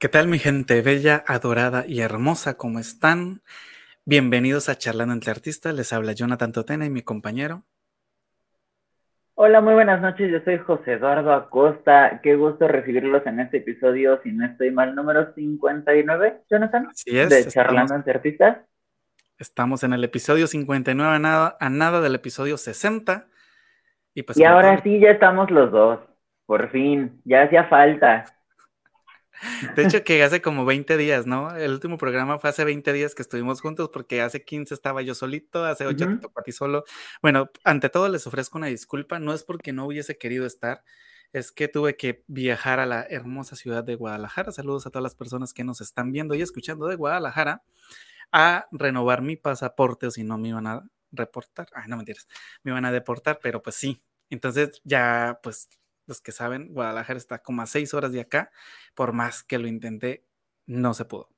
¿Qué 0.00 0.08
tal 0.08 0.28
mi 0.28 0.38
gente 0.38 0.80
bella, 0.80 1.24
adorada 1.26 1.84
y 1.84 2.02
hermosa? 2.02 2.56
¿Cómo 2.56 2.78
están? 2.78 3.42
Bienvenidos 4.04 4.68
a 4.68 4.76
Charlando 4.78 5.12
entre 5.12 5.32
Artistas. 5.32 5.74
Les 5.74 5.92
habla 5.92 6.12
Jonathan 6.12 6.52
Totena 6.52 6.86
y 6.86 6.88
mi 6.88 7.02
compañero. 7.02 7.64
Hola, 9.34 9.60
muy 9.60 9.74
buenas 9.74 10.00
noches. 10.00 10.30
Yo 10.30 10.38
soy 10.44 10.58
José 10.58 10.92
Eduardo 10.92 11.32
Acosta. 11.32 12.20
Qué 12.22 12.36
gusto 12.36 12.68
recibirlos 12.68 13.26
en 13.26 13.40
este 13.40 13.56
episodio, 13.56 14.20
si 14.22 14.30
no 14.30 14.46
estoy 14.46 14.70
mal, 14.70 14.94
número 14.94 15.34
59, 15.34 16.42
Jonathan. 16.48 16.86
Así 16.92 17.18
es. 17.18 17.28
De 17.28 17.48
Charlando 17.48 17.96
entre 17.96 18.12
Artistas. 18.12 18.58
Estamos 19.36 19.82
en 19.82 19.94
el 19.94 20.04
episodio 20.04 20.46
59 20.46 21.16
a 21.16 21.18
nada, 21.18 21.56
a 21.58 21.70
nada 21.70 22.00
del 22.00 22.14
episodio 22.14 22.56
60. 22.56 23.26
Y, 24.14 24.22
pues, 24.22 24.38
y 24.38 24.44
ahora 24.44 24.80
sí, 24.80 25.00
ya 25.00 25.10
estamos 25.10 25.50
los 25.50 25.72
dos. 25.72 25.98
Por 26.46 26.70
fin, 26.70 27.20
ya 27.24 27.42
hacía 27.42 27.64
falta. 27.64 28.37
De 29.76 29.84
hecho, 29.84 30.02
que 30.04 30.22
hace 30.22 30.42
como 30.42 30.64
20 30.64 30.96
días, 30.96 31.26
¿no? 31.26 31.54
El 31.54 31.72
último 31.72 31.98
programa 31.98 32.38
fue 32.38 32.50
hace 32.50 32.64
20 32.64 32.92
días 32.92 33.14
que 33.14 33.22
estuvimos 33.22 33.60
juntos 33.60 33.90
porque 33.92 34.20
hace 34.20 34.44
15 34.44 34.74
estaba 34.74 35.02
yo 35.02 35.14
solito, 35.14 35.64
hace 35.64 35.86
8 35.86 36.06
te 36.06 36.16
tocó 36.16 36.40
a 36.40 36.42
ti 36.42 36.52
solo. 36.52 36.84
Bueno, 37.22 37.50
ante 37.64 37.88
todo 37.88 38.08
les 38.08 38.26
ofrezco 38.26 38.58
una 38.58 38.68
disculpa, 38.68 39.18
no 39.18 39.32
es 39.32 39.44
porque 39.44 39.72
no 39.72 39.86
hubiese 39.86 40.18
querido 40.18 40.46
estar, 40.46 40.82
es 41.32 41.52
que 41.52 41.68
tuve 41.68 41.96
que 41.96 42.24
viajar 42.26 42.80
a 42.80 42.86
la 42.86 43.02
hermosa 43.02 43.56
ciudad 43.56 43.84
de 43.84 43.94
Guadalajara. 43.96 44.52
Saludos 44.52 44.86
a 44.86 44.90
todas 44.90 45.02
las 45.02 45.14
personas 45.14 45.52
que 45.52 45.64
nos 45.64 45.80
están 45.80 46.12
viendo 46.12 46.34
y 46.34 46.42
escuchando 46.42 46.86
de 46.86 46.96
Guadalajara 46.96 47.62
a 48.32 48.66
renovar 48.72 49.22
mi 49.22 49.36
pasaporte 49.36 50.06
o 50.06 50.10
si 50.10 50.24
no 50.24 50.38
me 50.38 50.48
iban 50.48 50.66
a 50.66 50.82
reportar. 51.12 51.68
Ay, 51.74 51.88
no 51.88 51.96
mentiras, 51.96 52.28
me 52.62 52.72
iban 52.72 52.84
a 52.84 52.92
deportar, 52.92 53.40
pero 53.42 53.62
pues 53.62 53.76
sí. 53.76 54.02
Entonces 54.30 54.80
ya 54.84 55.40
pues 55.42 55.68
los 56.06 56.20
que 56.22 56.32
saben, 56.32 56.72
Guadalajara 56.72 57.18
está 57.18 57.38
como 57.42 57.62
a 57.62 57.66
seis 57.66 57.92
horas 57.94 58.12
de 58.12 58.20
acá. 58.20 58.50
Por 58.98 59.12
más 59.12 59.44
que 59.44 59.60
lo 59.60 59.68
intenté, 59.68 60.24
no 60.66 60.92
se 60.92 61.04
pudo. 61.04 61.28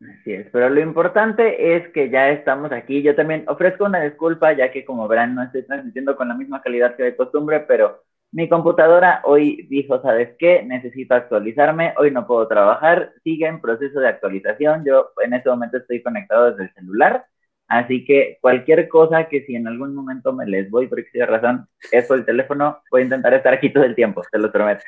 Así 0.00 0.32
es, 0.32 0.48
pero 0.50 0.68
lo 0.68 0.80
importante 0.80 1.76
es 1.76 1.88
que 1.92 2.10
ya 2.10 2.30
estamos 2.30 2.72
aquí. 2.72 3.02
Yo 3.02 3.14
también 3.14 3.44
ofrezco 3.46 3.84
una 3.84 4.00
disculpa, 4.00 4.52
ya 4.52 4.72
que 4.72 4.84
como 4.84 5.06
verán, 5.06 5.36
no 5.36 5.44
estoy 5.44 5.62
transmitiendo 5.62 6.16
con 6.16 6.26
la 6.26 6.34
misma 6.34 6.60
calidad 6.60 6.96
que 6.96 7.04
de 7.04 7.14
costumbre, 7.14 7.60
pero 7.60 8.02
mi 8.32 8.48
computadora 8.48 9.20
hoy 9.22 9.68
dijo, 9.70 10.02
¿sabes 10.02 10.34
qué? 10.40 10.64
Necesito 10.64 11.14
actualizarme, 11.14 11.94
hoy 11.98 12.10
no 12.10 12.26
puedo 12.26 12.48
trabajar, 12.48 13.12
sigue 13.22 13.46
en 13.46 13.60
proceso 13.60 14.00
de 14.00 14.08
actualización. 14.08 14.84
Yo 14.84 15.12
en 15.24 15.34
este 15.34 15.50
momento 15.50 15.76
estoy 15.76 16.02
conectado 16.02 16.50
desde 16.50 16.64
el 16.64 16.74
celular 16.74 17.26
Así 17.68 18.04
que 18.04 18.38
cualquier 18.40 18.88
cosa 18.88 19.28
que 19.28 19.44
si 19.44 19.56
en 19.56 19.66
algún 19.66 19.94
momento 19.94 20.32
me 20.32 20.46
les 20.46 20.70
voy 20.70 20.86
por 20.86 21.00
existe 21.00 21.26
razón, 21.26 21.68
es 21.90 22.06
por 22.06 22.18
el 22.18 22.24
teléfono, 22.24 22.80
voy 22.90 23.02
a 23.02 23.04
intentar 23.04 23.34
estar 23.34 23.52
aquí 23.52 23.72
todo 23.72 23.84
el 23.84 23.94
tiempo, 23.94 24.22
te 24.30 24.38
lo 24.38 24.52
prometo. 24.52 24.84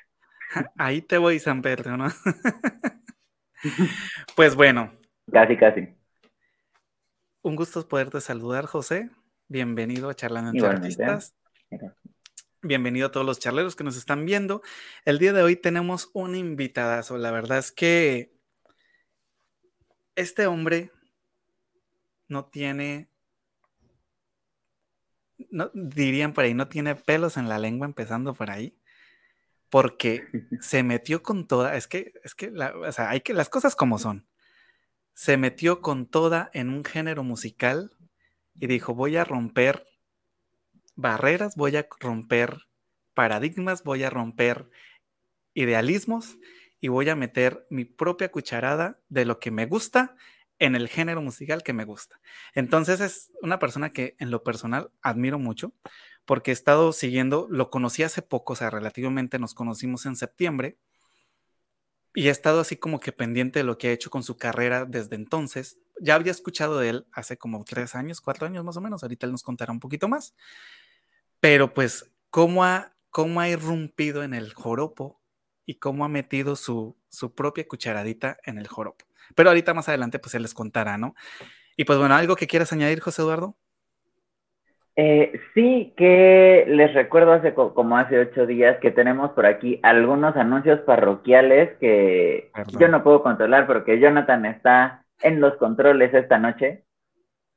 Ahí 0.77 1.03
te 1.03 1.19
voy, 1.19 1.39
San 1.39 1.63
Pedro, 1.63 1.97
¿no? 1.97 2.09
pues 4.37 4.55
bueno. 4.55 4.93
Casi, 5.31 5.57
casi. 5.57 5.89
Un 7.43 7.57
gusto 7.57 7.87
poderte 7.87 8.21
saludar, 8.21 8.67
José. 8.67 9.11
Bienvenido 9.49 10.11
a 10.11 10.15
Charlando 10.15 10.51
entre 10.51 10.69
Artistas. 10.69 11.35
Bienvenido 12.63 13.07
a 13.07 13.13
todos 13.13 13.25
los 13.25 13.39
charleros 13.39 13.77
que 13.77 13.85
nos 13.85 13.97
están 13.97 14.27
viendo. 14.27 14.63
El 15.05 15.19
día 15.19 15.33
de 15.33 15.43
hoy 15.43 15.57
tenemos 15.57 16.11
un 16.13 16.35
invitadazo. 16.35 17.17
La 17.17 17.31
verdad 17.31 17.59
es 17.59 17.73
que 17.73 18.33
este 20.17 20.47
hombre 20.47 20.91
no 22.27 22.47
tiene, 22.47 23.09
no, 25.51 25.71
dirían 25.73 26.33
por 26.33 26.45
ahí, 26.45 26.55
no 26.55 26.69
tiene 26.69 26.95
pelos 26.95 27.37
en 27.37 27.49
la 27.49 27.59
lengua 27.59 27.87
empezando 27.87 28.35
por 28.35 28.51
ahí, 28.51 28.78
porque 29.71 30.25
se 30.61 30.83
metió 30.83 31.23
con 31.23 31.47
toda, 31.47 31.77
es 31.77 31.87
que, 31.87 32.13
es 32.25 32.35
que, 32.35 32.49
o 32.51 32.93
sea, 32.93 33.11
hay 33.11 33.21
que, 33.21 33.35
las 33.35 33.49
cosas 33.49 33.77
como 33.77 33.99
son, 33.99 34.27
se 35.15 35.37
metió 35.37 35.81
con 35.81 36.07
toda 36.07 36.51
en 36.53 36.71
un 36.71 36.85
género 36.85 37.25
musical 37.25 37.93
y 38.55 38.67
dijo, 38.67 38.95
voy 38.95 39.17
a 39.17 39.25
romper 39.25 39.87
barreras, 40.95 41.57
voy 41.57 41.77
a 41.77 41.87
romper 42.01 42.69
paradigmas, 43.15 43.83
voy 43.83 44.05
a 44.05 44.11
romper 44.11 44.69
idealismos 45.55 46.39
y 46.81 46.89
voy 46.89 47.09
a 47.09 47.17
meter 47.17 47.67
mi 47.71 47.85
propia 47.85 48.31
cucharada 48.31 49.01
de 49.09 49.25
lo 49.25 49.41
que 49.41 49.51
me 49.51 49.67
gusta 49.67 50.17
en 50.59 50.75
el 50.77 50.89
género 50.89 51.23
musical 51.23 51.63
que 51.63 51.73
me 51.73 51.85
gusta. 51.85 52.21
Entonces 52.55 53.01
es 53.01 53.33
una 53.43 53.59
persona 53.59 53.91
que 53.91 54.17
en 54.19 54.31
lo 54.31 54.43
personal 54.43 54.91
admiro 55.03 55.39
mucho 55.39 55.73
porque 56.29 56.51
he 56.51 56.53
estado 56.53 56.93
siguiendo, 56.93 57.47
lo 57.49 57.71
conocí 57.71 58.03
hace 58.03 58.21
poco, 58.21 58.53
o 58.53 58.57
sea, 58.57 58.69
relativamente 58.69 59.39
nos 59.39 59.55
conocimos 59.55 60.05
en 60.05 60.15
septiembre 60.15 60.77
y 62.15 62.29
he 62.29 62.31
estado 62.31 62.61
así 62.61 62.77
como 62.77 63.01
que 63.01 63.13
pendiente 63.13 63.61
de 63.61 63.65
lo 63.65 63.79
que 63.79 63.89
ha 63.89 63.93
hecho 63.93 64.11
con 64.11 64.23
su 64.23 64.37
carrera 64.37 64.85
desde 64.85 65.17
entonces. 65.17 65.79
Ya 65.99 66.17
había 66.17 66.31
escuchado 66.31 66.81
de 66.81 66.91
él 66.91 67.07
hace 67.13 67.39
como 67.39 67.65
tres 67.65 67.95
años, 67.95 68.21
cuatro 68.21 68.47
años 68.47 68.63
más 68.63 68.77
o 68.77 68.83
menos, 68.83 69.03
ahorita 69.03 69.25
él 69.25 69.33
nos 69.33 69.43
contará 69.43 69.73
un 69.73 69.81
poquito 69.81 70.07
más, 70.07 70.35
pero 71.41 71.73
pues 71.73 72.13
cómo 72.29 72.63
ha, 72.63 72.95
cómo 73.09 73.41
ha 73.41 73.49
irrumpido 73.49 74.23
en 74.23 74.35
el 74.35 74.53
joropo 74.53 75.23
y 75.65 75.77
cómo 75.77 76.05
ha 76.05 76.11
metido 76.11 76.57
su, 76.57 76.95
su 77.09 77.35
propia 77.35 77.67
cucharadita 77.67 78.37
en 78.45 78.59
el 78.59 78.69
joropo. 78.69 79.07
Pero 79.35 79.49
ahorita 79.49 79.73
más 79.73 79.89
adelante 79.89 80.19
pues 80.19 80.33
se 80.33 80.41
les 80.41 80.53
contará, 80.53 80.99
¿no? 80.99 81.15
Y 81.75 81.87
pues 81.87 81.99
bueno, 81.99 82.17
¿algo 82.17 82.37
que 82.37 82.47
quieras 82.47 82.71
añadir, 82.75 83.01
José 83.01 83.23
Eduardo? 83.23 83.57
Eh, 85.01 85.41
sí, 85.55 85.95
que 85.97 86.65
les 86.67 86.93
recuerdo 86.93 87.33
hace 87.33 87.55
como 87.55 87.97
hace 87.97 88.19
ocho 88.19 88.47
días 88.47 88.79
que 88.81 88.91
tenemos 88.91 89.31
por 89.31 89.47
aquí 89.47 89.79
algunos 89.85 90.35
anuncios 90.35 90.81
parroquiales 90.81 91.79
que 91.79 92.51
yo 92.81 92.89
no 92.89 93.05
puedo 93.05 93.23
controlar 93.23 93.69
porque 93.69 94.01
Jonathan 94.01 94.45
está 94.45 95.05
en 95.23 95.41
los 95.41 95.57
controles 95.59 96.13
esta 96.13 96.41
noche. 96.41 96.85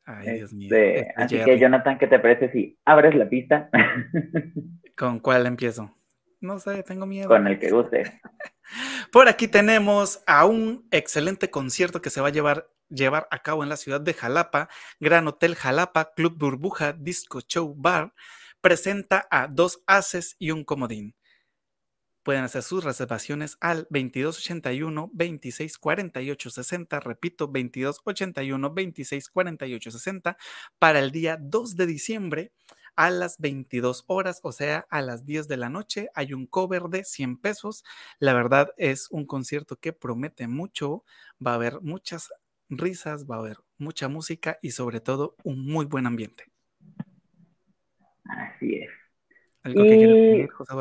Ay, 0.05 0.35
Dios 0.35 0.53
mío. 0.53 0.69
Este, 0.71 1.13
así 1.15 1.43
que 1.43 1.57
Jonathan, 1.57 1.97
¿qué 1.97 2.05
te 2.05 2.19
parece 2.19 2.51
si 2.51 2.77
abres 2.85 3.15
la 3.15 3.27
pista? 3.27 3.71
¿Con 4.95 5.19
cuál 5.19 5.47
empiezo? 5.47 5.97
No 6.41 6.59
sé, 6.59 6.83
tengo 6.83 7.07
miedo. 7.07 7.27
Con 7.27 7.47
el 7.47 7.57
que 7.57 7.71
guste. 7.71 8.21
Por 9.11 9.27
aquí 9.27 9.47
tenemos 9.47 10.23
a 10.27 10.45
un 10.45 10.87
excelente 10.91 11.49
concierto 11.49 12.03
que 12.03 12.11
se 12.11 12.21
va 12.21 12.27
a 12.27 12.31
llevar, 12.31 12.67
llevar 12.91 13.27
a 13.31 13.39
cabo 13.39 13.63
en 13.63 13.69
la 13.69 13.77
ciudad 13.77 14.01
de 14.01 14.13
Jalapa. 14.13 14.69
Gran 14.99 15.27
Hotel 15.27 15.55
Jalapa, 15.55 16.13
Club 16.13 16.37
Burbuja, 16.37 16.93
Disco 16.93 17.41
Show 17.41 17.73
Bar. 17.75 18.13
Presenta 18.61 19.27
a 19.31 19.47
dos 19.47 19.81
haces 19.87 20.35
y 20.37 20.51
un 20.51 20.63
comodín. 20.63 21.15
Pueden 22.23 22.43
hacer 22.43 22.61
sus 22.61 22.83
reservaciones 22.83 23.57
al 23.61 23.87
2281 23.89 25.09
2648 25.11 26.49
60. 26.51 26.99
Repito, 26.99 27.47
2281 27.47 28.69
2648 28.69 29.91
60 29.91 30.37
para 30.77 30.99
el 30.99 31.11
día 31.11 31.37
2 31.41 31.75
de 31.75 31.85
diciembre 31.87 32.51
a 32.95 33.09
las 33.09 33.39
22 33.39 34.03
horas, 34.07 34.39
o 34.43 34.51
sea, 34.51 34.85
a 34.91 35.01
las 35.01 35.25
10 35.25 35.47
de 35.47 35.57
la 35.57 35.69
noche. 35.69 36.09
Hay 36.13 36.33
un 36.33 36.45
cover 36.45 36.83
de 36.83 37.03
100 37.03 37.37
pesos. 37.37 37.83
La 38.19 38.33
verdad 38.33 38.71
es 38.77 39.07
un 39.09 39.25
concierto 39.25 39.77
que 39.77 39.93
promete 39.93 40.47
mucho. 40.47 41.03
Va 41.45 41.53
a 41.53 41.55
haber 41.55 41.81
muchas 41.81 42.31
risas, 42.71 43.29
va 43.29 43.35
a 43.35 43.39
haber 43.39 43.57
mucha 43.77 44.07
música 44.07 44.57
y 44.61 44.71
sobre 44.71 44.99
todo 44.99 45.35
un 45.43 45.65
muy 45.65 45.85
buen 45.85 46.07
ambiente. 46.07 46.45
Así 48.25 48.75
es. 48.75 48.89
¿Algo 49.63 49.83
que 49.83 49.89
decir, 49.89 50.49
José? 50.49 50.73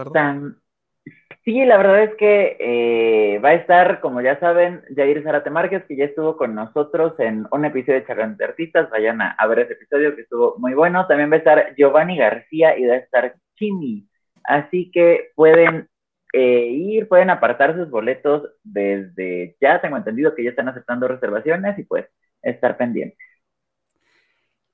Sí, 1.44 1.64
la 1.64 1.78
verdad 1.78 2.02
es 2.02 2.14
que 2.16 2.56
eh, 2.60 3.38
va 3.38 3.50
a 3.50 3.54
estar, 3.54 4.00
como 4.00 4.20
ya 4.20 4.38
saben, 4.40 4.82
Jair 4.94 5.22
Zarate 5.22 5.48
Márquez, 5.48 5.84
que 5.86 5.96
ya 5.96 6.04
estuvo 6.04 6.36
con 6.36 6.54
nosotros 6.54 7.18
en 7.18 7.46
un 7.50 7.64
episodio 7.64 8.00
de 8.00 8.06
Charlante 8.06 8.44
Artistas. 8.44 8.90
Vayan 8.90 9.22
a, 9.22 9.46
ver 9.46 9.60
ese 9.60 9.72
episodio 9.72 10.14
que 10.14 10.22
estuvo 10.22 10.56
muy 10.58 10.74
bueno. 10.74 11.06
También 11.06 11.30
va 11.30 11.36
a 11.36 11.38
estar 11.38 11.74
Giovanni 11.76 12.18
García 12.18 12.78
y 12.78 12.86
va 12.86 12.94
a 12.94 12.98
estar 12.98 13.34
Chimi. 13.56 14.06
Así 14.44 14.90
que 14.90 15.30
pueden 15.34 15.88
eh, 16.32 16.66
ir, 16.70 17.08
pueden 17.08 17.30
apartar 17.30 17.76
sus 17.76 17.90
boletos 17.90 18.48
desde 18.62 19.56
ya. 19.60 19.80
Tengo 19.80 19.96
entendido 19.96 20.34
que 20.34 20.44
ya 20.44 20.50
están 20.50 20.68
aceptando 20.68 21.08
reservaciones 21.08 21.78
y 21.78 21.84
pues 21.84 22.06
estar 22.42 22.76
pendientes. 22.76 23.18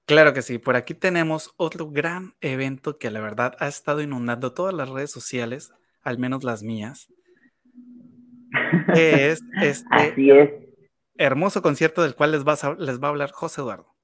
Claro 0.07 0.33
que 0.33 0.43
sí, 0.43 0.59
por 0.59 0.77
aquí 0.77 0.95
tenemos 0.95 1.53
otro 1.57 1.91
gran 1.91 2.35
evento 2.41 2.97
que 2.97 3.11
la 3.11 3.21
verdad 3.21 3.57
ha 3.59 3.67
estado 3.67 4.01
inundando 4.01 4.53
todas 4.53 4.73
las 4.73 4.89
redes 4.89 5.11
sociales 5.11 5.73
al 6.03 6.19
menos 6.19 6.45
las 6.45 6.63
mías, 6.63 7.13
es 8.95 9.43
este 9.61 10.69
hermoso 11.19 11.63
concierto 11.63 12.03
del 12.03 12.15
cual 12.15 12.31
les, 12.31 12.45
les 12.79 13.03
va 13.03 13.09
a 13.09 13.11
hablar 13.11 13.33
José 13.33 13.61
Eduardo. 13.61 13.97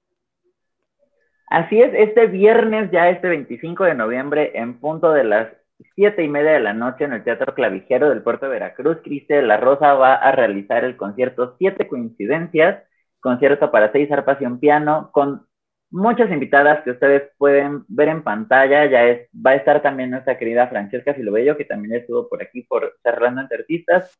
Así 1.48 1.80
es, 1.80 1.92
este 1.94 2.26
viernes, 2.26 2.90
ya 2.90 3.10
este 3.10 3.28
25 3.28 3.84
de 3.84 3.94
noviembre, 3.94 4.52
en 4.54 4.80
punto 4.80 5.12
de 5.12 5.22
las 5.22 5.48
siete 5.94 6.22
y 6.22 6.28
media 6.28 6.52
de 6.52 6.60
la 6.60 6.72
noche 6.72 7.04
en 7.04 7.12
el 7.12 7.24
Teatro 7.24 7.54
Clavijero 7.54 8.08
del 8.08 8.22
Puerto 8.22 8.46
de 8.46 8.52
Veracruz, 8.52 8.98
Criste 9.02 9.34
de 9.34 9.42
la 9.42 9.56
Rosa 9.56 9.94
va 9.94 10.14
a 10.14 10.32
realizar 10.32 10.84
el 10.84 10.96
concierto 10.96 11.56
Siete 11.58 11.88
Coincidencias, 11.88 12.82
concierto 13.20 13.70
para 13.70 13.92
seis 13.92 14.10
arpas 14.12 14.40
y 14.40 14.46
un 14.46 14.60
piano, 14.60 15.10
con 15.12 15.46
muchas 15.90 16.30
invitadas 16.30 16.82
que 16.82 16.90
ustedes 16.92 17.30
pueden 17.38 17.84
ver 17.88 18.08
en 18.08 18.22
pantalla. 18.22 18.86
Ya 18.86 19.04
es, 19.04 19.28
va 19.34 19.50
a 19.52 19.56
estar 19.56 19.82
también 19.82 20.10
nuestra 20.10 20.38
querida 20.38 20.68
Francesca 20.68 21.14
Filobello, 21.14 21.56
que 21.56 21.64
también 21.64 21.94
estuvo 22.00 22.28
por 22.28 22.42
aquí 22.42 22.62
por 22.62 22.96
charlando 23.04 23.42
entre 23.42 23.58
artistas. 23.58 24.18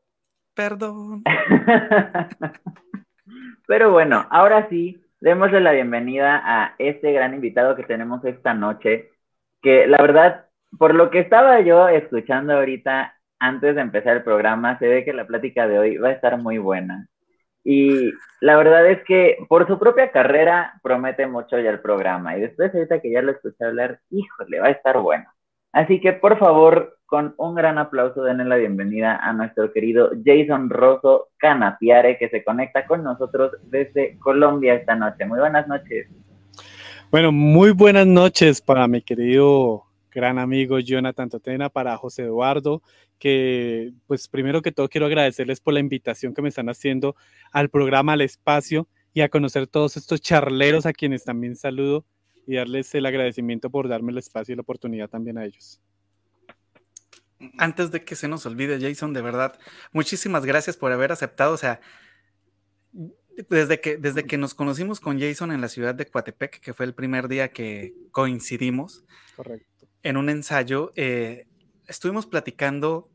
Perdón. 0.54 1.24
Pero 3.68 3.92
bueno, 3.92 4.28
ahora 4.32 4.68
sí, 4.70 5.02
démosle 5.22 5.62
la 5.62 5.72
bienvenida 5.72 6.42
a 6.44 6.76
este 6.78 7.14
gran 7.14 7.34
invitado 7.34 7.78
que 7.78 7.84
tenemos 7.84 8.26
esta 8.26 8.54
noche, 8.54 9.12
que 9.62 9.88
la 9.88 10.02
verdad, 10.02 10.49
por 10.77 10.95
lo 10.95 11.10
que 11.10 11.19
estaba 11.19 11.62
yo 11.62 11.88
escuchando 11.88 12.54
ahorita 12.54 13.13
antes 13.39 13.75
de 13.75 13.81
empezar 13.81 14.18
el 14.18 14.24
programa, 14.24 14.77
se 14.80 14.88
ve 14.88 15.06
que 15.06 15.13
la 15.13 15.25
plática 15.25 15.68
de 15.68 15.80
hoy 15.80 15.98
va 15.98 16.10
a 16.10 16.13
estar 16.13 16.38
muy 16.38 16.57
buena. 16.57 17.07
Y 17.63 18.12
la 18.42 18.57
verdad 18.57 18.89
es 18.89 19.04
que 19.06 19.38
por 19.48 19.68
su 19.68 19.80
propia 19.80 20.12
carrera 20.12 20.80
promete 20.81 21.27
mucho 21.27 21.60
ya 21.60 21.69
el 21.69 21.80
programa. 21.80 22.38
Y 22.38 22.42
después 22.42 22.74
ahorita 22.74 23.01
que 23.01 23.12
ya 23.12 23.21
lo 23.21 23.31
escuché 23.31 23.66
hablar, 23.66 24.00
híjole, 24.10 24.60
va 24.60 24.68
a 24.68 24.71
estar 24.71 25.00
bueno. 25.00 25.25
Así 25.71 26.01
que 26.01 26.13
por 26.13 26.38
favor, 26.39 26.98
con 27.06 27.33
un 27.38 27.56
gran 27.56 27.77
aplauso 27.77 28.24
denle 28.24 28.45
la 28.45 28.56
bienvenida 28.56 29.18
a 29.18 29.33
nuestro 29.33 29.72
querido 29.72 30.12
Jason 30.25 30.69
Rosso 30.69 31.30
Canapiare, 31.38 32.18
que 32.18 32.30
se 32.30 32.44
conecta 32.44 32.86
con 32.86 33.04
nosotros 33.04 33.51
desde 33.63 34.18
Colombia 34.19 34.75
esta 34.75 34.95
noche. 34.95 35.25
Muy 35.25 35.39
buenas 35.39 35.68
noches. 35.68 36.07
Bueno, 37.12 37.31
muy 37.31 37.72
buenas 37.72 38.06
noches 38.06 38.62
para 38.62 38.88
mi 38.88 39.01
querido 39.01 39.88
gran 40.19 40.38
amigo 40.38 40.80
Jonathan 40.80 41.30
Totena, 41.30 41.69
para 41.69 41.98
José 41.98 42.24
Eduardo, 42.24 42.81
que 43.18 43.94
pues 44.06 44.27
primero 44.27 44.62
que 44.62 44.71
todo 44.71 44.89
quiero 44.89 45.07
agradecerles 45.07 45.62
por 45.62 45.74
la 45.74 45.80
invitación 45.80 46.33
que 46.33 46.42
me 46.42 46.50
están 46.50 46.69
haciendo 46.69 47.16
al 47.51 47.69
programa, 47.69 48.13
al 48.13 48.21
espacio 48.21 48.88
y 49.13 49.21
a 49.21 49.30
conocer 49.30 49.68
todos 49.68 49.98
estos 49.98 50.21
charleros 50.21 50.86
a 50.86 50.94
quienes 50.94 51.24
también 51.24 51.56
saludo 51.56 52.06
y 52.45 52.56
darles 52.56 52.94
el 52.95 53.06
agradecimiento 53.06 53.69
por 53.69 53.88
darme 53.88 54.12
el 54.12 54.18
espacio 54.18 54.54
y 54.54 54.56
la 54.56 54.62
oportunidad 54.62 55.10
también 55.10 55.38
a 55.38 55.45
ellos. 55.45 55.80
Antes 57.57 57.92
de 57.92 58.04
que 58.04 58.15
se 58.15 58.27
nos 58.27 58.45
olvide, 58.45 58.80
Jason, 58.81 59.13
de 59.13 59.22
verdad, 59.22 59.57
muchísimas 59.94 60.45
gracias 60.45 60.75
por 60.75 60.92
haber 60.92 61.12
aceptado. 61.12 61.54
O 61.54 61.57
sea, 61.57 61.80
desde 63.50 63.80
que, 63.80 63.98
desde 63.98 64.25
que 64.25 64.38
nos 64.38 64.54
conocimos 64.54 65.00
con 65.00 65.19
Jason 65.19 65.51
en 65.51 65.62
la 65.62 65.69
ciudad 65.69 65.95
de 65.95 66.06
Coatepec, 66.06 66.60
que 66.60 66.74
fue 66.74 66.86
el 66.86 66.94
primer 66.94 67.27
día 67.27 67.50
que 67.50 67.94
coincidimos 68.12 69.06
en 70.04 70.18
un 70.18 70.30
ensayo, 70.30 70.92
eh, 70.96 71.48
estuvimos 71.88 72.25
platicando 72.25 73.10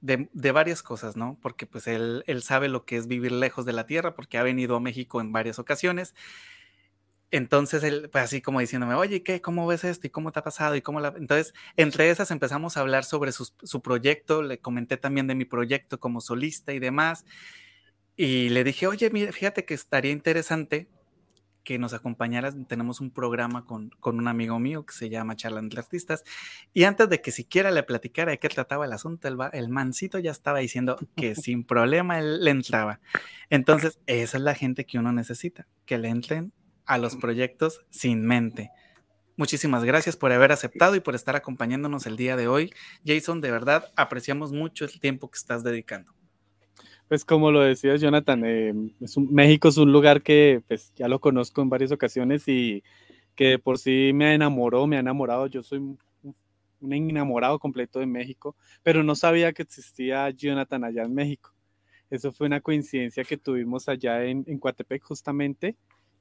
de, 0.00 0.28
de, 0.32 0.52
varias 0.52 0.82
cosas, 0.82 1.16
¿no? 1.16 1.38
Porque 1.40 1.66
pues 1.66 1.86
él, 1.86 2.22
él 2.26 2.42
sabe 2.42 2.68
lo 2.68 2.84
que 2.84 2.96
es 2.96 3.06
vivir 3.06 3.32
lejos 3.32 3.64
de 3.64 3.72
la 3.72 3.86
tierra, 3.86 4.14
porque 4.14 4.38
ha 4.38 4.42
venido 4.42 4.76
a 4.76 4.80
México 4.80 5.20
en 5.20 5.32
varias 5.32 5.58
ocasiones 5.58 6.14
entonces, 7.30 7.82
él, 7.82 8.08
pues 8.10 8.24
así 8.24 8.40
como 8.40 8.60
diciéndome, 8.60 8.94
oye, 8.94 9.22
¿qué? 9.22 9.40
¿Cómo 9.40 9.66
ves 9.66 9.84
esto? 9.84 10.06
¿Y 10.06 10.10
cómo 10.10 10.30
te 10.32 10.38
ha 10.38 10.44
pasado? 10.44 10.76
¿Y 10.76 10.82
cómo 10.82 11.00
la... 11.00 11.12
Entonces, 11.16 11.54
entre 11.76 12.08
esas 12.10 12.30
empezamos 12.30 12.76
a 12.76 12.80
hablar 12.80 13.04
sobre 13.04 13.32
su, 13.32 13.50
su, 13.62 13.82
proyecto, 13.82 14.42
le 14.42 14.58
comenté 14.60 14.96
también 14.96 15.26
de 15.26 15.34
mi 15.34 15.44
proyecto 15.44 15.98
como 15.98 16.20
solista 16.20 16.72
y 16.72 16.78
demás. 16.78 17.24
Y 18.16 18.50
le 18.50 18.64
dije, 18.64 18.86
oye, 18.86 19.10
mira, 19.10 19.32
fíjate 19.32 19.64
que 19.64 19.74
estaría 19.74 20.12
interesante 20.12 20.88
que 21.66 21.78
nos 21.80 21.92
acompañaras. 21.92 22.56
Tenemos 22.68 23.00
un 23.00 23.10
programa 23.10 23.66
con, 23.66 23.90
con 23.98 24.18
un 24.18 24.28
amigo 24.28 24.58
mío 24.60 24.86
que 24.86 24.94
se 24.94 25.10
llama 25.10 25.34
Charla 25.34 25.58
entre 25.58 25.80
Artistas. 25.80 26.22
Y 26.72 26.84
antes 26.84 27.10
de 27.10 27.20
que 27.20 27.32
siquiera 27.32 27.72
le 27.72 27.82
platicara 27.82 28.30
de 28.30 28.38
qué 28.38 28.48
trataba 28.48 28.84
el 28.86 28.92
asunto, 28.92 29.26
el, 29.26 29.36
el 29.52 29.68
mancito 29.68 30.20
ya 30.20 30.30
estaba 30.30 30.60
diciendo 30.60 30.96
que 31.16 31.34
sin 31.34 31.64
problema 31.64 32.20
él 32.20 32.44
le 32.44 32.52
entraba. 32.52 33.00
Entonces, 33.50 33.98
esa 34.06 34.36
es 34.36 34.42
la 34.44 34.54
gente 34.54 34.86
que 34.86 34.98
uno 34.98 35.12
necesita, 35.12 35.66
que 35.84 35.98
le 35.98 36.08
entren 36.08 36.52
a 36.86 36.98
los 36.98 37.16
proyectos 37.16 37.84
sin 37.90 38.24
mente. 38.24 38.70
Muchísimas 39.36 39.84
gracias 39.84 40.16
por 40.16 40.32
haber 40.32 40.52
aceptado 40.52 40.94
y 40.94 41.00
por 41.00 41.16
estar 41.16 41.34
acompañándonos 41.34 42.06
el 42.06 42.16
día 42.16 42.36
de 42.36 42.46
hoy. 42.46 42.72
Jason, 43.04 43.40
de 43.40 43.50
verdad 43.50 43.92
apreciamos 43.96 44.52
mucho 44.52 44.84
el 44.84 45.00
tiempo 45.00 45.30
que 45.30 45.36
estás 45.36 45.64
dedicando. 45.64 46.15
Pues 47.08 47.24
como 47.24 47.52
lo 47.52 47.60
decías, 47.60 48.00
Jonathan, 48.00 48.42
eh, 48.44 48.74
México 49.30 49.68
es 49.68 49.76
un 49.76 49.92
lugar 49.92 50.22
que 50.22 50.62
pues, 50.66 50.92
ya 50.96 51.06
lo 51.06 51.20
conozco 51.20 51.62
en 51.62 51.68
varias 51.68 51.92
ocasiones 51.92 52.48
y 52.48 52.82
que 53.36 53.58
por 53.58 53.78
sí 53.78 54.10
me 54.12 54.34
enamoró, 54.34 54.86
me 54.86 54.96
ha 54.96 55.00
enamorado. 55.00 55.46
Yo 55.46 55.62
soy 55.62 55.78
un, 55.78 55.98
enamorado 56.92 57.58
completo 57.58 58.00
de 58.00 58.06
México, 58.06 58.56
pero 58.82 59.02
no 59.02 59.14
sabía 59.14 59.52
que 59.52 59.62
existía 59.62 60.30
Jonathan 60.30 60.84
allá 60.84 61.04
en 61.04 61.14
México. 61.14 61.52
Eso 62.10 62.32
fue 62.32 62.48
una 62.48 62.60
coincidencia 62.60 63.24
que 63.24 63.36
tuvimos 63.36 63.88
allá 63.88 64.24
en, 64.24 64.44
en 64.46 64.58
Coatepec 64.58 65.02
justamente 65.04 65.76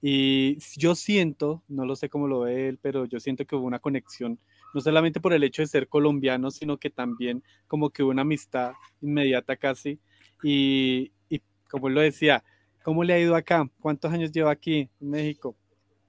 y 0.08 0.60
yo 0.78 0.94
siento, 0.94 1.64
no 1.68 1.84
lo 1.84 1.96
sé 1.96 2.10
cómo 2.10 2.28
lo 2.28 2.42
ve 2.42 2.68
él, 2.68 2.80
pero 2.80 3.06
yo 3.06 3.20
siento 3.20 3.46
que 3.46 3.56
hubo 3.56 3.66
una 3.66 3.80
conexión, 3.80 4.40
no 4.76 4.82
solamente 4.82 5.20
por 5.20 5.34
el 5.34 5.44
hecho 5.44 5.64
de 5.64 5.68
ser 5.68 5.88
colombiano, 5.88 6.52
sino 6.52 6.78
que 6.78 6.92
también 6.92 7.44
como 7.68 7.90
que 7.90 8.04
una 8.04 8.22
amistad 8.22 8.74
inmediata 9.02 9.56
casi. 9.56 10.00
Y, 10.44 11.12
y 11.30 11.42
como 11.70 11.88
él 11.88 11.96
lo 11.96 12.02
decía, 12.02 12.44
¿cómo 12.84 13.04
le 13.04 13.14
ha 13.14 13.20
ido 13.20 13.36
acá? 13.36 13.70
¿Cuántos 13.80 14.12
años 14.14 14.32
lleva 14.32 14.52
aquí 14.52 14.90
en 15.02 15.10
México? 15.10 15.56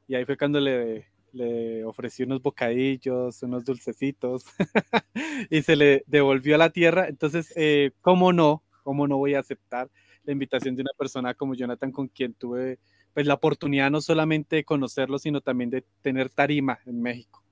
Y 0.08 0.14
ahí 0.14 0.24
fue 0.24 0.36
cuando 0.36 0.60
le, 0.60 1.06
le 1.32 1.84
ofrecí 1.84 2.22
unos 2.22 2.42
bocadillos, 2.42 3.42
unos 3.42 3.64
dulcecitos, 3.64 4.44
y 5.50 5.62
se 5.62 5.76
le 5.76 6.04
devolvió 6.06 6.54
a 6.54 6.58
la 6.58 6.70
tierra. 6.70 7.08
Entonces, 7.08 7.52
eh, 7.56 7.92
¿cómo 8.00 8.32
no? 8.32 8.62
¿Cómo 8.82 9.06
no 9.08 9.18
voy 9.18 9.34
a 9.34 9.40
aceptar 9.40 9.90
la 10.24 10.32
invitación 10.32 10.76
de 10.76 10.82
una 10.82 10.92
persona 10.98 11.34
como 11.34 11.54
Jonathan 11.54 11.92
con 11.92 12.08
quien 12.08 12.34
tuve 12.34 12.78
pues 13.14 13.26
la 13.26 13.32
oportunidad 13.34 13.90
no 13.90 14.02
solamente 14.02 14.56
de 14.56 14.64
conocerlo, 14.64 15.18
sino 15.18 15.40
también 15.40 15.70
de 15.70 15.84
tener 16.02 16.28
tarima 16.28 16.80
en 16.84 17.00
México. 17.00 17.42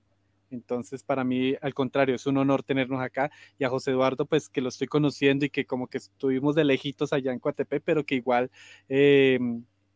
Entonces, 0.54 1.02
para 1.02 1.24
mí, 1.24 1.54
al 1.60 1.74
contrario, 1.74 2.14
es 2.14 2.26
un 2.26 2.38
honor 2.38 2.62
tenernos 2.62 3.02
acá 3.02 3.30
y 3.58 3.64
a 3.64 3.68
José 3.68 3.90
Eduardo, 3.90 4.26
pues 4.26 4.48
que 4.48 4.60
lo 4.60 4.68
estoy 4.68 4.86
conociendo 4.86 5.44
y 5.44 5.50
que 5.50 5.66
como 5.66 5.86
que 5.88 5.98
estuvimos 5.98 6.54
de 6.54 6.64
lejitos 6.64 7.12
allá 7.12 7.32
en 7.32 7.38
Coatepec, 7.38 7.82
pero 7.84 8.04
que 8.04 8.14
igual, 8.14 8.50
eh, 8.88 9.38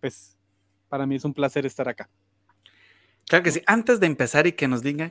pues 0.00 0.36
para 0.88 1.06
mí 1.06 1.16
es 1.16 1.24
un 1.24 1.34
placer 1.34 1.66
estar 1.66 1.88
acá. 1.88 2.08
Claro 3.26 3.44
que 3.44 3.52
sí. 3.52 3.62
Antes 3.66 4.00
de 4.00 4.06
empezar 4.06 4.46
y 4.46 4.52
que 4.52 4.68
nos 4.68 4.82
diga, 4.82 5.10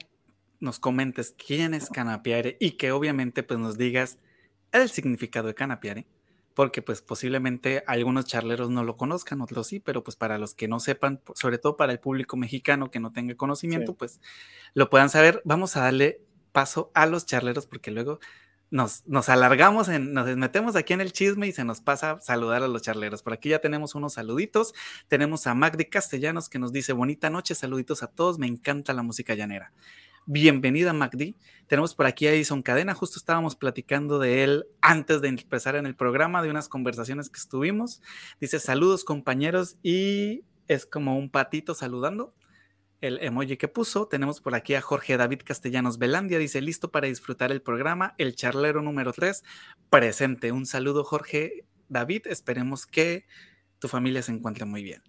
nos 0.59 0.79
comentes 0.79 1.35
quién 1.37 1.73
es 1.73 1.89
Canapiare 1.89 2.57
y 2.59 2.71
que 2.71 2.91
obviamente 2.91 3.43
pues 3.43 3.59
nos 3.59 3.77
digas 3.77 4.17
el 4.71 4.89
significado 4.89 5.47
de 5.47 5.53
Canapiare 5.53 6.07
porque 6.57 6.81
pues 6.81 7.03
posiblemente 7.03 7.83
algunos 7.85 8.25
charleros 8.25 8.71
no 8.71 8.83
lo 8.83 8.97
conozcan, 8.97 9.41
otros 9.41 9.67
sí, 9.67 9.79
pero 9.79 10.03
pues 10.03 10.15
para 10.15 10.39
los 10.39 10.55
que 10.55 10.67
no 10.67 10.79
sepan, 10.79 11.21
sobre 11.35 11.59
todo 11.59 11.77
para 11.77 11.91
el 11.91 11.99
público 11.99 12.35
mexicano 12.35 12.89
que 12.89 12.99
no 12.99 13.11
tenga 13.11 13.35
conocimiento, 13.35 13.93
pues 13.93 14.19
lo 14.73 14.89
puedan 14.89 15.11
saber. 15.11 15.39
Vamos 15.45 15.77
a 15.77 15.81
darle 15.81 16.19
paso 16.53 16.89
a 16.95 17.05
los 17.05 17.27
charleros 17.27 17.67
porque 17.67 17.91
luego 17.91 18.19
nos, 18.71 19.05
nos 19.05 19.29
alargamos, 19.29 19.87
en, 19.87 20.13
nos 20.13 20.35
metemos 20.35 20.75
aquí 20.75 20.93
en 20.93 21.01
el 21.01 21.13
chisme 21.13 21.45
y 21.45 21.51
se 21.51 21.63
nos 21.63 21.79
pasa 21.79 22.17
saludar 22.21 22.63
a 22.63 22.67
los 22.67 22.81
charleros. 22.81 23.21
Por 23.21 23.33
aquí 23.33 23.49
ya 23.49 23.59
tenemos 23.59 23.93
unos 23.93 24.13
saluditos. 24.13 24.73
Tenemos 25.07 25.45
a 25.45 25.53
Magdi 25.53 25.85
Castellanos 25.85 26.49
que 26.49 26.57
nos 26.57 26.73
dice 26.73 26.91
bonita 26.91 27.29
noche, 27.29 27.53
saluditos 27.53 28.01
a 28.01 28.07
todos, 28.07 28.39
me 28.39 28.47
encanta 28.47 28.93
la 28.93 29.03
música 29.03 29.35
llanera. 29.35 29.73
Bienvenida, 30.29 30.91
Magdi. 30.91 31.37
Tenemos 31.67 31.95
por 31.95 32.05
aquí 32.05 32.27
a 32.27 32.33
Edison 32.33 32.61
Cadena, 32.61 32.93
justo 32.93 33.17
estábamos 33.17 33.55
platicando 33.55 34.19
de 34.19 34.43
él 34.43 34.65
antes 34.81 35.21
de 35.21 35.29
empezar 35.29 35.77
en 35.77 35.85
el 35.85 35.95
programa, 35.95 36.41
de 36.41 36.49
unas 36.49 36.67
conversaciones 36.67 37.29
que 37.29 37.39
estuvimos. 37.39 38.01
Dice, 38.41 38.59
saludos 38.59 39.05
compañeros 39.05 39.77
y 39.83 40.43
es 40.67 40.85
como 40.85 41.17
un 41.17 41.29
patito 41.29 41.73
saludando. 41.73 42.35
El 42.99 43.23
emoji 43.23 43.55
que 43.55 43.69
puso. 43.69 44.09
Tenemos 44.09 44.41
por 44.41 44.53
aquí 44.53 44.75
a 44.75 44.81
Jorge 44.81 45.15
David 45.15 45.43
Castellanos 45.45 45.97
Belandia. 45.97 46.39
Dice, 46.39 46.59
listo 46.59 46.91
para 46.91 47.07
disfrutar 47.07 47.53
el 47.53 47.61
programa. 47.61 48.13
El 48.17 48.35
charlero 48.35 48.81
número 48.81 49.13
3, 49.13 49.45
presente. 49.89 50.51
Un 50.51 50.65
saludo, 50.65 51.05
Jorge 51.05 51.63
David. 51.87 52.27
Esperemos 52.27 52.85
que 52.85 53.25
tu 53.79 53.87
familia 53.87 54.21
se 54.21 54.33
encuentre 54.33 54.65
muy 54.65 54.83
bien. 54.83 55.01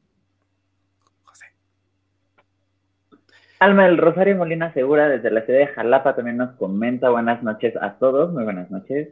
Alma 3.61 3.87
del 3.87 3.99
Rosario 3.99 4.37
Molina 4.37 4.73
Segura 4.73 5.09
desde 5.09 5.33
la 5.33 5.43
ciudad 5.43 5.59
de 5.59 5.67
Jalapa 5.67 6.15
también 6.15 6.37
nos 6.37 6.53
comenta 6.53 7.11
buenas 7.11 7.43
noches 7.43 7.75
a 7.81 7.99
todos, 7.99 8.33
muy 8.33 8.45
buenas 8.45 8.71
noches. 8.71 9.09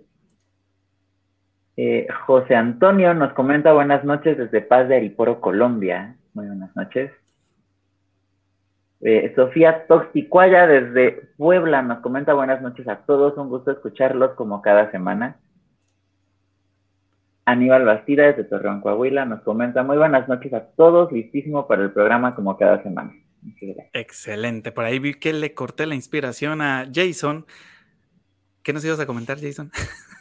Eh, 1.76 2.07
José 2.26 2.55
Antonio 2.55 3.12
nos 3.12 3.33
comenta 3.33 3.73
buenas 3.73 4.05
noches 4.05 4.38
desde 4.38 4.61
Paz 4.61 4.88
de 4.88 4.97
Ariporo, 4.97 5.41
Colombia. 5.41 6.17
Muy 6.33 6.47
buenas 6.47 6.75
noches. 6.76 7.11
Eh, 9.00 9.33
Sofía 9.35 9.87
Toxicuaya 9.88 10.69
desde 10.69 11.29
Puebla 11.37 11.83
nos 11.83 11.99
comenta 11.99 12.33
buenas 12.33 12.62
noches 12.62 12.87
a 12.87 13.05
todos, 13.05 13.37
un 13.37 13.49
gusto 13.49 13.73
escucharlos 13.73 14.31
como 14.35 14.62
cada 14.62 14.93
semana. 14.93 15.37
Aníbal 17.47 17.85
Bastida 17.85 18.26
desde 18.26 18.45
Torreón, 18.45 18.81
Coahuila 18.81 19.25
nos 19.25 19.41
comenta 19.41 19.83
muy 19.83 19.97
buenas 19.97 20.29
noches 20.29 20.53
a 20.55 20.67
todos, 20.76 21.11
listísimo 21.11 21.67
para 21.67 21.83
el 21.83 21.91
programa 21.91 22.35
como 22.37 22.57
cada 22.57 22.83
semana. 22.83 23.12
Excelente. 23.93 24.73
Por 24.73 24.85
ahí 24.85 24.99
vi 24.99 25.15
que 25.15 25.33
le 25.33 25.55
corté 25.55 25.87
la 25.87 25.95
inspiración 25.95 26.61
a 26.61 26.88
Jason. 26.93 27.47
¿Qué 28.62 28.73
nos 28.73 28.85
ibas 28.85 29.00
a 29.00 29.07
comentar, 29.07 29.41
Jason? 29.41 29.71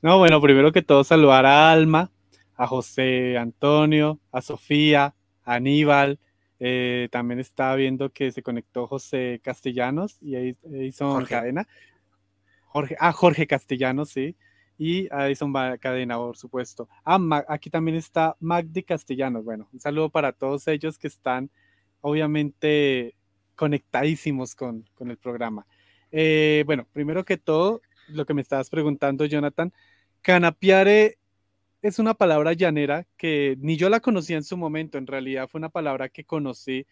No, 0.00 0.16
bueno, 0.18 0.40
primero 0.40 0.70
que 0.70 0.80
todo 0.80 1.02
saludar 1.02 1.44
a 1.44 1.72
Alma, 1.72 2.12
a 2.54 2.68
José 2.68 3.36
Antonio, 3.36 4.20
a 4.30 4.42
Sofía, 4.42 5.16
a 5.42 5.54
Aníbal. 5.54 6.20
Eh, 6.60 7.08
también 7.10 7.40
estaba 7.40 7.74
viendo 7.74 8.10
que 8.10 8.30
se 8.30 8.44
conectó 8.44 8.86
José 8.86 9.40
Castellanos 9.42 10.18
y 10.20 10.36
ahí 10.36 10.56
hizo 10.82 11.20
cadena. 11.28 11.66
Jorge, 12.66 12.96
ah, 13.00 13.12
Jorge 13.12 13.48
Castellanos, 13.48 14.10
sí. 14.10 14.36
Y 14.76 15.12
a 15.12 15.26
Edison 15.26 15.52
Cadena, 15.80 16.16
por 16.16 16.36
supuesto. 16.36 16.88
Ah, 17.04 17.18
aquí 17.48 17.68
también 17.68 17.96
está 17.96 18.36
Magdi 18.38 18.84
Castellanos. 18.84 19.44
Bueno, 19.44 19.68
un 19.72 19.80
saludo 19.80 20.10
para 20.10 20.30
todos 20.30 20.68
ellos 20.68 20.96
que 20.96 21.08
están 21.08 21.50
obviamente 22.00 23.14
conectadísimos 23.54 24.54
con, 24.54 24.84
el 25.00 25.16
programa. 25.18 25.66
Eh, 26.12 26.62
bueno, 26.66 26.86
primero 26.92 27.24
que 27.24 27.36
todo, 27.36 27.80
lo 28.08 28.24
que 28.24 28.34
me 28.34 28.42
estabas 28.42 28.70
preguntando, 28.70 29.24
Jonathan, 29.24 29.72
canapiare 30.22 31.18
es 31.82 31.98
una 31.98 32.14
palabra 32.14 32.52
llanera 32.52 33.06
que 33.16 33.56
ni 33.60 33.76
yo 33.76 33.88
la 33.88 34.00
conocía 34.00 34.36
en 34.36 34.44
su 34.44 34.56
momento, 34.56 34.98
en 34.98 35.06
realidad 35.06 35.48
fue 35.48 35.58
una 35.58 35.68
palabra 35.68 36.08
que 36.08 36.24
conocí 36.24 36.86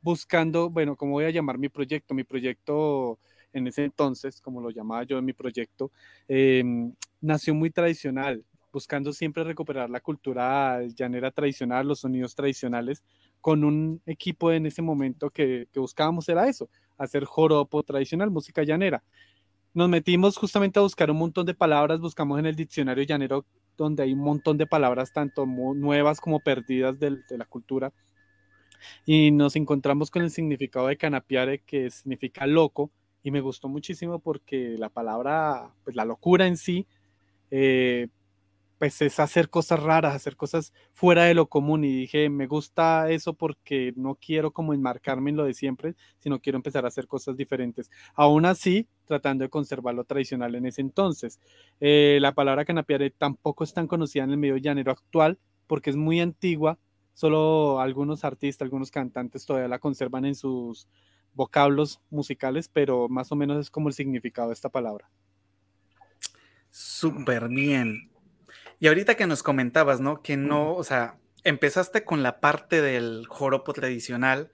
buscando, 0.00 0.68
bueno, 0.68 0.96
¿cómo 0.96 1.12
voy 1.12 1.24
a 1.24 1.30
llamar 1.30 1.58
mi 1.58 1.68
proyecto? 1.68 2.14
Mi 2.14 2.24
proyecto 2.24 3.18
en 3.52 3.66
ese 3.66 3.84
entonces, 3.84 4.40
como 4.40 4.60
lo 4.60 4.70
llamaba 4.70 5.04
yo 5.04 5.18
en 5.18 5.24
mi 5.24 5.32
proyecto, 5.32 5.92
em, 6.28 6.94
nació 7.20 7.54
muy 7.54 7.70
tradicional, 7.70 8.44
buscando 8.72 9.12
siempre 9.12 9.44
recuperar 9.44 9.90
la 9.90 10.00
cultura 10.00 10.82
llanera 10.96 11.30
tradicional, 11.30 11.86
los 11.86 12.00
sonidos 12.00 12.34
tradicionales, 12.34 13.02
con 13.42 13.64
un 13.64 14.00
equipo 14.06 14.52
en 14.52 14.66
ese 14.66 14.80
momento 14.80 15.28
que, 15.28 15.68
buscábamos 15.74 16.28
era 16.28 16.48
eso, 16.48 16.70
hacer 16.96 17.24
joropo 17.24 17.82
tradicional, 17.82 18.30
música 18.30 18.62
llanera. 18.62 19.02
Nos 19.74 19.88
metimos 19.88 20.36
justamente 20.36 20.78
a 20.78 20.82
buscar 20.82 21.10
un 21.10 21.18
montón 21.18 21.44
de 21.44 21.54
palabras, 21.54 22.00
buscamos 22.00 22.38
en 22.38 22.46
el 22.46 22.54
diccionario 22.54 23.04
llanero 23.04 23.44
donde 23.76 24.04
hay 24.04 24.12
un 24.12 24.20
montón 24.20 24.58
de 24.58 24.66
palabras 24.66 25.12
tanto 25.12 25.44
nuevas 25.44 26.20
como 26.20 26.38
perdidas 26.38 27.00
de, 27.00 27.18
la 27.30 27.44
cultura 27.44 27.92
y 29.06 29.32
nos 29.32 29.56
encontramos 29.56 30.10
con 30.10 30.22
el 30.22 30.30
significado 30.30 30.86
de 30.86 30.96
canapiare 30.96 31.58
que 31.60 31.90
significa 31.90 32.46
loco 32.46 32.92
y 33.24 33.32
me 33.32 33.40
gustó 33.40 33.68
muchísimo 33.68 34.20
porque 34.20 34.76
la 34.78 34.88
palabra, 34.88 35.72
pues 35.82 35.96
la 35.96 36.04
locura 36.04 36.46
en 36.46 36.56
sí, 36.56 36.86
eh, 37.50 38.08
pues 38.82 39.00
es 39.00 39.20
hacer 39.20 39.48
cosas 39.48 39.80
raras, 39.80 40.12
hacer 40.12 40.34
cosas 40.34 40.72
fuera 40.92 41.22
de 41.22 41.34
lo 41.34 41.46
común 41.46 41.84
y 41.84 41.92
dije, 41.92 42.28
me 42.28 42.48
gusta 42.48 43.08
eso 43.12 43.32
porque 43.32 43.92
no 43.94 44.16
quiero 44.16 44.50
como 44.50 44.74
enmarcarme 44.74 45.30
en 45.30 45.36
lo 45.36 45.44
de 45.44 45.54
siempre, 45.54 45.94
sino 46.18 46.40
quiero 46.40 46.56
empezar 46.56 46.84
a 46.84 46.88
hacer 46.88 47.06
cosas 47.06 47.36
diferentes. 47.36 47.92
Aún 48.16 48.44
así, 48.44 48.88
tratando 49.04 49.44
de 49.44 49.50
conservar 49.50 49.94
lo 49.94 50.02
tradicional 50.02 50.56
en 50.56 50.66
ese 50.66 50.80
entonces. 50.80 51.38
Eh, 51.78 52.18
la 52.20 52.34
palabra 52.34 52.64
canapiare 52.64 53.10
tampoco 53.10 53.62
es 53.62 53.72
tan 53.72 53.86
conocida 53.86 54.24
en 54.24 54.30
el 54.30 54.36
medio 54.38 54.56
llanero 54.56 54.90
actual 54.90 55.38
porque 55.68 55.90
es 55.90 55.96
muy 55.96 56.18
antigua, 56.20 56.76
solo 57.14 57.78
algunos 57.78 58.24
artistas, 58.24 58.66
algunos 58.66 58.90
cantantes 58.90 59.46
todavía 59.46 59.68
la 59.68 59.78
conservan 59.78 60.24
en 60.24 60.34
sus 60.34 60.88
vocablos 61.34 62.00
musicales, 62.10 62.66
pero 62.66 63.08
más 63.08 63.30
o 63.30 63.36
menos 63.36 63.60
es 63.60 63.70
como 63.70 63.86
el 63.86 63.94
significado 63.94 64.48
de 64.48 64.54
esta 64.54 64.70
palabra. 64.70 65.08
Súper 66.68 67.48
bien. 67.48 68.11
Y 68.82 68.88
ahorita 68.88 69.14
que 69.14 69.28
nos 69.28 69.44
comentabas, 69.44 70.00
¿no? 70.00 70.22
Que 70.22 70.36
no, 70.36 70.74
o 70.74 70.82
sea, 70.82 71.16
empezaste 71.44 72.04
con 72.04 72.24
la 72.24 72.40
parte 72.40 72.82
del 72.82 73.26
joropo 73.28 73.72
tradicional, 73.72 74.50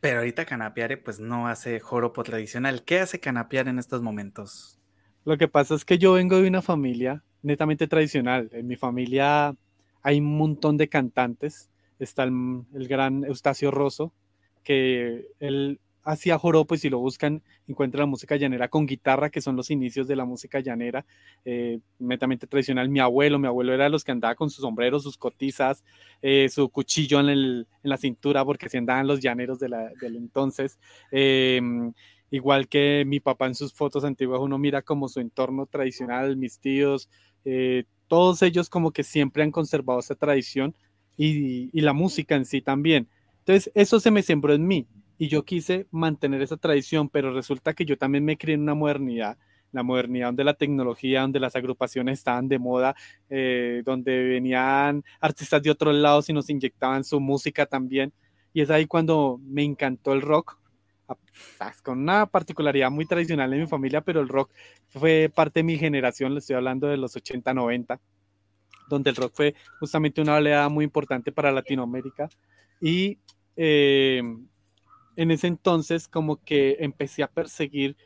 pero 0.00 0.20
ahorita 0.20 0.46
Canapiare 0.46 0.96
pues 0.96 1.20
no 1.20 1.48
hace 1.48 1.80
joropo 1.80 2.22
tradicional. 2.22 2.82
¿Qué 2.82 3.00
hace 3.00 3.20
Canapiare 3.20 3.68
en 3.68 3.78
estos 3.78 4.00
momentos? 4.00 4.78
Lo 5.26 5.36
que 5.36 5.48
pasa 5.48 5.74
es 5.74 5.84
que 5.84 5.98
yo 5.98 6.14
vengo 6.14 6.40
de 6.40 6.48
una 6.48 6.62
familia 6.62 7.22
netamente 7.42 7.88
tradicional. 7.88 8.48
En 8.52 8.66
mi 8.66 8.76
familia 8.76 9.54
hay 10.00 10.20
un 10.20 10.38
montón 10.38 10.78
de 10.78 10.88
cantantes. 10.88 11.68
Está 11.98 12.22
el, 12.22 12.62
el 12.72 12.88
gran 12.88 13.22
Eustacio 13.24 13.70
Rosso, 13.70 14.14
que 14.64 15.26
él 15.40 15.78
hacía 16.06 16.38
joropo 16.38 16.74
y 16.74 16.78
si 16.78 16.88
lo 16.88 17.00
buscan 17.00 17.42
encuentran 17.66 18.02
la 18.02 18.06
música 18.06 18.36
llanera 18.36 18.68
con 18.68 18.86
guitarra, 18.86 19.28
que 19.28 19.40
son 19.40 19.56
los 19.56 19.70
inicios 19.70 20.06
de 20.06 20.14
la 20.14 20.24
música 20.24 20.60
llanera, 20.60 21.04
eh, 21.44 21.80
netamente 21.98 22.46
tradicional. 22.46 22.88
Mi 22.88 23.00
abuelo, 23.00 23.40
mi 23.40 23.48
abuelo 23.48 23.74
era 23.74 23.84
de 23.84 23.90
los 23.90 24.04
que 24.04 24.12
andaba 24.12 24.36
con 24.36 24.48
su 24.48 24.60
sombrero, 24.62 25.00
sus 25.00 25.18
cotizas, 25.18 25.84
eh, 26.22 26.48
su 26.48 26.68
cuchillo 26.70 27.18
en, 27.20 27.66
la 27.82 27.96
cintura, 27.96 28.44
porque 28.44 28.66
así 28.66 28.76
andaban 28.76 29.06
los 29.06 29.20
llaneros 29.20 29.58
de 29.58 29.68
del 30.00 30.16
entonces. 30.16 30.78
Em, 31.10 31.92
igual 32.30 32.68
que 32.68 33.04
mi 33.06 33.20
papá 33.20 33.46
en 33.46 33.54
sus 33.56 33.72
fotos 33.72 34.04
antiguas, 34.04 34.40
uno 34.40 34.58
mira 34.58 34.82
como 34.82 35.08
su 35.08 35.20
entorno 35.20 35.66
tradicional, 35.66 36.36
mis 36.36 36.60
tíos, 36.60 37.08
eh, 37.44 37.84
todos 38.06 38.42
ellos 38.42 38.68
como 38.70 38.92
que 38.92 39.02
siempre 39.02 39.42
han 39.42 39.50
conservado 39.50 39.98
esa 40.00 40.14
tradición 40.14 40.74
y, 41.16 41.68
y 41.76 41.80
la 41.82 41.92
música 41.92 42.36
en 42.36 42.44
sí 42.44 42.60
también. 42.62 43.08
Entonces, 43.40 43.72
eso 43.74 44.00
se 44.00 44.10
me 44.10 44.22
sembró 44.22 44.54
en 44.54 44.66
mí 44.66 44.86
y 45.18 45.28
yo 45.28 45.44
quise 45.44 45.86
mantener 45.90 46.42
esa 46.42 46.56
tradición, 46.56 47.08
pero 47.08 47.32
resulta 47.32 47.74
que 47.74 47.84
yo 47.84 47.96
también 47.96 48.24
me 48.24 48.36
crié 48.36 48.54
en 48.54 48.62
una 48.62 48.74
modernidad, 48.74 49.38
la 49.72 49.82
modernidad 49.82 50.28
donde 50.28 50.44
la 50.44 50.54
tecnología, 50.54 51.22
donde 51.22 51.40
las 51.40 51.56
agrupaciones 51.56 52.18
estaban 52.18 52.48
de 52.48 52.58
moda, 52.58 52.94
eh, 53.28 53.82
donde 53.84 54.24
venían 54.24 55.04
artistas 55.20 55.62
de 55.62 55.70
otros 55.70 55.94
lados 55.94 56.28
y 56.28 56.32
nos 56.32 56.50
inyectaban 56.50 57.04
su 57.04 57.20
música 57.20 57.66
también. 57.66 58.12
Y 58.52 58.62
es 58.62 58.70
ahí 58.70 58.86
cuando 58.86 59.40
me 59.42 59.64
encantó 59.64 60.12
el 60.12 60.22
rock, 60.22 60.58
con 61.82 62.00
una 62.00 62.26
particularidad 62.26 62.90
muy 62.90 63.06
tradicional 63.06 63.52
en 63.52 63.60
mi 63.60 63.66
familia, 63.66 64.00
pero 64.00 64.20
el 64.20 64.28
rock 64.28 64.50
fue 64.88 65.30
parte 65.34 65.60
de 65.60 65.64
mi 65.64 65.78
generación, 65.78 66.32
le 66.32 66.40
estoy 66.40 66.56
hablando 66.56 66.88
de 66.88 66.96
los 66.96 67.14
80, 67.14 67.54
90, 67.54 68.00
donde 68.88 69.10
el 69.10 69.16
rock 69.16 69.32
fue 69.34 69.54
justamente 69.78 70.20
una 70.20 70.36
oleada 70.36 70.68
muy 70.68 70.84
importante 70.84 71.32
para 71.32 71.52
Latinoamérica. 71.52 72.28
Y 72.80 73.18
eh, 73.56 74.22
en 75.16 75.30
ese 75.30 75.46
entonces 75.46 76.08
como 76.08 76.42
que 76.42 76.76
empecé 76.80 77.22
a 77.22 77.30
perseguir 77.30 77.96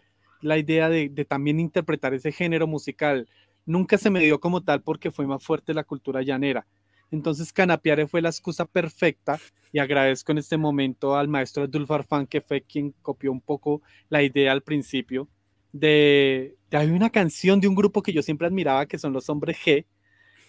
la 0.41 0.59
idea 0.59 0.89
de, 0.89 1.09
también 1.29 1.61
interpretar 1.61 2.15
ese 2.15 2.33
género 2.33 2.67
musical. 2.67 3.29
Nunca 3.67 3.99
se 3.99 4.11
me 4.11 4.21
dio 4.21 4.41
como 4.41 4.63
tal 4.63 4.83
porque 4.83 5.11
fue 5.11 5.27
más 5.27 5.45
fuerte 5.45 5.75
la 5.75 5.85
cultura 5.85 6.23
llanera. 6.23 6.67
Entonces 7.11 7.53
Canapiare 7.53 8.07
fue 8.07 8.23
la 8.23 8.29
excusa 8.29 8.65
perfecta 8.65 9.39
y 9.73 9.81
agradezco 9.81 10.33
en 10.33 10.39
este 10.39 10.57
momento 10.57 11.17
al 11.17 11.29
maestro 11.29 11.65
Abdul 11.65 11.87
que 12.29 12.41
fue 12.41 12.63
quien 12.63 12.95
copió 13.03 13.33
un 13.33 13.41
poco 13.41 13.83
la 14.09 14.23
idea 14.23 14.53
al 14.53 14.63
principio 14.63 15.29
de 15.73 16.57
hay 16.73 16.91
una 16.91 17.11
canción 17.11 17.61
de 17.61 17.69
un 17.69 17.75
grupo 17.75 18.03
que 18.03 18.13
yo 18.13 18.23
siempre 18.23 18.47
admiraba, 18.47 18.87
que 18.87 18.99
son 18.99 19.13
los 19.13 19.29
Hombres 19.29 19.57
G, 19.65 19.87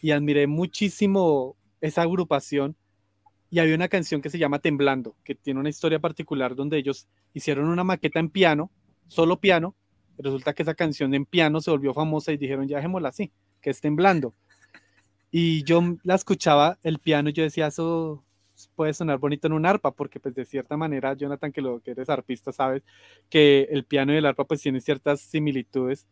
y 0.01 0.11
admiré 0.11 0.47
muchísimo 0.47 1.57
esa 1.79 2.03
agrupación. 2.03 2.75
Y 3.51 3.59
había 3.59 3.75
una 3.75 3.89
canción 3.89 4.21
que 4.21 4.29
se 4.29 4.39
llama 4.39 4.59
Temblando, 4.59 5.15
que 5.25 5.35
tiene 5.35 5.59
una 5.59 5.69
historia 5.69 5.99
particular 5.99 6.55
donde 6.55 6.77
ellos 6.77 7.07
hicieron 7.33 7.67
una 7.67 7.83
maqueta 7.83 8.19
en 8.19 8.29
piano, 8.29 8.71
solo 9.07 9.39
piano. 9.39 9.75
Resulta 10.17 10.53
que 10.53 10.63
esa 10.63 10.73
canción 10.73 11.13
en 11.13 11.25
piano 11.25 11.59
se 11.59 11.69
volvió 11.69 11.93
famosa 11.93 12.31
y 12.31 12.37
dijeron, 12.37 12.67
ya 12.67 12.77
dejémosla 12.77 13.09
así, 13.09 13.31
que 13.61 13.69
es 13.69 13.81
Temblando. 13.81 14.33
Y 15.31 15.63
yo 15.63 15.81
la 16.03 16.15
escuchaba 16.15 16.79
el 16.81 16.99
piano 16.99 17.29
y 17.29 17.33
yo 17.33 17.43
decía, 17.43 17.67
eso 17.67 18.23
puede 18.75 18.93
sonar 18.93 19.17
bonito 19.17 19.47
en 19.47 19.53
un 19.53 19.65
arpa, 19.65 19.91
porque 19.91 20.19
pues 20.21 20.33
de 20.33 20.45
cierta 20.45 20.77
manera, 20.77 21.13
Jonathan, 21.13 21.51
que 21.51 21.61
lo 21.61 21.81
que 21.81 21.91
eres 21.91 22.09
arpista, 22.09 22.53
sabes 22.53 22.83
que 23.29 23.67
el 23.69 23.83
piano 23.83 24.13
y 24.13 24.17
el 24.17 24.25
arpa 24.25 24.45
pues 24.45 24.61
tienen 24.61 24.81
ciertas 24.81 25.19
similitudes. 25.19 26.07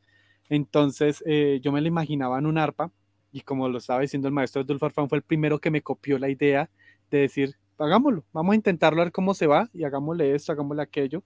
Entonces 0.50 1.24
eh, 1.26 1.60
yo 1.64 1.72
me 1.72 1.80
lo 1.80 1.88
imaginaba 1.88 2.38
en 2.38 2.48
un 2.48 2.58
arpa 2.58 2.92
y 3.32 3.42
como 3.42 3.70
lo 3.70 3.78
estaba 3.78 4.02
diciendo 4.02 4.28
el 4.28 4.34
maestro 4.34 4.66
Farfán, 4.80 5.08
fue 5.08 5.20
el 5.20 5.24
primero 5.24 5.60
que 5.60 5.72
me 5.72 5.82
copió 5.82 6.18
la 6.18 6.30
idea 6.30 6.70
de 7.10 7.20
decir, 7.20 7.56
hagámoslo, 7.78 8.24
vamos 8.34 8.54
a 8.54 8.56
intentarlo 8.56 9.02
a 9.02 9.06
ver 9.06 9.12
cómo 9.12 9.34
se 9.34 9.48
va 9.48 9.70
y 9.74 9.84
hagámosle 9.84 10.36
esto, 10.36 10.52
hagámosle 10.52 10.84
aquello. 10.84 11.24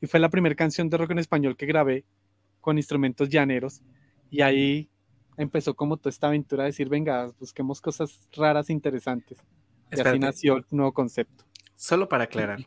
Y 0.00 0.06
fue 0.06 0.20
la 0.20 0.30
primera 0.30 0.54
canción 0.54 0.88
de 0.88 0.96
rock 0.96 1.10
en 1.10 1.18
español 1.18 1.56
que 1.56 1.66
grabé 1.66 2.04
con 2.60 2.78
instrumentos 2.78 3.28
llaneros 3.28 3.82
y 4.30 4.42
ahí 4.42 4.88
empezó 5.36 5.74
como 5.74 5.96
toda 5.96 6.10
esta 6.10 6.28
aventura 6.28 6.64
de 6.64 6.70
decir, 6.70 6.88
venga, 6.88 7.30
busquemos 7.38 7.80
cosas 7.80 8.28
raras, 8.32 8.70
interesantes. 8.70 9.38
Y 9.90 10.00
así 10.00 10.18
nació 10.18 10.58
el 10.58 10.64
nuevo 10.70 10.92
concepto. 10.92 11.44
Solo 11.74 12.08
para 12.08 12.24
aclarar, 12.24 12.66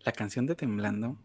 la 0.00 0.12
canción 0.12 0.46
de 0.46 0.54
Temblando, 0.54 1.16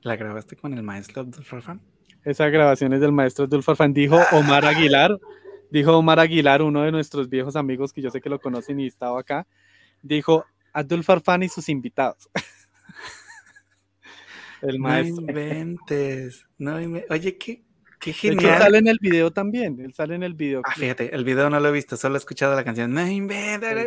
¿la 0.00 0.16
grabaste 0.16 0.56
con 0.56 0.72
el 0.72 0.82
maestro 0.82 1.22
Abdul 1.22 1.44
Farfán? 1.44 1.82
Esa 2.24 2.48
grabación 2.48 2.92
es 2.94 3.00
del 3.00 3.12
maestro 3.12 3.44
Abdul 3.44 3.62
Farfán, 3.62 3.92
dijo 3.92 4.18
Omar 4.32 4.64
Aguilar, 4.64 5.18
dijo 5.70 5.96
Omar 5.96 6.20
Aguilar, 6.20 6.62
uno 6.62 6.82
de 6.82 6.92
nuestros 6.92 7.28
viejos 7.28 7.56
amigos 7.56 7.92
que 7.92 8.02
yo 8.02 8.10
sé 8.10 8.20
que 8.20 8.30
lo 8.30 8.40
conocen 8.40 8.80
y 8.80 8.86
estaba 8.86 9.20
acá, 9.20 9.46
dijo 10.02 10.44
Abdul 10.72 11.04
Farfán 11.04 11.42
y 11.42 11.48
sus 11.48 11.68
invitados. 11.68 12.28
el 14.62 14.78
maestro. 14.78 15.22
No 15.22 15.30
inventes, 15.30 16.46
no 16.58 16.76
Oye, 17.10 17.38
¿qué, 17.38 17.62
Qué 17.98 18.12
genial. 18.12 18.54
Él 18.54 18.58
sale 18.58 18.78
en 18.78 18.88
el 18.88 18.98
video 19.00 19.30
también. 19.32 19.80
Él 19.80 19.92
sale 19.92 20.14
en 20.14 20.22
el 20.22 20.34
video. 20.34 20.62
Ah, 20.64 20.72
fíjate, 20.76 21.14
el 21.14 21.24
video 21.24 21.50
no 21.50 21.58
lo 21.58 21.68
he 21.68 21.72
visto, 21.72 21.96
solo 21.96 22.14
he 22.14 22.18
escuchado 22.18 22.54
la 22.54 22.64
canción. 22.64 22.94
No 22.94 23.00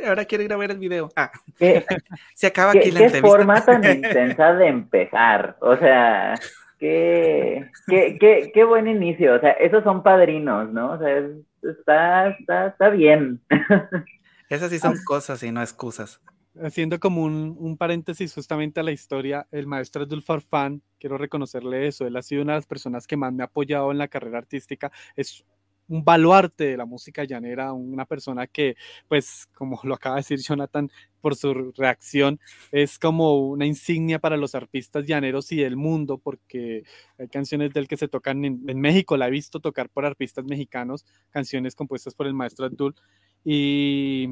ahora 0.08 0.26
quiero 0.26 0.44
ir 0.44 0.54
a 0.54 0.58
ver 0.58 0.72
el 0.72 0.80
video. 0.80 1.10
Ah. 1.16 1.32
Se 2.36 2.48
acaba 2.48 2.72
aquí 2.72 2.92
la 2.92 3.06
entrevista. 3.06 3.22
Qué 3.22 3.22
forma 3.22 3.64
tan 3.64 3.84
intensa 3.96 4.54
de 4.54 4.68
empezar. 4.68 5.58
O 5.62 5.78
sea, 5.78 6.36
qué, 6.78 7.70
qué, 7.88 8.18
qué, 8.20 8.52
qué, 8.54 8.64
buen 8.64 8.88
inicio. 8.88 9.36
O 9.36 9.40
sea, 9.40 9.52
esos 9.52 9.84
son 9.84 10.04
padrinos, 10.04 10.70
¿no? 10.72 10.92
O 10.92 10.98
sea, 10.98 11.28
está, 11.64 12.30
está, 12.30 12.68
está 12.68 12.90
bien. 12.90 13.42
Esas 14.50 14.70
sí 14.70 14.80
son 14.80 14.96
cosas 15.06 15.42
y 15.44 15.52
no 15.52 15.62
excusas 15.62 16.22
haciendo 16.62 17.00
como 17.00 17.24
un, 17.24 17.78
paréntesis 17.78 18.34
justamente 18.34 18.80
a 18.80 18.84
la 18.84 18.92
historia, 18.92 19.48
el 19.52 19.68
maestro 19.68 20.04
Abdul 20.04 20.22
Farfán, 20.22 20.82
quiero 21.00 21.18
reconocerle 21.18 21.88
eso, 21.88 22.06
él 22.06 22.16
ha 22.18 22.22
sido 22.22 22.42
una 22.42 22.54
de 22.54 22.58
las 22.58 22.68
personas 22.68 23.08
que 23.08 23.18
más 23.18 23.34
me 23.34 23.44
ha 23.44 23.46
apoyado 23.48 23.92
en 23.92 23.98
la 23.98 24.08
carrera 24.08 24.40
artística, 24.40 24.92
es 25.16 25.46
un 25.88 26.04
baluarte 26.04 26.66
de 26.66 26.78
la 26.78 26.86
música 26.86 27.24
llanera, 27.24 27.74
una 27.74 28.06
persona 28.06 28.48
que, 28.48 28.76
pues, 29.08 29.48
como 29.54 29.80
lo 29.84 29.96
acaba 29.96 30.16
de 30.16 30.20
decir 30.20 30.40
Jonathan 30.40 30.90
por 31.20 31.36
su 31.36 31.72
reacción, 31.76 32.40
es 32.72 32.98
como 32.98 33.50
una 33.50 33.66
insignia 33.66 34.20
para 34.20 34.38
los 34.38 34.56
artistas 34.56 35.06
llaneros 35.06 35.52
y 35.52 35.58
del 35.58 35.76
mundo, 35.76 36.18
porque 36.18 36.84
hay 37.18 37.28
canciones 37.28 37.74
de 37.74 37.82
él 37.82 37.88
que 37.88 37.98
se 37.98 38.08
tocan 38.08 38.44
en, 38.46 38.64
en 38.68 38.80
México, 38.80 39.18
la 39.18 39.28
he 39.28 39.32
visto 39.32 39.60
tocar 39.60 39.90
por 39.90 40.06
artistas 40.06 40.46
mexicanos, 40.46 41.06
canciones 41.30 41.76
compuestas 41.76 42.16
por 42.16 42.28
el 42.28 42.34
maestro 42.34 42.66
Abdul, 42.66 42.96
y 43.44 44.28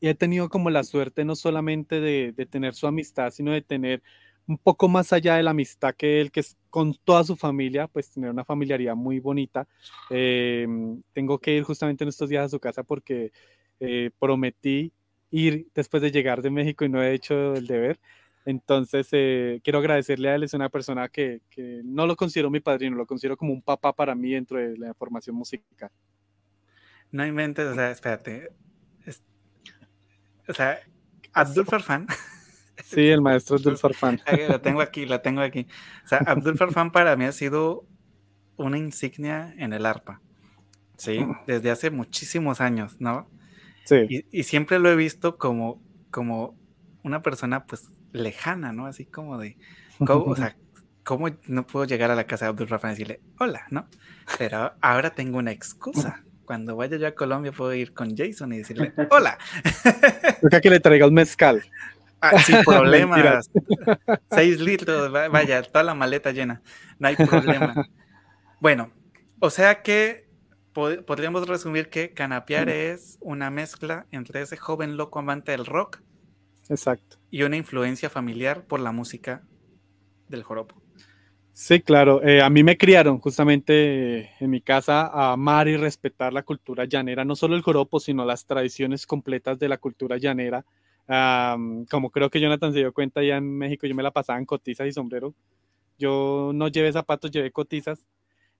y 0.00 0.08
he 0.08 0.14
tenido 0.14 0.48
como 0.48 0.70
la 0.70 0.84
suerte 0.84 1.24
no 1.24 1.36
solamente 1.36 2.00
de, 2.00 2.32
tener 2.50 2.74
su 2.74 2.86
amistad, 2.86 3.30
sino 3.30 3.52
de 3.52 3.62
tener 3.62 4.02
un 4.46 4.58
poco 4.58 4.88
más 4.88 5.12
allá 5.12 5.36
de 5.36 5.42
la 5.42 5.50
amistad 5.50 5.94
que 5.94 6.20
él, 6.20 6.30
que 6.30 6.40
es 6.40 6.56
con 6.70 6.94
toda 7.04 7.24
su 7.24 7.36
familia, 7.36 7.88
pues 7.88 8.10
tener 8.10 8.30
una 8.30 8.44
familiaridad 8.44 8.94
muy 8.94 9.18
bonita. 9.18 9.66
Em, 10.10 11.02
tengo 11.12 11.38
que 11.38 11.56
ir 11.56 11.62
justamente 11.64 12.04
en 12.04 12.08
estos 12.08 12.28
días 12.28 12.44
a 12.44 12.48
su 12.48 12.60
casa 12.60 12.82
porque 12.82 13.32
eh, 13.80 14.10
prometí 14.18 14.92
ir 15.30 15.68
después 15.74 16.02
de 16.02 16.10
llegar 16.10 16.42
de 16.42 16.50
México 16.50 16.84
y 16.84 16.88
no 16.88 17.02
he 17.02 17.14
hecho 17.14 17.54
el 17.54 17.66
deber. 17.66 17.98
Entonces, 18.44 19.08
eh, 19.10 19.60
quiero 19.64 19.80
agradecerle 19.80 20.28
a 20.28 20.36
él, 20.36 20.44
es 20.44 20.54
una 20.54 20.68
persona 20.68 21.08
que, 21.08 21.40
que, 21.50 21.80
no 21.84 22.06
lo 22.06 22.14
considero 22.14 22.48
mi 22.48 22.60
padrino, 22.60 22.96
lo 22.96 23.06
considero 23.06 23.36
como 23.36 23.52
un 23.52 23.62
papá 23.62 23.92
para 23.92 24.14
mí 24.14 24.32
dentro 24.32 24.58
de 24.58 24.78
la 24.78 24.94
formación 24.94 25.34
musical. 25.34 25.90
No 27.10 27.26
inventes, 27.26 27.66
o 27.66 27.74
sea, 27.74 27.90
espérate, 27.90 28.50
o 30.48 30.54
sea, 30.54 30.80
Abdul 31.32 31.66
Farfán. 31.66 32.06
Sí, 32.84 33.08
el 33.08 33.20
maestro 33.20 33.56
Abdul 33.56 33.78
Farfán. 33.78 34.20
la 34.48 34.60
tengo 34.60 34.80
aquí, 34.80 35.06
la 35.06 35.22
tengo 35.22 35.40
aquí. 35.40 35.66
O 36.04 36.08
sea, 36.08 36.18
Abdul 36.18 36.56
Farfán 36.56 36.92
para 36.92 37.16
mí 37.16 37.24
ha 37.24 37.32
sido 37.32 37.84
una 38.56 38.78
insignia 38.78 39.54
en 39.58 39.72
el 39.72 39.86
arpa. 39.86 40.20
Sí, 40.96 41.26
desde 41.46 41.70
hace 41.70 41.90
muchísimos 41.90 42.60
años, 42.60 42.96
¿no? 43.00 43.28
Sí. 43.84 44.24
Y, 44.30 44.42
siempre 44.44 44.78
lo 44.78 44.90
he 44.90 44.96
visto 44.96 45.36
como, 45.36 45.82
como 46.10 46.58
una 47.02 47.22
persona, 47.22 47.66
pues, 47.66 47.90
lejana, 48.12 48.72
¿no? 48.72 48.86
Así 48.86 49.04
como 49.04 49.38
de, 49.38 49.58
o 50.00 50.34
sea, 50.34 50.56
¿cómo 51.04 51.28
no 51.46 51.66
puedo 51.66 51.84
llegar 51.84 52.10
a 52.10 52.16
la 52.16 52.26
casa 52.26 52.46
de 52.46 52.50
Abdul 52.50 52.68
Farfán 52.68 52.92
y 52.92 52.94
decirle, 52.94 53.20
hola, 53.38 53.66
¿no? 53.70 53.86
Pero 54.38 54.72
ahora 54.80 55.10
tengo 55.10 55.38
una 55.38 55.52
excusa 55.52 56.24
cuando 56.46 56.76
vaya 56.76 56.96
yo 56.96 57.06
a 57.08 57.12
Colombia 57.12 57.52
puedo 57.52 57.74
ir 57.74 57.92
con 57.92 58.16
Jason 58.16 58.52
y 58.52 58.58
decirle, 58.58 58.94
hola. 59.10 59.36
Toca 60.40 60.60
que 60.60 60.70
le 60.70 60.80
traiga 60.80 61.06
un 61.06 61.14
mezcal. 61.14 61.62
Ah, 62.32 62.38
sin 62.42 62.62
problemas. 62.64 63.50
Seis 64.30 64.60
litros, 64.60 65.10
vaya, 65.12 65.62
toda 65.62 65.84
la 65.84 65.94
maleta 65.94 66.32
llena. 66.32 66.62
No 66.98 67.08
hay 67.08 67.16
problema. 67.16 67.88
Bueno, 68.60 68.90
o 69.38 69.50
sea 69.50 69.82
que 69.82 70.26
podríamos 70.72 71.48
resumir 71.48 71.88
que 71.88 72.12
Canapiar 72.12 72.68
es 72.68 73.18
una 73.20 73.50
mezcla 73.50 74.06
entre 74.10 74.42
ese 74.42 74.56
joven 74.56 74.96
loco 74.96 75.18
amante 75.18 75.52
del 75.52 75.64
rock. 75.64 76.02
Exacto. 76.68 77.18
Y 77.30 77.42
una 77.42 77.56
influencia 77.56 78.10
familiar 78.10 78.66
por 78.66 78.80
la 78.80 78.92
música 78.92 79.42
del 80.28 80.42
joropo. 80.42 80.82
Sí, 81.52 81.80
claro. 81.80 82.22
Eh, 82.22 82.42
a 82.42 82.50
mí 82.50 82.62
me 82.62 82.76
criaron 82.76 83.18
justamente 83.18 84.30
en 84.38 84.50
mi 84.50 84.60
casa 84.60 85.06
a 85.06 85.32
amar 85.32 85.68
y 85.68 85.78
respetar 85.78 86.34
la 86.34 86.42
cultura 86.42 86.84
llanera, 86.84 87.24
no 87.24 87.34
solo 87.34 87.56
el 87.56 87.62
joropo, 87.62 87.98
sino 87.98 88.26
las 88.26 88.44
tradiciones 88.44 89.06
completas 89.06 89.58
de 89.58 89.70
la 89.70 89.78
cultura 89.78 90.18
llanera. 90.18 90.66
Como 91.06 92.10
creo 92.10 92.30
que 92.30 92.40
Jonathan 92.40 92.72
se 92.72 92.80
dio 92.80 92.92
cuenta 92.92 93.22
ya 93.22 93.36
en 93.36 93.56
México, 93.56 93.86
yo 93.86 93.94
me 93.94 94.02
la 94.02 94.10
pasaba 94.10 94.38
en 94.38 94.46
cotizas 94.46 94.86
y 94.86 94.92
sombrero. 94.92 95.34
Yo 95.98 96.52
no 96.54 96.68
llevé 96.68 96.92
zapatos, 96.92 97.30
llevé 97.30 97.52
cotizas. 97.52 98.06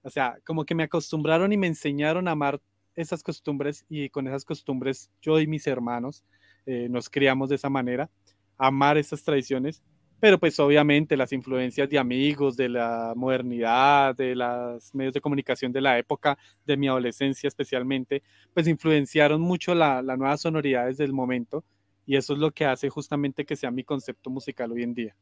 O 0.03 0.11
sea, 0.11 0.39
como 0.45 0.65
que 0.65 0.75
me 0.75 0.85
acostumbraron 0.85 1.53
y 1.53 1.57
me 1.57 1.67
enseñaron 1.67 2.29
a 2.29 2.33
amar 2.33 2.61
esas 2.95 3.23
costumbres 3.23 3.85
y 3.89 4.09
con 4.09 4.27
esas 4.29 4.45
costumbres 4.45 5.11
yo 5.21 5.39
y 5.41 5.47
mis 5.47 5.67
hermanos 5.67 6.25
eh, 6.65 6.89
nos 6.89 7.11
criamos 7.11 7.49
de 7.49 7.57
esa 7.57 7.69
manera, 7.69 8.11
amar 8.57 8.97
esas 8.97 9.23
tradiciones 9.23 9.83
pero 10.19 10.39
pues 10.39 10.59
obviamente 10.59 11.17
las 11.17 11.33
influencias 11.33 11.89
de 11.89 11.99
amigos, 11.99 12.57
de 12.57 12.69
la 12.69 13.13
modernidad, 13.17 14.15
de 14.17 14.35
los 14.35 14.95
medios 14.95 15.13
de 15.13 15.21
comunicación 15.21 15.73
de 15.73 15.81
la 15.81 15.99
época, 15.99 16.39
de 16.65 16.77
mi 16.77 16.89
adolescencia 16.89 17.49
especialmente, 17.49 18.23
pues 18.55 18.67
influenciaron 18.67 19.41
mucho 19.41 19.75
la, 19.75 20.03
la 20.03 20.17
nueva 20.17 20.37
sonoridades 20.37 20.97
del 20.97 21.13
momento 21.13 21.65
y 22.07 22.17
eso 22.17 22.33
es 22.33 22.39
lo 22.39 22.51
que 22.53 22.65
hace 22.65 22.89
justamente 22.89 23.45
que 23.45 23.57
sea 23.57 23.71
mi 23.71 23.85
concepto 23.85 24.31
musical 24.31 24.73
hoy 24.73 24.83
en 24.83 24.95
día. 24.95 25.17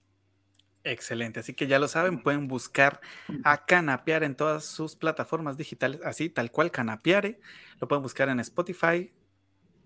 Excelente, 0.85 1.41
así 1.41 1.55
que 1.55 1.67
ya 1.67 1.79
lo 1.79 1.89
saben, 1.89 2.23
pueden 2.23 2.47
buscar 2.47 3.01
a 3.43 3.65
Canapiar 3.65 4.23
en 4.23 4.37
todas 4.37 4.65
sus 4.65 4.95
plataformas 4.95 5.57
digitales, 5.57 6.01
así 6.05 6.29
tal 6.29 6.51
cual 6.51 6.71
Canapiare, 6.71 7.41
lo 7.81 7.89
pueden 7.89 8.03
buscar 8.03 8.29
en 8.29 8.39
Spotify 8.41 9.11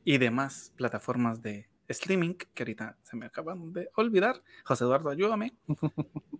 y 0.04 0.18
demás 0.18 0.74
plataformas 0.76 1.40
de, 1.40 1.68
streaming, 1.88 2.34
que 2.34 2.62
ahorita 2.62 2.96
se 3.02 3.16
me 3.16 3.26
acaban 3.26 3.72
de 3.72 3.88
olvidar. 3.96 4.36
José 4.64 4.84
Eduardo, 4.84 5.10
ayúdame. 5.10 5.52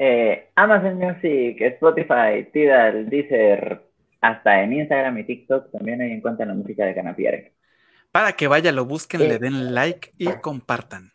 Eh, 0.00 0.50
Amazon 0.54 0.96
Music, 0.96 1.60
Spotify, 1.60 2.48
Tidal, 2.52 3.10
Deezer, 3.10 3.82
hasta 4.20 4.62
en 4.62 4.74
Instagram 4.74 5.18
y 5.18 5.24
TikTok 5.24 5.72
también 5.72 6.00
hay 6.00 6.12
en 6.12 6.20
cuenta 6.20 6.44
la 6.44 6.54
música 6.54 6.84
de 6.84 6.94
Canapiere. 6.94 7.54
Para 8.12 8.32
que 8.32 8.48
vaya, 8.48 8.72
lo 8.72 8.84
busquen, 8.84 9.28
le 9.28 9.38
den 9.38 9.74
like 9.74 10.10
y 10.18 10.26
compartan. 10.40 11.12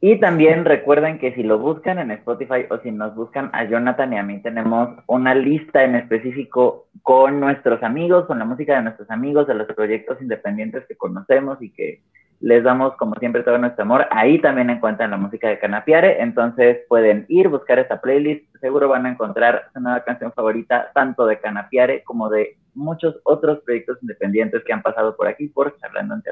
Y 0.00 0.18
también 0.18 0.64
recuerden 0.64 1.18
que 1.20 1.32
si 1.34 1.44
lo 1.44 1.58
buscan 1.58 2.00
en 2.00 2.10
Spotify 2.10 2.66
o 2.68 2.78
si 2.78 2.90
nos 2.90 3.14
buscan 3.14 3.48
a 3.52 3.64
Jonathan 3.64 4.12
y 4.12 4.18
a 4.18 4.24
mí, 4.24 4.42
tenemos 4.42 4.88
una 5.06 5.36
lista 5.36 5.84
en 5.84 5.94
específico 5.94 6.88
con 7.02 7.38
nuestros 7.38 7.80
amigos, 7.84 8.26
con 8.26 8.40
la 8.40 8.44
música 8.44 8.74
de 8.74 8.82
nuestros 8.82 9.08
amigos, 9.08 9.46
de 9.46 9.54
los 9.54 9.68
proyectos 9.68 10.20
independientes 10.20 10.84
que 10.88 10.96
conocemos 10.96 11.62
y 11.62 11.70
que, 11.70 12.02
les 12.40 12.62
damos 12.62 12.94
como 12.96 13.14
siempre 13.16 13.42
todo 13.42 13.58
nuestro 13.58 13.82
amor. 13.82 14.06
Ahí 14.10 14.40
también 14.40 14.70
encuentran 14.70 15.10
la 15.10 15.16
música 15.16 15.48
de 15.48 15.58
Canapiare, 15.58 16.22
entonces 16.22 16.78
pueden 16.88 17.26
ir, 17.28 17.48
buscar 17.48 17.78
esta 17.78 18.00
playlist, 18.00 18.44
seguro 18.60 18.88
van 18.88 19.06
a 19.06 19.10
encontrar 19.10 19.68
su 19.72 19.80
nueva 19.80 20.04
canción 20.04 20.32
favorita, 20.32 20.90
tanto 20.94 21.26
de 21.26 21.40
Canapiare 21.40 22.02
como 22.04 22.28
de 22.28 22.56
muchos 22.74 23.20
otros 23.24 23.60
proyectos 23.64 23.98
independientes 24.02 24.62
que 24.64 24.72
han 24.72 24.82
pasado 24.82 25.16
por 25.16 25.26
aquí 25.26 25.48
por 25.48 25.76
Charlando 25.78 26.14
en 26.14 26.22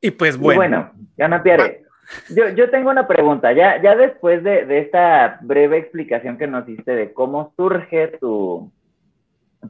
Y 0.00 0.10
pues 0.12 0.38
bueno. 0.38 0.58
bueno, 0.58 0.90
Canapiare, 1.16 1.82
yo, 2.34 2.48
yo 2.48 2.70
tengo 2.70 2.90
una 2.90 3.06
pregunta, 3.06 3.52
ya, 3.52 3.82
ya 3.82 3.94
después 3.96 4.42
de, 4.42 4.64
de 4.64 4.78
esta 4.78 5.40
breve 5.42 5.76
explicación 5.76 6.38
que 6.38 6.46
nos 6.46 6.64
diste 6.64 6.92
de 6.92 7.12
cómo 7.12 7.52
surge 7.56 8.08
tu, 8.18 8.72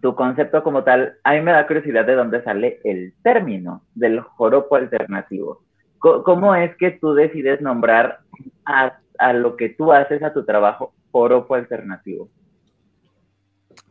tu 0.00 0.14
concepto 0.14 0.62
como 0.62 0.84
tal, 0.84 1.16
a 1.24 1.32
mí 1.32 1.40
me 1.40 1.52
da 1.52 1.66
curiosidad 1.66 2.04
de 2.04 2.14
dónde 2.14 2.42
sale 2.42 2.80
el 2.84 3.14
término 3.22 3.82
del 3.94 4.20
joropo 4.20 4.76
alternativo. 4.76 5.62
¿Cómo 5.98 6.54
es 6.54 6.76
que 6.76 6.92
tú 6.92 7.14
decides 7.14 7.60
nombrar 7.60 8.20
a, 8.64 9.32
lo 9.32 9.56
que 9.56 9.70
tú 9.70 9.92
haces, 9.92 10.22
a 10.22 10.32
tu 10.32 10.44
trabajo, 10.44 10.92
joropo 11.10 11.54
alternativo? 11.54 12.28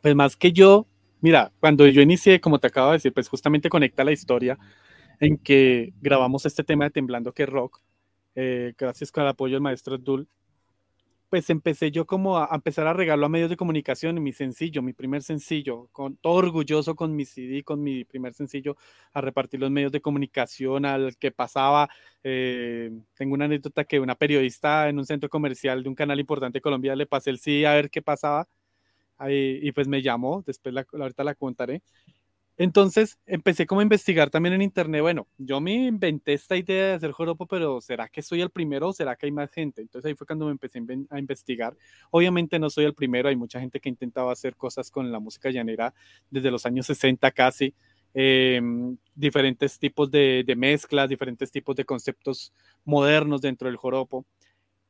Pues 0.02 0.16
más 0.16 0.38
que 0.38 0.54
yo, 0.54 0.88
mira, 1.20 1.52
cuando 1.60 1.86
yo 1.88 2.02
inicié, 2.02 2.40
como 2.40 2.60
te 2.60 2.68
acabo 2.68 2.92
de 2.92 2.94
decir, 2.94 3.14
pues 3.14 3.28
justamente 3.28 3.68
conecta 3.68 4.06
la 4.06 4.14
historia 4.14 4.58
en 5.20 5.38
que 5.38 5.94
grabamos 6.00 6.46
este 6.46 6.64
tema 6.64 6.86
de 6.86 6.92
Temblando 6.92 7.34
que 7.34 7.46
Rock, 7.46 7.82
eh, 8.36 8.74
gracias 8.78 9.12
con 9.12 9.24
el 9.24 9.30
apoyo 9.30 9.56
del 9.56 9.62
maestro 9.62 9.98
Dul, 9.98 10.30
pues 11.30 11.50
empecé 11.50 11.92
yo 11.92 12.06
como 12.06 12.38
a, 12.38 12.50
empezar 12.54 12.88
a 12.88 12.94
regalarlo 12.94 13.26
a 13.26 13.30
medios 13.30 13.50
de 13.50 13.58
comunicación 13.58 14.22
mi 14.24 14.32
sencillo, 14.34 14.82
mi 14.82 14.94
primer 14.94 15.24
sencillo, 15.24 15.90
con 15.92 16.18
todo 16.18 16.34
orgulloso 16.36 16.96
con 16.96 17.16
mi 17.16 17.26
CD, 17.26 17.64
con 17.64 17.84
mi 17.84 18.06
primer 18.06 18.34
sencillo, 18.34 18.78
a 19.14 19.22
repartir 19.22 19.60
los 19.60 19.72
medios 19.72 19.92
de 19.92 20.02
comunicación, 20.02 20.86
al 20.86 21.18
que 21.18 21.32
pasaba. 21.32 21.90
Eh, 22.24 22.92
tengo 23.16 23.34
una 23.34 23.46
anécdota 23.46 23.84
que 23.86 24.00
una 24.00 24.16
periodista 24.16 24.90
en 24.90 25.00
un 25.00 25.06
centro 25.06 25.30
comercial 25.30 25.84
de 25.84 25.90
un 25.90 25.96
canal 25.96 26.20
importante 26.20 26.58
de 26.58 26.62
Colombia 26.62 26.96
le 26.96 27.06
pasé 27.06 27.30
el 27.32 27.40
CD 27.40 27.68
a 27.68 27.74
ver 27.74 27.90
qué 27.90 28.02
pasaba. 28.02 28.48
y 29.30 29.72
pues 29.72 29.88
me 29.88 30.02
llamó, 30.02 30.44
después 30.46 30.74
la, 30.74 30.86
ahorita 30.94 31.24
la 31.24 31.36
contaré. 31.36 31.82
Entonces 32.60 33.20
empecé 33.28 33.68
como 33.68 33.82
a 33.82 33.84
investigar 33.84 34.32
también 34.32 34.56
en 34.56 34.64
internet. 34.64 35.02
Bueno, 35.02 35.28
yo 35.38 35.62
me 35.62 35.74
inventé 35.74 36.34
esta 36.34 36.58
idea 36.58 36.88
de 36.88 36.94
hacer 36.94 37.12
joropo, 37.12 37.46
pero 37.46 37.82
¿será 37.82 38.10
que 38.10 38.24
soy 38.24 38.42
el 38.42 38.50
primero 38.50 38.90
o 38.90 38.94
será 38.94 39.16
que 39.16 39.28
hay 39.28 39.32
más 39.32 39.52
gente? 39.52 39.82
Entonces 39.82 40.10
ahí 40.10 40.16
fue 40.16 40.26
cuando 40.26 40.46
me 40.46 40.52
empecé 40.52 40.82
a 41.12 41.20
investigar. 41.20 41.78
Obviamente 42.10 42.58
no 42.58 42.72
soy 42.72 42.86
el 42.86 42.96
primero, 42.96 43.30
hay 43.30 43.36
mucha 43.36 43.60
gente 43.60 43.80
que 43.80 43.90
intentaba 43.90 44.32
hacer 44.32 44.56
cosas 44.56 44.90
con 44.90 45.12
la 45.12 45.20
música 45.20 45.52
llanera 45.52 45.94
desde 46.32 46.50
los 46.50 46.66
años 46.66 46.88
60 46.88 47.30
casi. 47.32 47.76
Em, 48.16 48.98
diferentes 49.14 49.78
tipos 49.78 50.10
de, 50.10 50.44
de 50.44 50.56
mezclas, 50.56 51.10
diferentes 51.10 51.52
tipos 51.52 51.76
de 51.76 51.86
conceptos 51.86 52.52
modernos 52.86 53.42
dentro 53.42 53.68
del 53.68 53.78
joropo. 53.78 54.26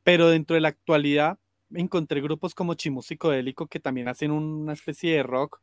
Pero 0.04 0.30
dentro 0.30 0.54
de 0.54 0.62
la 0.62 0.68
actualidad 0.68 1.38
encontré 1.74 2.22
grupos 2.22 2.54
como 2.54 2.72
Chimúsico 2.72 3.28
Délico 3.28 3.66
que 3.66 3.80
también 3.80 4.08
hacen 4.08 4.30
una 4.30 4.72
especie 4.72 5.14
de 5.16 5.22
rock 5.22 5.60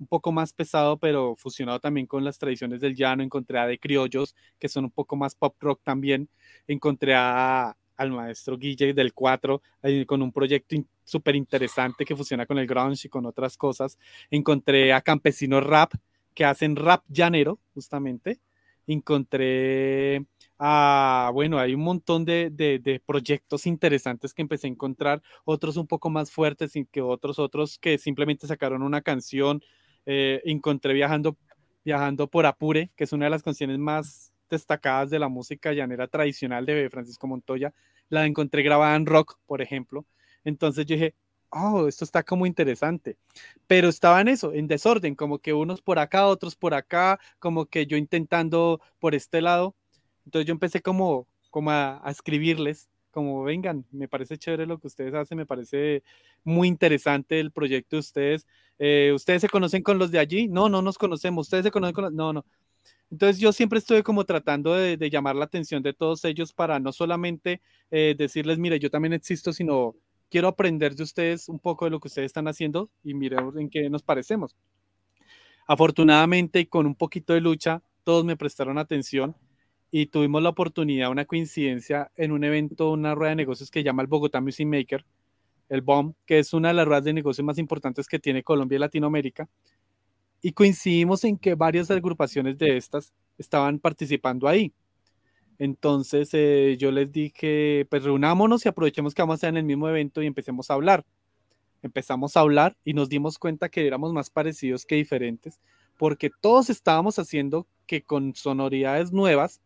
un 0.00 0.06
poco 0.06 0.32
más 0.32 0.52
pesado, 0.52 0.96
pero 0.96 1.36
fusionado 1.36 1.78
también 1.78 2.06
con 2.06 2.24
las 2.24 2.38
tradiciones 2.38 2.80
del 2.80 2.96
llano. 2.96 3.22
Encontré 3.22 3.58
a 3.58 3.66
de 3.66 3.78
criollos, 3.78 4.34
que 4.58 4.68
son 4.68 4.84
un 4.84 4.90
poco 4.90 5.14
más 5.14 5.34
pop 5.34 5.54
rock 5.60 5.80
también. 5.84 6.28
Encontré 6.66 7.14
a, 7.14 7.76
al 7.96 8.10
maestro 8.10 8.56
Guille 8.56 8.94
del 8.94 9.12
4, 9.12 9.62
con 10.06 10.22
un 10.22 10.32
proyecto 10.32 10.74
súper 11.04 11.36
interesante 11.36 12.04
que 12.06 12.16
fusiona 12.16 12.46
con 12.46 12.58
el 12.58 12.66
grunge 12.66 13.06
y 13.06 13.10
con 13.10 13.26
otras 13.26 13.58
cosas. 13.58 13.98
Encontré 14.30 14.92
a 14.94 15.02
campesinos 15.02 15.62
rap, 15.62 15.92
que 16.34 16.46
hacen 16.46 16.76
rap 16.76 17.04
llanero, 17.08 17.58
justamente. 17.74 18.40
Encontré 18.86 20.24
a, 20.58 21.30
bueno, 21.34 21.58
hay 21.58 21.74
un 21.74 21.82
montón 21.82 22.24
de, 22.24 22.50
de, 22.50 23.02
proyectos 23.04 23.66
interesantes 23.66 24.32
que 24.32 24.42
empecé 24.42 24.66
a 24.66 24.70
encontrar, 24.70 25.22
otros 25.44 25.76
un 25.76 25.86
poco 25.86 26.08
más 26.08 26.30
fuertes 26.30 26.72
que 26.90 27.02
otros, 27.02 27.38
otros 27.38 27.78
que 27.78 27.98
simplemente 27.98 28.46
sacaron 28.46 28.82
una 28.82 29.02
canción 29.02 29.62
eh, 30.06 30.40
encontré 30.44 30.92
viajando, 30.92 31.36
viajando 31.84 32.28
por 32.28 32.46
Apure, 32.46 32.90
que 32.96 33.04
es 33.04 33.12
una 33.12 33.26
de 33.26 33.30
las 33.30 33.42
canciones 33.42 33.78
más 33.78 34.32
destacadas 34.48 35.10
de 35.10 35.18
la 35.18 35.28
música 35.28 35.72
llanera 35.72 36.08
tradicional 36.08 36.66
de 36.66 36.90
Francisco 36.90 37.26
Montoya. 37.26 37.72
La 38.08 38.26
encontré 38.26 38.62
grabada 38.62 38.96
en 38.96 39.06
rock, 39.06 39.38
por 39.46 39.62
ejemplo. 39.62 40.04
Entonces 40.44 40.86
dije, 40.86 41.14
oh, 41.50 41.86
esto 41.86 42.04
está 42.04 42.22
como 42.22 42.46
interesante. 42.46 43.16
Pero 43.66 43.88
estaba 43.88 44.20
en 44.20 44.28
eso, 44.28 44.52
en 44.52 44.66
desorden, 44.66 45.14
como 45.14 45.38
que 45.38 45.52
unos 45.52 45.82
por 45.82 45.98
acá, 45.98 46.26
otros 46.26 46.56
por 46.56 46.74
acá, 46.74 47.20
como 47.38 47.66
que 47.66 47.86
yo 47.86 47.96
intentando 47.96 48.80
por 48.98 49.14
este 49.14 49.40
lado. 49.40 49.74
Entonces 50.24 50.46
yo 50.46 50.52
empecé 50.52 50.82
como, 50.82 51.28
como 51.50 51.70
a 51.70 52.02
escribirles 52.08 52.88
como 53.10 53.42
vengan, 53.44 53.84
me 53.90 54.08
parece 54.08 54.38
chévere 54.38 54.66
lo 54.66 54.78
que 54.78 54.86
ustedes 54.86 55.14
hacen, 55.14 55.38
me 55.38 55.46
parece 55.46 56.02
muy 56.44 56.68
interesante 56.68 57.40
el 57.40 57.50
proyecto 57.52 57.96
de 57.96 58.00
ustedes. 58.00 58.46
Eh, 58.78 59.12
¿Ustedes 59.14 59.42
se 59.42 59.48
conocen 59.48 59.82
con 59.82 59.98
los 59.98 60.10
de 60.10 60.18
allí? 60.18 60.48
No, 60.48 60.68
no 60.68 60.82
nos 60.82 60.98
conocemos. 60.98 61.46
¿Ustedes 61.46 61.64
se 61.64 61.70
conocen 61.70 61.94
con 61.94 62.04
los... 62.04 62.12
No, 62.12 62.32
no. 62.32 62.44
Entonces 63.10 63.38
yo 63.40 63.52
siempre 63.52 63.78
estoy 63.78 64.02
como 64.02 64.24
tratando 64.24 64.74
de, 64.74 65.10
llamar 65.10 65.34
la 65.34 65.44
atención 65.44 65.82
de 65.82 65.92
todos 65.92 66.24
ellos 66.24 66.52
para 66.52 66.78
no 66.78 66.92
solamente 66.92 67.60
eh, 67.90 68.14
decirles, 68.16 68.58
mire, 68.58 68.78
yo 68.78 68.88
también 68.88 69.12
existo, 69.12 69.52
sino 69.52 69.96
quiero 70.30 70.46
aprender 70.46 70.94
de 70.94 71.02
ustedes 71.02 71.48
un 71.48 71.58
poco 71.58 71.84
de 71.84 71.90
lo 71.90 71.98
que 71.98 72.08
ustedes 72.08 72.26
están 72.26 72.46
haciendo 72.46 72.88
y 73.02 73.14
miremos 73.14 73.56
en 73.56 73.68
qué 73.68 73.90
nos 73.90 74.02
parecemos. 74.02 74.56
Afortunadamente 75.66 76.60
y 76.60 76.66
con 76.66 76.86
un 76.86 76.94
poquito 76.94 77.32
de 77.32 77.40
lucha, 77.40 77.82
todos 78.04 78.24
me 78.24 78.36
prestaron 78.36 78.78
atención 78.78 79.34
y 79.90 80.06
tuvimos 80.06 80.42
la 80.42 80.50
oportunidad, 80.50 81.10
una 81.10 81.24
coincidencia 81.24 82.10
en 82.16 82.32
un 82.32 82.44
evento, 82.44 82.92
una 82.92 83.14
rueda 83.14 83.30
de 83.30 83.36
negocios 83.36 83.70
que 83.70 83.82
llama 83.82 84.02
el 84.02 84.08
Bogotá 84.08 84.40
Music 84.40 84.66
Maker, 84.66 85.04
el 85.68 85.82
BOM, 85.82 86.14
que 86.26 86.38
es 86.38 86.52
una 86.52 86.68
de 86.68 86.74
las 86.74 86.86
ruedas 86.86 87.04
de 87.04 87.12
negocios 87.12 87.44
más 87.44 87.58
importantes 87.58 88.06
que 88.06 88.18
tiene 88.18 88.42
Colombia 88.42 88.76
y 88.76 88.80
Latinoamérica. 88.80 89.48
Y 90.42 90.52
coincidimos 90.52 91.24
en 91.24 91.36
que 91.36 91.54
varias 91.54 91.90
agrupaciones 91.90 92.56
de 92.56 92.76
estas 92.76 93.12
estaban 93.36 93.78
participando 93.78 94.48
ahí. 94.48 94.72
Entonces 95.58 96.30
eh, 96.32 96.76
yo 96.78 96.90
les 96.90 97.12
dije, 97.12 97.86
pues 97.90 98.04
reunámonos 98.04 98.64
y 98.64 98.68
aprovechemos 98.68 99.14
que 99.14 99.22
vamos 99.22 99.34
a 99.34 99.36
estar 99.36 99.50
en 99.50 99.58
el 99.58 99.64
mismo 99.64 99.88
evento 99.88 100.22
y 100.22 100.26
empecemos 100.26 100.70
a 100.70 100.74
hablar. 100.74 101.04
Empezamos 101.82 102.36
a 102.36 102.40
hablar 102.40 102.76
y 102.84 102.94
nos 102.94 103.08
dimos 103.08 103.38
cuenta 103.38 103.68
que 103.68 103.86
éramos 103.86 104.12
más 104.12 104.30
parecidos 104.30 104.86
que 104.86 104.96
diferentes, 104.96 105.60
porque 105.98 106.30
todos 106.40 106.70
estábamos 106.70 107.18
haciendo 107.18 107.66
que 107.86 108.02
con 108.02 108.34
sonoridades 108.34 109.12
nuevas 109.12 109.60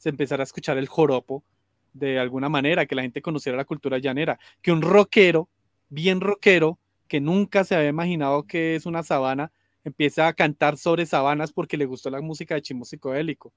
se 0.00 0.08
empezara 0.08 0.42
a 0.42 0.44
escuchar 0.44 0.78
el 0.78 0.88
joropo 0.88 1.44
de 1.92 2.18
alguna 2.18 2.48
manera, 2.48 2.86
que 2.86 2.94
la 2.94 3.02
gente 3.02 3.20
conociera 3.20 3.58
la 3.58 3.66
cultura 3.66 3.98
llanera, 3.98 4.38
que 4.62 4.72
un 4.72 4.80
rockero, 4.80 5.50
bien 5.90 6.22
rockero, 6.22 6.78
que 7.06 7.20
nunca 7.20 7.64
se 7.64 7.74
había 7.74 7.90
imaginado 7.90 8.46
que 8.46 8.76
es 8.76 8.86
una 8.86 9.02
sabana, 9.02 9.52
empieza 9.84 10.26
a 10.26 10.32
cantar 10.32 10.78
sobre 10.78 11.04
sabanas 11.04 11.52
porque 11.52 11.76
le 11.76 11.84
gustó 11.84 12.08
la 12.08 12.22
música 12.22 12.54
de 12.54 12.62
Chimo 12.62 12.86
Psicodélico. 12.86 13.52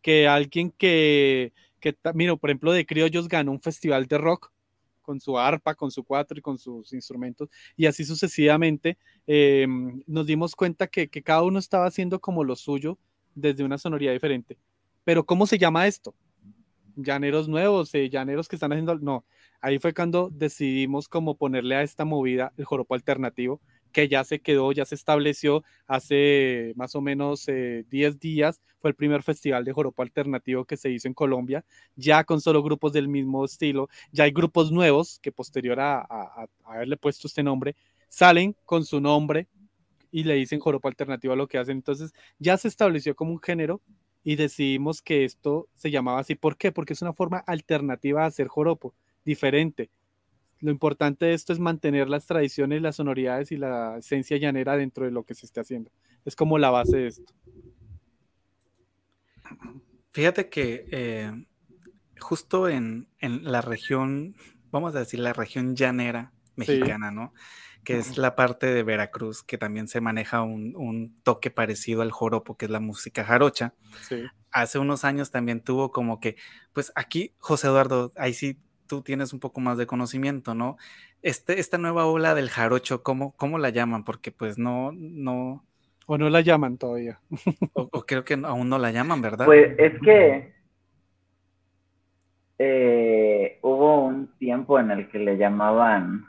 Que 0.00 0.28
alguien 0.28 0.70
que, 0.70 1.52
que, 1.80 1.96
mira, 2.14 2.36
por 2.36 2.50
ejemplo, 2.50 2.72
de 2.72 2.86
Criollos 2.86 3.26
ganó 3.26 3.50
un 3.50 3.60
festival 3.60 4.06
de 4.06 4.18
rock 4.18 4.52
con 5.02 5.20
su 5.20 5.36
arpa, 5.38 5.74
con 5.74 5.90
su 5.90 6.04
cuatro 6.04 6.38
y 6.38 6.42
con 6.42 6.56
sus 6.56 6.92
instrumentos, 6.92 7.48
y 7.76 7.86
así 7.86 8.04
sucesivamente, 8.04 8.96
em, 9.26 10.04
nos 10.06 10.24
dimos 10.24 10.54
cuenta 10.54 10.86
que, 10.86 11.08
que 11.08 11.22
cada 11.22 11.42
uno 11.42 11.58
estaba 11.58 11.86
haciendo 11.86 12.20
como 12.20 12.44
lo 12.44 12.54
suyo 12.54 12.96
desde 13.34 13.64
una 13.64 13.76
sonoridad 13.76 14.12
diferente. 14.12 14.56
Pero 15.04 15.24
¿cómo 15.24 15.46
se 15.46 15.58
llama 15.58 15.86
esto? 15.86 16.14
Llaneros 16.96 17.48
nuevos, 17.48 17.94
eh, 17.94 18.10
llaneros 18.10 18.48
que 18.48 18.56
están 18.56 18.72
haciendo... 18.72 18.98
No, 18.98 19.24
ahí 19.60 19.78
fue 19.78 19.94
cuando 19.94 20.30
decidimos 20.30 21.08
como 21.08 21.36
ponerle 21.36 21.76
a 21.76 21.82
esta 21.82 22.04
movida 22.04 22.52
el 22.56 22.64
joropo 22.64 22.94
alternativo, 22.94 23.60
que 23.92 24.08
ya 24.08 24.24
se 24.24 24.40
quedó, 24.40 24.72
ya 24.72 24.84
se 24.84 24.94
estableció 24.94 25.64
hace 25.86 26.72
más 26.76 26.94
o 26.94 27.00
menos 27.00 27.46
10 27.46 27.56
eh, 27.88 28.18
días. 28.20 28.60
Fue 28.78 28.90
el 28.90 28.96
primer 28.96 29.22
festival 29.22 29.64
de 29.64 29.72
joropo 29.72 30.02
alternativo 30.02 30.64
que 30.64 30.76
se 30.76 30.90
hizo 30.90 31.08
en 31.08 31.14
Colombia, 31.14 31.64
ya 31.96 32.24
con 32.24 32.40
solo 32.40 32.62
grupos 32.62 32.92
del 32.92 33.08
mismo 33.08 33.44
estilo. 33.44 33.88
Ya 34.12 34.24
hay 34.24 34.30
grupos 34.32 34.70
nuevos 34.70 35.18
que 35.20 35.32
posterior 35.32 35.80
a, 35.80 36.00
a 36.00 36.46
haberle 36.64 36.96
puesto 36.96 37.26
este 37.26 37.42
nombre, 37.42 37.74
salen 38.08 38.56
con 38.64 38.84
su 38.84 39.00
nombre 39.00 39.48
y 40.12 40.24
le 40.24 40.34
dicen 40.34 40.60
joropo 40.60 40.88
alternativo 40.88 41.32
a 41.32 41.36
lo 41.36 41.46
que 41.48 41.58
hacen. 41.58 41.78
Entonces 41.78 42.12
ya 42.38 42.56
se 42.56 42.68
estableció 42.68 43.14
como 43.14 43.32
un 43.32 43.40
género 43.40 43.80
y 44.22 44.36
decidimos 44.36 45.02
que 45.02 45.24
esto 45.24 45.68
se 45.74 45.90
llamaba 45.90 46.20
así. 46.20 46.34
¿Por 46.34 46.56
qué? 46.56 46.72
Porque 46.72 46.92
es 46.92 47.02
una 47.02 47.12
forma 47.12 47.38
alternativa 47.38 48.22
de 48.22 48.26
hacer 48.26 48.48
joropo, 48.48 48.94
diferente. 49.24 49.90
Lo 50.58 50.70
importante 50.70 51.26
de 51.26 51.34
esto 51.34 51.52
es 51.52 51.58
mantener 51.58 52.08
las 52.08 52.26
tradiciones, 52.26 52.82
las 52.82 52.96
sonoridades 52.96 53.50
y 53.50 53.56
la 53.56 53.96
esencia 53.98 54.36
llanera 54.36 54.76
dentro 54.76 55.06
de 55.06 55.10
lo 55.10 55.24
que 55.24 55.34
se 55.34 55.46
esté 55.46 55.60
haciendo. 55.60 55.90
Es 56.24 56.36
como 56.36 56.58
la 56.58 56.70
base 56.70 56.98
de 56.98 57.06
esto. 57.06 57.32
Fíjate 60.12 60.50
que 60.50 60.86
eh, 60.90 61.46
justo 62.18 62.68
en, 62.68 63.08
la 63.20 63.62
región, 63.62 64.36
vamos 64.70 64.94
a 64.94 65.00
decir, 65.00 65.20
la 65.20 65.32
región 65.32 65.74
llanera 65.76 66.32
mexicana, 66.56 67.10
¿no? 67.10 67.32
Que 67.84 67.98
es 67.98 68.18
la 68.18 68.36
parte 68.36 68.66
de 68.66 68.82
Veracruz, 68.82 69.42
que 69.42 69.58
también 69.58 69.88
se 69.88 70.00
maneja 70.00 70.42
un, 70.42 71.14
toque 71.22 71.50
parecido 71.50 72.02
al 72.02 72.10
joropo, 72.10 72.56
que 72.56 72.66
es 72.66 72.70
la 72.70 72.80
música 72.80 73.24
jarocha. 73.24 73.74
Hace 74.50 74.78
unos 74.78 75.04
años 75.04 75.30
también 75.30 75.60
tuvo 75.60 75.90
como 75.90 76.20
que, 76.20 76.36
pues 76.72 76.92
aquí, 76.94 77.34
José 77.38 77.68
Eduardo, 77.68 78.12
ahí 78.16 78.34
sí 78.34 78.58
tú 78.86 79.02
tienes 79.02 79.32
un 79.32 79.38
poco 79.38 79.60
más 79.60 79.78
de 79.78 79.86
conocimiento, 79.86 80.54
¿no? 80.54 80.76
Este, 81.22 81.60
esta 81.60 81.78
nueva 81.78 82.06
ola 82.06 82.34
del 82.34 82.50
jarocho, 82.50 83.04
¿cómo, 83.04 83.36
cómo 83.36 83.58
la 83.58 83.70
llaman? 83.70 84.04
Porque 84.04 84.32
pues 84.32 84.58
no, 84.58 84.90
no... 84.92 85.64
O 86.06 86.18
no 86.18 86.28
la 86.28 86.40
llaman 86.40 86.76
todavía. 86.76 87.20
o, 87.74 87.88
creo 88.04 88.24
que 88.24 88.34
aún 88.34 88.68
no 88.68 88.78
la 88.78 88.90
llaman, 88.90 89.22
¿verdad? 89.22 89.46
Pues 89.46 89.78
es 89.78 89.92
que 90.00 90.52
eh, 92.58 93.58
hubo 93.62 94.04
un 94.04 94.26
tiempo 94.38 94.80
en 94.80 94.90
el 94.90 95.08
que 95.08 95.20
le 95.20 95.36
llamaban, 95.36 96.26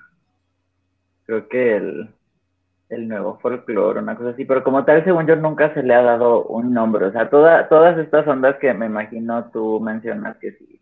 creo 1.32 1.48
que 1.48 1.76
el, 1.78 2.10
el 2.90 3.08
nuevo 3.08 3.40
folclore, 3.42 4.00
una 4.00 4.18
cosa 4.18 4.32
así, 4.32 4.44
pero 4.44 4.64
como 4.64 4.84
tal, 4.84 5.04
según 5.06 5.26
yo, 5.26 5.36
nunca 5.38 5.74
se 5.74 5.82
le 5.82 5.94
ha 5.94 6.02
dado 6.02 6.44
un 6.44 6.74
nombre. 6.74 7.06
O 7.06 7.12
sea, 7.12 7.30
toda, 7.30 7.70
todas 7.70 7.98
estas 7.98 8.28
ondas 8.28 8.58
que 8.58 8.74
me 8.74 8.88
imagino 8.88 9.50
tú 9.52 9.80
mencionas 9.80 10.38
que 10.38 10.52
sí, 10.54 10.82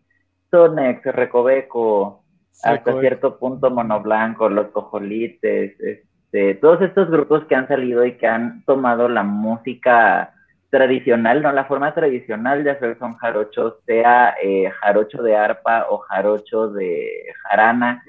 Sonex, 0.49 1.05
Recoveco, 1.05 2.23
hasta 2.63 2.99
cierto 2.99 3.37
punto 3.37 3.69
Monoblanco, 3.69 4.49
Los 4.49 4.67
Cojolites, 4.69 5.79
este, 5.79 6.55
todos 6.55 6.81
estos 6.81 7.11
grupos 7.11 7.45
que 7.45 7.55
han 7.55 7.67
salido 7.67 8.03
y 8.03 8.17
que 8.17 8.27
han 8.27 8.63
tomado 8.65 9.07
la 9.07 9.21
música 9.21 10.33
tradicional, 10.71 11.43
no 11.43 11.51
la 11.51 11.65
forma 11.65 11.93
tradicional 11.93 12.63
de 12.63 12.71
hacer 12.71 12.97
son 12.97 13.15
jarochos, 13.17 13.75
sea 13.85 14.35
eh, 14.41 14.69
jarocho 14.81 15.21
de 15.21 15.35
arpa 15.35 15.85
o 15.89 15.99
jarocho 15.99 16.69
de 16.69 17.07
jarana, 17.43 18.03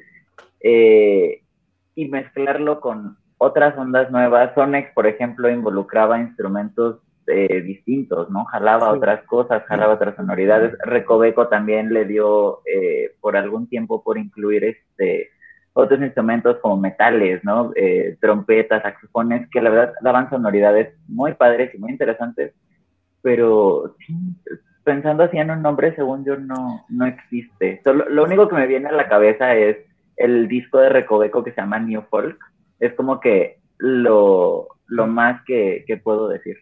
eh, 0.61 1.40
y 2.03 2.09
mezclarlo 2.09 2.81
con 2.81 3.17
otras 3.39 3.77
ondas 3.77 4.11
nuevas. 4.11 4.55
Sonex, 4.55 4.93
por 4.95 5.07
ejemplo, 5.07 5.51
involucraba 5.51 6.19
instrumentos 6.19 7.01
eh, 7.27 7.61
distintos, 7.63 8.31
¿no? 8.31 8.45
Jalaba 8.47 8.93
otras 8.93 9.23
cosas, 9.25 9.65
jalaba 9.67 9.95
otras 9.95 10.17
sonoridades. 10.17 10.77
Recoveco 10.85 11.49
también 11.49 11.93
le 11.93 12.05
dio 12.05 12.61
por 13.21 13.37
algún 13.37 13.69
tiempo 13.69 14.03
por 14.03 14.19
incluir 14.19 14.65
este 14.65 15.31
otros 15.73 16.01
instrumentos 16.01 16.59
como 16.59 16.77
metales, 16.77 17.43
¿no? 17.45 17.73
Eh, 17.77 18.17
trompetas, 18.21 18.83
saxofones, 18.83 19.49
que 19.51 19.61
la 19.61 19.71
verdad 19.71 19.95
daban 20.03 20.29
sonoridades 20.31 20.95
muy 21.09 21.35
padres 21.35 21.75
y 21.75 21.79
muy 21.79 21.91
interesantes, 21.91 22.53
pero 23.23 23.95
pensando 24.85 25.25
así 25.25 25.39
en 25.39 25.51
un 25.51 25.63
nombre, 25.63 25.95
según 25.95 26.25
yo, 26.25 26.37
no, 26.37 26.85
no 26.89 27.07
existe. 27.07 27.81
Solo, 27.85 28.09
lo 28.09 28.25
único 28.25 28.49
que 28.49 28.57
me 28.57 28.67
viene 28.67 28.89
a 28.89 28.93
la 28.93 29.09
cabeza 29.09 29.55
es 29.55 29.77
el 30.21 30.49
disco 30.49 30.79
de 30.79 30.89
Recoveco 30.89 31.43
que 31.43 31.53
se 31.53 31.61
llama 31.61 31.79
New 31.79 32.03
Folk. 32.11 32.39
Es 32.79 32.95
como 32.95 33.21
que 33.21 33.59
lo, 33.79 34.69
lo 34.87 35.07
más 35.07 35.43
que 35.45 36.01
puedo 36.03 36.29
decir. 36.29 36.57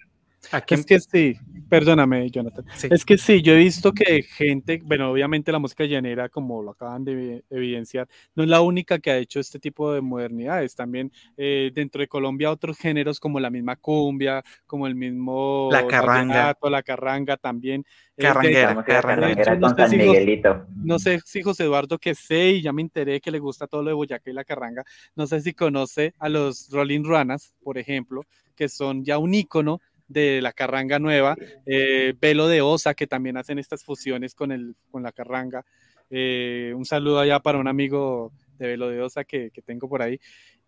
Es 0.69 0.87
que 0.87 1.01
sí, 1.01 1.37
perdóname, 1.69 2.31
Jonathan. 2.31 2.65
Es 2.91 3.05
que 3.05 3.19
sí, 3.19 3.43
yo 3.43 3.53
he 3.53 3.57
visto 3.57 3.93
que 3.93 4.23
gente, 4.23 4.81
bueno, 4.85 5.11
obviamente 5.11 5.53
la 5.53 5.59
música 5.59 5.85
llanera, 5.85 6.29
como 6.29 6.63
lo 6.63 6.71
acaban 6.71 7.05
de 7.05 7.45
evidenciar, 7.51 8.09
no 8.35 8.45
es 8.45 8.49
la 8.49 8.61
única 8.61 8.99
que 8.99 9.11
ha 9.11 9.17
hecho 9.19 9.41
este 9.41 9.59
tipo 9.59 9.93
de 9.93 10.01
modernidades. 10.01 10.75
También 10.75 11.13
eh, 11.37 11.71
dentro 11.75 12.01
de 12.01 12.09
Colombia 12.09 12.51
otros 12.51 12.79
géneros 12.79 13.21
como 13.21 13.41
la 13.41 13.51
misma 13.51 13.77
cumbia, 13.77 14.43
como 14.67 14.87
el 14.87 14.95
mismo 14.95 15.69
la 15.71 15.87
carranga, 15.87 16.57
la 16.63 16.83
carranga 16.83 17.37
también. 17.37 17.85
Carranguera, 18.17 18.85
carranguera 18.85 19.55
no, 19.55 19.75
sé 19.77 19.89
si 19.89 19.97
Miguelito. 19.97 20.67
no 20.75 20.99
sé 20.99 21.21
si 21.25 21.41
José 21.41 21.65
Eduardo 21.65 21.99
que 21.99 22.17
sé 22.17 22.49
y 22.49 22.63
ya 22.63 22.73
me 22.73 22.83
enteré 22.83 23.21
que 23.21 23.31
le 23.31 23.39
gusta 23.39 23.69
todo 23.69 23.83
lo 23.83 23.91
de 23.91 23.95
Boyacá 23.95 24.31
y 24.31 24.35
la 24.35 24.45
carranga. 24.45 24.85
No 25.15 25.27
sé 25.27 25.41
si 25.41 25.53
conoce 25.53 26.15
a 26.19 26.29
los 26.29 26.69
Rolling 26.71 27.05
Ruanas, 27.05 27.55
por 27.63 27.79
ejemplo, 27.79 28.25
que 28.57 28.69
son 28.69 29.05
ya 29.05 29.19
un 29.19 29.35
ícono 29.35 29.81
de 30.09 30.41
la 30.43 30.53
carranga 30.53 30.99
nueva, 30.99 31.37
eh, 31.67 32.15
Velo 32.19 32.49
de 32.49 32.63
Osa, 32.63 32.95
que 32.95 33.07
también 33.07 33.37
hacen 33.37 33.59
estas 33.59 33.85
fusiones 33.85 34.35
con, 34.35 34.53
el, 34.53 34.75
con 34.91 35.03
la 35.03 35.13
carranga. 35.13 35.65
Eh, 36.11 36.73
un 36.75 36.85
saludo 36.85 37.21
allá 37.21 37.41
para 37.41 37.59
un 37.59 37.69
amigo 37.69 38.33
de 38.59 38.69
Velo 38.69 38.89
de 38.89 39.03
Osa 39.03 39.25
que, 39.25 39.51
tengo 39.65 39.89
por 39.89 40.03
ahí. 40.03 40.19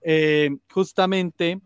Eh, 0.02 0.50
justamente, 0.70 1.60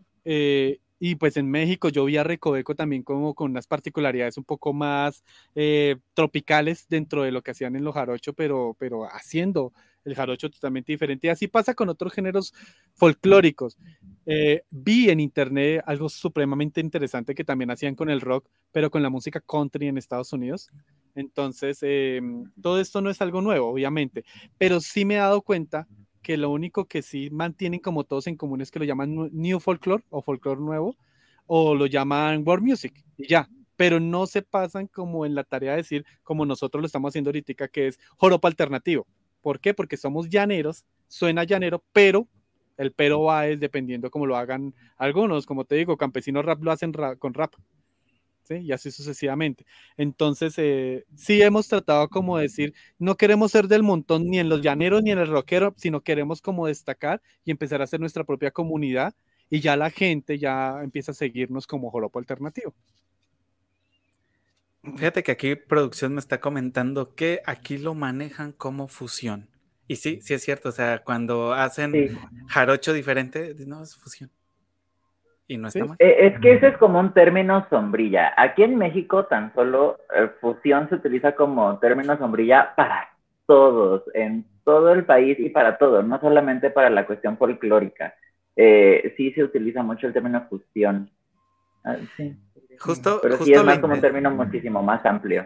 y 0.99 1.15
pues 1.15 1.37
en 1.37 1.49
México 1.49 1.89
yo 1.89 2.05
vi 2.05 2.17
a 2.17 2.23
Recoveco 2.23 2.75
también 2.75 3.03
como 3.03 3.33
con 3.33 3.51
unas 3.51 3.67
particularidades 3.67 4.37
un 4.37 4.45
poco 4.45 4.73
más 4.73 5.23
tropicales 6.13 6.87
dentro 6.89 7.23
de 7.23 7.31
lo 7.31 7.41
que 7.41 7.51
hacían 7.51 7.75
en 7.75 7.83
los 7.83 7.93
jarocho, 7.93 8.33
pero, 8.33 8.75
pero 8.79 9.05
haciendo 9.05 9.73
el 10.05 10.15
jarocho 10.15 10.49
totalmente 10.49 10.91
diferente. 10.91 11.27
Y 11.27 11.29
así 11.31 11.47
pasa 11.47 11.73
con 11.73 11.89
otros 11.89 12.13
géneros 12.13 12.53
folclóricos. 12.93 13.77
Eh, 14.25 14.63
vi 14.69 15.09
en 15.09 15.19
internet 15.19 15.83
algo 15.85 16.09
supremamente 16.09 16.79
interesante 16.79 17.35
que 17.35 17.43
también 17.43 17.71
hacían 17.71 17.95
con 17.95 18.09
el 18.09 18.21
rock, 18.21 18.47
pero 18.71 18.89
con 18.89 19.03
la 19.03 19.09
música 19.09 19.41
country 19.41 19.87
en 19.87 19.97
Estados 19.97 20.31
Unidos. 20.31 20.69
Entonces, 21.15 21.79
em, 21.81 22.51
todo 22.61 22.79
esto 22.79 23.01
no 23.01 23.09
es 23.09 23.21
algo 23.21 23.41
nuevo, 23.41 23.69
obviamente, 23.69 24.23
pero 24.57 24.79
sí 24.79 25.05
me 25.05 25.15
he 25.15 25.17
dado 25.17 25.41
cuenta 25.41 25.87
que 26.25 26.37
lo 26.37 26.49
único 26.49 26.85
que 26.85 27.03
sí 27.03 27.29
mantienen 27.29 27.79
como 27.79 28.03
todos 28.03 28.25
en 28.25 28.35
común 28.35 28.59
es 28.59 28.71
que 28.71 28.79
lo 28.79 28.85
llaman 28.85 29.29
New 29.31 29.59
Folklore 29.59 30.03
o 30.09 30.23
Folklore 30.23 30.59
Nuevo, 30.59 30.97
o 31.45 31.75
lo 31.75 31.85
llaman 31.85 32.43
World 32.43 32.65
Music, 32.65 33.05
y 33.15 33.27
ya, 33.27 33.47
pero 33.75 33.99
no 33.99 34.25
se 34.25 34.41
pasan 34.41 34.87
como 34.87 35.27
en 35.27 35.35
la 35.35 35.43
tarea 35.43 35.73
de 35.73 35.77
decir, 35.77 36.03
como 36.23 36.43
nosotros 36.43 36.81
lo 36.81 36.87
estamos 36.87 37.11
haciendo 37.11 37.29
ahorita, 37.29 37.67
que 37.67 37.89
es 37.89 37.99
joropo 38.17 38.47
alternativo. 38.47 39.05
¿Por 39.41 39.59
qué? 39.59 39.75
Porque 39.75 39.97
somos 39.97 40.27
llaneros, 40.27 40.83
suena 41.07 41.43
llanero, 41.43 41.83
pero 41.93 42.27
el 42.77 42.91
pero 42.91 43.21
va 43.21 43.45
es 43.45 43.59
dependiendo 43.59 44.09
cómo 44.09 44.25
lo 44.25 44.35
hagan 44.35 44.73
algunos. 44.97 45.45
Como 45.45 45.63
te 45.63 45.75
digo, 45.75 45.95
campesinos 45.95 46.43
rap 46.43 46.63
lo 46.63 46.71
hacen 46.71 46.91
con 47.19 47.35
rap. 47.35 47.53
¿Sí? 48.47 48.55
Y 48.55 48.71
así 48.71 48.91
sucesivamente. 48.91 49.65
Entonces, 49.97 50.55
eh, 50.57 51.05
sí 51.15 51.41
hemos 51.41 51.67
tratado 51.67 52.09
como 52.09 52.37
decir, 52.37 52.73
no 52.99 53.15
queremos 53.15 53.51
ser 53.51 53.67
del 53.67 53.83
montón 53.83 54.29
ni 54.29 54.39
en 54.39 54.49
los 54.49 54.61
llaneros 54.61 55.03
ni 55.03 55.11
en 55.11 55.19
el 55.19 55.27
rockero, 55.27 55.73
sino 55.77 56.01
queremos 56.01 56.41
como 56.41 56.67
destacar 56.67 57.21
y 57.43 57.51
empezar 57.51 57.81
a 57.81 57.85
hacer 57.85 57.99
nuestra 57.99 58.23
propia 58.23 58.51
comunidad 58.51 59.13
y 59.49 59.59
ya 59.59 59.75
la 59.75 59.89
gente 59.89 60.39
ya 60.39 60.81
empieza 60.83 61.11
a 61.11 61.15
seguirnos 61.15 61.67
como 61.67 61.91
joropo 61.91 62.19
alternativo. 62.19 62.73
Fíjate 64.97 65.23
que 65.23 65.31
aquí 65.31 65.55
producción 65.55 66.13
me 66.13 66.19
está 66.19 66.39
comentando 66.39 67.15
que 67.15 67.41
aquí 67.45 67.77
lo 67.77 67.95
manejan 67.95 68.51
como 68.51 68.87
fusión. 68.87 69.49
Y 69.87 69.97
sí, 69.97 70.19
sí 70.21 70.33
es 70.33 70.43
cierto, 70.43 70.69
o 70.69 70.71
sea, 70.71 71.03
cuando 71.03 71.53
hacen 71.53 72.17
jarocho 72.47 72.93
diferente, 72.93 73.55
no, 73.67 73.83
es 73.83 73.95
fusión. 73.95 74.31
Y 75.47 75.57
no 75.57 75.67
está 75.67 75.85
mal. 75.85 75.97
Eh, 75.99 76.27
es 76.27 76.39
que 76.39 76.53
ese 76.53 76.69
es 76.69 76.77
como 76.77 76.99
un 76.99 77.13
término 77.13 77.67
sombrilla. 77.69 78.33
Aquí 78.35 78.63
en 78.63 78.77
México 78.77 79.25
tan 79.25 79.53
solo 79.53 79.99
eh, 80.15 80.29
fusión 80.41 80.89
se 80.89 80.95
utiliza 80.95 81.35
como 81.35 81.77
término 81.79 82.17
sombrilla 82.17 82.73
para 82.75 83.09
todos, 83.45 84.03
en 84.13 84.45
todo 84.63 84.91
el 84.93 85.05
país 85.05 85.39
y 85.39 85.49
para 85.49 85.77
todos, 85.77 86.05
no 86.05 86.19
solamente 86.19 86.71
para 86.71 86.89
la 86.89 87.05
cuestión 87.05 87.37
folclórica. 87.37 88.15
Eh, 88.55 89.13
sí 89.17 89.31
se 89.33 89.43
utiliza 89.43 89.83
mucho 89.83 90.07
el 90.07 90.13
término 90.13 90.47
fusión. 90.49 91.11
Ah, 91.83 91.97
sí. 92.17 92.35
Justo, 92.79 93.19
Pero 93.21 93.37
sí 93.37 93.53
es 93.53 93.63
más 93.63 93.79
como 93.79 93.93
un 93.93 94.01
término 94.01 94.31
muchísimo 94.31 94.81
más 94.81 95.05
amplio. 95.05 95.45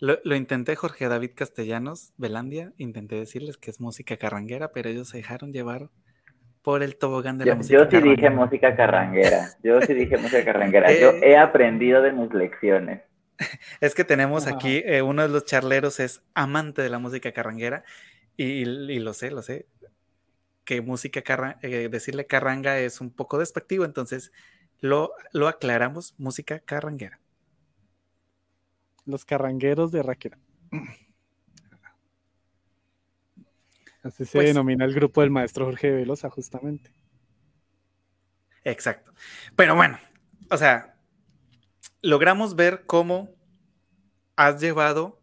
Lo, 0.00 0.34
intenté, 0.34 0.74
Jorge 0.74 1.06
David 1.06 1.30
Castellanos, 1.36 2.12
Belandia, 2.16 2.72
intenté 2.76 3.14
decirles 3.14 3.56
que 3.56 3.70
es 3.70 3.80
música 3.80 4.16
carranguera, 4.16 4.72
pero 4.72 4.88
ellos 4.88 5.10
se 5.10 5.18
dejaron 5.18 5.52
llevar 5.52 5.90
por 6.62 6.82
el 6.82 6.96
tobogán 6.96 7.38
de 7.38 7.46
la 7.46 7.56
música. 7.56 7.78
Yo 7.78 7.90
sí 7.90 8.00
dije 8.00 8.30
música 8.30 8.76
carranguera, 8.76 9.50
yo 9.62 9.80
sí 9.82 9.94
dije 9.94 10.16
música 10.16 10.44
carranguera, 10.52 10.92
yo 10.92 11.10
eh, 11.10 11.32
he 11.32 11.36
aprendido 11.36 12.02
de 12.02 12.12
mis 12.12 12.32
lecciones. 12.32 13.02
Es 13.80 13.94
que 13.94 14.04
tenemos 14.04 14.46
aquí, 14.46 14.82
eh, 14.86 15.02
uno 15.02 15.22
de 15.22 15.28
los 15.28 15.44
charleros 15.44 15.98
es 16.00 16.22
amante 16.34 16.82
de 16.82 16.90
la 16.90 16.98
música 16.98 17.32
carranguera 17.32 17.82
y, 18.36 18.64
lo 18.64 19.12
sé, 19.12 19.30
lo 19.30 19.42
sé, 19.42 19.66
que 20.64 20.80
música 20.80 21.22
carra, 21.22 21.58
eh, 21.62 21.88
decirle 21.90 22.26
carranga 22.26 22.78
es 22.78 23.00
un 23.00 23.10
poco 23.10 23.38
despectivo, 23.38 23.84
entonces 23.84 24.32
lo, 24.80 25.12
aclaramos, 25.48 26.14
música 26.18 26.60
carranguera. 26.60 27.18
Los 29.04 29.24
carrangueros 29.24 29.90
de 29.90 30.02
Raquel. 30.02 30.36
Así 34.02 34.24
se 34.24 34.38
pues 34.38 34.46
denomina 34.46 34.84
el 34.84 34.94
grupo 34.94 35.20
del 35.20 35.30
maestro 35.30 35.64
Jorge 35.64 35.90
Velosa, 35.90 36.28
justamente. 36.28 36.92
Exacto. 38.64 39.12
Pero 39.56 39.74
bueno, 39.74 39.98
o 40.50 40.56
sea, 40.56 40.96
logramos 42.00 42.56
ver 42.56 42.84
cómo 42.86 43.30
has 44.36 44.60
llevado, 44.60 45.20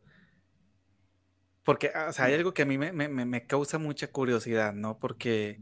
porque 1.63 1.91
o 2.07 2.13
sea, 2.13 2.25
hay 2.25 2.33
algo 2.33 2.53
que 2.53 2.63
a 2.63 2.65
mí 2.65 2.77
me, 2.77 2.91
me, 2.91 3.45
causa 3.45 3.77
mucha 3.77 4.11
curiosidad, 4.11 4.73
¿no? 4.73 4.97
Porque 4.97 5.59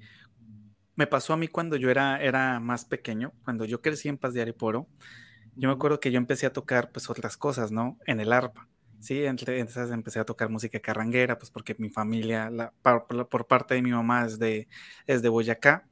me 0.95 1.07
pasó 1.07 1.33
a 1.33 1.37
mí 1.37 1.47
cuando 1.47 1.75
yo 1.75 1.89
era, 1.89 2.21
era 2.21 2.59
más 2.59 2.85
pequeño, 2.85 3.33
cuando 3.43 3.65
yo 3.65 3.81
crecí 3.81 4.07
en 4.07 4.17
Paz 4.17 4.33
de 4.33 4.41
Areporo, 4.41 4.87
yo 5.55 5.69
me 5.69 5.73
acuerdo 5.73 5.99
que 5.99 6.11
yo 6.11 6.17
empecé 6.17 6.45
a 6.45 6.53
tocar 6.53 6.91
pues 6.91 7.09
otras 7.09 7.35
cosas, 7.35 7.71
¿no? 7.71 7.97
En 8.05 8.19
el 8.19 8.31
arpa. 8.31 8.67
Sí, 8.99 9.25
entonces 9.25 9.91
empecé 9.91 10.19
a 10.19 10.25
tocar 10.25 10.49
música 10.49 10.79
carranguera, 10.79 11.37
pues 11.37 11.51
porque 11.51 11.75
mi 11.77 11.89
familia, 11.89 12.49
la, 12.49 12.73
por, 12.81 13.47
parte 13.47 13.75
de 13.75 13.81
mi 13.81 13.91
mamá 13.91 14.25
es 14.25 14.39
de, 14.39 14.67
es 15.05 15.21
de 15.21 15.29
Boyacá. 15.29 15.87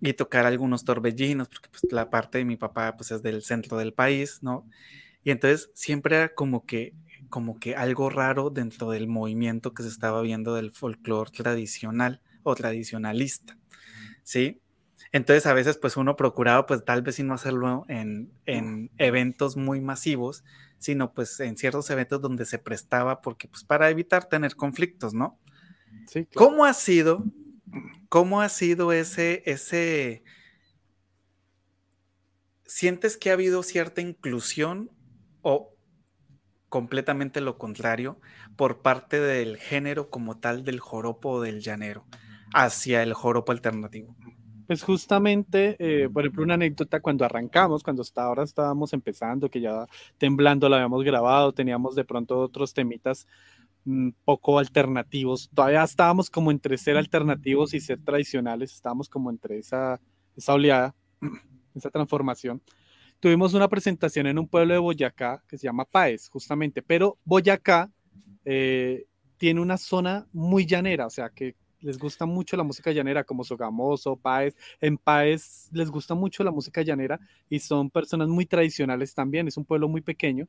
y 0.00 0.12
tocar 0.12 0.46
algunos 0.46 0.84
torbellinos, 0.84 1.48
porque 1.48 1.68
pues 1.70 1.82
la 1.92 2.10
parte 2.10 2.38
de 2.38 2.44
mi 2.44 2.56
papá 2.56 2.96
pues 2.96 3.10
es 3.12 3.22
del 3.22 3.42
centro 3.42 3.78
del 3.78 3.94
país, 3.94 4.40
¿no? 4.42 4.68
Y 5.24 5.30
entonces 5.32 5.70
siempre 5.74 6.16
era 6.16 6.34
como 6.34 6.66
que, 6.66 6.94
como 7.30 7.58
que 7.58 7.76
algo 7.76 8.10
raro 8.10 8.50
dentro 8.50 8.90
del 8.90 9.08
movimiento 9.08 9.74
que 9.74 9.82
se 9.82 9.88
estaba 9.88 10.22
viendo 10.22 10.54
del 10.54 10.70
folclore 10.70 11.30
tradicional 11.32 12.20
o 12.42 12.54
tradicionalista, 12.54 13.58
¿sí? 14.22 14.60
Entonces 15.12 15.46
a 15.46 15.54
veces 15.54 15.78
pues 15.78 15.96
uno 15.96 16.16
procuraba 16.16 16.66
pues 16.66 16.84
tal 16.84 17.02
vez 17.02 17.18
no 17.20 17.34
hacerlo 17.34 17.86
en, 17.88 18.30
en 18.44 18.90
eventos 18.98 19.56
muy 19.56 19.80
masivos, 19.80 20.44
sino 20.78 21.12
pues 21.12 21.40
en 21.40 21.56
ciertos 21.56 21.90
eventos 21.90 22.20
donde 22.20 22.44
se 22.44 22.58
prestaba 22.58 23.20
porque 23.20 23.48
pues 23.48 23.64
para 23.64 23.90
evitar 23.90 24.28
tener 24.28 24.56
conflictos, 24.56 25.14
¿no? 25.14 25.38
Sí, 26.06 26.26
¿Cómo 26.34 26.64
ha 26.64 26.74
sido 26.74 27.24
¿Cómo 28.08 28.40
ha 28.40 28.48
sido 28.48 28.92
ese, 28.92 29.42
ese... 29.46 30.22
¿Sientes 32.64 33.16
que 33.16 33.30
ha 33.30 33.34
habido 33.34 33.62
cierta 33.62 34.00
inclusión 34.00 34.90
o 35.42 35.74
completamente 36.68 37.40
lo 37.40 37.58
contrario 37.58 38.20
por 38.56 38.82
parte 38.82 39.20
del 39.20 39.56
género 39.56 40.10
como 40.10 40.38
tal 40.38 40.64
del 40.64 40.80
joropo 40.80 41.30
o 41.30 41.40
del 41.40 41.60
llanero 41.60 42.06
hacia 42.52 43.02
el 43.02 43.14
joropo 43.14 43.52
alternativo? 43.52 44.16
Pues 44.66 44.82
justamente, 44.82 45.76
eh, 45.78 46.08
por 46.08 46.24
ejemplo, 46.24 46.42
una 46.42 46.54
anécdota 46.54 47.00
cuando 47.00 47.24
arrancamos, 47.24 47.82
cuando 47.82 48.02
hasta 48.02 48.24
ahora 48.24 48.42
estábamos 48.42 48.92
empezando, 48.92 49.48
que 49.48 49.60
ya 49.60 49.86
temblando 50.18 50.68
lo 50.68 50.74
habíamos 50.74 51.04
grabado, 51.04 51.52
teníamos 51.52 51.94
de 51.94 52.04
pronto 52.04 52.40
otros 52.40 52.74
temitas 52.74 53.26
un 53.84 54.14
poco 54.24 54.58
alternativos. 54.58 55.48
Todavía 55.54 55.84
estábamos 55.84 56.30
como 56.30 56.50
entre 56.50 56.76
ser 56.78 56.96
alternativos 56.96 57.74
y 57.74 57.80
ser 57.80 58.02
tradicionales, 58.02 58.72
estábamos 58.72 59.08
como 59.08 59.30
entre 59.30 59.58
esa, 59.58 60.00
esa 60.36 60.54
oleada, 60.54 60.94
esa 61.74 61.90
transformación. 61.90 62.60
Tuvimos 63.20 63.54
una 63.54 63.68
presentación 63.68 64.26
en 64.26 64.38
un 64.38 64.48
pueblo 64.48 64.74
de 64.74 64.80
Boyacá 64.80 65.42
que 65.48 65.56
se 65.56 65.64
llama 65.64 65.84
Paez, 65.84 66.28
justamente, 66.28 66.82
pero 66.82 67.18
Boyacá 67.24 67.90
eh, 68.44 69.06
tiene 69.36 69.60
una 69.60 69.78
zona 69.78 70.26
muy 70.32 70.66
llanera, 70.66 71.06
o 71.06 71.10
sea 71.10 71.30
que 71.30 71.54
les 71.86 71.98
gusta 71.98 72.26
mucho 72.26 72.56
la 72.56 72.64
música 72.64 72.90
llanera, 72.90 73.22
como 73.22 73.44
Sogamoso, 73.44 74.16
Paez. 74.16 74.56
En 74.80 74.98
Paez 74.98 75.68
les 75.72 75.88
gusta 75.88 76.14
mucho 76.14 76.42
la 76.42 76.50
música 76.50 76.82
llanera 76.82 77.20
y 77.48 77.60
son 77.60 77.90
personas 77.90 78.28
muy 78.28 78.44
tradicionales 78.44 79.14
también. 79.14 79.46
Es 79.46 79.56
un 79.56 79.64
pueblo 79.64 79.88
muy 79.88 80.00
pequeño 80.00 80.48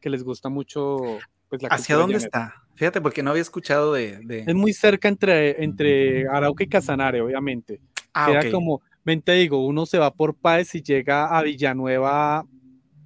que 0.00 0.10
les 0.10 0.22
gusta 0.22 0.50
mucho 0.50 1.18
pues, 1.48 1.62
¿Hacia 1.70 1.96
dónde 1.96 2.18
está? 2.18 2.54
Fíjate, 2.74 3.00
porque 3.00 3.22
no 3.22 3.30
había 3.30 3.40
escuchado 3.40 3.94
de, 3.94 4.44
Es 4.46 4.54
muy 4.54 4.74
cerca 4.74 5.08
entre, 5.08 5.64
entre 5.64 6.28
Arauca 6.28 6.64
y 6.64 6.68
Casanare, 6.68 7.22
obviamente. 7.22 7.80
Ah, 8.12 8.30
Era 8.30 8.50
como, 8.50 8.82
ven, 9.02 9.22
te 9.22 9.32
digo, 9.32 9.64
uno 9.64 9.86
se 9.86 9.98
va 9.98 10.12
por 10.12 10.34
Páez 10.34 10.74
y 10.74 10.82
llega 10.82 11.26
a 11.26 11.42
Villanueva 11.42 12.44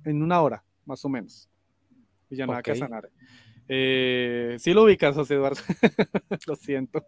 en 0.04 0.22
una 0.22 0.40
hora, 0.40 0.64
más 0.86 1.04
o 1.04 1.08
menos. 1.08 1.48
Villanueva, 2.28 2.62
Casanare. 2.62 3.10
Eh, 3.72 4.56
sí 4.58 4.74
lo 4.74 4.82
ubicas, 4.82 5.14
José 5.14 5.34
Eduardo. 5.34 5.60
lo 6.48 6.56
siento. 6.56 7.06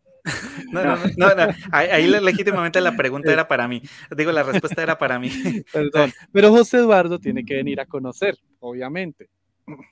No, 0.71 0.85
no, 0.85 0.97
no, 1.17 1.35
no. 1.35 1.53
Ahí, 1.73 2.07
legítimamente 2.07 2.81
la 2.81 2.97
pregunta 2.97 3.33
era 3.33 3.49
para 3.49 3.67
mí. 3.67 3.83
Digo, 4.17 4.31
la 4.31 4.45
respuesta 4.45 4.81
era 4.81 4.97
para 4.97 5.19
mí. 5.19 5.29
Perdón. 5.73 6.13
Pero 6.31 6.51
José 6.51 6.79
Eduardo 6.79 7.19
tiene 7.19 7.45
que 7.45 7.57
venir 7.57 7.81
a 7.81 7.87
conocer, 7.87 8.39
obviamente. 8.61 9.29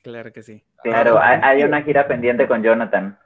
Claro 0.04 0.32
que 0.32 0.44
sí. 0.44 0.62
Claro, 0.84 1.18
hay, 1.20 1.64
una 1.64 1.82
gira 1.82 2.06
pendiente 2.06 2.46
con 2.46 2.62
Jonathan. 2.62 3.18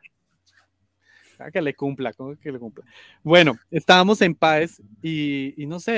Ah, 1.39 1.51
que 1.51 1.61
le 1.61 1.75
cumpla, 1.75 2.15
que 2.41 2.51
le 2.51 2.59
cumpla. 2.59 2.87
Bueno, 3.23 3.59
estábamos 3.71 4.23
en 4.23 4.35
Páez 4.35 4.81
y, 5.03 5.53
no 5.69 5.81
sé, 5.81 5.97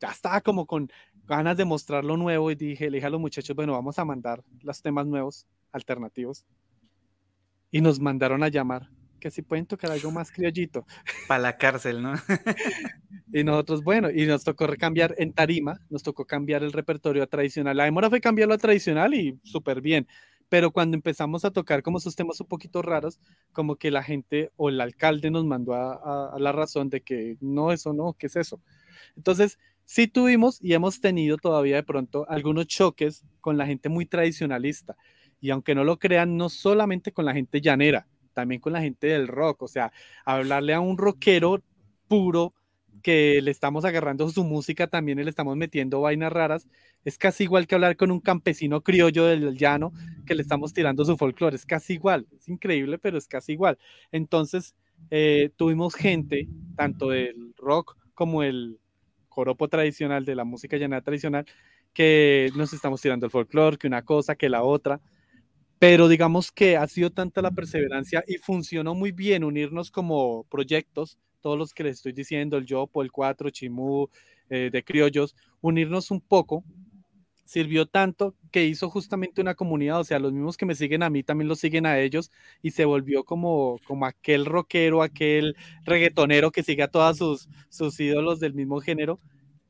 ya 0.00 0.08
estaba 0.10 0.40
como 0.40 0.66
con 0.66 0.90
ganas 1.28 1.56
de 1.56 1.64
mostrar 1.64 2.04
lo 2.04 2.16
nuevo 2.16 2.50
y 2.50 2.56
dije, 2.56 2.90
le 2.90 2.96
dije 2.96 3.06
a 3.06 3.10
los 3.10 3.20
muchachos, 3.20 3.54
bueno, 3.54 3.74
vamos 3.74 4.00
a 4.00 4.04
mandar 4.04 4.42
los 4.62 4.82
temas 4.82 5.06
nuevos, 5.06 5.46
alternativos. 5.70 6.44
Y 7.70 7.80
nos 7.80 8.00
mandaron 8.00 8.42
a 8.42 8.48
llamar 8.48 8.88
que 9.18 9.30
si 9.30 9.42
pueden 9.42 9.66
tocar 9.66 9.90
algo 9.90 10.10
más 10.10 10.30
criollito. 10.30 10.86
Para 11.26 11.42
la 11.42 11.56
cárcel, 11.56 12.02
¿no? 12.02 12.14
y 13.32 13.44
nosotros, 13.44 13.82
bueno, 13.82 14.10
y 14.10 14.26
nos 14.26 14.44
tocó 14.44 14.66
cambiar 14.78 15.14
en 15.18 15.32
tarima, 15.32 15.80
nos 15.90 16.02
tocó 16.02 16.24
cambiar 16.24 16.62
el 16.62 16.72
repertorio 16.72 17.26
tradicional. 17.26 17.76
La 17.76 17.84
demora 17.84 18.08
fue 18.08 18.20
cambiarlo 18.20 18.54
a 18.54 18.58
tradicional 18.58 19.14
y 19.14 19.38
súper 19.42 19.80
bien. 19.80 20.06
Pero 20.48 20.70
cuando 20.70 20.96
empezamos 20.96 21.44
a 21.44 21.50
tocar 21.50 21.82
como 21.82 21.98
esos 21.98 22.16
temas 22.16 22.40
un 22.40 22.46
poquito 22.46 22.80
raros, 22.80 23.20
como 23.52 23.76
que 23.76 23.90
la 23.90 24.02
gente 24.02 24.50
o 24.56 24.70
el 24.70 24.80
alcalde 24.80 25.30
nos 25.30 25.44
mandó 25.44 25.74
a, 25.74 26.34
a 26.34 26.38
la 26.38 26.52
razón 26.52 26.88
de 26.88 27.02
que 27.02 27.36
no, 27.40 27.70
eso 27.70 27.92
no, 27.92 28.14
¿qué 28.14 28.28
es 28.28 28.36
eso? 28.36 28.62
Entonces, 29.14 29.58
sí 29.84 30.06
tuvimos 30.06 30.58
y 30.62 30.72
hemos 30.72 31.00
tenido 31.02 31.36
todavía 31.36 31.76
de 31.76 31.82
pronto 31.82 32.26
algunos 32.30 32.66
choques 32.66 33.24
con 33.42 33.58
la 33.58 33.66
gente 33.66 33.90
muy 33.90 34.06
tradicionalista. 34.06 34.96
Y 35.40 35.50
aunque 35.50 35.74
no 35.74 35.84
lo 35.84 35.98
crean, 35.98 36.36
no 36.36 36.48
solamente 36.48 37.12
con 37.12 37.24
la 37.24 37.34
gente 37.34 37.60
llanera, 37.60 38.06
también 38.32 38.60
con 38.60 38.72
la 38.72 38.80
gente 38.80 39.08
del 39.08 39.28
rock, 39.28 39.62
o 39.62 39.68
sea, 39.68 39.92
hablarle 40.24 40.74
a 40.74 40.80
un 40.80 40.96
rockero 40.98 41.62
puro 42.06 42.54
que 43.02 43.40
le 43.42 43.50
estamos 43.50 43.84
agarrando 43.84 44.28
su 44.28 44.44
música, 44.44 44.86
también 44.86 45.22
le 45.22 45.30
estamos 45.30 45.56
metiendo 45.56 46.00
vainas 46.00 46.32
raras, 46.32 46.68
es 47.04 47.16
casi 47.18 47.44
igual 47.44 47.66
que 47.66 47.74
hablar 47.74 47.96
con 47.96 48.10
un 48.10 48.20
campesino 48.20 48.82
criollo 48.82 49.24
del 49.24 49.56
llano 49.56 49.92
que 50.26 50.34
le 50.34 50.42
estamos 50.42 50.72
tirando 50.72 51.04
su 51.04 51.16
folclore, 51.16 51.56
es 51.56 51.64
casi 51.66 51.94
igual, 51.94 52.26
es 52.36 52.48
increíble, 52.48 52.98
pero 52.98 53.18
es 53.18 53.28
casi 53.28 53.52
igual. 53.52 53.78
Entonces, 54.12 54.74
eh, 55.10 55.50
tuvimos 55.56 55.94
gente, 55.94 56.48
tanto 56.76 57.10
del 57.10 57.54
rock 57.56 57.96
como 58.14 58.42
el 58.42 58.80
joropo 59.28 59.68
tradicional, 59.68 60.24
de 60.24 60.34
la 60.34 60.44
música 60.44 60.76
llanera 60.76 61.02
tradicional, 61.02 61.46
que 61.92 62.50
nos 62.56 62.72
estamos 62.72 63.00
tirando 63.00 63.26
el 63.26 63.32
folclore, 63.32 63.78
que 63.78 63.86
una 63.86 64.04
cosa, 64.04 64.34
que 64.36 64.48
la 64.48 64.62
otra 64.62 65.00
pero 65.78 66.08
digamos 66.08 66.50
que 66.50 66.76
ha 66.76 66.86
sido 66.88 67.10
tanta 67.10 67.42
la 67.42 67.50
perseverancia 67.52 68.24
y 68.26 68.38
funcionó 68.38 68.94
muy 68.94 69.12
bien 69.12 69.44
unirnos 69.44 69.90
como 69.90 70.44
proyectos, 70.44 71.18
todos 71.40 71.56
los 71.56 71.72
que 71.72 71.84
les 71.84 71.96
estoy 71.98 72.12
diciendo, 72.12 72.56
el 72.56 72.66
Yopo, 72.66 73.02
el 73.02 73.12
4, 73.12 73.50
Chimú, 73.50 74.08
eh, 74.50 74.70
de 74.72 74.82
Criollos, 74.82 75.36
unirnos 75.60 76.10
un 76.10 76.20
poco, 76.20 76.64
sirvió 77.44 77.86
tanto 77.86 78.34
que 78.50 78.66
hizo 78.66 78.90
justamente 78.90 79.40
una 79.40 79.54
comunidad, 79.54 80.00
o 80.00 80.04
sea, 80.04 80.18
los 80.18 80.32
mismos 80.32 80.56
que 80.56 80.66
me 80.66 80.74
siguen 80.74 81.02
a 81.02 81.10
mí 81.10 81.22
también 81.22 81.48
los 81.48 81.60
siguen 81.60 81.86
a 81.86 81.98
ellos 81.98 82.30
y 82.60 82.72
se 82.72 82.84
volvió 82.84 83.24
como, 83.24 83.78
como 83.86 84.04
aquel 84.04 84.46
rockero, 84.46 85.02
aquel 85.02 85.56
reggaetonero 85.84 86.50
que 86.50 86.62
sigue 86.62 86.82
a 86.82 86.88
todos 86.88 87.16
sus, 87.16 87.48
sus 87.68 87.98
ídolos 88.00 88.40
del 88.40 88.52
mismo 88.54 88.80
género, 88.80 89.18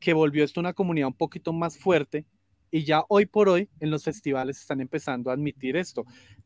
que 0.01 0.13
volvió 0.15 0.45
esto 0.45 0.59
una 0.59 0.73
comunidad 0.73 1.09
un 1.09 1.15
poquito 1.15 1.53
más 1.53 1.79
fuerte 1.79 2.25
y 2.71 2.85
ya 2.85 3.03
hoy 3.09 3.27
por 3.27 3.49
hoy 3.49 3.69
en 3.81 3.91
los 3.91 4.05
festivales 4.05 4.61
están 4.61 4.81
empezando 4.81 5.31
a 5.31 5.35
admitir 5.35 5.77
esto. 5.77 6.05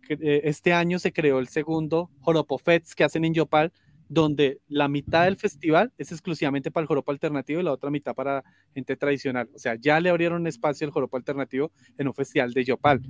Eh, 0.09 0.43
este 0.45 0.73
año 0.73 0.99
se 0.99 1.13
creó 1.13 1.39
el 1.39 1.49
segundo 1.49 2.11
Joropo 2.21 2.59
Fets 2.59 2.95
que 2.95 3.05
hacen 3.05 3.25
en 3.25 3.35
Yopal, 3.35 3.73
donde 4.13 4.61
la 4.69 4.89
mitad 4.89 5.25
del 5.25 5.37
festival 5.37 5.91
es 5.97 6.13
exclusivamente 6.13 6.71
para 6.71 6.83
el 6.83 6.89
joropo 6.89 7.13
alternativo 7.13 7.61
y 7.61 7.65
la 7.65 7.73
otra 7.73 7.91
mitad 7.91 8.15
para 8.15 8.45
gente 8.75 8.95
tradicional. 8.95 9.49
O 9.55 9.59
sea, 9.59 9.75
ya 9.77 10.01
le 10.01 10.11
abrieron 10.11 10.47
espacio 10.47 10.87
al 10.87 10.93
joropo 10.93 11.17
alternativo 11.17 11.73
en 11.97 12.09
un 12.09 12.13
festival 12.13 12.53
de 12.53 12.65
Yopal. 12.65 13.01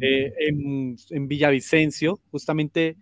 Eh, 0.00 0.32
en, 0.48 1.28
Villavicencio, 1.28 2.18
justamente 2.32 2.96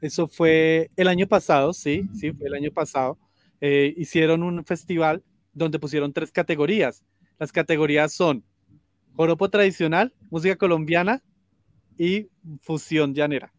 eso 0.00 0.26
fue 0.26 0.90
el 0.96 1.06
año 1.06 1.26
pasado, 1.26 1.74
sí, 1.74 2.08
sí, 2.14 2.32
fue 2.32 2.48
el 2.48 2.54
año 2.54 2.70
pasado, 2.72 3.18
eh, 3.60 3.92
hicieron 3.98 4.42
un 4.42 4.64
festival 4.64 5.22
donde 5.52 5.78
pusieron 5.78 6.14
tres 6.14 6.32
categorías. 6.32 7.04
Las 7.38 7.52
categorías 7.52 8.14
son 8.14 8.42
joropo 9.14 9.48
tradicional, 9.50 10.14
música 10.30 10.56
colombiana 10.56 11.22
y 11.98 12.28
fusión 12.60 13.14
llanera. 13.14 13.52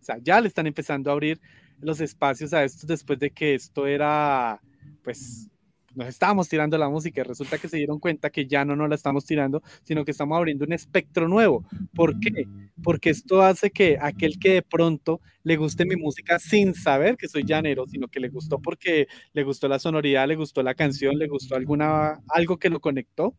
O 0.00 0.04
sea, 0.04 0.18
ya 0.22 0.40
le 0.40 0.48
están 0.48 0.66
empezando 0.66 1.10
a 1.10 1.14
abrir 1.14 1.40
los 1.80 2.00
espacios 2.00 2.52
a 2.52 2.64
esto 2.64 2.86
después 2.86 3.18
de 3.18 3.30
que 3.30 3.54
esto 3.54 3.86
era, 3.86 4.60
pues, 5.02 5.48
nos 5.94 6.08
estábamos 6.08 6.48
tirando 6.48 6.76
la 6.76 6.88
música 6.88 7.20
y 7.20 7.24
resulta 7.24 7.58
que 7.58 7.68
se 7.68 7.76
dieron 7.76 7.98
cuenta 8.00 8.30
que 8.30 8.46
ya 8.46 8.64
no 8.64 8.74
nos 8.74 8.88
la 8.88 8.96
estamos 8.96 9.24
tirando, 9.24 9.62
sino 9.84 10.04
que 10.04 10.10
estamos 10.10 10.36
abriendo 10.36 10.64
un 10.64 10.72
espectro 10.72 11.28
nuevo. 11.28 11.64
¿Por 11.94 12.18
qué? 12.18 12.46
Porque 12.82 13.10
esto 13.10 13.42
hace 13.42 13.70
que 13.70 13.96
aquel 14.00 14.38
que 14.38 14.54
de 14.54 14.62
pronto 14.62 15.20
le 15.42 15.56
guste 15.56 15.84
mi 15.84 15.96
música 15.96 16.38
sin 16.38 16.74
saber 16.74 17.16
que 17.16 17.28
soy 17.28 17.44
llanero, 17.44 17.86
sino 17.86 18.08
que 18.08 18.20
le 18.20 18.28
gustó 18.28 18.58
porque 18.60 19.06
le 19.32 19.44
gustó 19.44 19.68
la 19.68 19.78
sonoridad, 19.78 20.26
le 20.26 20.36
gustó 20.36 20.62
la 20.62 20.74
canción, 20.74 21.16
le 21.16 21.28
gustó 21.28 21.54
alguna, 21.54 22.20
algo 22.28 22.58
que 22.58 22.70
lo 22.70 22.80
conectó, 22.80 23.36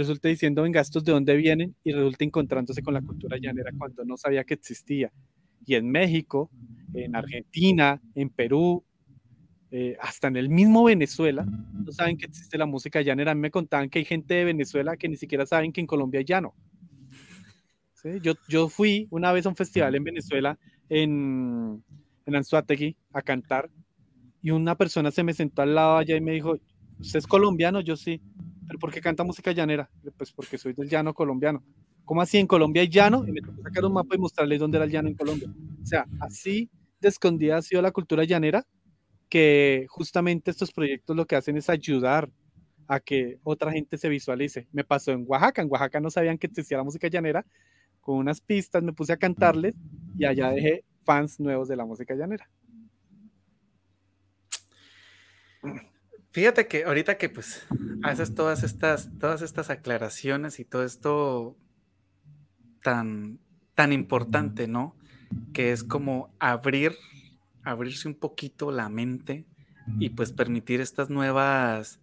resulta 0.00 0.28
diciendo, 0.28 0.62
venga, 0.62 0.80
estos 0.80 1.04
de 1.04 1.12
dónde 1.12 1.36
vienen 1.36 1.74
y 1.84 1.92
resulta 1.92 2.24
encontrándose 2.24 2.82
con 2.82 2.94
la 2.94 3.02
cultura 3.02 3.38
llanera 3.38 3.70
cuando 3.76 4.04
no 4.04 4.16
sabía 4.16 4.44
que 4.44 4.54
existía. 4.54 5.12
Y 5.64 5.74
en 5.74 5.90
México, 5.90 6.50
en 6.94 7.16
Argentina, 7.16 8.00
en 8.14 8.30
Perú, 8.30 8.84
eh, 9.70 9.96
hasta 10.00 10.28
en 10.28 10.36
el 10.36 10.48
mismo 10.48 10.84
Venezuela, 10.84 11.44
no 11.44 11.92
saben 11.92 12.16
que 12.16 12.26
existe 12.26 12.56
la 12.56 12.66
música 12.66 13.02
llanera. 13.02 13.34
Me 13.34 13.50
contaban 13.50 13.90
que 13.90 13.98
hay 13.98 14.04
gente 14.04 14.34
de 14.34 14.44
Venezuela 14.44 14.96
que 14.96 15.08
ni 15.08 15.16
siquiera 15.16 15.44
saben 15.44 15.72
que 15.72 15.80
en 15.80 15.86
Colombia 15.86 16.20
hay 16.20 16.24
llano. 16.24 16.54
Yo, 18.22 18.34
yo 18.48 18.68
fui 18.68 19.08
una 19.10 19.32
vez 19.32 19.46
a 19.46 19.48
un 19.48 19.56
festival 19.56 19.96
en 19.96 20.04
Venezuela, 20.04 20.56
en, 20.88 21.82
en 22.24 22.36
Anzuategui, 22.36 22.96
a 23.12 23.20
cantar, 23.20 23.68
y 24.46 24.52
una 24.52 24.76
persona 24.76 25.10
se 25.10 25.24
me 25.24 25.34
sentó 25.34 25.62
al 25.62 25.74
lado 25.74 25.96
allá 25.96 26.16
y 26.16 26.20
me 26.20 26.30
dijo, 26.30 26.56
¿usted 27.00 27.18
es 27.18 27.26
colombiano? 27.26 27.80
Yo 27.80 27.96
sí. 27.96 28.22
¿Pero 28.66 28.78
por 28.78 28.92
qué 28.92 29.00
canta 29.00 29.24
música 29.24 29.52
llanera? 29.52 29.88
Pues 30.16 30.32
porque 30.32 30.58
soy 30.58 30.72
del 30.72 30.88
llano 30.88 31.14
colombiano. 31.14 31.62
¿Cómo 32.04 32.22
así 32.22 32.38
en 32.38 32.46
Colombia 32.46 32.82
hay 32.82 32.88
llano? 32.88 33.24
Y 33.26 33.32
me 33.32 33.40
tocó 33.40 33.62
sacar 33.62 33.84
un 33.84 33.92
mapa 33.92 34.14
y 34.14 34.18
mostrarles 34.18 34.60
dónde 34.60 34.78
era 34.78 34.84
el 34.84 34.90
llano 34.90 35.08
en 35.08 35.14
Colombia. 35.14 35.48
O 35.82 35.86
sea, 35.86 36.06
así 36.20 36.70
de 37.00 37.08
escondida 37.08 37.56
ha 37.56 37.62
sido 37.62 37.82
la 37.82 37.90
cultura 37.90 38.24
llanera 38.24 38.66
que 39.28 39.86
justamente 39.88 40.50
estos 40.50 40.72
proyectos 40.72 41.16
lo 41.16 41.26
que 41.26 41.36
hacen 41.36 41.56
es 41.56 41.68
ayudar 41.68 42.30
a 42.88 43.00
que 43.00 43.38
otra 43.42 43.72
gente 43.72 43.98
se 43.98 44.08
visualice. 44.08 44.68
Me 44.72 44.84
pasó 44.84 45.12
en 45.12 45.24
Oaxaca, 45.26 45.62
en 45.62 45.68
Oaxaca 45.70 46.00
no 46.00 46.10
sabían 46.10 46.38
que 46.38 46.46
existía 46.46 46.76
la 46.76 46.84
música 46.84 47.08
llanera, 47.08 47.44
con 48.00 48.16
unas 48.16 48.40
pistas 48.40 48.82
me 48.82 48.92
puse 48.92 49.12
a 49.12 49.16
cantarles 49.16 49.74
y 50.16 50.24
allá 50.24 50.50
dejé 50.50 50.84
fans 51.04 51.40
nuevos 51.40 51.68
de 51.68 51.76
la 51.76 51.84
música 51.84 52.14
llanera. 52.14 52.48
Fíjate 56.36 56.66
que 56.66 56.84
ahorita 56.84 57.16
que 57.16 57.30
pues 57.30 57.66
haces 58.02 58.34
todas 58.34 58.62
estas, 58.62 59.08
todas 59.18 59.40
estas 59.40 59.70
aclaraciones 59.70 60.60
y 60.60 60.66
todo 60.66 60.84
esto 60.84 61.56
tan, 62.82 63.38
tan 63.74 63.90
importante, 63.90 64.68
¿no? 64.68 64.94
Que 65.54 65.72
es 65.72 65.82
como 65.82 66.30
abrir, 66.38 66.92
abrirse 67.62 68.06
un 68.06 68.16
poquito 68.16 68.70
la 68.70 68.90
mente 68.90 69.46
y 69.98 70.10
pues 70.10 70.30
permitir 70.30 70.82
estas 70.82 71.08
nuevas, 71.08 72.00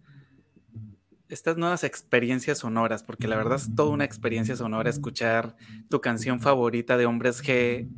estas 1.28 1.56
nuevas 1.56 1.84
experiencias 1.84 2.58
sonoras, 2.58 3.04
porque 3.04 3.28
la 3.28 3.36
verdad 3.36 3.58
es 3.58 3.72
toda 3.76 3.90
una 3.90 4.04
experiencia 4.04 4.56
sonora 4.56 4.90
escuchar 4.90 5.54
tu 5.88 6.00
canción 6.00 6.40
favorita 6.40 6.96
de 6.96 7.06
Hombres 7.06 7.40
G 7.40 7.88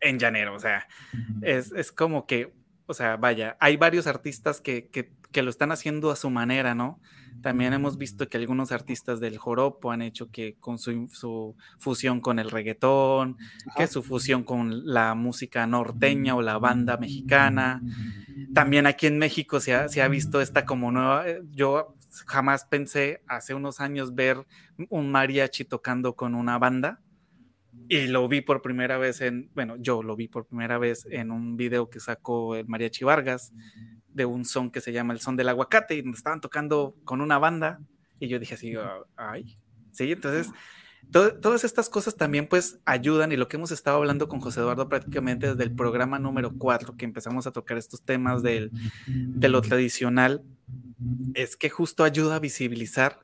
en 0.00 0.18
llanero, 0.18 0.54
o 0.54 0.60
sea, 0.60 0.86
es, 1.40 1.92
como 1.92 2.26
que, 2.26 2.52
o 2.86 2.94
sea, 2.94 3.16
vaya, 3.16 3.56
hay 3.60 3.76
varios 3.76 4.06
artistas 4.06 4.60
que, 4.60 4.88
que, 4.88 5.42
lo 5.42 5.50
están 5.50 5.72
haciendo 5.72 6.12
a 6.12 6.16
su 6.16 6.30
manera, 6.30 6.76
¿no? 6.76 7.00
También 7.42 7.72
hemos 7.72 7.98
visto 7.98 8.28
que 8.28 8.36
algunos 8.36 8.70
artistas 8.70 9.18
del 9.18 9.36
joropo 9.36 9.90
han 9.90 10.00
hecho 10.00 10.30
que 10.30 10.54
con 10.60 10.78
su, 10.78 11.08
su 11.12 11.56
fusión 11.78 12.20
con 12.20 12.38
el 12.38 12.50
reggaetón, 12.50 13.36
que 13.76 13.88
su 13.88 14.04
fusión 14.04 14.44
con 14.44 14.86
la 14.86 15.14
música 15.14 15.66
norteña 15.66 16.36
o 16.36 16.42
la 16.42 16.58
banda 16.58 16.96
mexicana. 16.98 17.82
También 18.54 18.86
aquí 18.86 19.08
en 19.08 19.18
México 19.18 19.58
se 19.58 19.74
ha, 19.74 19.88
se 19.88 20.02
ha 20.02 20.08
visto 20.08 20.40
esta 20.40 20.64
como 20.64 20.92
nueva, 20.92 21.28
eh, 21.28 21.42
yo 21.50 21.96
jamás 22.26 22.64
pensé 22.64 23.22
hace 23.26 23.54
unos 23.54 23.80
años 23.80 24.14
ver 24.14 24.46
un 24.88 25.10
mariachi 25.10 25.64
tocando 25.64 26.14
con 26.14 26.34
una 26.34 26.58
banda. 26.58 27.00
Y 27.88 28.06
lo 28.06 28.26
vi 28.28 28.40
por 28.40 28.62
primera 28.62 28.98
vez 28.98 29.20
en, 29.20 29.50
bueno, 29.54 29.76
yo 29.76 30.02
lo 30.02 30.16
vi 30.16 30.28
por 30.28 30.46
primera 30.46 30.78
vez 30.78 31.06
en 31.10 31.30
un 31.30 31.56
video 31.56 31.90
que 31.90 32.00
sacó 32.00 32.56
el 32.56 32.66
Mariachi 32.66 33.04
Vargas 33.04 33.52
de 34.08 34.24
un 34.24 34.44
son 34.44 34.70
que 34.70 34.80
se 34.80 34.92
llama 34.92 35.12
El 35.12 35.20
Son 35.20 35.36
del 35.36 35.48
Aguacate 35.48 35.96
y 35.96 36.02
me 36.02 36.12
estaban 36.12 36.40
tocando 36.40 36.96
con 37.04 37.20
una 37.20 37.38
banda 37.38 37.80
y 38.18 38.28
yo 38.28 38.38
dije 38.38 38.54
así, 38.54 38.74
ay, 39.16 39.58
sí, 39.92 40.12
entonces 40.12 40.50
todas 41.10 41.64
estas 41.64 41.88
cosas 41.88 42.16
también 42.16 42.46
pues 42.48 42.80
ayudan 42.84 43.32
y 43.32 43.36
lo 43.36 43.48
que 43.48 43.56
hemos 43.56 43.70
estado 43.70 43.98
hablando 43.98 44.28
con 44.28 44.40
José 44.40 44.60
Eduardo 44.60 44.88
prácticamente 44.88 45.48
desde 45.48 45.64
el 45.64 45.74
programa 45.74 46.18
número 46.18 46.52
4 46.56 46.96
que 46.96 47.04
empezamos 47.04 47.46
a 47.46 47.52
tocar 47.52 47.76
estos 47.76 48.02
temas 48.02 48.42
del, 48.42 48.70
de 49.06 49.48
lo 49.48 49.60
tradicional 49.60 50.42
es 51.34 51.56
que 51.56 51.70
justo 51.70 52.04
ayuda 52.04 52.36
a 52.36 52.40
visibilizar 52.40 53.20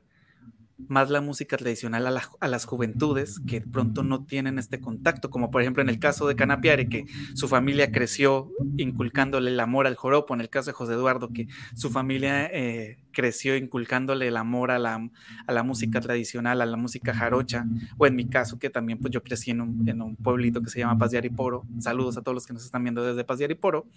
más 0.87 1.09
la 1.09 1.21
música 1.21 1.57
tradicional 1.57 2.07
a, 2.07 2.47
las 2.47 2.65
juventudes 2.65 3.39
que 3.39 3.61
pronto 3.61 4.03
no 4.03 4.25
tienen 4.25 4.59
este 4.59 4.79
contacto, 4.79 5.29
como 5.29 5.51
por 5.51 5.61
ejemplo 5.61 5.81
en 5.81 5.89
el 5.89 5.99
caso 5.99 6.27
de 6.27 6.35
Canapiare, 6.35 6.87
que 6.87 7.05
su 7.33 7.47
familia 7.47 7.91
creció 7.91 8.51
inculcándole 8.77 9.51
el 9.51 9.59
amor 9.59 9.87
al 9.87 9.95
joropo, 9.95 10.33
en 10.33 10.41
el 10.41 10.49
caso 10.49 10.71
de 10.71 10.73
José 10.73 10.93
Eduardo, 10.93 11.29
que 11.33 11.47
su 11.75 11.89
familia 11.89 12.45
eh, 12.45 12.99
creció 13.11 13.55
inculcándole 13.55 14.27
el 14.27 14.37
amor 14.37 14.71
a 14.71 14.79
la, 14.79 15.09
a 15.47 15.53
la, 15.53 15.63
música 15.63 16.01
tradicional, 16.01 16.61
a 16.61 16.65
la 16.65 16.77
música 16.77 17.13
jarocha, 17.13 17.65
o 17.97 18.07
en 18.07 18.15
mi 18.15 18.27
caso, 18.27 18.59
que 18.59 18.69
también 18.69 18.99
pues 18.99 19.11
yo 19.11 19.23
crecí 19.23 19.51
en 19.51 19.61
un, 19.61 19.87
en 19.87 20.01
un 20.01 20.15
pueblito 20.15 20.61
que 20.61 20.69
se 20.69 20.79
llama 20.79 20.97
Paz 20.97 21.11
de 21.11 21.17
Ariporo, 21.17 21.63
saludos 21.79 22.17
a 22.17 22.21
todos 22.21 22.35
los 22.35 22.45
que 22.45 22.53
nos 22.53 22.63
están 22.65 22.83
viendo 22.83 23.03
desde 23.03 23.23
Paz 23.23 23.39
de 23.39 23.45
Ariporo, 23.45 23.87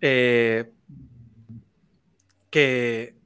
eh, 0.00 0.70
que, 2.50 3.17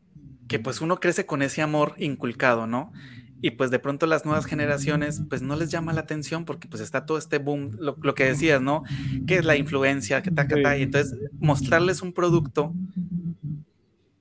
que 0.52 0.58
pues 0.58 0.82
uno 0.82 1.00
crece 1.00 1.24
con 1.24 1.40
ese 1.40 1.62
amor 1.62 1.94
inculcado, 1.96 2.66
¿no? 2.66 2.92
Y 3.40 3.52
pues 3.52 3.70
de 3.70 3.78
pronto 3.78 4.04
las 4.04 4.26
nuevas 4.26 4.44
generaciones 4.44 5.22
pues 5.30 5.40
no 5.40 5.56
les 5.56 5.70
llama 5.70 5.94
la 5.94 6.02
atención 6.02 6.44
porque 6.44 6.68
pues 6.68 6.82
está 6.82 7.06
todo 7.06 7.16
este 7.16 7.38
boom, 7.38 7.70
lo, 7.80 8.14
que 8.14 8.26
decías, 8.26 8.60
¿no? 8.60 8.82
Que 9.26 9.36
es 9.36 9.46
la 9.46 9.56
influencia, 9.56 10.20
que 10.20 10.30
ta, 10.30 10.46
que 10.46 10.60
ta, 10.60 10.76
y 10.76 10.82
entonces 10.82 11.18
mostrarles 11.40 12.02
un 12.02 12.12
producto 12.12 12.74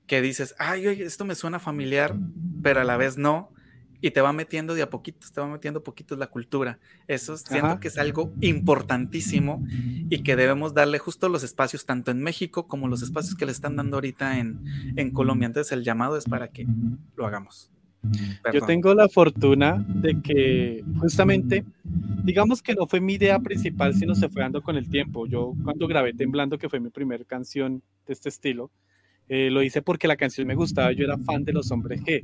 que 0.06 0.22
dices, 0.22 0.54
ay, 0.58 0.86
oye, 0.86 1.04
esto 1.04 1.26
me 1.26 1.34
suena 1.34 1.58
familiar, 1.58 2.16
pero 2.62 2.80
a 2.80 2.84
la 2.84 2.96
vez 2.96 3.18
no, 3.18 3.52
y 4.02 4.10
te 4.10 4.20
va 4.20 4.32
metiendo 4.34 4.74
de 4.74 4.82
a 4.82 4.90
poquitos, 4.90 5.32
te 5.32 5.40
va 5.40 5.46
metiendo 5.46 5.82
poquitos 5.82 6.18
la 6.18 6.26
cultura. 6.26 6.78
Eso 7.06 7.36
siento 7.36 7.80
que 7.80 7.88
es 7.88 7.96
algo 7.96 8.32
importantísimo 8.40 9.64
y 10.10 10.22
que 10.22 10.36
debemos 10.36 10.74
darle 10.74 10.98
justo 10.98 11.28
los 11.28 11.44
espacios, 11.44 11.86
tanto 11.86 12.10
en 12.10 12.20
México 12.20 12.66
como 12.66 12.88
los 12.88 13.00
espacios 13.00 13.36
que 13.36 13.46
le 13.46 13.52
están 13.52 13.76
dando 13.76 13.96
ahorita 13.96 14.38
en, 14.38 14.60
en 14.96 15.10
Colombia. 15.12 15.46
Entonces 15.46 15.72
el 15.72 15.84
llamado 15.84 16.16
es 16.16 16.24
para 16.24 16.48
que 16.48 16.66
lo 17.16 17.26
hagamos. 17.26 17.70
Yo 18.52 18.66
tengo 18.66 18.92
la 18.94 19.08
fortuna 19.08 19.84
de 19.88 20.20
que 20.20 20.84
justamente, 20.98 21.64
digamos 22.24 22.60
que 22.60 22.74
no 22.74 22.88
fue 22.88 23.00
mi 23.00 23.14
idea 23.14 23.38
principal, 23.38 23.94
sino 23.94 24.16
se 24.16 24.28
fue 24.28 24.42
dando 24.42 24.60
con 24.60 24.76
el 24.76 24.88
tiempo. 24.90 25.26
Yo 25.26 25.54
cuando 25.62 25.86
grabé 25.86 26.12
Temblando, 26.12 26.58
que 26.58 26.68
fue 26.68 26.80
mi 26.80 26.90
primera 26.90 27.24
canción 27.24 27.82
de 28.06 28.12
este 28.12 28.28
estilo, 28.28 28.72
eh, 29.28 29.50
lo 29.50 29.62
hice 29.62 29.82
porque 29.82 30.08
la 30.08 30.16
canción 30.16 30.48
me 30.48 30.56
gustaba, 30.56 30.90
yo 30.90 31.04
era 31.04 31.16
fan 31.16 31.44
de 31.44 31.52
los 31.52 31.70
hombres 31.70 32.02
G. 32.02 32.22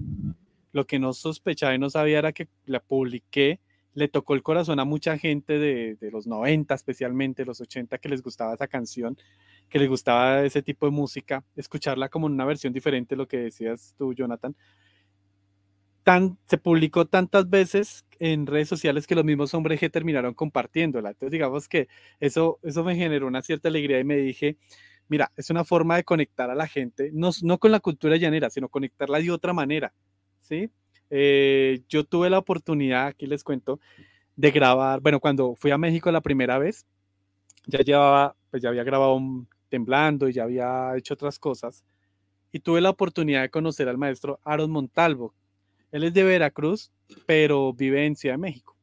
Lo 0.73 0.87
que 0.87 0.99
no 0.99 1.13
sospechaba 1.13 1.75
y 1.75 1.79
no 1.79 1.91
sabía 1.91 2.19
era 2.19 2.33
que 2.33 2.49
la 2.67 2.81
publiqué, 2.81 3.61
le 3.95 4.09
tocó 4.09 4.35
el 4.35 4.43
corazón 4.43 4.81
a 4.81 4.85
mucha 4.85 5.19
gente 5.19 5.59
de, 5.59 5.97
de 5.97 6.11
los 6.11 6.27
90, 6.27 6.75
especialmente 6.75 7.45
los 7.45 7.61
80, 7.61 7.99
que 7.99 8.09
les 8.09 8.23
gustaba 8.23 8.55
esa 8.55 8.69
canción, 8.69 9.17
que 9.69 9.79
les 9.79 9.89
gustaba 9.89 10.45
ese 10.45 10.63
tipo 10.63 10.87
de 10.87 10.93
música, 10.93 11.45
escucharla 11.57 12.09
como 12.09 12.27
en 12.27 12.35
una 12.35 12.45
versión 12.45 12.73
diferente, 12.73 13.17
lo 13.17 13.27
que 13.27 13.39
decías 13.39 13.95
tú, 13.99 14.15
Jonathan. 14.15 14.55
Tan, 16.03 16.39
se 16.47 16.57
publicó 16.57 17.07
tantas 17.07 17.51
veces 17.51 18.07
en 18.19 18.47
redes 18.47 18.69
sociales 18.69 19.07
que 19.07 19.15
los 19.15 19.25
mismos 19.25 19.53
hombres 19.53 19.81
G 19.81 19.91
terminaron 19.91 20.33
compartiéndola. 20.33 21.11
Entonces, 21.11 21.33
digamos 21.33 21.69
que 21.69 21.89
eso, 22.19 22.59
eso 22.63 22.83
me 22.83 22.97
generó 22.97 23.27
una 23.27 23.43
cierta 23.43 23.69
alegría 23.69 24.01
y 24.01 24.05
me 24.05 24.17
dije, 24.17 24.57
mira, 25.09 25.33
es 25.37 25.51
una 25.51 25.65
forma 25.65 25.97
de 25.97 26.05
conectar 26.05 26.51
a 26.51 26.55
la 26.55 26.67
gente, 26.67 27.11
no, 27.13 27.31
no 27.43 27.59
con 27.59 27.73
la 27.73 27.81
cultura 27.81 28.17
llanera, 28.17 28.49
sino 28.49 28.69
conectarla 28.69 29.19
de 29.19 29.31
otra 29.31 29.53
manera. 29.53 29.93
¿Sí? 30.49 30.71
Eh, 31.11 31.83
yo 31.89 32.05
tuve 32.05 32.31
la 32.31 32.39
oportunidad, 32.39 33.09
aquí 33.09 33.27
les 33.27 33.45
cuento, 33.45 33.81
de 34.37 34.51
grabar, 34.51 35.01
bueno, 35.01 35.21
cuando 35.21 35.55
fui 35.57 35.71
a 35.71 35.79
México 35.79 36.11
la 36.11 36.21
primera 36.21 36.59
vez, 36.59 36.87
ya 37.67 37.81
llevaba, 37.81 38.35
pues 38.51 38.63
ya 38.63 38.71
había 38.71 38.85
grabado 38.85 39.15
un, 39.15 39.49
temblando 39.69 40.29
y 40.29 40.33
ya 40.33 40.45
había 40.45 40.97
hecho 40.97 41.15
otras 41.15 41.39
cosas, 41.39 41.85
y 42.51 42.61
tuve 42.61 42.81
la 42.81 42.91
oportunidad 42.91 43.43
de 43.43 43.51
conocer 43.51 43.89
al 43.89 43.99
maestro 43.99 44.41
Aaron 44.43 44.71
Montalvo. 44.71 45.35
Él 45.93 46.05
es 46.05 46.15
de 46.15 46.25
Veracruz, 46.25 46.91
pero 47.27 47.73
vive 47.75 48.07
en 48.07 48.17
Ciudad 48.17 48.35
de 48.35 48.39
México. 48.39 48.77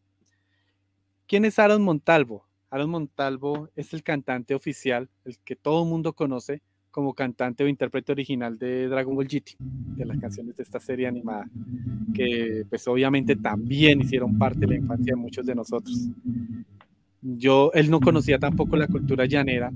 ¿Quién 1.28 1.46
es 1.46 1.58
Aaron 1.58 1.82
Montalvo? 1.82 2.46
Aaron 2.70 2.92
Montalvo 2.92 3.70
es 3.76 3.94
el 3.94 4.04
cantante 4.04 4.54
oficial, 4.54 5.10
el 5.24 5.40
que 5.40 5.56
todo 5.56 5.84
el 5.84 5.90
mundo 5.90 6.14
conoce 6.14 6.62
como 6.96 7.14
cantante 7.14 7.62
o 7.62 7.68
intérprete 7.68 8.14
original 8.14 8.58
de 8.58 8.88
Dragon 8.88 9.14
Ball 9.14 9.28
GT, 9.28 9.58
de 9.60 10.06
las 10.06 10.18
canciones 10.18 10.56
de 10.56 10.64
esta 10.64 10.80
serie 10.80 11.08
animada, 11.08 11.46
que 12.14 12.66
pues 12.70 12.88
obviamente 12.88 13.36
también 13.36 14.00
hicieron 14.00 14.38
parte 14.38 14.62
de 14.62 14.68
la 14.68 14.76
infancia 14.76 15.14
de 15.14 15.18
muchos 15.18 15.46
de 15.46 15.56
nosotros. 15.56 16.08
Yo, 17.22 17.70
él 17.74 17.92
no 17.92 18.00
conocía 18.00 18.40
tampoco 18.40 18.78
la 18.78 18.88
cultura 18.88 19.26
llanera. 19.26 19.74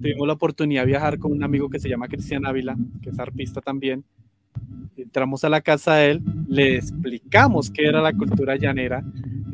Tuvimos 0.00 0.26
la 0.26 0.32
oportunidad 0.32 0.84
de 0.84 0.86
viajar 0.86 1.18
con 1.18 1.32
un 1.32 1.44
amigo 1.44 1.68
que 1.68 1.78
se 1.78 1.90
llama 1.90 2.08
Cristian 2.08 2.46
Ávila, 2.46 2.78
que 3.02 3.10
es 3.10 3.18
arpista 3.18 3.60
también. 3.60 4.02
Entramos 4.96 5.44
a 5.44 5.48
la 5.48 5.60
casa 5.60 5.94
de 5.96 6.12
él, 6.12 6.22
le 6.48 6.76
explicamos 6.76 7.70
qué 7.70 7.86
era 7.86 8.00
la 8.00 8.12
cultura 8.12 8.56
llanera 8.56 9.04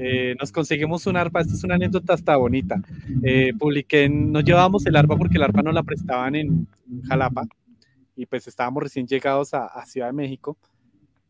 eh, 0.02 0.34
nos 0.40 0.50
conseguimos 0.50 1.06
un 1.06 1.18
arpa, 1.18 1.42
esta 1.42 1.52
es 1.52 1.62
una 1.62 1.74
anécdota 1.74 2.14
hasta 2.14 2.34
bonita. 2.34 2.80
Eh, 3.22 3.52
publiqué, 3.58 4.08
nos 4.08 4.42
llevábamos 4.42 4.86
el 4.86 4.96
arpa 4.96 5.14
porque 5.14 5.36
el 5.36 5.42
arpa 5.42 5.60
no 5.60 5.72
la 5.72 5.82
prestaban 5.82 6.36
en 6.36 6.66
Jalapa 7.06 7.46
y 8.16 8.24
pues 8.24 8.48
estábamos 8.48 8.82
recién 8.82 9.06
llegados 9.06 9.52
a, 9.52 9.68
Ciudad 9.84 10.06
de 10.06 10.14
México. 10.14 10.56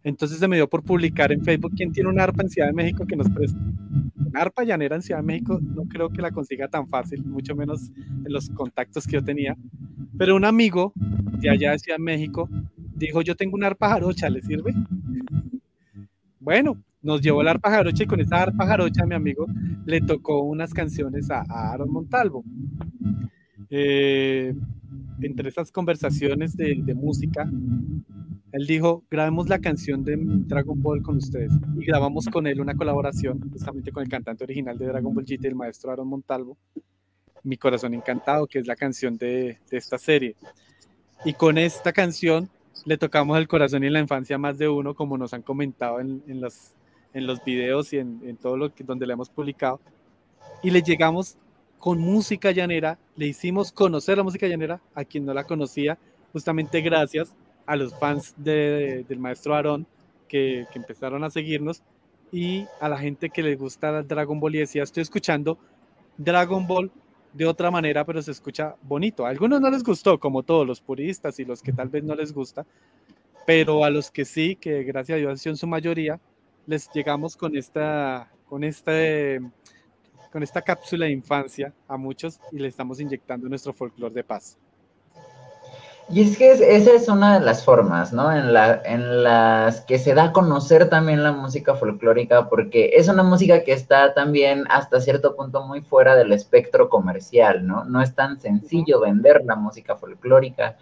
Entonces 0.05 0.39
se 0.39 0.47
me 0.47 0.55
dio 0.55 0.69
por 0.69 0.85
publicar 0.85 1.33
en 1.33 1.43
Facebook 1.43 1.73
quién 1.77 1.91
tiene 1.91 2.11
un 2.11 2.21
arpa 2.21 2.45
en 2.45 2.51
Ciudad 2.51 2.69
de 2.69 2.75
México 2.75 3.05
que 3.05 3.17
nos 3.17 3.29
presta. 3.29 3.59
Arpa 4.35 4.65
llanera 4.65 4.97
en 4.97 5.03
Ciudad 5.03 5.21
de 5.21 5.27
México 5.27 5.59
no 5.61 5.85
creo 5.85 6.11
que 6.11 6.23
la 6.23 6.31
consiga 6.31 6.69
tan 6.69 6.87
fácil, 6.87 7.25
mucho 7.25 7.55
menos 7.55 7.91
en 7.97 8.33
los 8.33 8.49
contactos 8.51 9.07
que 9.07 9.15
yo 9.15 9.25
tenía. 9.25 9.57
Pero 10.19 10.37
un 10.37 10.45
amigo 10.45 10.93
de 11.41 11.51
allá 11.51 11.73
de 11.73 11.79
Ciudad 11.79 11.99
de 11.99 12.05
México 12.05 12.49
dijo, 12.95 13.23
yo 13.23 13.35
tengo 13.35 13.57
una 13.57 13.69
arpa 13.69 13.89
jarocha, 13.89 14.29
¿le 14.29 14.43
sirve? 14.43 14.75
Bueno, 16.39 16.83
nos 17.03 17.21
llevó 17.21 17.41
el 17.41 17.49
arpa 17.49 17.71
jarocha 17.71 18.05
y 18.05 18.07
con 18.07 18.21
esa 18.21 18.43
arpa 18.43 18.67
jarocha 18.67 19.07
mi 19.07 19.15
amigo 19.15 19.47
le 19.87 20.01
tocó 20.01 20.43
unas 20.43 20.73
canciones 20.73 21.31
a, 21.31 21.43
Aaron 21.49 21.91
Montalvo. 21.91 22.45
Eh, 23.71 24.55
entre 25.23 25.49
esas 25.49 25.71
conversaciones 25.71 26.57
de, 26.57 26.95
música, 26.95 27.49
él 28.53 28.67
dijo, 28.67 29.05
grabemos 29.09 29.49
la 29.49 29.61
canción 29.61 30.03
de 30.05 30.17
Dragon 30.19 30.81
Ball 30.83 31.03
con 31.03 31.19
ustedes. 31.19 31.53
Y 31.77 31.85
grabamos 31.85 32.27
con 32.27 32.47
él 32.47 32.61
una 32.61 32.75
colaboración, 32.75 33.41
justamente 33.51 33.93
con 33.93 34.03
el 34.03 34.09
cantante 34.09 34.45
original 34.45 34.77
de 34.77 34.87
Dragon 34.87 35.15
Ball 35.15 35.25
GT, 35.25 35.47
el 35.47 35.55
maestro 35.55 35.93
Aaron 35.93 36.09
Montalvo, 36.09 36.57
Mi 37.45 37.57
Corazón 37.57 37.95
Encantado, 37.95 38.47
que 38.47 38.59
es 38.59 38.67
la 38.67 38.75
canción 38.75 39.17
de, 39.17 39.59
esta 39.71 39.99
serie. 39.99 40.35
Y 41.25 41.35
con 41.35 41.59
esta 41.59 41.93
canción 41.93 42.49
le 42.87 42.99
tocamos 42.99 43.39
el 43.39 43.47
corazón 43.47 43.85
y 43.85 43.91
la 43.91 44.01
infancia 44.01 44.37
a 44.37 44.39
más 44.39 44.59
de 44.59 44.69
uno, 44.69 44.95
como 44.95 45.17
nos 45.17 45.33
han 45.33 45.43
comentado 45.43 46.01
en, 46.01 46.41
los, 46.41 47.45
videos 47.45 47.93
y 47.93 47.99
en, 47.99 48.37
todo 48.37 48.57
lo 48.57 48.75
que 48.75 48.83
donde 48.83 49.07
le 49.07 49.13
hemos 49.13 49.31
publicado. 49.31 49.81
Y 50.63 50.71
le 50.71 50.83
llegamos 50.83 51.37
con 51.79 51.99
música 52.01 52.51
llanera, 52.51 52.99
le 53.15 53.29
hicimos 53.29 53.71
conocer 53.71 54.19
la 54.19 54.25
música 54.25 54.49
llanera 54.49 54.81
a 54.95 55.05
quien 55.05 55.25
no 55.25 55.33
la 55.33 55.45
conocía, 55.45 55.99
justamente 56.33 56.81
gracias 56.81 57.35
a 57.67 57.77
los 57.77 57.99
fans 57.99 58.35
de, 58.37 59.05
del 59.09 59.19
maestro 59.19 59.55
Aarón 59.55 59.87
que, 60.29 60.67
que, 60.73 60.79
empezaron 60.79 61.25
a 61.25 61.31
seguirnos 61.31 61.83
y 62.33 62.67
a 62.81 62.89
la 62.89 62.99
gente 62.99 63.31
que 63.31 63.43
le 63.43 63.57
gusta 63.57 64.03
Dragon 64.03 64.39
Ball 64.39 64.55
y 64.55 64.59
decía, 64.59 64.83
estoy 64.83 65.03
escuchando 65.03 65.59
Dragon 66.17 66.67
Ball 66.67 66.91
de 67.33 67.47
otra 67.47 67.71
manera, 67.71 68.05
pero 68.05 68.23
se 68.23 68.31
escucha 68.31 68.77
bonito. 68.83 69.27
A 69.27 69.31
algunos 69.31 69.61
no 69.61 69.71
les 69.71 69.83
gustó, 69.83 70.19
como 70.19 70.43
todos 70.43 70.67
los 70.67 70.81
puristas 70.81 71.39
y 71.39 71.45
los 71.45 71.63
que 71.63 71.73
tal 71.73 71.89
vez 71.89 72.05
no 72.05 72.15
les 72.15 72.33
gusta, 72.33 72.67
pero 73.47 73.85
a 73.85 73.91
los 73.91 74.11
que 74.11 74.25
sí, 74.25 74.57
que 74.57 74.83
gracias 74.85 75.17
a 75.17 75.19
Dios 75.19 75.47
en 75.47 75.57
su 75.57 75.67
mayoría, 75.67 76.21
les 76.67 76.91
llegamos 76.93 77.37
con 77.37 77.57
esta, 77.57 78.31
con 78.49 78.65
este 78.65 79.41
con 80.31 80.43
esta 80.43 80.63
cápsula 80.63 81.07
de 81.07 81.13
infancia 81.13 81.75
a 81.89 81.97
muchos 81.97 82.41
y 82.53 82.59
le 82.59 82.69
estamos 82.69 83.01
inyectando 83.01 83.49
nuestro 83.49 83.73
folclore 83.73 84.15
de 84.15 84.25
paz. 84.25 84.59
Y 86.13 86.23
es 86.23 86.37
que 86.37 86.51
esa 86.51 86.93
es 86.93 87.09
una 87.09 87.39
de 87.39 87.45
las 87.45 87.65
formas, 87.65 88.13
¿no? 88.13 88.33
En, 88.33 88.53
la, 88.53 88.83
en 88.85 89.23
las 89.23 89.83
que 89.83 89.97
se 89.97 90.13
da 90.13 90.25
a 90.25 90.33
conocer 90.33 90.89
también 90.89 91.23
la 91.23 91.31
música 91.31 91.77
folclórica, 91.77 92.49
porque 92.49 92.91
es 92.95 93.09
una 93.09 93.23
música 93.23 93.63
que 93.63 93.73
está 93.73 94.13
también 94.13 94.65
hasta 94.71 95.01
cierto 95.01 95.37
punto 95.37 95.65
muy 95.65 95.83
fuera 95.83 96.17
del 96.17 96.33
espectro 96.33 96.89
comercial, 96.89 97.65
¿no? 97.65 97.85
No 97.85 98.03
es 98.03 98.13
tan 98.17 98.41
sencillo 98.41 98.99
vender 99.01 99.43
la 99.45 99.55
música 99.55 99.95
folclórica 99.95 100.77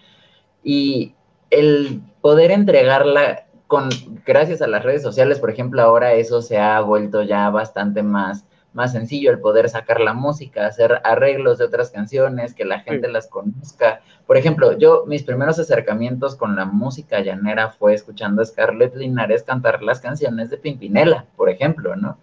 y 0.62 1.14
el 1.51 2.01
poder 2.22 2.51
entregarla 2.51 3.45
con, 3.66 3.91
gracias 4.24 4.62
a 4.62 4.66
las 4.66 4.83
redes 4.83 5.03
sociales, 5.03 5.39
por 5.39 5.51
ejemplo, 5.51 5.83
ahora 5.83 6.14
eso 6.14 6.41
se 6.41 6.57
ha 6.57 6.81
vuelto 6.81 7.22
ya 7.22 7.51
bastante 7.51 8.03
más 8.03 8.47
más 8.79 8.93
sencillo 8.93 9.33
el 9.33 9.41
poder 9.41 9.68
sacar 9.68 9.99
la 9.99 10.14
música, 10.14 10.64
hacer 10.64 11.01
arreglos 11.03 11.59
de 11.59 11.64
otras 11.64 11.91
canciones, 11.91 12.55
que 12.55 12.64
la 12.64 12.79
gente 12.79 13.09
las 13.09 13.26
conozca. 13.26 14.03
Por 14.24 14.37
ejemplo, 14.37 14.79
yo 14.79 15.05
mis 15.05 15.24
primeros 15.24 15.59
acercamientos 15.59 16.37
con 16.37 16.55
la 16.55 16.64
música 16.64 17.18
llanera 17.18 17.70
fue 17.70 17.93
escuchando 17.93 18.41
a 18.41 18.45
Scarlett 18.45 18.95
Linares 18.95 19.43
cantar 19.43 19.83
las 19.83 19.99
canciones 19.99 20.49
de 20.51 20.59
Pimpinela, 20.59 21.26
por 21.37 21.51
ejemplo, 21.51 21.97
¿no? 21.97 22.18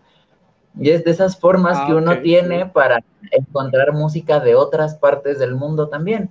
Y 0.80 0.91
es 0.91 1.03
de 1.03 1.12
esas 1.12 1.38
formas 1.38 1.78
que 1.82 1.91
ah, 1.91 1.95
uno 1.95 2.20
tiene 2.22 2.68
para 2.68 3.03
encontrar 3.32 3.91
música 3.91 4.39
de 4.39 4.56
otras 4.56 4.95
partes 4.95 5.39
del 5.39 5.56
mundo 5.56 5.89
también. 5.89 6.30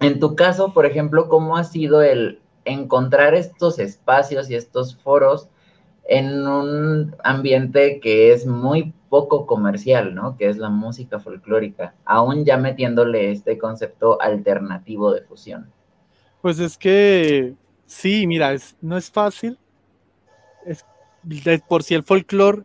En 0.00 0.18
tu 0.18 0.34
caso, 0.34 0.72
por 0.72 0.86
ejemplo, 0.86 1.28
¿cómo 1.28 1.58
ha 1.58 1.64
sido 1.64 2.00
el 2.00 2.40
encontrar 2.64 3.34
estos 3.34 3.78
espacios 3.78 4.48
y 4.48 4.54
estos 4.54 4.96
foros 4.96 5.50
en 6.08 6.46
un 6.46 7.14
ambiente 7.22 8.00
que 8.00 8.32
es 8.32 8.46
muy 8.46 8.94
poco 9.10 9.44
comercial, 9.44 10.14
¿no? 10.14 10.38
Que 10.38 10.48
es 10.48 10.56
la 10.56 10.70
música 10.70 11.18
folclórica, 11.18 11.94
aún 12.06 12.44
ya 12.44 12.56
metiéndole 12.56 13.32
este 13.32 13.58
concepto 13.58 14.22
alternativo 14.22 15.12
de 15.12 15.22
fusión. 15.22 15.70
Pues 16.40 16.58
es 16.60 16.78
que 16.78 17.54
sí, 17.84 18.26
mira, 18.26 18.54
es, 18.54 18.76
no 18.80 18.96
es 18.96 19.10
fácil. 19.10 19.58
Es, 20.64 20.86
por 21.68 21.82
si 21.82 21.94
el 21.94 22.04
folclore 22.04 22.62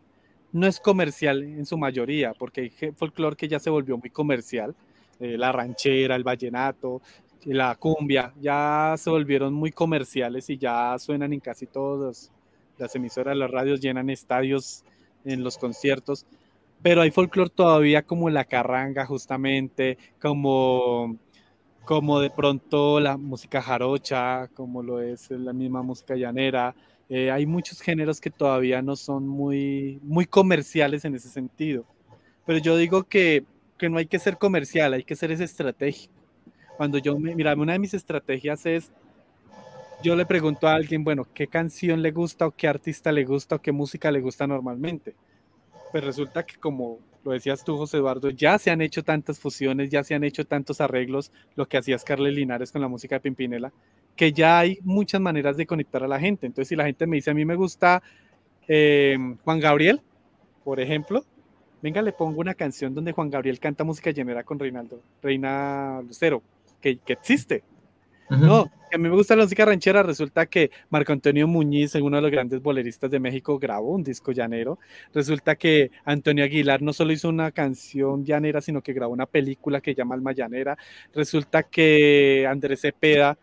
no 0.53 0.67
es 0.67 0.79
comercial 0.79 1.43
en 1.43 1.65
su 1.65 1.77
mayoría, 1.77 2.33
porque 2.33 2.61
hay 2.61 2.91
folclore 2.93 3.35
que 3.35 3.49
ya 3.49 3.59
se 3.59 3.69
volvió 3.69 3.97
muy 3.97 4.09
comercial, 4.09 4.73
eh, 5.19 5.37
la 5.37 5.51
ranchera, 5.51 6.15
el 6.15 6.23
vallenato, 6.23 7.01
la 7.43 7.75
cumbia, 7.75 8.33
ya 8.39 8.95
se 8.97 9.09
volvieron 9.09 9.53
muy 9.53 9.71
comerciales 9.71 10.49
y 10.49 10.57
ya 10.57 10.95
suenan 10.99 11.33
en 11.33 11.39
casi 11.39 11.65
todas 11.65 12.31
las 12.77 12.95
emisoras, 12.95 13.35
las 13.35 13.51
radios 13.51 13.81
llenan 13.81 14.09
estadios 14.09 14.83
en 15.25 15.43
los 15.43 15.57
conciertos, 15.57 16.25
pero 16.81 17.01
hay 17.01 17.11
folclore 17.11 17.49
todavía 17.49 18.03
como 18.03 18.29
la 18.29 18.45
carranga 18.45 19.05
justamente, 19.05 19.97
como, 20.21 21.17
como 21.83 22.19
de 22.19 22.29
pronto 22.29 22.99
la 22.99 23.17
música 23.17 23.61
jarocha, 23.61 24.47
como 24.49 24.83
lo 24.83 25.01
es 25.01 25.31
la 25.31 25.53
misma 25.53 25.81
música 25.81 26.15
llanera. 26.15 26.75
Eh, 27.09 27.31
hay 27.31 27.45
muchos 27.45 27.81
géneros 27.81 28.21
que 28.21 28.29
todavía 28.29 28.81
no 28.81 28.95
son 28.95 29.27
muy, 29.27 29.99
muy 30.03 30.25
comerciales 30.25 31.05
en 31.05 31.15
ese 31.15 31.29
sentido. 31.29 31.85
Pero 32.45 32.59
yo 32.59 32.77
digo 32.77 33.03
que, 33.03 33.43
que 33.77 33.89
no 33.89 33.97
hay 33.97 34.05
que 34.05 34.19
ser 34.19 34.37
comercial, 34.37 34.93
hay 34.93 35.03
que 35.03 35.15
ser 35.15 35.31
ese 35.31 35.43
estratégico. 35.43 36.13
Cuando 36.77 36.97
yo, 36.97 37.17
me, 37.17 37.35
mira, 37.35 37.55
una 37.55 37.73
de 37.73 37.79
mis 37.79 37.93
estrategias 37.93 38.65
es 38.65 38.91
yo 40.03 40.15
le 40.15 40.25
pregunto 40.25 40.67
a 40.67 40.75
alguien, 40.75 41.03
bueno, 41.03 41.27
¿qué 41.33 41.47
canción 41.47 42.01
le 42.01 42.11
gusta 42.11 42.47
o 42.47 42.51
qué 42.51 42.67
artista 42.67 43.11
le 43.11 43.25
gusta 43.25 43.55
o 43.55 43.61
qué 43.61 43.71
música 43.71 44.11
le 44.11 44.21
gusta 44.21 44.47
normalmente? 44.47 45.15
Pues 45.91 46.03
resulta 46.03 46.45
que 46.45 46.57
como 46.57 46.99
lo 47.23 47.31
decías 47.31 47.63
tú, 47.63 47.75
José 47.75 47.97
Eduardo, 47.97 48.29
ya 48.29 48.59
se 48.59 48.69
han 48.69 48.81
hecho 48.81 49.03
tantas 49.03 49.39
fusiones, 49.39 49.89
ya 49.89 50.03
se 50.03 50.13
han 50.13 50.23
hecho 50.23 50.45
tantos 50.45 50.79
arreglos, 50.79 51.31
lo 51.55 51.67
que 51.67 51.77
hacía 51.77 51.97
Scarlett 51.97 52.35
Linares 52.35 52.71
con 52.71 52.81
la 52.81 52.87
música 52.87 53.15
de 53.15 53.21
Pimpinela, 53.21 53.73
que 54.15 54.31
ya 54.31 54.59
hay 54.59 54.77
muchas 54.83 55.19
maneras 55.19 55.57
de 55.57 55.65
conectar 55.65 56.03
a 56.03 56.07
la 56.07 56.19
gente. 56.19 56.45
Entonces, 56.45 56.69
si 56.69 56.75
la 56.75 56.85
gente 56.85 57.07
me 57.07 57.15
dice, 57.15 57.31
a 57.31 57.33
mí 57.33 57.43
me 57.43 57.55
gusta 57.55 58.03
eh, 58.67 59.17
Juan 59.43 59.59
Gabriel, 59.59 60.01
por 60.63 60.79
ejemplo, 60.79 61.25
venga, 61.81 62.03
le 62.03 62.11
pongo 62.11 62.41
una 62.41 62.53
canción 62.53 62.93
donde 62.93 63.11
Juan 63.11 63.31
Gabriel 63.31 63.59
canta 63.59 63.83
música 63.83 64.11
llanera 64.11 64.43
con 64.43 64.59
Reinaldo, 64.59 65.01
Reina 65.23 66.01
Lucero, 66.05 66.43
que, 66.79 66.97
que 66.97 67.13
existe, 67.13 67.63
no, 68.29 68.71
a 68.93 68.97
mí 68.97 69.09
me 69.09 69.15
gusta 69.15 69.35
la 69.35 69.43
música 69.43 69.65
ranchera. 69.65 70.03
Resulta 70.03 70.45
que 70.45 70.71
Marco 70.89 71.11
Antonio 71.11 71.47
Muñiz, 71.47 71.95
uno 71.95 72.15
de 72.15 72.21
los 72.21 72.31
grandes 72.31 72.61
boleristas 72.61 73.11
de 73.11 73.19
México, 73.19 73.59
grabó 73.59 73.91
un 73.91 74.03
disco 74.03 74.31
llanero. 74.31 74.79
Resulta 75.13 75.55
que 75.55 75.91
Antonio 76.05 76.43
Aguilar 76.43 76.81
no 76.81 76.93
solo 76.93 77.11
hizo 77.11 77.29
una 77.29 77.51
canción 77.51 78.23
llanera, 78.23 78.61
sino 78.61 78.81
que 78.81 78.93
grabó 78.93 79.13
una 79.13 79.25
película 79.25 79.81
que 79.81 79.93
llama 79.93 80.15
Alma 80.15 80.31
Llanera. 80.31 80.77
Resulta 81.13 81.63
que 81.63 82.47
Andrés 82.49 82.81
Cepeda 82.81 83.37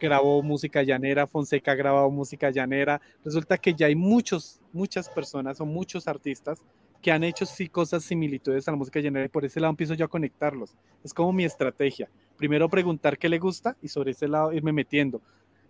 grabó 0.00 0.42
música 0.42 0.82
llanera, 0.82 1.26
Fonseca 1.26 1.74
grabó 1.74 2.10
música 2.10 2.50
llanera. 2.50 3.00
Resulta 3.24 3.58
que 3.58 3.74
ya 3.74 3.86
hay 3.86 3.94
muchos, 3.94 4.60
muchas 4.72 5.08
personas 5.08 5.60
o 5.60 5.66
muchos 5.66 6.08
artistas 6.08 6.58
que 7.02 7.12
han 7.12 7.22
hecho 7.22 7.46
sí 7.46 7.68
cosas 7.68 8.02
similitudes 8.02 8.66
a 8.66 8.72
la 8.72 8.76
música 8.76 9.00
llanera 9.00 9.26
y 9.26 9.28
por 9.28 9.44
ese 9.44 9.60
lado 9.60 9.70
empiezo 9.70 9.94
yo 9.94 10.06
a 10.06 10.08
conectarlos. 10.08 10.74
Es 11.04 11.14
como 11.14 11.32
mi 11.32 11.44
estrategia 11.44 12.08
primero 12.36 12.68
preguntar 12.68 13.18
qué 13.18 13.28
le 13.28 13.38
gusta 13.38 13.76
y 13.82 13.88
sobre 13.88 14.12
ese 14.12 14.28
lado 14.28 14.52
irme 14.52 14.72
metiendo. 14.72 15.20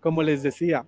Como 0.01 0.23
les 0.23 0.43
decía, 0.43 0.87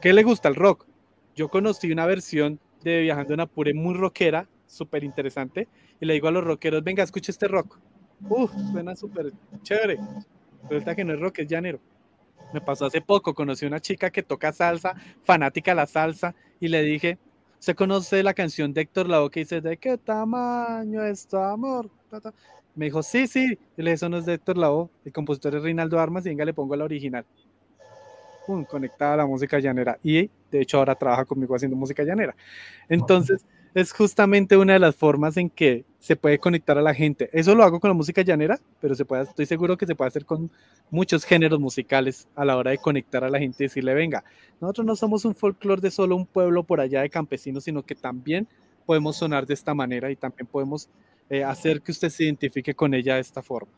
¿qué 0.00 0.12
le 0.12 0.22
gusta 0.22 0.48
el 0.48 0.54
rock? 0.54 0.86
Yo 1.34 1.48
conocí 1.48 1.90
una 1.90 2.06
versión 2.06 2.60
de 2.82 3.02
Viajando 3.02 3.34
en 3.34 3.40
Apure 3.40 3.74
muy 3.74 3.94
rockera, 3.94 4.48
súper 4.66 5.04
interesante, 5.04 5.68
y 6.00 6.06
le 6.06 6.14
digo 6.14 6.28
a 6.28 6.32
los 6.32 6.44
rockeros, 6.44 6.82
venga, 6.82 7.02
escuche 7.02 7.32
este 7.32 7.48
rock. 7.48 7.78
Uf, 8.28 8.50
suena 8.72 8.94
súper 8.96 9.32
chévere. 9.62 9.98
Resulta 10.68 10.94
que 10.94 11.04
no 11.04 11.14
es 11.14 11.20
rock, 11.20 11.40
es 11.40 11.48
llanero. 11.48 11.80
Me 12.52 12.60
pasó 12.60 12.86
hace 12.86 13.00
poco, 13.00 13.34
conocí 13.34 13.66
una 13.66 13.80
chica 13.80 14.10
que 14.10 14.22
toca 14.22 14.52
salsa, 14.52 14.94
fanática 15.22 15.70
de 15.72 15.76
la 15.76 15.86
salsa, 15.86 16.34
y 16.58 16.68
le 16.68 16.82
dije, 16.82 17.18
¿se 17.58 17.74
conoce 17.74 18.22
la 18.22 18.34
canción 18.34 18.72
de 18.72 18.82
Héctor 18.82 19.08
Lavoe 19.08 19.30
que 19.30 19.40
dice, 19.40 19.60
¿de 19.60 19.76
qué 19.76 19.98
tamaño 19.98 21.02
es 21.04 21.26
tu 21.26 21.36
amor? 21.36 21.90
Me 22.74 22.86
dijo, 22.86 23.02
sí, 23.02 23.26
sí. 23.26 23.58
Le 23.76 23.96
no 24.08 24.18
es 24.18 24.26
de 24.26 24.34
Héctor 24.34 24.56
Lavoe, 24.56 24.88
el 25.04 25.12
compositor 25.12 25.54
es 25.56 25.62
Reinaldo 25.62 25.98
Armas, 25.98 26.24
y 26.26 26.30
venga, 26.30 26.44
le 26.44 26.54
pongo 26.54 26.76
la 26.76 26.84
original. 26.84 27.24
Pum, 28.46 28.64
conectada 28.64 29.14
a 29.14 29.16
la 29.18 29.26
música 29.26 29.58
llanera. 29.58 29.98
Y 30.02 30.30
de 30.50 30.60
hecho 30.60 30.78
ahora 30.78 30.94
trabaja 30.94 31.24
conmigo 31.24 31.54
haciendo 31.54 31.76
música 31.76 32.02
llanera. 32.02 32.34
Entonces, 32.88 33.44
es 33.74 33.92
justamente 33.92 34.56
una 34.56 34.72
de 34.72 34.78
las 34.78 34.96
formas 34.96 35.36
en 35.36 35.48
que 35.48 35.84
se 35.98 36.16
puede 36.16 36.38
conectar 36.38 36.76
a 36.78 36.82
la 36.82 36.94
gente. 36.94 37.30
Eso 37.32 37.54
lo 37.54 37.62
hago 37.62 37.78
con 37.78 37.90
la 37.90 37.94
música 37.94 38.22
llanera, 38.22 38.58
pero 38.80 38.94
se 38.94 39.04
puede, 39.04 39.22
estoy 39.22 39.46
seguro 39.46 39.76
que 39.76 39.86
se 39.86 39.94
puede 39.94 40.08
hacer 40.08 40.24
con 40.24 40.50
muchos 40.90 41.24
géneros 41.24 41.60
musicales 41.60 42.28
a 42.34 42.44
la 42.44 42.56
hora 42.56 42.72
de 42.72 42.78
conectar 42.78 43.22
a 43.22 43.30
la 43.30 43.38
gente 43.38 43.62
y 43.62 43.66
decirle, 43.66 43.94
venga, 43.94 44.24
nosotros 44.60 44.86
no 44.86 44.96
somos 44.96 45.24
un 45.24 45.34
folclore 45.34 45.80
de 45.80 45.90
solo 45.90 46.16
un 46.16 46.26
pueblo 46.26 46.64
por 46.64 46.80
allá 46.80 47.02
de 47.02 47.10
campesinos, 47.10 47.64
sino 47.64 47.82
que 47.82 47.94
también 47.94 48.48
podemos 48.86 49.16
sonar 49.16 49.46
de 49.46 49.54
esta 49.54 49.74
manera 49.74 50.10
y 50.10 50.16
también 50.16 50.46
podemos 50.46 50.88
eh, 51.30 51.44
hacer 51.44 51.80
que 51.80 51.92
usted 51.92 52.10
se 52.10 52.24
identifique 52.24 52.74
con 52.74 52.92
ella 52.92 53.14
de 53.14 53.20
esta 53.20 53.42
forma. 53.42 53.72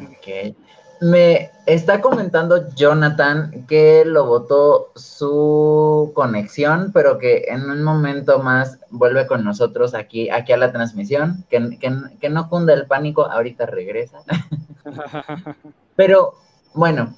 Ok. 0.00 0.56
Me 1.02 1.50
está 1.66 2.00
comentando 2.00 2.72
Jonathan 2.74 3.66
que 3.66 4.04
lo 4.06 4.24
votó 4.24 4.92
su 4.94 6.12
conexión, 6.14 6.92
pero 6.92 7.18
que 7.18 7.44
en 7.48 7.68
un 7.68 7.82
momento 7.82 8.38
más 8.38 8.78
vuelve 8.88 9.26
con 9.26 9.44
nosotros 9.44 9.94
aquí, 9.94 10.30
aquí 10.30 10.52
a 10.52 10.56
la 10.56 10.72
transmisión. 10.72 11.44
Que, 11.50 11.78
que 12.20 12.30
no 12.30 12.48
cunda 12.48 12.72
el 12.72 12.86
pánico, 12.86 13.26
ahorita 13.26 13.66
regresa. 13.66 14.20
pero 15.96 16.34
bueno, 16.72 17.14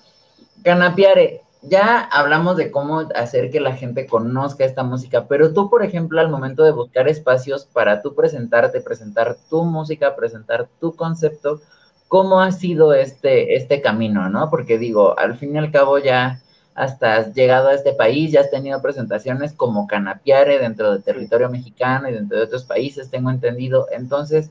Canapiare, 0.64 1.43
ya 1.68 2.00
hablamos 2.00 2.56
de 2.56 2.70
cómo 2.70 3.00
hacer 3.14 3.50
que 3.50 3.60
la 3.60 3.74
gente 3.74 4.06
conozca 4.06 4.64
esta 4.64 4.82
música, 4.82 5.26
pero 5.28 5.52
tú, 5.52 5.70
por 5.70 5.82
ejemplo, 5.84 6.20
al 6.20 6.28
momento 6.28 6.62
de 6.64 6.72
buscar 6.72 7.08
espacios 7.08 7.64
para 7.64 8.02
tú 8.02 8.14
presentarte, 8.14 8.80
presentar 8.80 9.36
tu 9.48 9.64
música, 9.64 10.14
presentar 10.16 10.68
tu 10.80 10.94
concepto, 10.94 11.60
¿cómo 12.08 12.40
ha 12.40 12.52
sido 12.52 12.92
este, 12.94 13.56
este 13.56 13.80
camino, 13.80 14.28
no? 14.28 14.50
Porque 14.50 14.78
digo, 14.78 15.18
al 15.18 15.36
fin 15.36 15.54
y 15.54 15.58
al 15.58 15.72
cabo 15.72 15.98
ya 15.98 16.40
hasta 16.74 17.16
has 17.16 17.34
llegado 17.34 17.68
a 17.68 17.74
este 17.74 17.92
país, 17.92 18.32
ya 18.32 18.40
has 18.40 18.50
tenido 18.50 18.82
presentaciones 18.82 19.52
como 19.52 19.86
Canapiare 19.86 20.58
dentro 20.58 20.92
del 20.92 21.02
territorio 21.02 21.48
mexicano 21.48 22.08
y 22.08 22.12
dentro 22.12 22.36
de 22.36 22.44
otros 22.44 22.64
países, 22.64 23.10
tengo 23.10 23.30
entendido. 23.30 23.86
Entonces, 23.92 24.50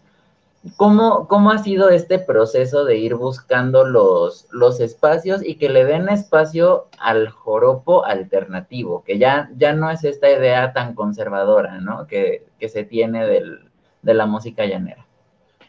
¿cómo, 0.78 1.28
cómo 1.28 1.52
ha 1.52 1.58
sido 1.58 1.90
este 1.90 2.20
proceso 2.20 2.86
de 2.86 2.98
ir 2.98 3.16
buscando 3.16 3.86
los, 3.86 4.48
los 4.52 4.80
espacios 4.80 5.44
y 5.44 5.56
que 5.56 5.70
le 5.70 5.86
den 5.86 6.10
espacio 6.10 6.88
al 7.00 7.30
joropo 7.30 8.06
alternativo, 8.06 9.04
que 9.04 9.18
ya, 9.18 9.50
ya 9.58 9.74
no 9.74 9.90
es 9.90 10.04
esta 10.04 10.30
idea 10.30 10.74
tan 10.74 10.96
conservadora, 10.96 11.80
¿no? 11.82 12.08
Que, 12.08 12.46
que 12.60 12.70
se 12.70 12.84
tiene 12.84 13.26
del, 13.26 13.60
de 14.02 14.14
la 14.14 14.26
música 14.26 14.66
llanera. 14.66 15.06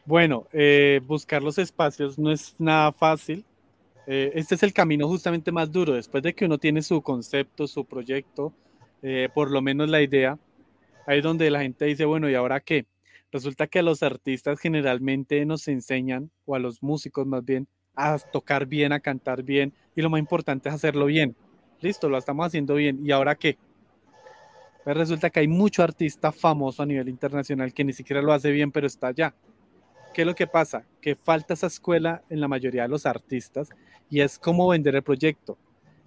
Bueno, 0.04 0.46
eh, 0.52 1.00
buscar 1.06 1.42
los 1.42 1.58
espacios 1.58 2.18
no 2.18 2.30
es 2.30 2.54
nada 2.58 2.92
fácil. 2.92 3.44
Eh, 4.06 4.32
este 4.34 4.54
es 4.54 4.62
el 4.62 4.74
camino 4.74 5.08
justamente 5.08 5.50
más 5.50 5.72
duro. 5.72 5.94
Después 5.94 6.22
de 6.22 6.34
que 6.34 6.44
uno 6.44 6.58
tiene 6.58 6.82
su 6.82 7.00
concepto, 7.00 7.66
su 7.66 7.86
proyecto, 7.86 8.52
eh, 9.02 9.30
por 9.34 9.50
lo 9.50 9.62
menos 9.62 9.88
la 9.88 10.02
idea, 10.02 10.38
ahí 11.06 11.18
es 11.18 11.24
donde 11.24 11.50
la 11.50 11.62
gente 11.62 11.86
dice, 11.86 12.04
bueno, 12.04 12.28
¿y 12.28 12.34
ahora 12.34 12.60
qué? 12.60 12.84
Resulta 13.34 13.66
que 13.66 13.80
a 13.80 13.82
los 13.82 14.04
artistas 14.04 14.60
generalmente 14.60 15.44
nos 15.44 15.66
enseñan, 15.66 16.30
o 16.44 16.54
a 16.54 16.60
los 16.60 16.80
músicos 16.84 17.26
más 17.26 17.44
bien, 17.44 17.66
a 17.96 18.16
tocar 18.16 18.64
bien, 18.64 18.92
a 18.92 19.00
cantar 19.00 19.42
bien, 19.42 19.74
y 19.96 20.02
lo 20.02 20.08
más 20.08 20.20
importante 20.20 20.68
es 20.68 20.74
hacerlo 20.76 21.06
bien. 21.06 21.34
Listo, 21.80 22.08
lo 22.08 22.16
estamos 22.16 22.46
haciendo 22.46 22.76
bien. 22.76 23.04
¿Y 23.04 23.10
ahora 23.10 23.34
qué? 23.34 23.58
Pues 24.84 24.96
resulta 24.96 25.30
que 25.30 25.40
hay 25.40 25.48
mucho 25.48 25.82
artista 25.82 26.30
famoso 26.30 26.84
a 26.84 26.86
nivel 26.86 27.08
internacional 27.08 27.74
que 27.74 27.82
ni 27.82 27.92
siquiera 27.92 28.22
lo 28.22 28.32
hace 28.32 28.52
bien, 28.52 28.70
pero 28.70 28.86
está 28.86 29.08
allá. 29.08 29.34
¿Qué 30.14 30.22
es 30.22 30.26
lo 30.28 30.36
que 30.36 30.46
pasa? 30.46 30.86
Que 31.00 31.16
falta 31.16 31.54
esa 31.54 31.66
escuela 31.66 32.22
en 32.30 32.40
la 32.40 32.46
mayoría 32.46 32.82
de 32.82 32.88
los 32.88 33.04
artistas 33.04 33.68
y 34.08 34.20
es 34.20 34.38
cómo 34.38 34.68
vender 34.68 34.94
el 34.94 35.02
proyecto. 35.02 35.58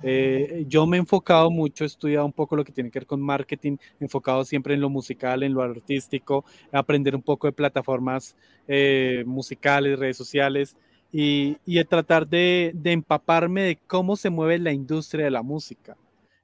Eh, 0.03 0.65
yo 0.67 0.85
me 0.85 0.97
he 0.97 0.99
enfocado 0.99 1.49
mucho, 1.49 1.83
he 1.83 1.87
estudiado 1.87 2.25
un 2.25 2.33
poco 2.33 2.55
lo 2.55 2.63
que 2.63 2.71
tiene 2.71 2.91
que 2.91 2.99
ver 2.99 3.07
con 3.07 3.21
marketing, 3.21 3.77
enfocado 3.99 4.45
siempre 4.45 4.73
en 4.73 4.81
lo 4.81 4.89
musical, 4.89 5.43
en 5.43 5.53
lo 5.53 5.61
artístico, 5.61 6.45
aprender 6.71 7.15
un 7.15 7.23
poco 7.23 7.47
de 7.47 7.53
plataformas 7.53 8.35
eh, 8.67 9.23
musicales, 9.25 9.97
redes 9.97 10.17
sociales 10.17 10.75
y, 11.11 11.57
y 11.65 11.83
tratar 11.85 12.27
de, 12.27 12.71
de, 12.75 12.91
empaparme 12.91 13.63
de 13.63 13.75
cómo 13.87 14.15
se 14.15 14.29
mueve 14.29 14.59
la 14.59 14.71
industria 14.71 15.25
de 15.25 15.31
la 15.31 15.41
música. 15.41 15.97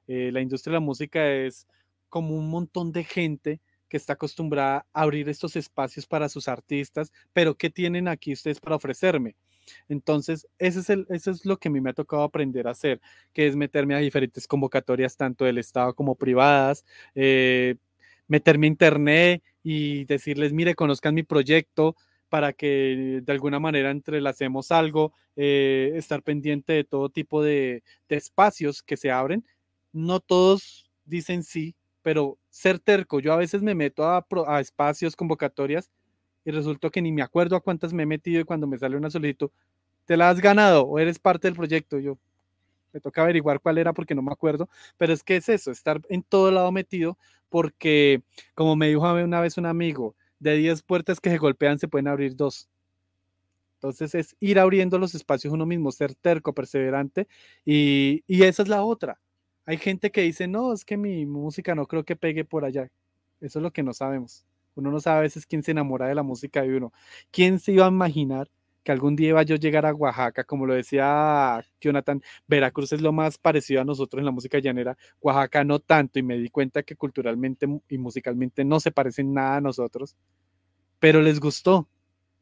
Eh, 0.08 0.30
la 0.32 0.40
industria 0.40 0.72
de 0.72 0.76
la 0.76 0.84
música 0.86 1.30
es 1.30 1.66
como 2.08 2.36
un 2.36 2.48
montón 2.48 2.92
de 2.92 3.04
gente 3.04 3.60
que 3.88 3.96
está 3.96 4.14
acostumbrada 4.14 4.86
a 4.92 5.02
abrir 5.02 5.28
estos 5.28 5.56
espacios 5.56 6.06
para 6.06 6.28
sus 6.28 6.48
artistas, 6.48 7.12
pero 7.32 7.54
¿qué 7.54 7.70
tienen 7.70 8.08
aquí 8.08 8.32
ustedes 8.32 8.58
para 8.58 8.76
ofrecerme? 8.76 9.36
Entonces, 9.88 10.46
ese 10.58 10.80
es 10.80 10.90
el, 10.90 11.06
eso 11.10 11.30
es 11.30 11.44
lo 11.44 11.58
que 11.58 11.68
a 11.68 11.70
mí 11.70 11.80
me 11.80 11.90
ha 11.90 11.94
tocado 11.94 12.22
aprender 12.22 12.66
a 12.68 12.72
hacer, 12.72 13.00
que 13.32 13.46
es 13.46 13.56
meterme 13.56 13.94
a 13.94 13.98
diferentes 13.98 14.46
convocatorias, 14.46 15.16
tanto 15.16 15.44
del 15.44 15.58
Estado 15.58 15.94
como 15.94 16.14
privadas, 16.14 16.84
eh, 17.14 17.76
meterme 18.28 18.66
a 18.66 18.70
internet 18.70 19.42
y 19.62 20.04
decirles, 20.04 20.52
mire, 20.52 20.74
conozcan 20.74 21.14
mi 21.14 21.22
proyecto 21.22 21.96
para 22.28 22.52
que 22.52 23.20
de 23.22 23.32
alguna 23.32 23.60
manera 23.60 23.90
entrelacemos 23.90 24.72
algo, 24.72 25.12
eh, 25.36 25.92
estar 25.94 26.22
pendiente 26.22 26.72
de 26.72 26.84
todo 26.84 27.08
tipo 27.08 27.42
de, 27.42 27.82
de 28.08 28.16
espacios 28.16 28.82
que 28.82 28.96
se 28.96 29.10
abren. 29.10 29.44
No 29.92 30.20
todos 30.20 30.90
dicen 31.04 31.42
sí, 31.44 31.76
pero 32.02 32.38
ser 32.50 32.78
terco, 32.78 33.20
yo 33.20 33.32
a 33.32 33.36
veces 33.36 33.62
me 33.62 33.74
meto 33.74 34.04
a, 34.04 34.26
a, 34.46 34.60
espacios, 34.60 35.16
convocatorias, 35.16 35.90
y 36.44 36.50
resulta 36.50 36.90
que 36.90 37.02
ni 37.02 37.12
me 37.12 37.22
acuerdo 37.22 37.56
a 37.56 37.60
cuántas 37.60 37.92
me 37.92 38.02
he 38.04 38.06
metido 38.06 38.40
y 38.40 38.44
cuando 38.44 38.66
me 38.66 38.78
sale 38.78 38.96
una 38.96 39.10
solicitud, 39.10 39.50
¿te 40.04 40.16
la 40.16 40.30
has 40.30 40.40
ganado 40.40 40.82
o 40.82 40.98
eres 40.98 41.18
parte 41.18 41.48
del 41.48 41.56
proyecto? 41.56 41.98
Yo 41.98 42.18
me 42.92 43.00
toca 43.00 43.22
averiguar 43.22 43.60
cuál 43.60 43.78
era 43.78 43.92
porque 43.92 44.14
no 44.14 44.22
me 44.22 44.32
acuerdo, 44.32 44.68
pero 44.96 45.12
es 45.12 45.22
que 45.22 45.36
es 45.36 45.48
eso, 45.48 45.70
estar 45.70 46.00
en 46.08 46.22
todo 46.22 46.50
lado 46.50 46.70
metido, 46.72 47.18
porque 47.48 48.22
como 48.54 48.76
me 48.76 48.88
dijo 48.88 49.00
una 49.00 49.40
vez 49.40 49.58
un 49.58 49.66
amigo, 49.66 50.14
de 50.38 50.56
10 50.56 50.82
puertas 50.82 51.20
que 51.20 51.30
se 51.30 51.38
golpean 51.38 51.78
se 51.78 51.88
pueden 51.88 52.08
abrir 52.08 52.36
dos. 52.36 52.68
Entonces 53.76 54.14
es 54.14 54.36
ir 54.40 54.58
abriendo 54.58 54.98
los 54.98 55.14
espacios 55.14 55.52
uno 55.52 55.66
mismo, 55.66 55.92
ser 55.92 56.14
terco, 56.14 56.52
perseverante, 56.54 57.28
y, 57.64 58.22
y 58.26 58.42
esa 58.44 58.62
es 58.62 58.68
la 58.68 58.82
otra 58.82 59.18
hay 59.66 59.78
gente 59.78 60.10
que 60.10 60.22
dice, 60.22 60.46
no, 60.46 60.72
es 60.72 60.84
que 60.84 60.96
mi 60.96 61.24
música 61.26 61.74
no 61.74 61.86
creo 61.86 62.04
que 62.04 62.16
pegue 62.16 62.44
por 62.44 62.64
allá. 62.64 62.90
Eso 63.40 63.58
es 63.58 63.62
lo 63.62 63.72
que 63.72 63.82
no 63.82 63.92
sabemos. 63.94 64.44
Uno 64.74 64.90
no 64.90 65.00
sabe 65.00 65.18
a 65.18 65.22
veces 65.22 65.46
quién 65.46 65.62
se 65.62 65.70
enamora 65.70 66.06
de 66.06 66.14
la 66.14 66.22
música 66.22 66.62
de 66.62 66.76
uno. 66.76 66.92
¿Quién 67.30 67.58
se 67.58 67.72
iba 67.72 67.86
a 67.86 67.88
imaginar 67.90 68.50
que 68.82 68.92
algún 68.92 69.16
día 69.16 69.30
iba 69.30 69.42
yo 69.42 69.54
a 69.54 69.58
llegar 69.58 69.86
a 69.86 69.94
Oaxaca? 69.94 70.44
Como 70.44 70.66
lo 70.66 70.74
decía 70.74 71.64
Jonathan, 71.80 72.22
Veracruz 72.46 72.92
es 72.92 73.00
lo 73.00 73.12
más 73.12 73.38
parecido 73.38 73.80
a 73.80 73.84
nosotros 73.84 74.18
en 74.20 74.26
la 74.26 74.32
música 74.32 74.58
llanera. 74.58 74.96
Oaxaca 75.20 75.64
no 75.64 75.78
tanto 75.78 76.18
y 76.18 76.22
me 76.22 76.36
di 76.38 76.50
cuenta 76.50 76.82
que 76.82 76.96
culturalmente 76.96 77.66
y 77.88 77.98
musicalmente 77.98 78.64
no 78.64 78.80
se 78.80 78.90
parecen 78.90 79.32
nada 79.32 79.56
a 79.56 79.60
nosotros. 79.60 80.16
Pero 80.98 81.22
les 81.22 81.40
gustó. 81.40 81.88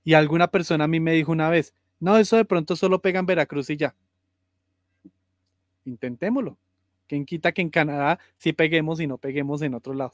Y 0.04 0.14
alguna 0.14 0.48
persona 0.48 0.84
a 0.84 0.88
mí 0.88 1.00
me 1.00 1.12
dijo 1.12 1.32
una 1.32 1.50
vez, 1.50 1.74
no, 2.00 2.16
eso 2.16 2.36
de 2.36 2.44
pronto 2.44 2.74
solo 2.76 3.00
pega 3.00 3.20
en 3.20 3.26
Veracruz 3.26 3.70
y 3.70 3.76
ya. 3.76 3.94
Intentémoslo. 5.84 6.58
¿Quién 7.06 7.26
quita 7.26 7.52
que 7.52 7.62
en 7.62 7.70
Canadá 7.70 8.18
sí 8.38 8.52
peguemos 8.52 9.00
y 9.00 9.06
no 9.06 9.18
peguemos 9.18 9.62
en 9.62 9.74
otro 9.74 9.94
lado? 9.94 10.12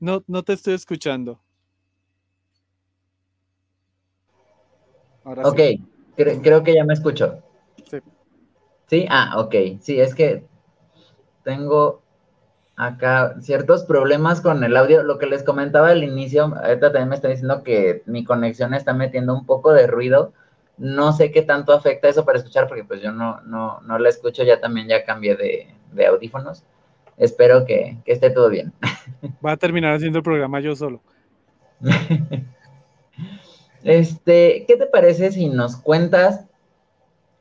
No, 0.00 0.22
no 0.26 0.42
te 0.42 0.52
estoy 0.52 0.74
escuchando. 0.74 1.40
Ahora 5.24 5.42
ok, 5.46 5.56
sí. 5.56 5.84
creo 6.16 6.62
que 6.62 6.74
ya 6.74 6.84
me 6.84 6.94
escucho. 6.94 7.42
Sí. 7.90 7.98
Sí, 8.86 9.06
ah, 9.10 9.34
ok. 9.38 9.54
Sí, 9.80 10.00
es 10.00 10.14
que 10.14 10.46
tengo 11.44 12.02
acá 12.76 13.34
ciertos 13.40 13.84
problemas 13.84 14.40
con 14.40 14.62
el 14.64 14.76
audio. 14.76 15.02
Lo 15.02 15.18
que 15.18 15.26
les 15.26 15.42
comentaba 15.42 15.90
al 15.90 16.04
inicio, 16.04 16.44
ahorita 16.44 16.92
también 16.92 17.08
me 17.08 17.16
está 17.16 17.28
diciendo 17.28 17.62
que 17.62 18.02
mi 18.06 18.24
conexión 18.24 18.72
está 18.72 18.94
metiendo 18.94 19.34
un 19.34 19.44
poco 19.44 19.72
de 19.72 19.86
ruido. 19.86 20.32
No 20.78 21.12
sé 21.12 21.32
qué 21.32 21.42
tanto 21.42 21.72
afecta 21.72 22.08
eso 22.08 22.24
para 22.24 22.38
escuchar, 22.38 22.68
porque 22.68 22.84
pues 22.84 23.02
yo 23.02 23.12
no, 23.12 23.40
no, 23.42 23.80
no 23.80 23.98
la 23.98 24.08
escucho, 24.08 24.44
ya 24.44 24.60
también 24.60 24.86
ya 24.88 25.04
cambié 25.04 25.36
de, 25.36 25.74
de 25.92 26.06
audífonos. 26.06 26.64
Espero 27.18 27.64
que, 27.64 27.98
que, 28.04 28.12
esté 28.12 28.30
todo 28.30 28.48
bien. 28.48 28.72
Va 29.44 29.52
a 29.52 29.56
terminar 29.56 29.94
haciendo 29.94 30.18
el 30.18 30.24
programa 30.24 30.60
yo 30.60 30.74
solo. 30.76 31.00
este, 33.84 34.64
¿qué 34.66 34.76
te 34.76 34.86
parece 34.86 35.32
si 35.32 35.48
nos 35.48 35.76
cuentas 35.76 36.48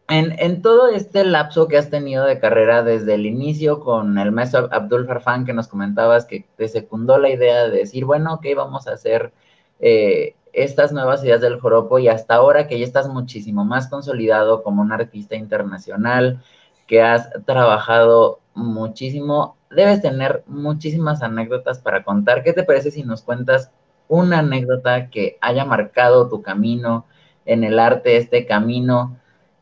en, 0.09 0.61
todo 0.61 0.87
este 0.87 1.25
lapso 1.25 1.67
que 1.67 1.77
has 1.77 1.89
tenido 1.89 2.25
de 2.25 2.39
carrera 2.39 2.81
desde 2.81 3.15
el 3.15 3.25
inicio 3.25 3.81
con 3.81 4.17
el 4.17 4.31
maestro 4.31 4.69
Abdul 4.71 5.05
Farfán, 5.05 5.45
que 5.45 5.53
nos 5.53 5.67
comentabas 5.67 6.25
que 6.25 6.45
te 6.55 6.67
secundó 6.69 7.17
la 7.17 7.29
idea 7.29 7.67
de 7.67 7.79
decir, 7.79 8.05
bueno, 8.05 8.35
ok, 8.35 8.45
vamos 8.55 8.87
a 8.87 8.93
hacer 8.93 9.33
eh, 9.79 10.35
estas 10.53 10.93
nuevas 10.93 11.23
ideas 11.23 11.41
del 11.41 11.59
joropo 11.59 11.99
y 11.99 12.07
hasta 12.07 12.35
ahora 12.35 12.67
que 12.67 12.79
ya 12.79 12.85
estás 12.85 13.09
muchísimo 13.09 13.65
más 13.65 13.89
consolidado 13.89 14.63
como 14.63 14.81
un 14.81 14.93
artista 14.93 15.35
internacional, 15.35 16.41
que 16.87 17.01
has 17.01 17.29
trabajado 17.45 18.39
muchísimo, 18.53 19.56
debes 19.69 20.01
tener 20.01 20.43
muchísimas 20.47 21.21
anécdotas 21.21 21.79
para 21.79 22.03
contar. 22.03 22.43
¿Qué 22.43 22.53
te 22.53 22.63
parece 22.63 22.91
si 22.91 23.03
nos 23.03 23.21
cuentas 23.21 23.71
una 24.07 24.39
anécdota 24.39 25.09
que 25.09 25.37
haya 25.41 25.65
marcado 25.65 26.29
tu 26.29 26.41
camino 26.41 27.05
en 27.45 27.63
el 27.63 27.79
arte, 27.79 28.17
este 28.17 28.45
camino? 28.45 29.17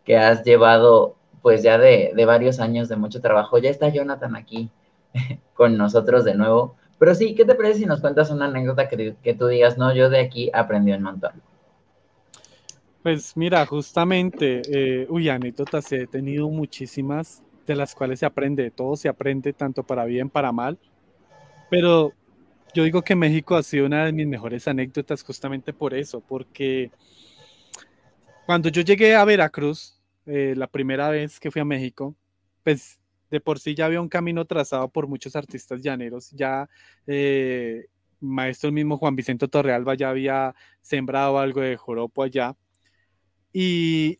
que 0.06 0.18
has 0.18 0.44
llevado 0.44 1.16
pues 1.42 1.62
ya 1.62 1.78
de, 1.78 2.14
varios 2.26 2.60
años 2.60 2.88
de 2.88 2.96
mucho 2.96 3.20
trabajo. 3.22 3.58
Ya 3.58 3.70
está 3.70 3.90
Jonathan 3.90 4.36
aquí 4.36 4.70
con 5.54 5.78
nosotros 5.78 6.24
de 6.24 6.36
nuevo. 6.36 6.76
Pero 6.98 7.14
sí, 7.14 7.36
¿qué 7.36 7.44
te 7.44 7.56
parece 7.56 7.80
si 7.80 7.86
nos 7.86 8.00
cuentas 8.00 8.30
una 8.30 8.46
anécdota 8.46 8.88
que, 8.88 9.16
que 9.22 9.34
tú 9.34 9.48
digas, 9.48 9.78
no, 9.78 9.94
yo 9.94 10.10
de 10.10 10.22
aquí 10.22 10.50
aprendí 10.54 10.94
un 10.94 11.04
montón? 11.04 11.34
Pues 13.04 13.36
mira, 13.36 13.66
justamente, 13.66 14.62
eh, 14.68 15.06
uy, 15.10 15.30
anécdotas 15.30 15.92
he 15.92 16.08
tenido 16.08 16.50
muchísimas 16.50 17.44
de 17.66 17.76
las 17.76 17.96
cuales 17.96 18.20
se 18.20 18.26
aprende, 18.26 18.72
todo 18.72 18.96
se 18.96 19.10
aprende 19.10 19.54
tanto 19.54 19.84
para 19.84 20.06
bien, 20.06 20.30
para 20.30 20.52
mal, 20.52 20.78
pero 21.70 22.14
yo 22.74 22.84
digo 22.84 23.02
que 23.02 23.16
México 23.16 23.56
ha 23.56 23.64
sido 23.64 23.86
una 23.86 24.06
de 24.06 24.12
mis 24.12 24.28
mejores 24.28 24.68
anécdotas 24.68 25.24
justamente 25.24 25.74
por 25.74 25.94
eso, 25.94 26.22
porque 26.22 26.92
cuando 28.46 28.70
yo 28.70 28.82
llegué 28.82 29.16
a 29.16 29.26
Veracruz, 29.26 30.00
eh, 30.26 30.54
la 30.58 30.68
primera 30.68 31.10
vez 31.10 31.40
que 31.40 31.52
fui 31.52 31.62
a 31.62 31.66
México, 31.66 32.16
pues 32.64 33.00
de 33.32 33.40
por 33.40 33.60
sí 33.60 33.76
ya 33.76 33.86
había 33.86 34.02
un 34.02 34.10
camino 34.10 34.46
trazado 34.46 34.90
por 34.90 35.08
muchos 35.08 35.36
artistas 35.36 35.82
llaneros, 35.82 36.32
ya 36.32 36.70
eh, 37.08 37.86
maestro 38.20 38.72
mismo 38.72 38.98
Juan 38.98 39.16
Vicente 39.16 39.48
Torrealba 39.48 39.96
ya 39.96 40.10
había 40.10 40.54
sembrado 40.82 41.40
algo 41.40 41.62
de 41.62 41.78
joropo 41.78 42.24
allá, 42.24 42.56
y, 43.54 44.20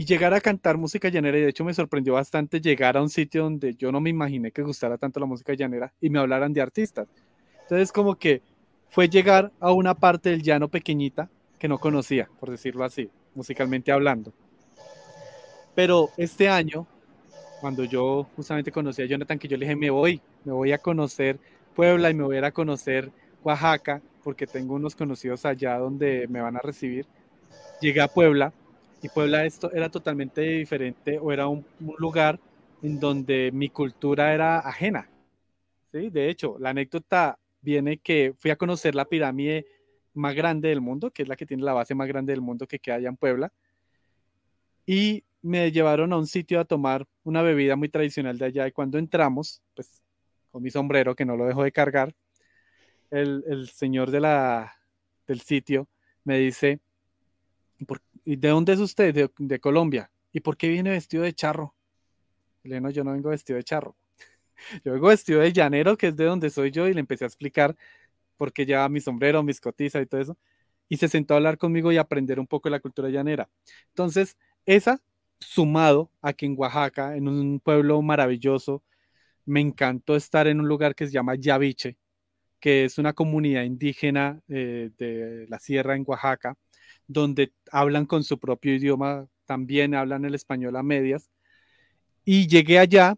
y 0.00 0.06
llegar 0.06 0.32
a 0.32 0.40
cantar 0.40 0.78
música 0.78 1.10
llanera, 1.10 1.36
y 1.36 1.42
de 1.42 1.50
hecho 1.50 1.62
me 1.62 1.74
sorprendió 1.74 2.14
bastante 2.14 2.58
llegar 2.58 2.96
a 2.96 3.02
un 3.02 3.10
sitio 3.10 3.42
donde 3.42 3.74
yo 3.74 3.92
no 3.92 4.00
me 4.00 4.08
imaginé 4.08 4.50
que 4.50 4.62
gustara 4.62 4.96
tanto 4.96 5.20
la 5.20 5.26
música 5.26 5.52
llanera 5.52 5.92
y 6.00 6.08
me 6.08 6.18
hablaran 6.18 6.54
de 6.54 6.62
artistas. 6.62 7.06
Entonces 7.64 7.92
como 7.92 8.14
que 8.14 8.40
fue 8.88 9.10
llegar 9.10 9.52
a 9.60 9.72
una 9.72 9.92
parte 9.94 10.30
del 10.30 10.42
llano 10.42 10.68
pequeñita 10.68 11.28
que 11.58 11.68
no 11.68 11.76
conocía, 11.76 12.30
por 12.40 12.50
decirlo 12.50 12.82
así, 12.82 13.10
musicalmente 13.34 13.92
hablando. 13.92 14.32
Pero 15.74 16.08
este 16.16 16.48
año, 16.48 16.86
cuando 17.60 17.84
yo 17.84 18.26
justamente 18.36 18.72
conocí 18.72 19.02
a 19.02 19.04
Jonathan, 19.04 19.38
que 19.38 19.48
yo 19.48 19.58
le 19.58 19.66
dije, 19.66 19.76
me 19.76 19.90
voy, 19.90 20.22
me 20.46 20.52
voy 20.52 20.72
a 20.72 20.78
conocer 20.78 21.38
Puebla 21.76 22.08
y 22.08 22.14
me 22.14 22.24
voy 22.24 22.36
a 22.36 22.38
ir 22.38 22.44
a 22.46 22.52
conocer 22.52 23.12
Oaxaca, 23.44 24.00
porque 24.24 24.46
tengo 24.46 24.76
unos 24.76 24.96
conocidos 24.96 25.44
allá 25.44 25.76
donde 25.76 26.26
me 26.26 26.40
van 26.40 26.56
a 26.56 26.60
recibir. 26.60 27.04
Llegué 27.82 28.00
a 28.00 28.08
Puebla 28.08 28.54
y 29.02 29.08
Puebla 29.08 29.44
esto 29.44 29.72
era 29.72 29.88
totalmente 29.88 30.42
diferente 30.42 31.18
o 31.18 31.32
era 31.32 31.48
un, 31.48 31.64
lugar 31.98 32.38
en 32.82 33.00
donde 33.00 33.50
mi 33.52 33.68
cultura 33.68 34.34
era 34.34 34.58
ajena. 34.58 35.08
¿sí? 35.92 36.10
De 36.10 36.28
hecho, 36.28 36.56
la 36.58 36.70
anécdota 36.70 37.38
viene 37.62 37.98
que 37.98 38.34
fui 38.38 38.50
a 38.50 38.56
conocer 38.56 38.94
la 38.94 39.06
pirámide 39.06 39.66
más 40.14 40.34
grande 40.34 40.68
del 40.68 40.80
mundo, 40.80 41.10
que 41.10 41.22
es 41.22 41.28
la 41.28 41.36
que 41.36 41.46
tiene 41.46 41.62
la 41.62 41.72
base 41.72 41.94
más 41.94 42.08
grande 42.08 42.32
del 42.32 42.40
mundo 42.40 42.66
que 42.66 42.78
queda 42.78 42.96
allá 42.96 43.08
en 43.08 43.16
Puebla. 43.16 43.52
Y 44.86 45.24
me 45.42 45.70
llevaron 45.72 46.12
a 46.12 46.18
un 46.18 46.26
sitio 46.26 46.60
a 46.60 46.64
tomar 46.64 47.06
una 47.22 47.42
bebida 47.42 47.76
muy 47.76 47.88
tradicional 47.88 48.38
de 48.38 48.46
allá. 48.46 48.66
Y 48.66 48.72
cuando 48.72 48.98
entramos, 48.98 49.62
pues 49.74 50.02
con 50.50 50.62
mi 50.62 50.70
sombrero, 50.70 51.14
que 51.14 51.24
no 51.24 51.36
lo 51.36 51.46
dejo 51.46 51.62
de 51.62 51.72
cargar, 51.72 52.14
el, 53.10 53.44
el 53.46 53.68
señor 53.68 54.10
de 54.10 54.20
la, 54.20 54.74
del 55.26 55.40
sitio 55.40 55.88
me 56.24 56.38
dice, 56.38 56.80
¿Y 58.30 58.36
de 58.36 58.50
dónde 58.50 58.74
es 58.74 58.78
usted? 58.78 59.28
De, 59.36 59.58
Colombia. 59.58 60.08
¿Y 60.30 60.38
por 60.38 60.56
qué 60.56 60.68
viene 60.68 60.90
vestido 60.90 61.24
de 61.24 61.32
charro? 61.32 61.74
Le 62.62 62.80
no, 62.80 62.88
yo 62.88 63.02
no 63.02 63.10
vengo 63.10 63.30
vestido 63.30 63.56
de 63.56 63.64
charro. 63.64 63.96
Yo 64.84 64.92
vengo 64.92 65.08
vestido 65.08 65.40
de 65.40 65.52
llanero, 65.52 65.96
que 65.96 66.08
es 66.08 66.16
de 66.16 66.26
donde 66.26 66.48
soy 66.48 66.70
yo, 66.70 66.86
y 66.86 66.94
le 66.94 67.00
empecé 67.00 67.24
a 67.24 67.26
explicar 67.26 67.74
por 68.36 68.52
qué 68.52 68.66
llevaba 68.66 68.88
mi 68.88 69.00
sombrero, 69.00 69.42
mis 69.42 69.60
cotizas 69.60 70.00
y 70.00 70.06
todo 70.06 70.20
eso. 70.20 70.38
Y 70.88 70.98
se 70.98 71.08
sentó 71.08 71.34
a 71.34 71.38
hablar 71.38 71.58
conmigo 71.58 71.90
y 71.90 71.96
aprender 71.96 72.38
un 72.38 72.46
poco 72.46 72.68
de 72.68 72.72
la 72.72 72.78
cultura 72.78 73.08
llanera. 73.08 73.48
Entonces, 73.88 74.36
esa, 74.64 75.02
sumado 75.40 76.12
a 76.22 76.32
que 76.32 76.46
en 76.46 76.54
Oaxaca, 76.56 77.16
en 77.16 77.26
un 77.26 77.58
pueblo 77.58 78.00
maravilloso, 78.00 78.84
me 79.44 79.60
encantó 79.60 80.14
estar 80.14 80.46
en 80.46 80.60
un 80.60 80.68
lugar 80.68 80.94
que 80.94 81.06
se 81.06 81.12
llama 81.12 81.34
Yaviche, 81.34 81.96
que 82.60 82.84
es 82.84 82.98
una 82.98 83.12
comunidad 83.12 83.64
indígena 83.64 84.40
eh, 84.46 84.90
de 84.98 85.46
la 85.48 85.58
sierra 85.58 85.96
en 85.96 86.04
Oaxaca, 86.06 86.56
donde 87.10 87.52
hablan 87.72 88.06
con 88.06 88.22
su 88.22 88.38
propio 88.38 88.74
idioma, 88.74 89.26
también 89.44 89.96
hablan 89.96 90.24
el 90.24 90.36
español 90.36 90.76
a 90.76 90.82
medias. 90.84 91.28
Y 92.24 92.46
llegué 92.46 92.78
allá 92.78 93.16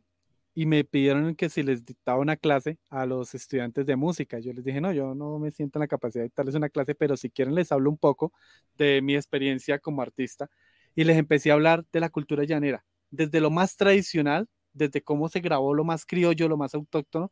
y 0.55 0.65
me 0.65 0.83
pidieron 0.85 1.35
que 1.35 1.51
si 1.51 1.63
les 1.63 1.85
dictaba 1.85 2.19
una 2.19 2.37
clase 2.37 2.79
a 2.89 3.05
los 3.05 3.35
estudiantes 3.35 3.85
de 3.85 3.97
música. 3.97 4.39
Yo 4.39 4.55
les 4.55 4.65
dije, 4.65 4.81
no, 4.81 4.93
yo 4.93 5.15
no 5.15 5.39
me 5.39 5.51
siento 5.51 5.79
en 5.79 5.83
la 5.83 5.89
capacidad 5.89 6.23
de 6.23 6.29
dictarles 6.29 6.55
una 6.55 6.71
clase, 6.71 6.95
pero 6.95 7.19
si 7.19 7.29
quieren 7.29 7.55
les 7.55 7.71
hablo 7.71 7.91
un 7.91 7.99
poco 7.99 8.33
de 8.79 9.03
mi 9.03 9.15
experiencia 9.15 9.79
como 9.79 10.01
artista. 10.01 10.49
Y 10.95 11.05
les 11.05 11.19
empecé 11.19 11.51
a 11.51 11.55
hablar 11.55 11.85
de 11.93 12.01
la 12.01 12.09
cultura 12.09 12.45
llanera, 12.45 12.85
desde 13.11 13.41
lo 13.41 13.51
más 13.51 13.77
tradicional, 13.77 14.49
desde 14.73 15.03
cómo 15.03 15.29
se 15.29 15.41
grabó 15.41 15.75
lo 15.75 15.85
más 15.85 16.07
criollo, 16.07 16.49
lo 16.49 16.57
más 16.57 16.75
autóctono, 16.75 17.31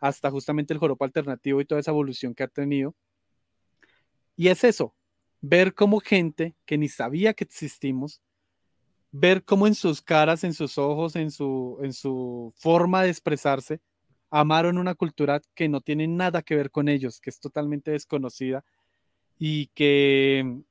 hasta 0.00 0.28
justamente 0.30 0.72
el 0.74 0.80
joropo 0.80 1.04
alternativo 1.04 1.60
y 1.60 1.66
toda 1.66 1.80
esa 1.80 1.92
evolución 1.92 2.34
que 2.34 2.42
ha 2.42 2.48
tenido. 2.48 2.96
Y 4.36 4.48
es 4.48 4.64
eso, 4.64 4.94
ver 5.40 5.74
cómo 5.74 6.00
gente 6.00 6.54
que 6.66 6.78
ni 6.78 6.88
sabía 6.88 7.34
que 7.34 7.44
existimos, 7.44 8.20
ver 9.12 9.44
cómo 9.44 9.66
en 9.66 9.74
sus 9.74 10.02
caras, 10.02 10.44
en 10.44 10.54
sus 10.54 10.78
ojos, 10.78 11.16
en 11.16 11.30
su, 11.30 11.78
en 11.82 11.92
su 11.92 12.52
forma 12.56 13.02
de 13.02 13.10
expresarse, 13.10 13.80
amaron 14.30 14.78
una 14.78 14.94
cultura 14.94 15.40
que 15.54 15.68
no 15.68 15.80
tiene 15.80 16.06
nada 16.06 16.42
que 16.42 16.54
ver 16.54 16.70
con 16.70 16.88
ellos, 16.88 17.20
que 17.20 17.30
es 17.30 17.40
totalmente 17.40 17.90
desconocida 17.90 18.64
y 19.38 19.66
que 19.68 20.62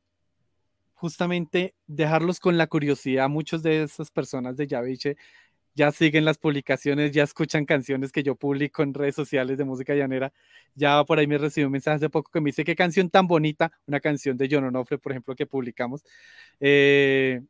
justamente 0.94 1.76
dejarlos 1.88 2.40
con 2.40 2.58
la 2.58 2.68
curiosidad, 2.68 3.30
muchos 3.30 3.64
de 3.64 3.84
esas 3.84 4.12
personas 4.12 4.58
de 4.58 4.68
Yaviche 4.68 5.18
ya 5.80 5.94
siguen 5.94 6.26
las 6.26 6.38
publicaciones, 6.38 7.12
ya 7.12 7.24
escuchan 7.24 7.66
canciones 7.66 8.12
que 8.12 8.22
yo 8.22 8.36
publico 8.36 8.84
en 8.84 8.94
redes 8.94 9.16
sociales 9.16 9.58
de 9.58 9.64
música 9.64 9.96
llanera. 9.96 10.34
Ya 10.76 11.02
por 11.06 11.20
ahí 11.20 11.26
me 11.26 11.38
recibió 11.38 11.68
un 11.68 11.72
mensaje 11.72 11.96
hace 11.96 12.10
poco 12.10 12.30
que 12.32 12.42
me 12.42 12.50
dice 12.50 12.66
qué 12.66 12.76
canción 12.76 13.10
tan 13.10 13.28
bonita, 13.28 13.72
una 13.88 14.02
canción 14.02 14.36
de 14.36 14.50
John 14.52 14.66
Onofre, 14.66 14.98
por 14.98 15.14
ejemplo, 15.14 15.36
que 15.36 15.46
publicamos. 15.46 16.04
Eh, 16.60 17.42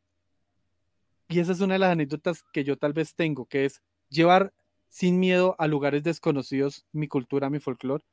y 1.28 1.40
esa 1.40 1.50
es 1.50 1.60
una 1.60 1.74
de 1.74 1.80
las 1.80 1.90
anécdotas 1.90 2.44
que 2.52 2.62
yo 2.62 2.76
tal 2.76 2.92
vez 2.92 3.16
tengo, 3.16 3.46
que 3.46 3.64
es 3.64 3.82
llevar 4.10 4.52
sin 4.88 5.18
miedo 5.18 5.56
a 5.58 5.66
lugares 5.66 6.04
desconocidos 6.04 6.86
mi 6.92 7.08
cultura, 7.08 7.50
mi 7.50 7.58
folclore, 7.58 8.04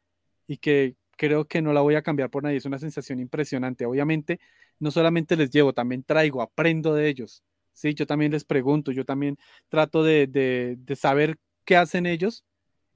y 0.47 0.57
que 0.57 0.95
creo 1.15 1.45
que 1.45 1.61
no 1.61 1.73
la 1.73 1.81
voy 1.81 1.93
a 1.93 2.01
cambiar 2.01 2.31
por 2.31 2.41
nadie. 2.41 2.57
Es 2.57 2.65
una 2.65 2.79
sensación 2.79 3.19
impresionante. 3.19 3.85
Obviamente, 3.85 4.39
no 4.79 4.89
solamente 4.89 5.35
les 5.35 5.51
llevo, 5.51 5.73
también 5.73 6.03
traigo, 6.03 6.41
aprendo 6.41 6.95
de 6.95 7.07
ellos. 7.07 7.43
Sí, 7.77 7.93
yo 7.93 8.07
también 8.07 8.31
les 8.31 8.43
pregunto, 8.43 8.91
yo 8.91 9.05
también 9.05 9.37
trato 9.69 10.03
de, 10.03 10.79
saber 10.95 11.37
qué 11.63 11.77
hacen 11.77 12.07
ellos 12.07 12.43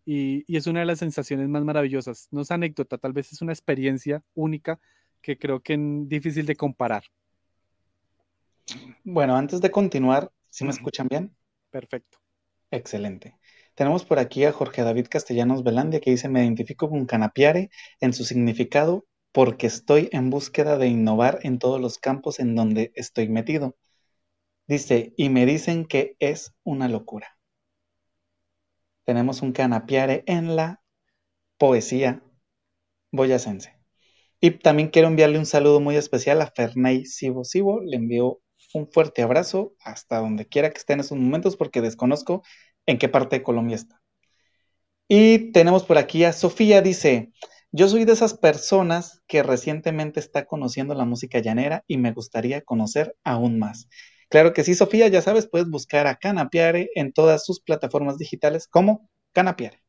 y, 0.05 0.43
es 0.57 0.65
una 0.65 0.79
de 0.79 0.87
las 0.87 0.97
sensaciones 0.97 1.47
más 1.49 1.63
maravillosas. 1.63 2.27
No 2.31 2.41
es 2.41 2.49
anécdota, 2.49 2.97
tal 2.97 3.13
vez 3.13 3.31
es 3.31 3.43
una 3.43 3.53
experiencia 3.53 4.23
única 4.33 4.79
que 5.21 5.37
creo 5.37 5.59
que 5.59 5.75
es 5.75 5.79
difícil 6.09 6.47
de 6.47 6.55
comparar. 6.55 7.03
Bueno, 9.03 9.35
antes 9.35 9.61
de 9.61 9.69
continuar, 9.69 10.31
¿sí 10.49 10.63
me 10.63 10.71
escuchan 10.71 11.07
bien? 11.07 11.35
Perfecto. 11.69 12.17
Excelente. 12.71 13.37
Tenemos 13.75 14.03
por 14.03 14.17
aquí 14.17 14.45
a 14.45 14.51
Jorge 14.51 14.81
David 14.81 15.09
Castellanos 15.11 15.63
Velandia 15.63 16.01
que 16.01 16.09
dice, 16.09 16.27
me 16.27 16.43
identifico 16.43 16.89
con 16.89 17.05
Canapiare 17.05 17.69
en 17.99 18.13
su 18.13 18.23
significado 18.23 19.05
porque 19.31 19.67
estoy 19.67 20.09
en 20.11 20.31
búsqueda 20.31 20.79
de 20.79 20.87
innovar 20.87 21.37
en 21.43 21.59
todos 21.59 21.79
los 21.79 21.99
campos 21.99 22.39
en 22.39 22.55
donde 22.55 22.91
estoy 22.95 23.29
metido. 23.29 23.77
Dice, 24.71 25.13
y 25.17 25.27
me 25.27 25.45
dicen 25.45 25.83
que 25.83 26.15
es 26.19 26.53
una 26.63 26.87
locura. 26.87 27.37
Tenemos 29.03 29.41
un 29.41 29.51
canapiare 29.51 30.23
en 30.27 30.55
la 30.55 30.81
poesía 31.57 32.23
boyacense. 33.11 33.77
Y 34.39 34.51
también 34.51 34.87
quiero 34.87 35.09
enviarle 35.09 35.39
un 35.39 35.45
saludo 35.45 35.81
muy 35.81 35.97
especial 35.97 36.41
a 36.41 36.53
Ferney 36.55 37.05
Sibo 37.05 37.43
Sibo. 37.43 37.81
Le 37.81 37.97
envío 37.97 38.39
un 38.73 38.89
fuerte 38.89 39.21
abrazo 39.21 39.73
hasta 39.83 40.19
donde 40.19 40.47
quiera 40.47 40.69
que 40.69 40.77
esté 40.77 40.93
en 40.93 41.01
esos 41.01 41.17
momentos 41.17 41.57
porque 41.57 41.81
desconozco 41.81 42.41
en 42.85 42.97
qué 42.97 43.09
parte 43.09 43.39
de 43.39 43.43
Colombia 43.43 43.75
está. 43.75 44.01
Y 45.09 45.51
tenemos 45.51 45.83
por 45.83 45.97
aquí 45.97 46.23
a 46.23 46.31
Sofía, 46.31 46.81
dice, 46.81 47.33
yo 47.73 47.89
soy 47.89 48.05
de 48.05 48.13
esas 48.13 48.35
personas 48.35 49.21
que 49.27 49.43
recientemente 49.43 50.21
está 50.21 50.45
conociendo 50.45 50.93
la 50.95 51.03
música 51.03 51.39
llanera 51.39 51.83
y 51.87 51.97
me 51.97 52.13
gustaría 52.13 52.61
conocer 52.61 53.17
aún 53.25 53.59
más. 53.59 53.89
Claro 54.31 54.53
que 54.53 54.63
sí, 54.63 54.73
Sofía, 54.75 55.09
ya 55.09 55.21
sabes, 55.21 55.47
puedes 55.47 55.69
buscar 55.69 56.07
a 56.07 56.15
Canapiare 56.15 56.89
en 56.95 57.11
todas 57.13 57.45
sus 57.45 57.59
plataformas 57.59 58.17
digitales 58.17 58.67
como 58.67 59.09
Canapiare. 59.33 59.83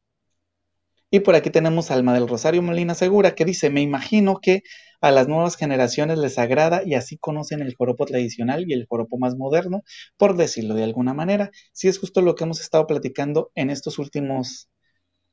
Y 1.13 1.21
por 1.21 1.37
aquí 1.37 1.51
tenemos 1.51 1.91
Alma 1.93 2.13
del 2.13 2.27
Rosario 2.27 2.61
Molina 2.61 2.95
Segura 2.95 3.35
que 3.37 3.45
dice, 3.45 3.71
me 3.71 3.83
imagino 3.83 4.41
que 4.41 4.63
a 5.01 5.13
las 5.13 5.29
nuevas 5.29 5.57
generaciones 5.57 6.19
les 6.19 6.39
agrada 6.39 6.83
y 6.85 6.95
así 6.95 7.19
conocen 7.19 7.61
el 7.63 7.75
joropo 7.77 8.05
tradicional 8.05 8.65
y 8.67 8.73
el 8.73 8.87
joropo 8.89 9.17
más 9.17 9.37
moderno, 9.37 9.83
por 10.17 10.37
decirlo 10.37 10.75
de 10.75 10.85
alguna 10.85 11.15
manera. 11.15 11.51
Sí 11.73 11.87
es 11.89 11.99
justo 12.01 12.21
lo 12.21 12.35
que 12.35 12.45
hemos 12.45 12.61
estado 12.61 12.87
platicando 12.89 13.53
en 13.55 13.71
estos 13.71 13.99
últimos 14.01 14.71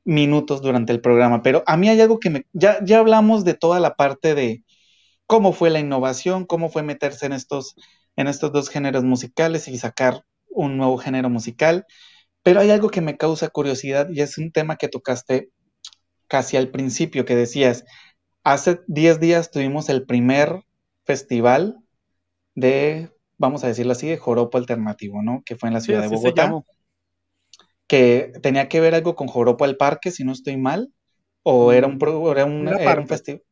minutos 0.04 0.62
durante 0.62 0.92
el 0.92 1.00
programa, 1.00 1.42
pero 1.42 1.64
a 1.66 1.76
mí 1.76 1.88
hay 1.88 2.00
algo 2.00 2.20
que 2.20 2.30
me... 2.30 2.46
Ya, 2.52 2.78
ya 2.84 3.00
hablamos 3.00 3.44
de 3.44 3.54
toda 3.54 3.80
la 3.80 3.96
parte 3.96 4.34
de 4.34 4.64
cómo 5.26 5.52
fue 5.52 5.70
la 5.70 5.80
innovación, 5.80 6.46
cómo 6.46 6.68
fue 6.70 6.82
meterse 6.82 7.26
en 7.26 7.32
estos 7.34 7.74
en 8.16 8.26
estos 8.26 8.52
dos 8.52 8.68
géneros 8.68 9.04
musicales 9.04 9.68
y 9.68 9.78
sacar 9.78 10.24
un 10.48 10.76
nuevo 10.76 10.98
género 10.98 11.30
musical. 11.30 11.86
Pero 12.42 12.60
hay 12.60 12.70
algo 12.70 12.90
que 12.90 13.00
me 13.00 13.16
causa 13.16 13.48
curiosidad 13.48 14.08
y 14.10 14.20
es 14.20 14.38
un 14.38 14.52
tema 14.52 14.76
que 14.76 14.88
tocaste 14.88 15.50
casi 16.26 16.56
al 16.56 16.68
principio, 16.68 17.24
que 17.24 17.36
decías, 17.36 17.84
hace 18.44 18.80
10 18.86 19.20
días 19.20 19.50
tuvimos 19.50 19.88
el 19.88 20.06
primer 20.06 20.64
festival 21.04 21.78
de, 22.54 23.10
vamos 23.36 23.64
a 23.64 23.66
decirlo 23.66 23.92
así, 23.92 24.08
de 24.08 24.16
joropo 24.16 24.58
alternativo, 24.58 25.22
¿no? 25.22 25.42
Que 25.44 25.56
fue 25.56 25.68
en 25.68 25.74
la 25.74 25.80
ciudad 25.80 26.02
de 26.02 26.08
Bogotá. 26.08 26.52
Que 27.86 28.32
tenía 28.40 28.68
que 28.68 28.80
ver 28.80 28.94
algo 28.94 29.16
con 29.16 29.26
joropo 29.26 29.64
al 29.64 29.76
parque, 29.76 30.12
si 30.12 30.22
no 30.22 30.32
estoy 30.32 30.56
mal. 30.56 30.92
¿O 31.42 31.72
era 31.72 31.86
un, 31.86 31.98
era 32.30 32.44
un, 32.44 33.08
festival? 33.08 33.42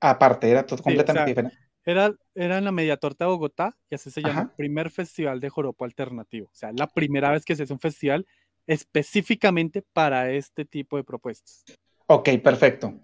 Aparte, 0.00 0.50
era 0.50 0.66
todo 0.66 0.82
completamente 0.82 1.30
diferente. 1.30 1.56
Era, 1.84 2.14
era 2.34 2.58
en 2.58 2.64
la 2.64 2.72
Media 2.72 2.96
Torta 2.96 3.24
de 3.24 3.30
Bogotá 3.30 3.76
y 3.90 3.94
así 3.94 4.10
se 4.10 4.22
llama 4.22 4.54
primer 4.56 4.90
festival 4.90 5.40
de 5.40 5.50
joropo 5.50 5.84
alternativo. 5.84 6.46
O 6.46 6.54
sea, 6.54 6.72
la 6.72 6.86
primera 6.86 7.30
vez 7.30 7.44
que 7.44 7.54
se 7.54 7.64
hace 7.64 7.72
un 7.72 7.80
festival 7.80 8.26
específicamente 8.66 9.82
para 9.92 10.30
este 10.30 10.64
tipo 10.64 10.96
de 10.96 11.04
propuestas. 11.04 11.64
Ok, 12.06 12.30
perfecto. 12.42 12.94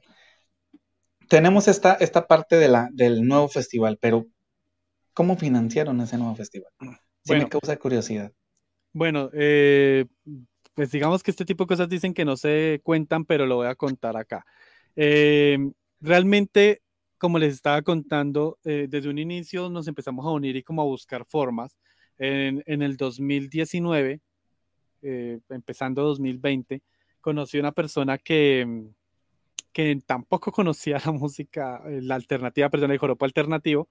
Tenemos 1.29 1.69
esta, 1.69 1.95
esta 1.95 2.27
parte 2.27 2.57
de 2.57 2.69
la, 2.69 2.89
del 2.93 3.27
nuevo 3.27 3.49
festival, 3.49 3.99
pero 4.01 4.27
¿cómo 5.13 5.37
financiaron 5.37 6.01
ese 6.01 6.19
nuevo 6.19 6.35
festival? 6.35 6.73
Sí 7.25 7.35
me 7.35 7.49
causa 7.49 7.77
curiosidad. 7.77 8.33
Bueno, 8.93 9.31
eh, 9.33 10.07
pues 10.75 10.91
digamos 10.91 11.23
que 11.23 11.31
este 11.31 11.45
tipo 11.45 11.65
de 11.65 11.69
cosas 11.69 11.89
dicen 11.89 12.15
que 12.15 12.25
no 12.25 12.37
se 12.37 12.81
cuentan, 12.83 13.25
pero 13.25 13.47
lo 13.47 13.57
voy 13.57 13.69
a 13.69 13.75
contar 13.75 14.17
acá. 14.17 14.45
Eh, 14.97 15.59
realmente, 16.01 16.83
como 17.21 17.39
les 17.39 17.55
estaba 17.55 17.83
contando, 17.83 18.59
eh, 18.65 18.87
desde 18.89 19.11
un 19.11 19.19
inicio 19.19 19.69
nos 19.71 19.87
empezamos 19.87 20.27
a 20.27 20.31
unir 20.31 20.57
y 20.57 20.63
como 20.63 20.83
a 20.83 20.87
buscar 20.87 21.25
formas. 21.27 21.77
En, 22.19 22.63
en 22.67 22.83
el 22.83 22.97
2019 22.97 24.21
eh, 25.03 25.41
empezando 25.49 26.03
2020, 26.03 26.83
conocí 27.21 27.59
una 27.59 27.73
persona 27.73 28.19
que, 28.19 28.87
que 29.73 29.99
tampoco 30.07 30.53
conocía 30.53 30.99
la 31.05 31.13
música, 31.13 31.83
eh, 31.87 32.01
la 32.03 32.17
alternativa, 32.17 32.69
perdón, 32.71 32.93
el 32.93 32.99
joropo 32.99 33.25
alternativo, 33.25 33.89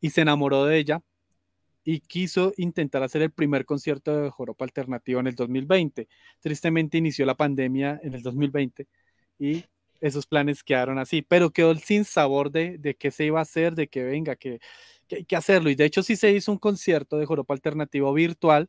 y 0.00 0.10
se 0.10 0.22
enamoró 0.22 0.64
de 0.66 0.78
ella 0.78 1.02
y 1.84 2.00
quiso 2.00 2.52
intentar 2.56 3.02
hacer 3.02 3.22
el 3.22 3.32
primer 3.32 3.64
concierto 3.64 4.16
de 4.16 4.30
joropo 4.30 4.64
alternativo 4.64 5.20
en 5.20 5.26
el 5.28 5.34
2020. 5.34 6.08
Tristemente 6.40 6.98
inició 6.98 7.26
la 7.26 7.36
pandemia 7.36 8.00
en 8.02 8.14
el 8.14 8.22
2020 8.22 8.86
y 9.38 9.64
esos 10.02 10.26
planes 10.26 10.62
quedaron 10.64 10.98
así, 10.98 11.22
pero 11.22 11.50
quedó 11.50 11.74
sin 11.76 12.04
sabor 12.04 12.50
de, 12.52 12.78
de 12.78 12.94
qué 12.96 13.10
se 13.10 13.24
iba 13.26 13.38
a 13.40 13.42
hacer, 13.42 13.74
de 13.74 13.88
que 13.88 14.04
venga, 14.04 14.36
que, 14.36 14.60
que 15.08 15.24
que 15.24 15.36
hacerlo. 15.36 15.70
Y 15.70 15.74
de 15.76 15.84
hecho 15.86 16.02
sí 16.02 16.16
se 16.16 16.32
hizo 16.32 16.52
un 16.52 16.58
concierto 16.58 17.18
de 17.18 17.26
joropo 17.26 17.52
alternativo 17.54 18.12
virtual 18.14 18.68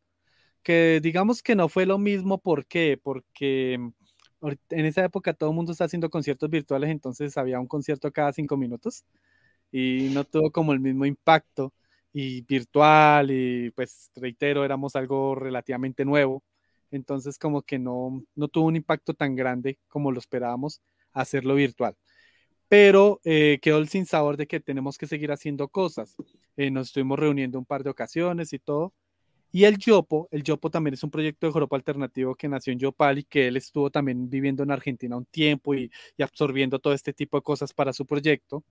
que 0.64 1.00
digamos 1.04 1.44
que 1.44 1.56
no 1.56 1.70
fue 1.70 1.86
lo 1.86 1.98
mismo, 2.00 2.40
¿por 2.40 2.66
qué? 2.66 3.00
Porque 3.02 3.78
mm, 3.80 4.48
en 4.72 4.86
esa 4.86 5.06
época 5.06 5.34
todo 5.34 5.50
el 5.52 5.56
mundo 5.56 5.72
está 5.74 5.86
haciendo 5.86 6.10
conciertos 6.10 6.50
virtuales, 6.50 6.90
entonces 6.90 7.38
había 7.38 7.60
un 7.60 7.68
concierto 7.68 8.12
cada 8.12 8.34
cinco 8.34 8.58
minutos 8.58 9.06
y 9.72 10.10
no 10.14 10.24
tuvo 10.26 10.52
como 10.52 10.74
el 10.74 10.80
mismo 10.80 11.06
impacto 11.06 11.74
y 12.14 12.42
virtual 12.44 13.32
y 13.32 13.72
pues 13.72 14.12
reitero, 14.16 14.66
éramos 14.66 14.96
algo 14.96 15.36
relativamente 15.36 16.06
nuevo, 16.06 16.44
entonces 16.92 17.38
como 17.40 17.64
que 17.64 17.80
no, 17.80 18.24
no 18.36 18.48
tuvo 18.50 18.68
un 18.68 18.76
impacto 18.78 19.14
tan 19.14 19.36
grande 19.36 19.80
como 19.88 20.12
lo 20.12 20.20
esperábamos 20.20 20.82
hacerlo 21.14 21.56
virtual. 21.56 21.96
Pero 22.68 23.22
eh, 23.24 23.60
quedó 23.62 23.78
el 23.78 23.90
sin 23.90 24.06
sabor 24.06 24.38
de 24.38 24.48
que 24.48 24.60
tenemos 24.60 24.98
que 24.98 25.08
seguir 25.08 25.32
haciendo 25.32 25.68
cosas. 25.70 26.16
Eh, 26.58 26.72
nos 26.72 26.88
estuvimos 26.88 27.20
reuniendo 27.20 27.60
un 27.60 27.66
par 27.66 27.84
de 27.84 27.90
ocasiones 27.92 28.54
y 28.54 28.60
todo, 28.60 28.94
y 29.56 29.66
el 29.66 29.78
Yopo, 29.78 30.28
el 30.32 30.42
Yopo 30.42 30.72
también 30.72 30.96
es 30.96 31.04
un 31.04 31.12
proyecto 31.12 31.46
de 31.46 31.54
joropo 31.54 31.76
alternativo 31.76 32.34
que 32.34 32.50
nació 32.50 32.74
en 32.74 32.80
Yopal 32.80 33.20
y 33.20 33.24
que 33.24 33.48
él 33.48 33.56
estuvo 33.56 33.92
también 33.92 34.28
viviendo 34.28 34.64
en 34.64 34.72
Argentina 34.72 35.16
un 35.16 35.26
tiempo 35.26 35.76
y, 35.76 35.92
absorbiendo 36.20 36.80
todo 36.80 36.94
este 36.94 37.14
tipo 37.14 37.38
de 37.38 37.44
cosas 37.44 37.72
para 37.72 37.94
su 37.94 38.04
proyecto. 38.04 38.64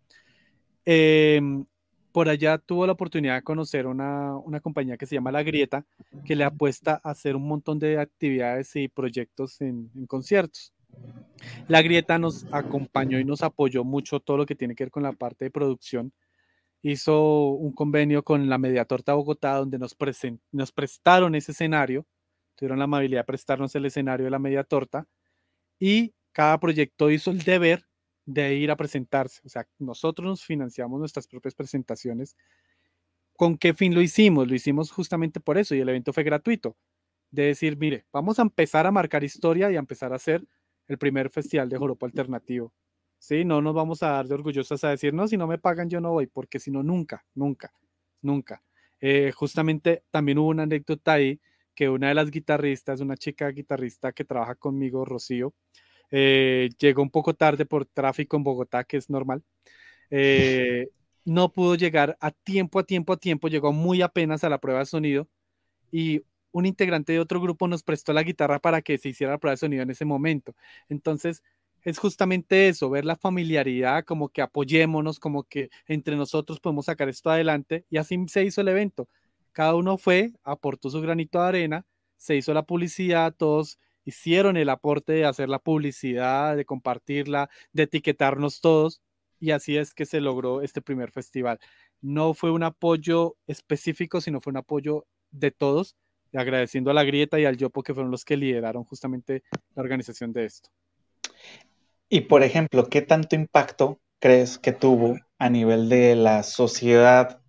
Em, 0.84 1.64
por 2.11 2.28
allá 2.28 2.59
tuvo 2.59 2.84
la 2.86 2.95
oportunidad 2.95 3.36
de 3.36 3.43
conocer 3.43 3.86
una, 3.86 4.36
una, 4.38 4.61
compañía 4.61 4.97
que 4.97 5.07
se 5.07 5.14
llama 5.14 5.30
La 5.30 5.45
Grieta, 5.45 5.86
que 6.24 6.34
le 6.34 6.43
apuesta 6.45 7.01
a 7.05 7.11
hacer 7.11 7.36
un 7.36 7.47
montón 7.47 7.78
de 7.78 7.99
actividades 8.01 8.74
y 8.74 8.88
proyectos 8.88 9.61
en 9.61 9.88
conciertos. 10.09 10.72
La 11.68 11.82
Grieta 11.82 12.18
nos 12.18 12.47
acompañó 12.53 13.18
y 13.18 13.24
nos 13.24 13.43
apoyó 13.43 13.84
mucho 13.84 14.20
todo 14.20 14.36
lo 14.36 14.47
que 14.47 14.55
tiene 14.55 14.74
que 14.74 14.84
ver 14.84 14.90
con 14.90 15.03
la 15.03 15.12
parte 15.12 15.47
de 15.47 15.51
producción 15.51 16.12
hizo 16.82 17.51
un 17.51 17.72
convenio 17.72 18.24
con 18.24 18.49
la 18.49 18.59
Mediatorta 18.59 19.14
Bogotá 19.14 19.55
donde 19.55 19.78
nos, 19.78 19.97
nos 20.51 20.72
prestaron 20.72 21.34
ese 21.34 21.53
escenario, 21.53 22.07
tuvieron 22.57 22.78
la 22.78 22.84
amabilidad 22.84 23.20
de 23.20 23.24
prestarnos 23.24 23.74
el 23.76 23.86
escenario 23.86 24.24
de 24.24 24.30
la 24.30 24.40
Mediatorta 24.40 25.07
y 25.78 26.12
cada 26.32 26.59
proyecto 26.59 27.11
hizo 27.11 27.30
el 27.30 27.38
deber 27.38 27.86
de 28.26 28.55
ir 28.55 28.70
a 28.70 28.76
presentarse. 28.76 29.40
O 29.45 29.49
sea, 29.49 29.66
nosotros 29.78 30.26
nos 30.26 30.45
financiamos 30.45 30.99
nuestras 30.99 31.26
propias 31.26 31.55
presentaciones. 31.55 32.36
¿Con 33.36 33.59
qué 33.59 33.74
fin 33.74 33.95
lo 33.95 34.01
hicimos? 34.01 34.49
Lo 34.49 34.55
hicimos 34.55 34.90
justamente 34.90 35.40
por 35.40 35.59
eso 35.59 35.74
y 35.74 35.80
el 35.80 35.88
evento 35.88 36.12
fue 36.12 36.22
gratuito. 36.24 36.76
De 37.30 37.45
decir, 37.45 37.76
mire, 37.78 38.07
vamos 38.12 38.38
a 38.38 38.43
empezar 38.43 38.86
a 38.86 38.90
marcar 38.90 39.24
historia 39.24 39.70
y 39.70 39.76
a 39.76 39.78
empezar 39.78 40.12
a 40.12 40.16
hacer 40.16 40.47
el 40.89 40.99
primer 40.99 41.30
festival 41.30 41.68
de 41.68 41.78
joropo 41.78 42.07
alternativo 42.07 42.72
¿sí? 43.22 43.45
No 43.45 43.62
nos 43.62 43.72
vamos 43.74 44.03
a 44.03 44.09
dar 44.09 44.26
de 44.26 44.35
orgullosas 44.35 44.83
a 44.83 44.91
decir, 44.91 45.14
no, 45.14 45.28
si 45.28 45.37
no 45.37 45.47
me 45.47 45.57
pagan 45.57 45.89
yo 45.89 46.01
no 46.01 46.11
voy, 46.11 46.26
porque 46.26 46.59
si 46.59 46.72
no, 46.72 46.83
nunca, 46.83 47.24
nunca, 47.35 47.72
nunca. 48.20 48.62
Eh, 49.01 49.30
justamente 49.33 50.03
también 50.11 50.39
hubo 50.39 50.49
una 50.49 50.64
anécdota 50.64 51.14
ahí 51.14 51.41
que 51.74 51.89
una 51.89 52.09
de 52.09 52.14
las 52.14 52.30
guitarristas, 52.33 53.01
una 53.01 53.16
chica 53.16 53.49
guitarrista 53.51 54.12
que 54.12 54.24
trabaja 54.24 54.57
conmigo, 54.57 55.05
Rocío, 55.05 55.55
eh, 56.11 56.68
llegó 56.78 57.03
un 57.03 57.11
poco 57.11 57.33
tarde 57.35 57.64
por 57.64 57.87
tráfico 57.87 58.37
en 58.37 58.43
Bogotá, 58.43 58.83
que 58.83 58.97
es 58.97 59.09
normal. 59.09 59.43
Eh, 60.11 60.89
no 61.24 61.53
pudo 61.53 61.76
llegar 61.76 62.16
a 62.20 62.33
tiempo, 62.33 62.80
a 62.80 62.85
tiempo, 62.85 63.12
a 63.12 63.16
tiempo, 63.16 63.49
llegó 63.49 63.72
muy 63.72 64.03
apenas 64.03 64.43
a 64.43 64.49
la 64.49 64.59
prueba 64.59 64.80
de 64.80 64.87
sonido 64.87 65.28
y 65.93 66.22
un 66.53 66.67
integrante 66.67 67.13
de 67.13 67.21
otro 67.21 67.41
grupo 67.41 67.69
nos 67.69 67.83
prestó 67.83 68.13
la 68.13 68.23
guitarra 68.23 68.61
para 68.61 68.83
que 68.83 68.99
se 68.99 69.09
hiciera 69.11 69.33
la 69.33 69.39
prueba 69.39 69.53
de 69.53 69.59
sonido 69.59 69.83
en 69.83 69.91
ese 69.91 70.05
momento. 70.05 70.55
Entonces, 70.89 71.43
es 71.83 71.99
justamente 71.99 72.69
eso, 72.69 72.91
ver 72.91 73.05
la 73.05 73.17
familiaridad, 73.17 74.05
como 74.05 74.29
que 74.29 74.43
apoyémonos, 74.43 75.19
como 75.19 75.45
que 75.45 75.71
entre 75.87 76.17
nosotros 76.17 76.61
podemos 76.61 76.87
sacar 76.87 77.09
esto 77.09 77.31
adelante 77.31 77.85
y 77.91 77.97
así 77.97 78.17
se 78.29 78.45
hizo 78.45 78.61
el 78.61 78.69
evento. 78.69 79.09
Cada 79.53 79.75
uno 79.75 79.99
fue, 79.99 80.33
aportó 80.45 80.91
su 80.91 81.01
granito 81.01 81.41
de 81.43 81.49
arena, 81.49 81.87
se 82.17 82.37
hizo 82.37 82.55
la 82.55 82.63
publicidad, 82.63 83.35
todos 83.37 83.79
hicieron 84.05 84.57
el 84.57 84.69
aporte 84.69 85.13
de 85.13 85.25
hacer 85.25 85.49
la 85.49 85.59
publicidad, 85.59 86.57
de 86.57 86.65
compartirla, 86.65 87.51
de 87.73 87.85
etiquetarnos 87.85 88.61
todos 88.61 89.01
y 89.41 89.51
así 89.51 89.77
es 89.77 89.93
que 89.93 90.07
se 90.07 90.21
logró 90.21 90.63
este 90.63 90.83
primer 90.83 91.11
festival. 91.11 91.59
No 92.01 92.33
fue 92.33 92.53
un 92.53 92.63
apoyo 92.63 93.37
específico, 93.49 94.21
sino 94.21 94.41
fue 94.41 94.53
un 94.53 94.59
apoyo 94.59 95.07
de 95.33 95.51
todos, 95.51 95.97
agradeciendo 96.35 96.91
a 96.91 96.95
la 96.95 97.05
Grieta 97.05 97.39
y 97.39 97.45
al 97.45 97.57
Yopo 97.57 97.83
que 97.83 97.95
fueron 97.95 98.11
los 98.11 98.24
que 98.24 98.37
lideraron 98.37 98.85
justamente 98.85 99.43
la 99.74 99.83
organización 99.83 100.33
de 100.33 100.45
esto. 100.47 100.70
Y 102.09 102.22
por 102.22 102.43
ejemplo, 102.43 102.89
¿qué 102.89 103.03
tanto 103.03 103.37
impacto 103.37 104.01
crees 104.18 104.59
que 104.59 104.72
tuvo 104.72 105.18
a 105.39 105.51
nivel 105.51 105.89
de 105.89 106.14
la 106.14 106.43
sociedad 106.43 107.41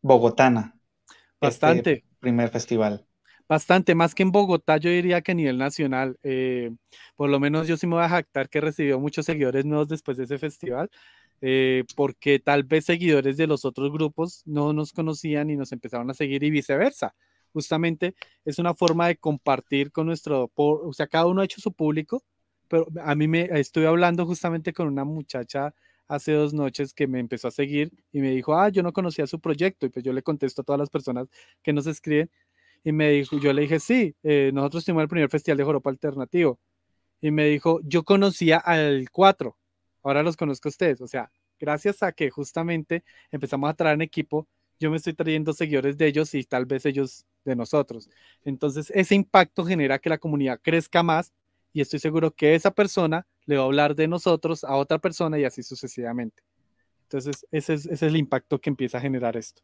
bogotana? 0.00 0.78
Este 1.40 1.66
Bastante. 1.66 2.04
primer 2.18 2.48
festival. 2.48 3.06
Bastante, 3.48 3.94
más 3.94 4.14
que 4.14 4.22
en 4.22 4.30
Bogotá, 4.30 4.76
yo 4.76 4.90
diría 4.90 5.22
que 5.22 5.32
a 5.32 5.34
nivel 5.34 5.56
nacional. 5.56 6.18
Eh, 6.22 6.70
por 7.16 7.30
lo 7.30 7.40
menos 7.40 7.66
yo 7.66 7.78
sí 7.78 7.86
me 7.86 7.94
voy 7.94 8.04
a 8.04 8.08
jactar 8.08 8.50
que 8.50 8.60
recibió 8.60 9.00
muchos 9.00 9.24
seguidores 9.24 9.64
nuevos 9.64 9.88
después 9.88 10.18
de 10.18 10.24
ese 10.24 10.38
festival, 10.38 10.90
eh, 11.40 11.84
porque 11.96 12.40
tal 12.40 12.64
vez 12.64 12.84
seguidores 12.84 13.38
de 13.38 13.46
los 13.46 13.64
otros 13.64 13.90
grupos 13.90 14.42
no 14.44 14.74
nos 14.74 14.92
conocían 14.92 15.48
y 15.48 15.56
nos 15.56 15.72
empezaron 15.72 16.10
a 16.10 16.14
seguir 16.14 16.42
y 16.44 16.50
viceversa. 16.50 17.14
Justamente 17.52 18.14
es 18.44 18.58
una 18.58 18.74
forma 18.74 19.08
de 19.08 19.16
compartir 19.16 19.92
con 19.92 20.06
nuestro, 20.06 20.50
o 20.54 20.92
sea, 20.92 21.06
cada 21.06 21.26
uno 21.26 21.40
ha 21.40 21.44
hecho 21.44 21.60
su 21.60 21.72
público 21.72 22.22
pero 22.68 22.86
a 23.02 23.14
mí 23.14 23.26
me 23.28 23.48
estuve 23.58 23.86
hablando 23.86 24.26
justamente 24.26 24.72
con 24.72 24.86
una 24.88 25.04
muchacha 25.04 25.74
hace 26.06 26.32
dos 26.32 26.54
noches 26.54 26.94
que 26.94 27.06
me 27.06 27.20
empezó 27.20 27.48
a 27.48 27.50
seguir 27.50 27.90
y 28.12 28.20
me 28.20 28.30
dijo, 28.30 28.54
ah, 28.54 28.68
yo 28.68 28.82
no 28.82 28.92
conocía 28.92 29.26
su 29.26 29.40
proyecto. 29.40 29.86
Y 29.86 29.88
pues 29.90 30.04
yo 30.04 30.12
le 30.12 30.22
contesto 30.22 30.62
a 30.62 30.64
todas 30.64 30.78
las 30.78 30.90
personas 30.90 31.28
que 31.62 31.72
nos 31.72 31.86
escriben 31.86 32.30
y 32.84 32.92
me 32.92 33.10
dijo, 33.10 33.38
yo 33.38 33.52
le 33.52 33.62
dije, 33.62 33.80
sí, 33.80 34.14
eh, 34.22 34.50
nosotros 34.54 34.84
tuvimos 34.84 35.02
el 35.02 35.08
primer 35.08 35.30
festival 35.30 35.58
de 35.58 35.64
Joropo 35.64 35.90
Alternativo. 35.90 36.58
Y 37.20 37.30
me 37.30 37.46
dijo, 37.46 37.80
yo 37.82 38.04
conocía 38.04 38.58
al 38.58 39.10
4, 39.10 39.56
ahora 40.02 40.22
los 40.22 40.36
conozco 40.36 40.68
a 40.68 40.70
ustedes. 40.70 41.00
O 41.00 41.08
sea, 41.08 41.30
gracias 41.58 42.02
a 42.02 42.12
que 42.12 42.30
justamente 42.30 43.04
empezamos 43.32 43.68
a 43.68 43.74
traer 43.74 43.94
en 43.94 44.02
equipo, 44.02 44.46
yo 44.80 44.90
me 44.90 44.96
estoy 44.98 45.14
trayendo 45.14 45.52
seguidores 45.52 45.98
de 45.98 46.06
ellos 46.06 46.32
y 46.34 46.44
tal 46.44 46.66
vez 46.66 46.86
ellos 46.86 47.26
de 47.48 47.56
nosotros. 47.56 48.08
Entonces, 48.44 48.92
ese 48.94 49.14
impacto 49.14 49.64
genera 49.64 49.98
que 49.98 50.10
la 50.10 50.18
comunidad 50.18 50.60
crezca 50.62 51.02
más 51.02 51.32
y 51.72 51.80
estoy 51.80 51.98
seguro 51.98 52.30
que 52.30 52.54
esa 52.54 52.70
persona 52.70 53.26
le 53.46 53.56
va 53.56 53.62
a 53.62 53.66
hablar 53.66 53.94
de 53.94 54.08
nosotros 54.08 54.64
a 54.64 54.76
otra 54.76 54.98
persona 54.98 55.38
y 55.38 55.44
así 55.44 55.62
sucesivamente. 55.62 56.42
Entonces, 57.04 57.46
ese 57.50 57.74
es, 57.74 58.02
el 58.02 58.16
impacto 58.16 58.60
que 58.60 58.68
empieza 58.68 58.98
a 58.98 59.00
generar 59.00 59.36
esto. 59.36 59.62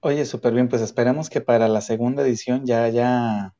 Oye, 0.00 0.24
súper 0.24 0.54
bien, 0.54 0.68
pues 0.68 0.80
esperemos 0.80 1.28
que 1.28 1.42
para 1.42 1.68
la 1.68 1.82
segunda 1.82 2.22
edición 2.22 2.64
ya 2.64 2.84
haya 2.84 3.54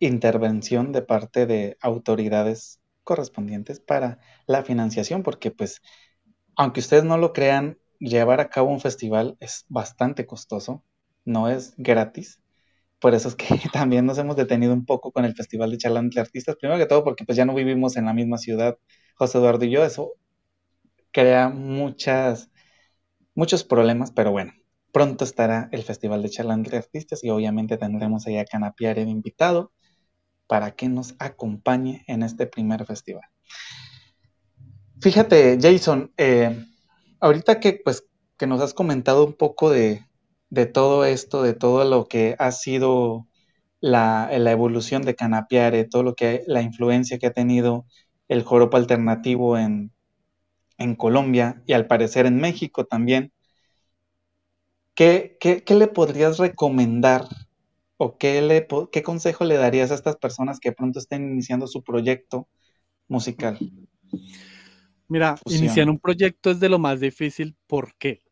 intervención 0.00 0.90
de 0.90 1.02
parte 1.02 1.46
de 1.46 1.78
autoridades 1.80 2.80
correspondientes 3.04 3.78
para 3.78 4.18
la 4.48 4.64
financiación, 4.64 5.22
porque 5.22 5.52
pues, 5.52 5.80
aunque 6.56 6.80
ustedes 6.80 7.04
no 7.04 7.18
lo 7.18 7.32
crean, 7.32 7.78
llevar 8.00 8.40
a 8.40 8.50
cabo 8.50 8.70
un 8.70 8.80
festival 8.80 9.36
es 9.38 9.64
bastante 9.68 10.26
costoso, 10.26 10.82
no 11.26 11.48
es 11.48 11.74
gratis. 11.76 12.40
por 13.00 13.14
eso 13.14 13.28
es 13.28 13.36
que 13.36 13.46
también 13.72 14.06
nos 14.06 14.18
hemos 14.18 14.36
detenido 14.36 14.72
un 14.72 14.86
poco 14.86 15.12
con 15.12 15.24
el 15.26 15.34
Festival 15.34 15.70
de 15.70 15.78
Charla 15.78 16.00
entre 16.00 16.20
Artistas. 16.22 16.56
Primero 16.56 16.78
que 16.78 16.86
todo 16.86 17.04
porque 17.04 17.24
pues 17.24 17.36
ya 17.36 17.44
no 17.44 17.54
vivimos 17.54 17.96
en 17.96 18.06
la 18.06 18.14
misma 18.14 18.38
ciudad, 18.38 18.78
José 19.16 19.38
Eduardo 19.38 19.64
y 19.66 19.70
yo. 19.70 19.84
Eso 19.84 20.12
crea 21.12 21.48
muchas, 21.50 22.50
muchos 23.34 23.64
problemas, 23.64 24.12
pero 24.12 24.32
bueno, 24.32 24.52
pronto 24.92 25.24
estará 25.24 25.68
el 25.72 25.82
Festival 25.82 26.22
de 26.22 26.30
Charla 26.30 26.54
entre 26.54 26.78
Artistas 26.78 27.22
y 27.24 27.30
obviamente 27.30 27.76
tendremos 27.76 28.26
ahí 28.26 28.38
a 28.38 28.44
Canapiare 28.46 29.04
de 29.04 29.10
invitado 29.10 29.72
para 30.46 30.72
que 30.72 30.88
nos 30.88 31.14
acompañe 31.18 32.04
en 32.06 32.22
este 32.22 32.46
primer 32.46 32.86
festival. 32.86 33.24
Fíjate, 35.00 35.58
Jason, 35.60 36.12
eh, 36.16 36.64
ahorita 37.20 37.60
que 37.60 37.80
pues 37.84 38.06
que 38.38 38.46
nos 38.46 38.60
has 38.60 38.74
comentado 38.74 39.24
un 39.24 39.34
poco 39.34 39.70
de, 39.70 40.05
de 40.50 40.66
todo 40.66 41.04
esto, 41.04 41.42
de 41.42 41.54
todo 41.54 41.84
lo 41.84 42.06
que 42.06 42.36
ha 42.38 42.52
sido 42.52 43.26
la, 43.80 44.28
evolución 44.32 45.02
de 45.02 45.14
Canapiare, 45.14 45.84
todo 45.84 46.02
lo 46.02 46.14
que 46.14 46.42
la 46.46 46.62
influencia 46.62 47.18
que 47.18 47.26
ha 47.26 47.32
tenido 47.32 47.86
el 48.28 48.42
joropo 48.42 48.76
alternativo 48.76 49.58
en, 49.58 49.92
Colombia 50.98 51.62
y 51.66 51.72
al 51.72 51.86
parecer 51.86 52.26
en 52.26 52.36
México 52.36 52.84
también. 52.84 53.32
¿Qué, 54.94 55.38
le 55.68 55.86
podrías 55.88 56.38
recomendar 56.38 57.24
o 57.96 58.18
qué, 58.18 58.42
le, 58.42 58.66
qué 58.92 59.02
consejo 59.02 59.44
le 59.44 59.56
darías 59.56 59.90
a 59.90 59.94
estas 59.94 60.16
personas 60.16 60.60
que 60.60 60.72
pronto 60.72 60.98
estén 60.98 61.30
iniciando 61.30 61.66
su 61.66 61.82
proyecto 61.82 62.46
musical? 63.08 63.58
Mira, 65.08 65.36
iniciar 65.46 65.88
un 65.88 65.98
proyecto 65.98 66.50
es 66.50 66.60
de 66.60 66.68
lo 66.68 66.78
más 66.78 67.00
difícil. 67.00 67.56
¿Por 67.66 67.94
qué? 67.96 68.25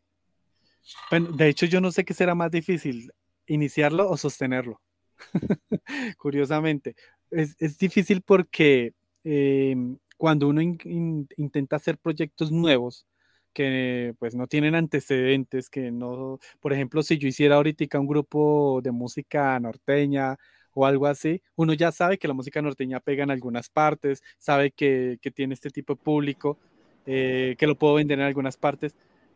De 1.11 1.49
hecho, 1.49 1.67
yo 1.67 1.81
no 1.81 1.91
sé 1.93 2.05
qué 2.05 2.15
será 2.15 2.35
más 2.35 2.51
difícil, 2.51 3.13
iniciarlo 3.47 4.09
o 4.09 4.17
sostenerlo. 4.17 4.81
Curiosamente, 6.19 6.97
es, 7.31 7.79
difícil 7.79 8.23
porque 8.23 8.93
em, 9.25 9.99
cuando 10.17 10.49
uno 10.49 10.61
intenta 10.63 11.77
hacer 11.77 11.99
proyectos 11.99 12.51
nuevos 12.53 13.07
que 13.53 14.15
pues 14.19 14.35
no 14.35 14.47
tienen 14.47 14.75
antecedentes, 14.75 15.71
que 15.71 15.91
no, 15.91 16.39
por 16.61 16.73
ejemplo, 16.73 17.03
si 17.03 17.19
yo 17.19 17.29
hiciera 17.29 17.57
ahorita 17.57 17.99
un 18.01 18.07
grupo 18.07 18.81
de 18.83 18.91
música 18.91 19.59
norteña 19.61 20.37
o 20.75 20.87
algo 20.87 21.07
así, 21.07 21.41
uno 21.55 21.73
ya 21.73 21.93
sabe 21.93 22.19
que 22.19 22.29
la 22.29 22.35
música 22.35 22.61
norteña 22.61 23.01
pega 23.01 23.23
en 23.23 23.31
algunas 23.31 23.71
partes, 23.71 24.23
sabe 24.39 24.73
que, 24.73 25.19
tiene 25.35 25.55
este 25.55 25.71
tipo 25.71 25.95
de 25.95 26.03
público, 26.03 26.59
eh, 27.07 27.55
que 27.57 27.67
lo 27.69 27.77
puedo 27.77 27.95
vender 27.95 28.19
en 28.19 28.27
algunas 28.27 28.57
partes, 28.57 28.95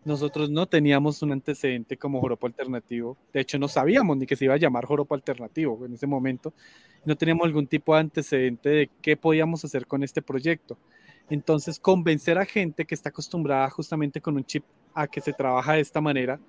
nosotros 0.09 0.51
no 0.51 0.67
teníamos 0.67 1.23
un 1.23 1.33
antecedente 1.33 1.97
como 1.97 2.21
joropo 2.21 2.47
alternativo. 2.47 3.17
De 3.33 3.41
hecho, 3.41 3.59
no 3.59 3.69
sabíamos 3.69 4.17
ni 4.17 4.27
que 4.27 4.35
se 4.35 4.47
iba 4.47 4.55
a 4.55 4.59
llamar 4.59 4.87
joropo 4.87 5.15
alternativo 5.15 5.85
en 5.85 5.93
ese 5.93 6.07
momento. 6.07 6.53
No 7.05 7.17
teníamos 7.17 7.47
algún 7.47 7.67
tipo 7.67 7.95
de 7.95 8.01
antecedente 8.01 8.69
de 8.69 8.91
qué 9.01 9.17
podíamos 9.17 9.65
hacer 9.65 9.87
con 9.87 10.03
este 10.03 10.23
proyecto. 10.23 10.79
Entonces, 11.31 11.79
convencer 11.79 12.39
a 12.39 12.47
gente 12.47 12.87
que 12.87 12.95
está 12.95 13.11
acostumbrada 13.11 13.69
justamente 13.71 14.21
con 14.21 14.37
un 14.37 14.45
chip 14.45 14.65
a 14.95 15.07
que 15.07 15.21
se 15.21 15.33
trabaja 15.33 15.75
de 15.75 15.81
esta 15.81 16.01
manera 16.01 16.41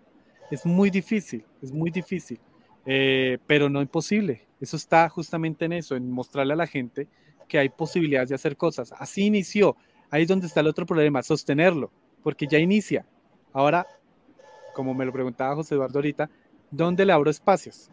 es 0.49 0.65
muy 0.65 0.89
difícil, 0.89 1.43
es 1.61 1.71
muy 1.71 1.91
difícil, 1.91 2.39
eh, 2.85 3.37
pero 3.45 3.69
no 3.69 3.81
imposible. 3.81 4.47
Eso 4.59 4.77
está 4.77 5.07
justamente 5.09 5.65
en 5.65 5.73
eso, 5.73 5.95
en 5.95 6.09
mostrarle 6.09 6.53
a 6.53 6.55
la 6.55 6.67
gente 6.67 7.07
que 7.47 7.59
hay 7.59 7.69
posibilidades 7.69 8.29
de 8.29 8.35
hacer 8.35 8.55
cosas. 8.55 8.93
Así 8.97 9.25
inició. 9.25 9.75
Ahí 10.09 10.23
es 10.23 10.27
donde 10.27 10.47
está 10.47 10.61
el 10.61 10.67
otro 10.67 10.85
problema, 10.85 11.21
sostenerlo, 11.21 11.91
porque 12.23 12.47
ya 12.47 12.57
inicia. 12.57 13.05
Ahora, 13.53 13.87
como 14.73 14.93
me 14.93 15.05
lo 15.05 15.11
preguntaba 15.11 15.55
José 15.55 15.75
Eduardo 15.75 15.99
ahorita, 15.99 16.29
¿dónde 16.71 17.05
le 17.05 17.13
abro 17.13 17.29
espacios? 17.29 17.89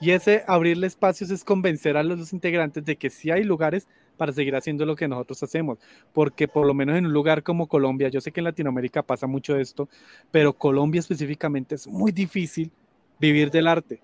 Y 0.00 0.12
ese 0.12 0.44
abrirle 0.46 0.86
espacios 0.86 1.30
es 1.30 1.42
convencer 1.42 1.96
a 1.96 2.02
los 2.02 2.32
integrantes 2.32 2.84
de 2.84 2.96
que 2.96 3.10
sí 3.10 3.30
hay 3.30 3.42
lugares 3.42 3.88
para 4.16 4.32
seguir 4.32 4.54
haciendo 4.54 4.84
lo 4.84 4.96
que 4.96 5.08
nosotros 5.08 5.42
hacemos, 5.42 5.78
porque 6.12 6.48
por 6.48 6.66
lo 6.66 6.74
menos 6.74 6.96
en 6.96 7.06
un 7.06 7.12
lugar 7.12 7.42
como 7.42 7.68
Colombia, 7.68 8.08
yo 8.08 8.20
sé 8.20 8.32
que 8.32 8.40
en 8.40 8.44
Latinoamérica 8.44 9.02
pasa 9.02 9.26
mucho 9.26 9.56
esto, 9.56 9.88
pero 10.30 10.52
Colombia 10.52 10.98
específicamente 10.98 11.76
es 11.76 11.86
muy 11.86 12.12
difícil 12.12 12.70
vivir 13.18 13.50
del 13.50 13.66
arte 13.66 14.00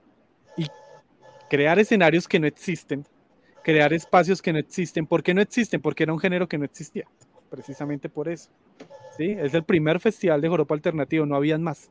y 0.57 0.67
crear 1.51 1.79
escenarios 1.79 2.27
que 2.27 2.41
no 2.41 2.47
existen, 2.47 3.05
crear 3.63 3.93
espacios 3.93 4.41
que 4.41 4.53
no 4.53 4.59
existen. 4.59 5.07
¿Por 5.07 5.23
qué 5.23 5.35
no 5.35 5.43
existen? 5.43 5.81
Porque 5.81 6.05
era 6.05 6.13
un 6.13 6.19
género 6.19 6.49
que 6.49 6.59
no 6.59 6.65
existía, 6.65 7.07
precisamente 7.51 8.09
por 8.09 8.29
eso. 8.29 8.51
¿sí? 9.17 9.37
Es 9.39 9.55
el 9.55 9.65
primer 9.65 10.01
festival 10.01 10.41
de 10.41 10.49
joropo 10.49 10.75
alternativo, 10.75 11.27
no 11.27 11.37
habían 11.37 11.63
más. 11.63 11.91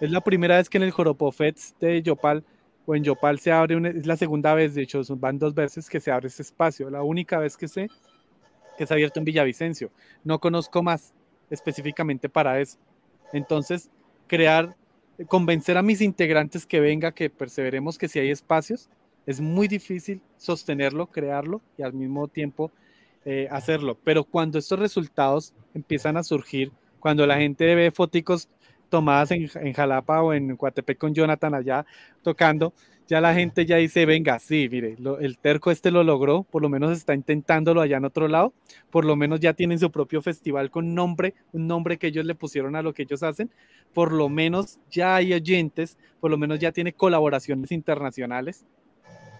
Es 0.00 0.10
la 0.10 0.22
primera 0.22 0.56
vez 0.56 0.70
que 0.70 0.78
en 0.78 0.84
el 0.84 0.92
Joropo 0.92 1.30
Fest 1.30 1.78
de 1.78 2.00
Yopal 2.00 2.42
o 2.86 2.94
en 2.96 3.04
Yopal 3.04 3.38
se 3.38 3.52
abre, 3.52 3.76
una, 3.76 3.90
es 3.90 4.06
la 4.06 4.16
segunda 4.16 4.54
vez, 4.54 4.74
de 4.74 4.82
hecho, 4.82 5.02
van 5.16 5.38
dos 5.38 5.54
veces 5.54 5.90
que 5.90 6.00
se 6.00 6.10
abre 6.10 6.28
ese 6.28 6.40
espacio. 6.40 6.88
La 6.88 7.02
única 7.02 7.38
vez 7.38 7.56
que 7.56 7.68
sé 7.68 7.88
que 8.78 8.84
es 8.84 8.90
abierto 8.90 9.18
en 9.18 9.26
Villavicencio. 9.26 9.90
No 10.24 10.38
conozco 10.38 10.82
más 10.82 11.12
específicamente 11.50 12.30
para 12.30 12.60
eso. 12.60 12.78
Entonces, 13.34 13.90
crear, 14.26 14.74
convencer 15.26 15.76
a 15.76 15.82
mis 15.82 16.00
integrantes 16.00 16.64
que 16.64 16.80
venga, 16.80 17.12
que 17.12 17.28
perseveremos 17.28 17.98
que 17.98 18.08
si 18.08 18.20
hay 18.20 18.30
espacios, 18.30 18.88
es 19.26 19.38
muy 19.38 19.68
difícil 19.68 20.22
sostenerlo, 20.38 21.08
crearlo 21.08 21.60
y 21.76 21.82
al 21.82 21.92
mismo 21.92 22.26
tiempo 22.26 22.72
eh, 23.24 23.48
hacerlo. 23.50 23.98
Pero 24.02 24.24
cuando 24.24 24.58
estos 24.58 24.78
resultados 24.78 25.54
empiezan 25.74 26.16
a 26.16 26.22
surgir, 26.22 26.72
cuando 26.98 27.26
la 27.26 27.36
gente 27.36 27.74
ve 27.74 27.90
foticos 27.90 28.48
tomadas 28.88 29.30
en, 29.30 29.72
Jalapa 29.72 30.22
o 30.22 30.32
en 30.32 30.56
Coatepec 30.56 30.98
con 30.98 31.14
Jonathan 31.14 31.54
allá 31.54 31.86
tocando, 32.22 32.74
ya 33.06 33.20
la 33.20 33.34
gente 33.34 33.66
ya 33.66 33.76
dice, 33.76 34.06
venga, 34.06 34.38
sí, 34.38 34.68
mire, 34.70 34.96
el 35.20 35.38
terco 35.38 35.70
este 35.70 35.90
lo 35.90 36.04
logró, 36.04 36.44
por 36.44 36.62
lo 36.62 36.68
menos 36.68 36.92
está 36.92 37.12
intentándolo 37.12 37.80
allá 37.80 37.96
en 37.96 38.04
otro 38.04 38.28
lado, 38.28 38.52
por 38.90 39.04
lo 39.04 39.16
menos 39.16 39.40
ya 39.40 39.52
tienen 39.52 39.80
su 39.80 39.90
propio 39.90 40.22
festival 40.22 40.70
con 40.70 40.94
nombre, 40.94 41.34
un 41.52 41.66
nombre 41.66 41.98
que 41.98 42.06
ellos 42.06 42.24
le 42.24 42.36
pusieron 42.36 42.76
a 42.76 42.82
lo 42.82 42.94
que 42.94 43.02
ellos 43.02 43.24
hacen, 43.24 43.50
por 43.92 44.12
lo 44.12 44.28
menos 44.28 44.78
ya 44.90 45.16
hay 45.16 45.32
oyentes, 45.32 45.98
por 46.20 46.30
lo 46.30 46.38
menos 46.38 46.60
ya 46.60 46.70
tiene 46.70 46.92
colaboraciones 46.92 47.72
internacionales. 47.72 48.64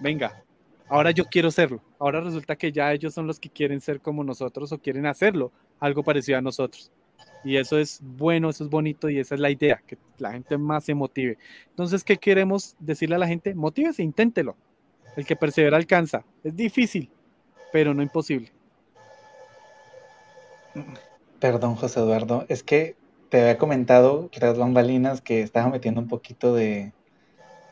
Venga, 0.00 0.42
ahora 0.90 1.12
yo 1.12 1.24
quiero 1.24 1.50
serlo. 1.50 1.80
Ahora 1.98 2.20
resulta 2.20 2.56
que 2.56 2.72
ya 2.72 2.92
ellos 2.92 3.14
son 3.14 3.26
los 3.26 3.40
que 3.40 3.48
quieren 3.48 3.80
ser 3.80 4.00
como 4.00 4.22
nosotros 4.24 4.72
o 4.72 4.78
quieren 4.78 5.06
hacerlo, 5.06 5.52
algo 5.78 6.02
parecido 6.02 6.38
a 6.38 6.42
nosotros. 6.42 6.90
Y 7.44 7.56
eso 7.56 7.78
es 7.78 8.00
bueno, 8.02 8.50
eso 8.50 8.64
es 8.64 8.70
bonito 8.70 9.08
y 9.08 9.18
esa 9.18 9.34
es 9.34 9.40
la 9.40 9.50
idea, 9.50 9.80
que 9.86 9.96
la 10.18 10.32
gente 10.32 10.58
más 10.58 10.84
se 10.84 10.94
motive. 10.94 11.38
Entonces, 11.70 12.04
¿qué 12.04 12.18
queremos 12.18 12.76
decirle 12.78 13.14
a 13.14 13.18
la 13.18 13.28
gente? 13.28 13.54
Motívese, 13.54 14.02
inténtelo. 14.02 14.56
El 15.16 15.24
que 15.24 15.36
persevera 15.36 15.76
alcanza. 15.76 16.24
Es 16.44 16.54
difícil, 16.54 17.10
pero 17.72 17.94
no 17.94 18.02
imposible. 18.02 18.52
Perdón, 21.38 21.76
José 21.76 22.00
Eduardo, 22.00 22.44
es 22.48 22.62
que 22.62 22.96
te 23.30 23.40
había 23.40 23.58
comentado, 23.58 24.28
tras 24.32 24.58
bambalinas, 24.58 25.20
que 25.20 25.40
estaba 25.40 25.70
metiendo 25.70 26.00
un 26.00 26.08
poquito 26.08 26.54
de, 26.54 26.92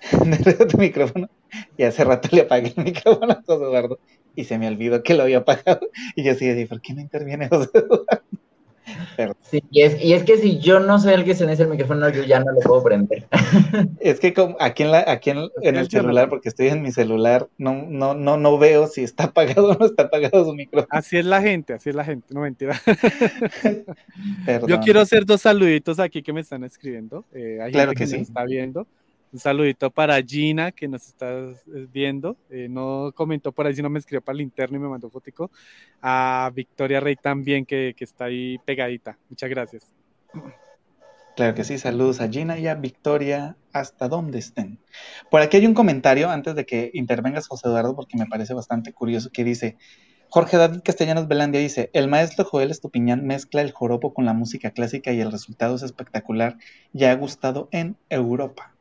de 0.13 0.79
micrófono 0.79 1.29
y 1.77 1.83
hace 1.85 2.05
rato 2.05 2.29
le 2.33 2.43
apagué 2.43 2.73
el 2.77 2.85
micrófono 2.85 3.33
a 3.33 3.43
José 3.47 3.65
Eduardo 3.65 3.99
y 4.35 4.45
se 4.45 4.59
me 4.59 4.69
olvidó 4.69 5.03
que 5.03 5.15
lo 5.15 5.25
había 5.25 5.39
apagado. 5.39 5.89
Y 6.15 6.23
yo 6.23 6.33
así, 6.33 6.65
¿por 6.67 6.81
qué 6.81 6.95
no 6.95 7.01
interviene 7.01 7.49
José 7.49 7.71
Eduardo? 7.75 8.07
Sí, 9.43 9.63
y 9.71 9.83
es, 9.83 10.03
y 10.03 10.13
es, 10.13 10.25
que 10.25 10.39
si 10.39 10.59
yo 10.59 10.81
no 10.81 10.99
soy 10.99 11.15
el 11.15 11.25
que 11.25 11.35
se 11.35 11.45
el 11.45 11.69
micrófono, 11.69 12.09
yo 12.09 12.23
ya 12.25 12.41
no 12.41 12.53
lo 12.53 12.61
puedo 12.61 12.83
prender. 12.85 13.27
Es 14.01 14.21
que 14.21 14.33
como 14.33 14.57
aquí 14.61 14.85
en, 14.85 14.93
la, 14.93 15.05
aquí 15.07 15.31
en, 15.31 15.49
el 15.63 15.89
celular, 15.91 16.29
porque 16.29 16.49
estoy 16.49 16.69
en 16.69 16.83
mi 16.83 16.93
celular, 16.93 17.49
no, 17.59 17.87
no, 17.89 18.15
no, 18.15 18.37
no 18.37 18.59
veo 18.59 18.87
si 18.87 19.03
está 19.03 19.25
apagado 19.25 19.71
o 19.71 19.75
no 19.75 19.87
está 19.87 20.05
apagado 20.05 20.45
su 20.45 20.55
micrófono. 20.55 20.89
Así 20.91 21.19
es 21.19 21.25
la 21.25 21.43
gente, 21.43 21.75
así 21.75 21.91
es 21.91 21.97
la 21.97 22.05
gente, 22.05 22.33
no 22.33 22.41
mentira. 22.41 22.81
Yo 24.67 24.81
quiero 24.81 25.01
hacer 25.01 25.27
dos 25.27 25.43
saluditos 25.43 25.99
aquí 25.99 26.23
que 26.23 26.33
me 26.33 26.41
están 26.41 26.65
escribiendo. 26.65 27.25
Eh, 27.33 27.59
claro 27.73 27.93
que, 27.93 28.07
sí. 28.07 28.17
está 28.17 28.45
viendo. 28.45 28.87
Un 29.31 29.39
saludito 29.39 29.91
para 29.91 30.23
Gina, 30.23 30.73
que 30.73 30.89
nos 30.89 31.07
está 31.07 31.31
eh, 31.31 31.55
viendo. 31.93 32.37
Eh, 32.49 32.67
no 32.71 33.13
comentó 33.15 33.53
por 33.53 33.67
ahí, 33.67 33.75
sino 33.75 33.91
me 33.91 33.99
escribió 33.99 34.23
para 34.23 34.37
el 34.37 34.41
interno 34.41 34.79
y 34.79 34.81
me 34.81 34.89
mandó 34.89 35.11
fotico. 35.11 35.51
A 36.01 36.51
Victoria 36.55 37.01
Rey 37.01 37.17
también, 37.17 37.67
que, 37.67 37.95
está 37.99 38.27
ahí 38.27 38.59
pegadita. 38.65 39.19
Muchas 39.29 39.51
gracias. 39.51 39.87
Claro 41.37 41.55
que 41.55 41.65
sí, 41.65 41.79
saludos 41.79 42.21
a 42.21 42.29
Gina 42.29 42.59
y 42.59 42.67
a 42.67 42.75
Victoria, 42.75 43.57
hasta 43.73 44.09
donde 44.09 44.39
estén. 44.39 44.79
Por 45.31 45.43
aquí 45.43 45.59
hay 45.59 45.67
un 45.67 45.75
comentario 45.75 46.31
antes 46.31 46.55
de 46.55 46.65
que 46.65 46.91
intervengas, 46.95 47.47
José 47.47 47.69
Eduardo, 47.69 47.95
porque 47.95 48.17
me 48.17 48.27
parece 48.27 48.55
bastante 48.55 48.93
curioso, 48.93 49.31
que 49.31 49.45
dice, 49.45 49.77
Jorge 50.31 50.57
David 50.57 50.81
Castellanos 50.83 51.29
Belandia 51.29 51.61
dice, 51.61 51.91
el 51.93 52.09
maestro 52.09 52.45
Joel 52.45 52.71
Estupiñán 52.71 53.27
mezcla 53.27 53.63
el 53.63 53.73
joropo 53.73 54.15
con 54.15 54.25
la 54.25 54.33
música 54.33 54.71
clásica 54.73 55.13
y 55.13 55.21
el 55.21 55.31
resultado 55.31 55.77
es 55.77 55.83
espectacular, 55.83 56.57
ya 56.93 57.13
ha 57.13 57.15
gustado 57.15 57.69
en 57.73 57.97
Europa 58.09 58.75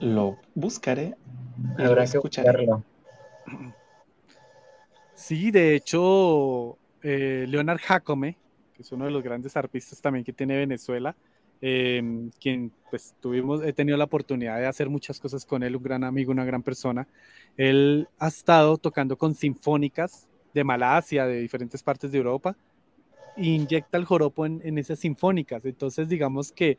lo 0.00 0.38
buscaré. 0.54 1.14
Habrá 1.78 2.06
que 2.06 2.18
buscarlo. 2.18 2.84
Sí, 5.14 5.50
de 5.50 5.74
hecho, 5.74 6.78
eh, 7.02 7.44
Leonard 7.48 7.80
Jacome, 7.80 8.36
que 8.74 8.82
es 8.82 8.92
uno 8.92 9.04
de 9.06 9.10
los 9.10 9.22
grandes 9.22 9.56
arpistas 9.56 10.00
también 10.00 10.24
que 10.24 10.32
tiene 10.32 10.56
Venezuela, 10.56 11.16
em, 11.60 12.30
quien 12.40 12.70
pues 12.88 13.16
tuvimos, 13.20 13.62
he 13.64 13.72
tenido 13.72 13.98
la 13.98 14.04
oportunidad 14.04 14.58
de 14.58 14.66
hacer 14.66 14.88
muchas 14.88 15.18
cosas 15.18 15.44
con 15.44 15.64
él, 15.64 15.74
un 15.74 15.82
gran 15.82 16.04
amigo, 16.04 16.30
una 16.30 16.44
gran 16.44 16.62
persona. 16.62 17.08
Él 17.56 18.08
ha 18.18 18.28
estado 18.28 18.78
tocando 18.78 19.18
con 19.18 19.34
sinfónicas 19.34 20.28
de 20.54 20.62
Malasia, 20.62 21.26
de 21.26 21.40
diferentes 21.40 21.82
partes 21.82 22.12
de 22.12 22.18
Europa, 22.18 22.56
e 23.36 23.46
inyecta 23.46 23.98
el 23.98 24.04
joropo 24.04 24.46
en, 24.46 24.60
en 24.64 24.78
esas 24.78 25.00
sinfónicas. 25.00 25.64
Entonces, 25.64 26.08
digamos 26.08 26.52
que 26.52 26.78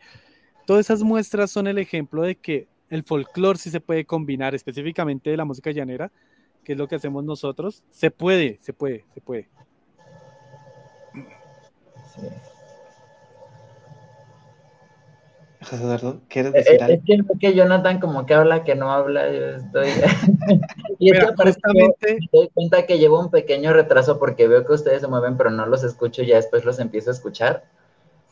todas 0.66 0.86
esas 0.86 1.04
muestras 1.04 1.52
son 1.52 1.68
el 1.68 1.78
ejemplo 1.78 2.22
de 2.24 2.36
que 2.36 2.68
el 2.90 3.04
folclore 3.04 3.60
sí 3.60 3.70
se 3.70 3.82
puede 3.82 4.06
combinar, 4.06 4.56
específicamente 4.56 5.30
de 5.30 5.38
la 5.38 5.46
música 5.46 5.72
llanera, 5.72 6.12
que 6.64 6.74
es 6.74 6.78
lo 6.78 6.88
que 6.88 6.96
hacemos 6.96 7.24
nosotros. 7.24 7.84
Se 7.90 8.12
puede, 8.12 8.58
se 8.62 8.74
puede, 8.74 9.06
se 9.14 9.22
puede. 9.22 9.50
Sí. 12.16 12.28
José 15.62 15.84
Eduardo, 15.84 16.22
¿quieres 16.30 16.54
eh, 16.54 16.58
decir 16.58 16.74
eh, 16.76 16.84
algo? 16.84 17.34
Es 17.34 17.40
que, 17.40 17.54
Jonathan 17.54 18.00
como 18.00 18.26
que 18.26 18.34
habla 18.34 18.64
que 18.64 18.76
no 18.76 18.92
habla, 18.92 19.30
yo 19.32 19.46
estoy... 19.58 19.88
y 21.00 21.12
es 21.12 21.20
que 21.20 21.74
me 21.74 22.28
doy 22.32 22.50
cuenta 22.54 22.86
que 22.86 22.98
llevo 22.98 23.20
un 23.20 23.30
pequeño 23.30 23.74
retraso 23.74 24.20
porque 24.20 24.48
veo 24.48 24.66
que 24.66 24.74
ustedes 24.74 25.02
se 25.02 25.08
mueven, 25.08 25.38
pero 25.38 25.52
no 25.52 25.66
los 25.66 25.84
escucho 25.84 26.24
y 26.24 26.28
ya 26.28 26.38
después 26.38 26.64
los 26.64 26.80
empiezo 26.80 27.10
a 27.10 27.14
escuchar. 27.14 27.66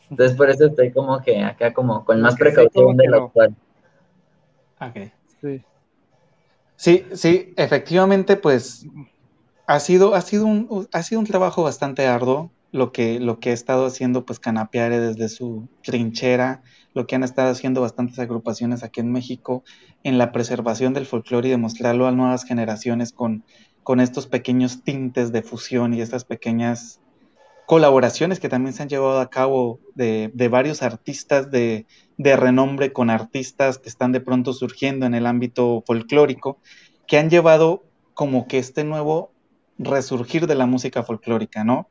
Entonces 0.10 0.38
por 0.38 0.49
eso 0.49 0.68
estoy 0.68 0.91
como 0.91 1.22
que 1.22 1.43
acá 1.43 1.74
como 1.74 2.05
con 2.05 2.22
más 2.22 2.36
precaución 2.36 2.95
de 2.95 3.08
lo 3.08 3.30
cual. 3.30 3.53
Ok. 4.80 5.11
Sí. 5.41 5.63
Sí, 6.75 7.05
sí, 7.13 7.53
efectivamente, 7.57 8.36
pues 8.36 8.86
ha 9.65 9.80
sido, 9.80 10.13
ha 10.13 10.21
sido 10.21 10.45
un, 10.45 10.88
ha 10.91 11.03
sido 11.03 11.19
un 11.19 11.25
trabajo 11.25 11.63
bastante 11.63 12.05
arduo 12.07 12.51
lo 12.71 12.91
que, 12.91 13.19
lo 13.19 13.39
que 13.39 13.51
ha 13.51 13.53
estado 13.53 13.86
haciendo 13.86 14.25
pues 14.25 14.39
Canapiare 14.39 14.99
desde 14.99 15.30
su 15.30 15.67
trinchera, 15.84 16.61
lo 16.93 17.07
que 17.07 17.15
han 17.15 17.23
estado 17.23 17.49
haciendo 17.49 17.82
bastantes 17.82 18.19
agrupaciones 18.19 18.84
aquí 18.84 18.99
en 18.99 19.11
México 19.11 19.63
en 20.03 20.17
la 20.17 20.32
preservación 20.32 20.93
del 20.93 21.05
folclore 21.05 21.47
y 21.47 21.51
de 21.51 21.57
mostrarlo 21.57 22.07
a 22.07 22.11
nuevas 22.11 22.43
generaciones 22.43 23.11
con, 23.13 23.43
con 23.84 23.99
estos 23.99 24.28
pequeños 24.28 24.84
tintes 24.84 25.32
de 25.32 25.41
fusión 25.41 25.93
y 25.93 26.01
estas 26.01 26.25
pequeñas 26.25 27.01
colaboraciones 27.65 28.39
que 28.39 28.49
también 28.49 28.73
se 28.73 28.84
han 28.84 28.89
llevado 28.89 29.19
a 29.19 29.30
cabo 29.30 29.80
de, 29.95 30.32
de 30.34 30.47
varios 30.47 30.84
artistas 30.84 31.51
de, 31.51 31.86
de, 32.18 32.36
renombre 32.36 32.93
con 32.93 33.09
artistas 33.09 33.78
que 33.78 33.89
están 33.89 34.11
de 34.11 34.20
pronto 34.20 34.53
surgiendo 34.53 35.05
en 35.05 35.13
el 35.13 35.26
ámbito 35.26 35.84
folclórico, 35.86 36.57
que 37.07 37.18
han 37.18 37.30
llevado 37.30 37.84
como 38.13 38.47
que 38.47 38.57
este 38.57 38.84
nuevo 38.84 39.32
resurgir 39.78 40.47
de 40.47 40.55
la 40.55 40.65
música 40.65 41.03
folclórica, 41.03 41.63
¿no? 41.63 41.88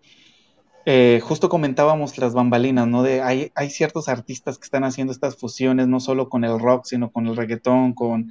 Eh, 0.89 1.21
justo 1.23 1.49
comentábamos 1.49 2.17
las 2.19 2.33
bambalinas, 2.33 2.87
¿no? 2.87 3.03
De 3.03 3.21
hay, 3.21 3.51
hay 3.57 3.71
ciertos 3.71 4.09
artistas 4.09 4.59
que 4.59 4.65
están 4.65 4.85
haciendo 4.85 5.13
estas 5.13 5.37
fusiones, 5.37 5.89
no 5.89 5.99
solo 5.99 6.29
con 6.29 6.45
el 6.45 6.61
rock, 6.61 6.85
sino 6.85 7.11
con 7.11 7.27
el 7.27 7.37
reggaetón, 7.37 7.93
con, 7.93 8.31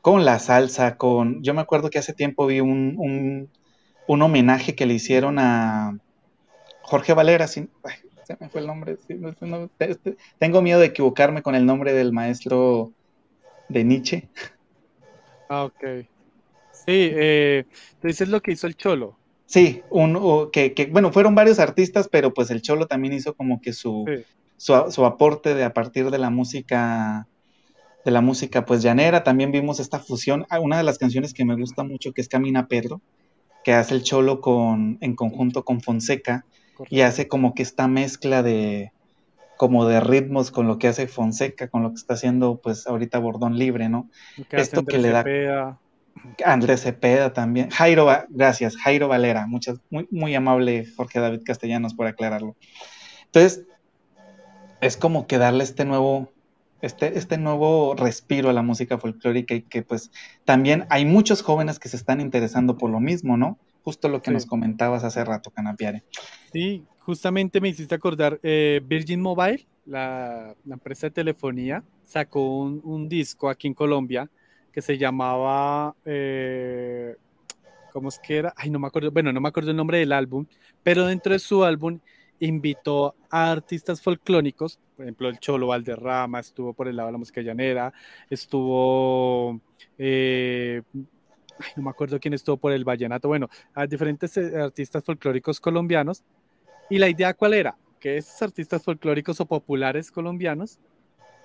con 0.00 0.24
la 0.24 0.38
salsa, 0.38 0.96
con... 0.96 1.42
Yo 1.42 1.54
me 1.54 1.60
acuerdo 1.60 1.90
que 1.90 1.98
hace 1.98 2.12
tiempo 2.12 2.46
vi 2.46 2.60
un, 2.60 3.50
un, 4.06 4.22
homenaje 4.22 4.74
que 4.74 4.86
le 4.86 4.94
hicieron 4.94 5.38
a 5.38 5.98
Jorge 6.82 7.14
Valera, 7.14 7.46
se 8.28 8.36
me 8.38 8.50
fue 8.50 8.60
el 8.60 8.66
nombre, 8.66 8.98
tengo 10.38 10.60
miedo 10.60 10.80
de 10.80 10.86
equivocarme 10.86 11.40
con 11.40 11.54
el 11.54 11.64
nombre 11.64 11.94
del 11.94 12.12
maestro 12.12 12.92
de 13.70 13.84
Nietzsche. 13.84 14.28
Ah, 15.48 15.64
ok. 15.64 16.04
Sí, 16.72 17.08
eh, 17.10 17.64
tú 18.02 18.08
dices 18.08 18.28
lo 18.28 18.42
que 18.42 18.52
hizo 18.52 18.66
el 18.66 18.76
Cholo. 18.76 19.16
Sí, 19.46 19.82
un, 19.88 20.50
que, 20.52 20.74
que, 20.74 20.86
bueno, 20.86 21.10
fueron 21.10 21.34
varios 21.34 21.58
artistas, 21.58 22.06
pero 22.12 22.34
pues 22.34 22.50
el 22.50 22.60
Cholo 22.60 22.86
también 22.86 23.14
hizo 23.14 23.32
como 23.32 23.62
que 23.62 23.72
su, 23.72 24.04
su, 24.58 24.74
aporte 25.06 25.54
de 25.54 25.64
a 25.64 25.72
partir 25.72 26.10
de 26.10 26.18
la 26.18 26.28
música, 26.28 27.26
de 28.04 28.10
la 28.10 28.20
música 28.20 28.66
pues 28.66 28.82
llanera. 28.82 29.24
También 29.24 29.52
vimos 29.52 29.80
esta 29.80 30.00
fusión, 30.00 30.44
ah, 30.50 30.60
una 30.60 30.76
de 30.76 30.82
las 30.82 30.98
canciones 30.98 31.32
que 31.32 31.46
me 31.46 31.56
gusta 31.56 31.82
mucho, 31.82 32.12
que 32.12 32.20
es 32.20 32.28
Camina 32.28 32.68
Pedro, 32.68 33.00
que 33.64 33.72
hace 33.72 33.94
el 33.94 34.02
Cholo 34.02 34.42
con, 34.42 34.98
en 35.00 35.16
conjunto 35.16 35.64
con 35.64 35.80
Fonseca, 35.80 36.44
y 36.88 37.00
hace 37.00 37.28
como 37.28 37.54
que 37.54 37.62
esta 37.62 37.88
mezcla 37.88 38.42
de 38.42 38.92
como 39.56 39.86
de 39.86 40.00
ritmos 40.00 40.50
con 40.50 40.68
lo 40.68 40.78
que 40.78 40.88
hace 40.88 41.08
Fonseca, 41.08 41.68
con 41.68 41.82
lo 41.82 41.90
que 41.90 41.96
está 41.96 42.14
haciendo 42.14 42.60
pues 42.62 42.86
ahorita 42.86 43.18
Bordón 43.18 43.58
Libre, 43.58 43.88
¿no? 43.88 44.08
Esto 44.50 44.84
que 44.84 44.98
le 44.98 45.10
da... 45.10 45.78
Andrés 46.44 46.82
Cepeda 46.82 47.32
también. 47.32 47.70
Jairo, 47.70 48.08
gracias, 48.28 48.76
Jairo 48.76 49.08
Valera, 49.08 49.46
muchas, 49.46 49.78
muy, 49.90 50.06
muy 50.10 50.34
amable 50.34 50.86
Jorge 50.96 51.20
David 51.20 51.42
Castellanos 51.44 51.94
por 51.94 52.06
aclararlo. 52.06 52.56
Entonces, 53.26 53.64
es 54.80 54.96
como 54.96 55.26
que 55.26 55.38
darle 55.38 55.64
este 55.64 55.84
nuevo, 55.84 56.32
este, 56.80 57.18
este 57.18 57.38
nuevo 57.38 57.94
respiro 57.94 58.50
a 58.50 58.52
la 58.52 58.62
música 58.62 58.98
folclórica 58.98 59.54
y 59.54 59.62
que 59.62 59.82
pues 59.82 60.10
también 60.44 60.86
hay 60.88 61.04
muchos 61.04 61.42
jóvenes 61.42 61.78
que 61.78 61.88
se 61.88 61.96
están 61.96 62.20
interesando 62.20 62.78
por 62.78 62.90
lo 62.90 63.00
mismo, 63.00 63.36
¿no? 63.36 63.58
Justo 63.88 64.10
lo 64.10 64.20
que 64.20 64.30
nos 64.30 64.44
comentabas 64.44 65.02
hace 65.02 65.24
rato, 65.24 65.50
Canapiare. 65.50 66.02
Sí, 66.52 66.84
justamente 66.98 67.58
me 67.58 67.70
hiciste 67.70 67.94
acordar, 67.94 68.38
eh, 68.42 68.82
Virgin 68.84 69.18
Mobile, 69.18 69.66
la, 69.86 70.54
empresa 70.70 71.06
de 71.06 71.12
telefonía, 71.12 71.82
sacó 72.04 72.58
un, 72.58 72.82
un 72.84 73.08
disco 73.08 73.48
aquí 73.48 73.66
en 73.66 73.72
Colombia 73.72 74.28
que 74.74 74.82
se 74.82 74.98
llamaba, 74.98 75.96
eh, 76.04 77.16
¿cómo 77.90 78.10
es 78.10 78.18
que 78.18 78.36
era? 78.36 78.52
Ay, 78.58 78.68
no 78.68 78.78
me 78.78 78.88
acuerdo, 78.88 79.10
bueno, 79.10 79.32
no 79.32 79.40
me 79.40 79.48
acuerdo 79.48 79.70
el 79.70 79.76
nombre 79.78 80.00
del 80.00 80.12
álbum, 80.12 80.44
pero 80.82 81.06
dentro 81.06 81.32
de 81.32 81.38
su 81.38 81.64
álbum 81.64 81.98
invitó 82.40 83.14
a 83.30 83.50
artistas 83.50 84.02
folclóricos, 84.02 84.78
por 84.96 85.06
ejemplo, 85.06 85.30
el 85.30 85.38
Cholo 85.38 85.68
Valderrama 85.68 86.40
estuvo 86.40 86.74
por 86.74 86.88
el 86.88 86.96
lado 86.96 87.06
de 87.06 87.12
la 87.12 87.18
música 87.18 87.40
llanera, 87.40 87.90
estuvo, 88.28 89.58
eh, 89.96 90.82
no 91.76 91.82
me 91.82 91.90
acuerdo 91.90 92.18
quién 92.20 92.34
estuvo 92.34 92.56
por 92.56 92.72
el 92.72 92.84
vallenato, 92.84 93.28
bueno, 93.28 93.48
a 93.74 93.86
diferentes 93.86 94.36
eh, 94.36 94.60
artistas 94.60 95.04
folclóricos 95.04 95.60
colombianos. 95.60 96.24
Y 96.90 96.98
la 96.98 97.08
idea 97.08 97.34
cuál 97.34 97.54
era? 97.54 97.76
Que 98.00 98.16
esos 98.16 98.40
artistas 98.42 98.82
folclóricos 98.82 99.40
o 99.40 99.46
populares 99.46 100.10
colombianos 100.10 100.78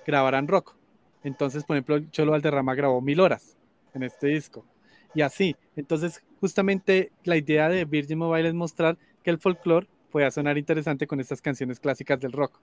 grabaran 0.05 0.47
rock. 0.47 0.76
Entonces, 1.24 1.64
por 1.64 1.76
ejemplo, 1.76 1.99
Cholo 2.11 2.32
Valderrama 2.32 2.76
grabó 2.76 3.01
mil 3.01 3.20
horas 3.20 3.57
en 3.93 4.03
este 4.03 4.28
disco. 4.28 4.66
Y 5.14 5.22
así. 5.22 5.55
Entonces, 5.76 6.24
justamente 6.39 7.11
la 7.24 7.38
idea 7.38 7.70
de 7.70 7.86
Virgin 7.86 8.18
Mobile 8.18 8.47
es 8.49 8.53
mostrar 8.53 8.97
que 9.24 9.30
el 9.30 9.39
folclore 9.39 9.88
puede 10.11 10.30
sonar 10.32 10.57
interesante 10.57 11.07
con 11.07 11.20
estas 11.20 11.41
canciones 11.41 11.80
clásicas 11.80 12.20
del 12.20 12.32
rock. 12.32 12.59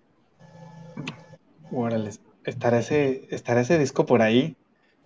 Órale, 1.73 2.11
¿estará 2.45 2.79
ese, 2.79 3.27
estará 3.31 3.61
ese 3.61 3.79
disco 3.79 4.07
por 4.07 4.23
ahí? 4.23 4.57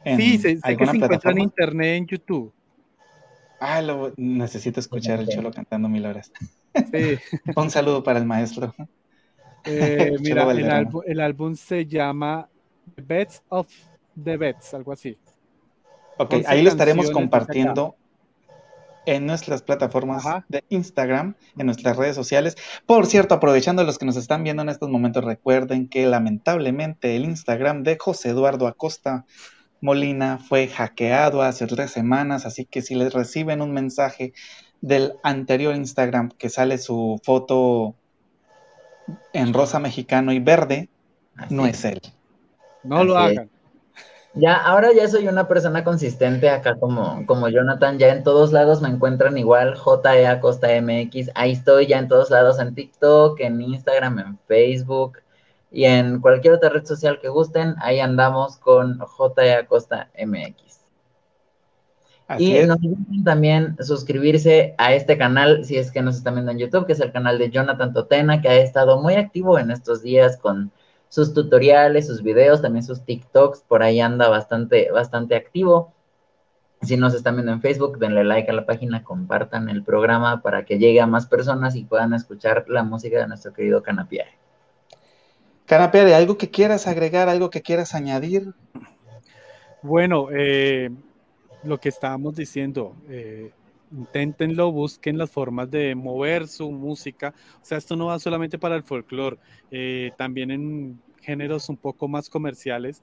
Sí, 0.05 0.39
sé, 0.39 0.61
que 0.61 0.87
se 0.87 0.97
encuentra 0.97 1.31
en 1.31 1.41
internet, 1.41 1.97
en 1.97 2.07
YouTube. 2.07 2.53
Ah, 3.61 3.81
lo, 3.81 4.13
necesito 4.17 4.81
escuchar 4.81 5.21
el 5.21 5.29
Cholo 5.29 5.51
cantando 5.51 5.89
mil 5.89 6.05
horas. 6.05 6.31
Sí. 6.75 7.19
Un 7.57 7.71
saludo 7.71 8.03
para 8.03 8.19
el 8.19 8.27
maestro. 8.27 8.75
Eh, 9.65 10.17
mira, 10.21 10.51
el, 10.51 10.89
el 11.07 11.21
álbum 11.21 11.55
se 11.55 11.87
llama 11.87 12.49
Bets 12.97 13.43
of 13.49 13.69
the 14.23 14.37
Bets, 14.37 14.75
algo 14.75 14.93
así. 14.93 15.17
Ok, 16.19 16.35
ahí 16.47 16.63
lo 16.63 16.71
estaremos 16.71 17.11
compartiendo 17.11 17.97
en 19.07 19.27
nuestras 19.27 19.63
plataformas 19.63 20.25
de 20.49 20.65
Instagram, 20.69 21.35
en 21.59 21.67
nuestras 21.67 21.97
redes 21.97 22.15
sociales. 22.15 22.57
Por 22.87 23.07
cierto, 23.07 23.35
aprovechando 23.35 23.83
a 23.83 23.85
los 23.85 23.99
que 23.99 24.07
nos 24.07 24.17
están 24.17 24.45
viendo 24.45 24.63
en 24.63 24.69
estos 24.69 24.89
momentos, 24.89 25.25
recuerden 25.25 25.89
que 25.89 26.07
lamentablemente 26.07 27.17
el 27.17 27.25
Instagram 27.25 27.83
de 27.83 27.99
José 27.99 28.31
Eduardo 28.31 28.67
Acosta 28.67 29.27
Molina 29.85 30.39
fue 30.39 30.67
hackeado 30.67 31.43
hace 31.43 31.67
tres 31.67 31.91
semanas, 31.91 32.47
así 32.47 32.65
que 32.65 32.81
si 32.81 32.95
les 32.95 33.13
reciben 33.13 33.61
un 33.61 33.75
mensaje 33.75 34.33
del 34.81 35.13
anterior 35.23 35.77
Instagram 35.77 36.31
que 36.31 36.49
sale 36.49 36.79
su 36.79 37.21
foto 37.23 37.95
en 39.35 39.53
rosa 39.53 39.81
mexicano 39.81 40.33
y 40.33 40.39
verde, 40.39 40.89
no 41.51 41.67
es 41.67 41.85
él. 41.85 42.01
No 42.83 43.05
lo 43.05 43.19
hagan. 43.19 43.51
Ya, 44.33 44.57
ahora 44.57 44.89
ya 44.97 45.07
soy 45.07 45.29
una 45.29 45.47
persona 45.47 45.85
consistente 45.85 46.49
acá 46.49 46.77
como, 46.81 47.27
como 47.27 47.51
Jonathan, 47.51 47.99
ya 47.99 48.09
en 48.09 48.25
todos 48.25 48.53
lados 48.53 48.81
me 48.81 48.89
encuentran 48.89 49.37
igual, 49.37 49.77
JE 49.77 50.27
Acosta 50.27 50.69
MX, 50.81 51.31
ahí 51.35 51.53
estoy 51.53 51.89
ya 51.89 51.99
en 51.99 52.09
todos 52.09 52.31
lados, 52.31 52.59
en 52.59 52.75
TikTok, 52.75 53.39
en 53.39 53.61
Instagram, 53.61 54.19
en 54.19 54.39
Facebook 54.49 55.19
y 55.75 55.87
en 55.87 56.21
cualquier 56.21 56.55
otra 56.55 56.69
red 56.69 56.85
social 56.85 57.19
que 57.21 57.29
gusten, 57.29 57.75
ahí 57.81 57.99
andamos 57.99 58.59
con 58.59 59.01
JE 59.01 59.55
Acosta 59.55 60.09
MX. 60.17 60.81
y 62.39 62.55
no 62.65 62.75
olviden 62.75 63.25
también 63.25 63.77
suscribirse 63.81 64.77
a 64.79 64.95
este 64.95 65.19
canal 65.19 65.65
si 65.65 65.77
es 65.77 65.91
que 65.91 66.01
nos 66.01 66.17
están 66.17 66.35
viendo 66.35 66.53
en 66.53 66.59
YouTube, 66.59 66.87
que 66.87 66.93
es 66.93 67.01
el 67.01 67.11
canal 67.11 67.39
de 67.39 67.51
Jonathan 67.51 67.93
Totena, 67.93 68.41
que 68.41 68.49
ha 68.49 68.55
estado 68.55 69.03
muy 69.03 69.15
activo 69.15 69.59
en 69.59 69.73
estos 69.73 70.01
días 70.01 70.37
con 70.37 70.71
sus 71.09 71.35
tutoriales, 71.35 72.07
sus 72.07 72.23
videos, 72.23 72.63
también 72.63 72.85
sus 72.85 73.05
TikToks, 73.05 73.65
por 73.67 73.83
ahí 73.83 74.01
anda 74.01 74.29
bastante, 74.29 74.93
bastante 74.93 75.35
activo. 75.35 75.93
Si 76.83 76.97
nos 76.97 77.15
están 77.15 77.35
viendo 77.35 77.51
en 77.51 77.61
Facebook, 77.61 77.99
denle 77.99 78.23
like 78.23 78.49
a 78.49 78.55
la 78.55 78.65
página, 78.65 79.03
compartan 79.03 79.69
el 79.69 79.83
programa 79.83 80.41
para 80.41 80.65
que 80.65 80.79
llegue 80.79 81.01
a 81.01 81.09
más 81.09 81.27
personas 81.27 81.75
y 81.75 81.85
puedan 81.85 82.15
escuchar 82.15 82.65
la 82.69 82.85
música 82.85 83.19
de 83.19 83.27
nuestro 83.27 83.53
querido 83.53 83.83
Canapiaje. 83.83 84.44
Canapiare, 85.67 86.15
¿algo 86.15 86.37
que 86.37 86.51
quieras 86.51 86.87
agregar, 86.87 87.29
algo 87.29 87.51
que 87.51 87.63
quieras 87.63 87.95
añadir? 87.95 88.53
Bueno, 89.83 90.29
eh, 90.31 90.91
lo 91.63 91.79
que 91.79 91.89
estábamos 91.89 92.37
diciendo, 92.37 92.95
eh, 93.09 93.51
inténtenlo, 93.91 94.73
busquen 94.73 95.17
las 95.17 95.31
formas 95.31 95.71
de 95.71 95.95
mover 95.95 96.49
su 96.49 96.71
música. 96.71 97.35
O 97.63 97.65
sea, 97.65 97.79
esto 97.79 97.97
no 97.97 98.07
va 98.07 98.19
solamente 98.19 98.59
para 98.59 98.77
el 98.77 98.83
folclore, 98.83 99.39
eh, 99.71 100.13
también 100.19 100.51
en 100.51 101.01
géneros 101.23 101.69
un 101.69 101.77
poco 101.77 102.09
más 102.09 102.29
comerciales. 102.29 103.03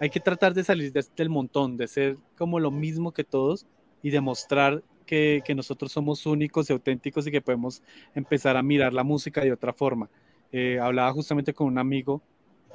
Hay 0.00 0.10
que 0.10 0.20
tratar 0.20 0.54
de 0.54 0.64
salir 0.64 0.92
del 0.92 1.00
este 1.00 1.28
montón, 1.28 1.76
de 1.76 1.88
ser 1.88 2.16
como 2.36 2.60
lo 2.60 2.70
mismo 2.70 3.12
que 3.12 3.24
todos 3.24 3.66
y 4.02 4.10
demostrar 4.10 4.82
que, 5.06 5.42
nosotros 5.56 5.90
somos 5.90 6.26
únicos 6.26 6.68
y 6.68 6.72
auténticos 6.72 7.26
y 7.26 7.30
que 7.30 7.40
podemos 7.40 7.82
empezar 8.14 8.56
a 8.56 8.62
mirar 8.62 8.92
la 8.92 9.02
música 9.02 9.40
de 9.40 9.52
otra 9.52 9.72
forma. 9.72 10.08
Eh, 10.52 10.78
hablaba 10.80 11.12
justamente 11.12 11.52
con 11.52 11.66
un 11.66 11.78
amigo 11.78 12.22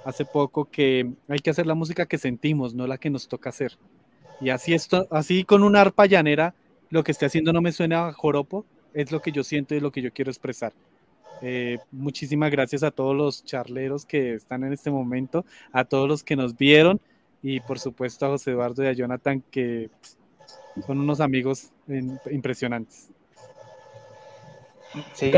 hace 0.05 0.25
poco 0.25 0.65
que 0.65 1.11
hay 1.27 1.39
que 1.39 1.49
hacer 1.49 1.65
la 1.65 1.75
música 1.75 2.05
que 2.05 2.17
sentimos, 2.17 2.73
no 2.73 2.87
la 2.87 2.97
que 2.97 3.09
nos 3.09 3.27
toca 3.27 3.49
hacer. 3.49 3.77
Y 4.41 4.49
así, 4.49 4.73
esto, 4.73 5.07
así 5.11 5.43
con 5.43 5.63
una 5.63 5.81
arpa 5.81 6.05
llanera 6.05 6.53
lo 6.89 7.03
que 7.03 7.11
esté 7.11 7.25
haciendo 7.25 7.53
no 7.53 7.61
me 7.61 7.71
suena 7.71 8.07
a 8.07 8.13
joropo, 8.13 8.65
es 8.93 9.11
lo 9.11 9.21
que 9.21 9.31
yo 9.31 9.43
siento 9.43 9.73
y 9.73 9.79
lo 9.79 9.91
que 9.91 10.01
yo 10.01 10.11
quiero 10.11 10.29
expresar. 10.29 10.73
Eh, 11.41 11.79
muchísimas 11.91 12.51
gracias 12.51 12.83
a 12.83 12.91
todos 12.91 13.15
los 13.15 13.43
charleros 13.43 14.05
que 14.05 14.35
están 14.35 14.63
en 14.63 14.73
este 14.73 14.91
momento, 14.91 15.45
a 15.71 15.85
todos 15.85 16.07
los 16.07 16.23
que 16.23 16.35
nos 16.35 16.55
vieron 16.55 17.01
y 17.41 17.59
por 17.61 17.79
supuesto 17.79 18.25
a 18.25 18.29
José 18.29 18.51
Eduardo 18.51 18.83
y 18.83 18.87
a 18.87 18.93
Jonathan 18.93 19.43
que 19.49 19.89
son 20.85 20.99
unos 20.99 21.19
amigos 21.19 21.71
impresionantes. 22.31 23.09
Sí. 25.13 25.31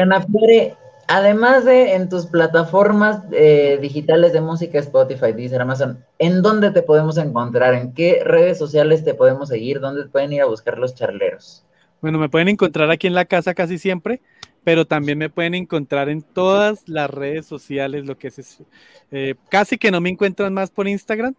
Además 1.07 1.65
de 1.65 1.93
en 1.93 2.09
tus 2.09 2.25
plataformas 2.25 3.21
eh, 3.31 3.77
digitales 3.81 4.33
de 4.33 4.41
música, 4.41 4.79
Spotify, 4.79 5.33
Deezer, 5.33 5.61
Amazon, 5.61 6.03
¿en 6.19 6.41
dónde 6.41 6.71
te 6.71 6.81
podemos 6.81 7.17
encontrar? 7.17 7.73
¿En 7.73 7.93
qué 7.93 8.21
redes 8.23 8.57
sociales 8.57 9.03
te 9.03 9.13
podemos 9.13 9.49
seguir? 9.49 9.79
¿Dónde 9.79 10.05
pueden 10.05 10.33
ir 10.33 10.41
a 10.41 10.45
buscar 10.45 10.77
los 10.77 10.95
charleros? 10.95 11.63
Bueno, 12.01 12.19
me 12.19 12.29
pueden 12.29 12.49
encontrar 12.49 12.91
aquí 12.91 13.07
en 13.07 13.13
la 13.13 13.25
casa 13.25 13.53
casi 13.53 13.77
siempre, 13.77 14.21
pero 14.63 14.85
también 14.85 15.17
me 15.17 15.29
pueden 15.29 15.55
encontrar 15.55 16.09
en 16.09 16.21
todas 16.21 16.87
las 16.87 17.09
redes 17.09 17.45
sociales, 17.45 18.05
lo 18.05 18.17
que 18.17 18.27
es, 18.27 18.63
eh, 19.11 19.35
casi 19.49 19.77
que 19.77 19.91
no 19.91 20.01
me 20.01 20.09
encuentran 20.09 20.53
más 20.53 20.71
por 20.71 20.87
Instagram, 20.87 21.35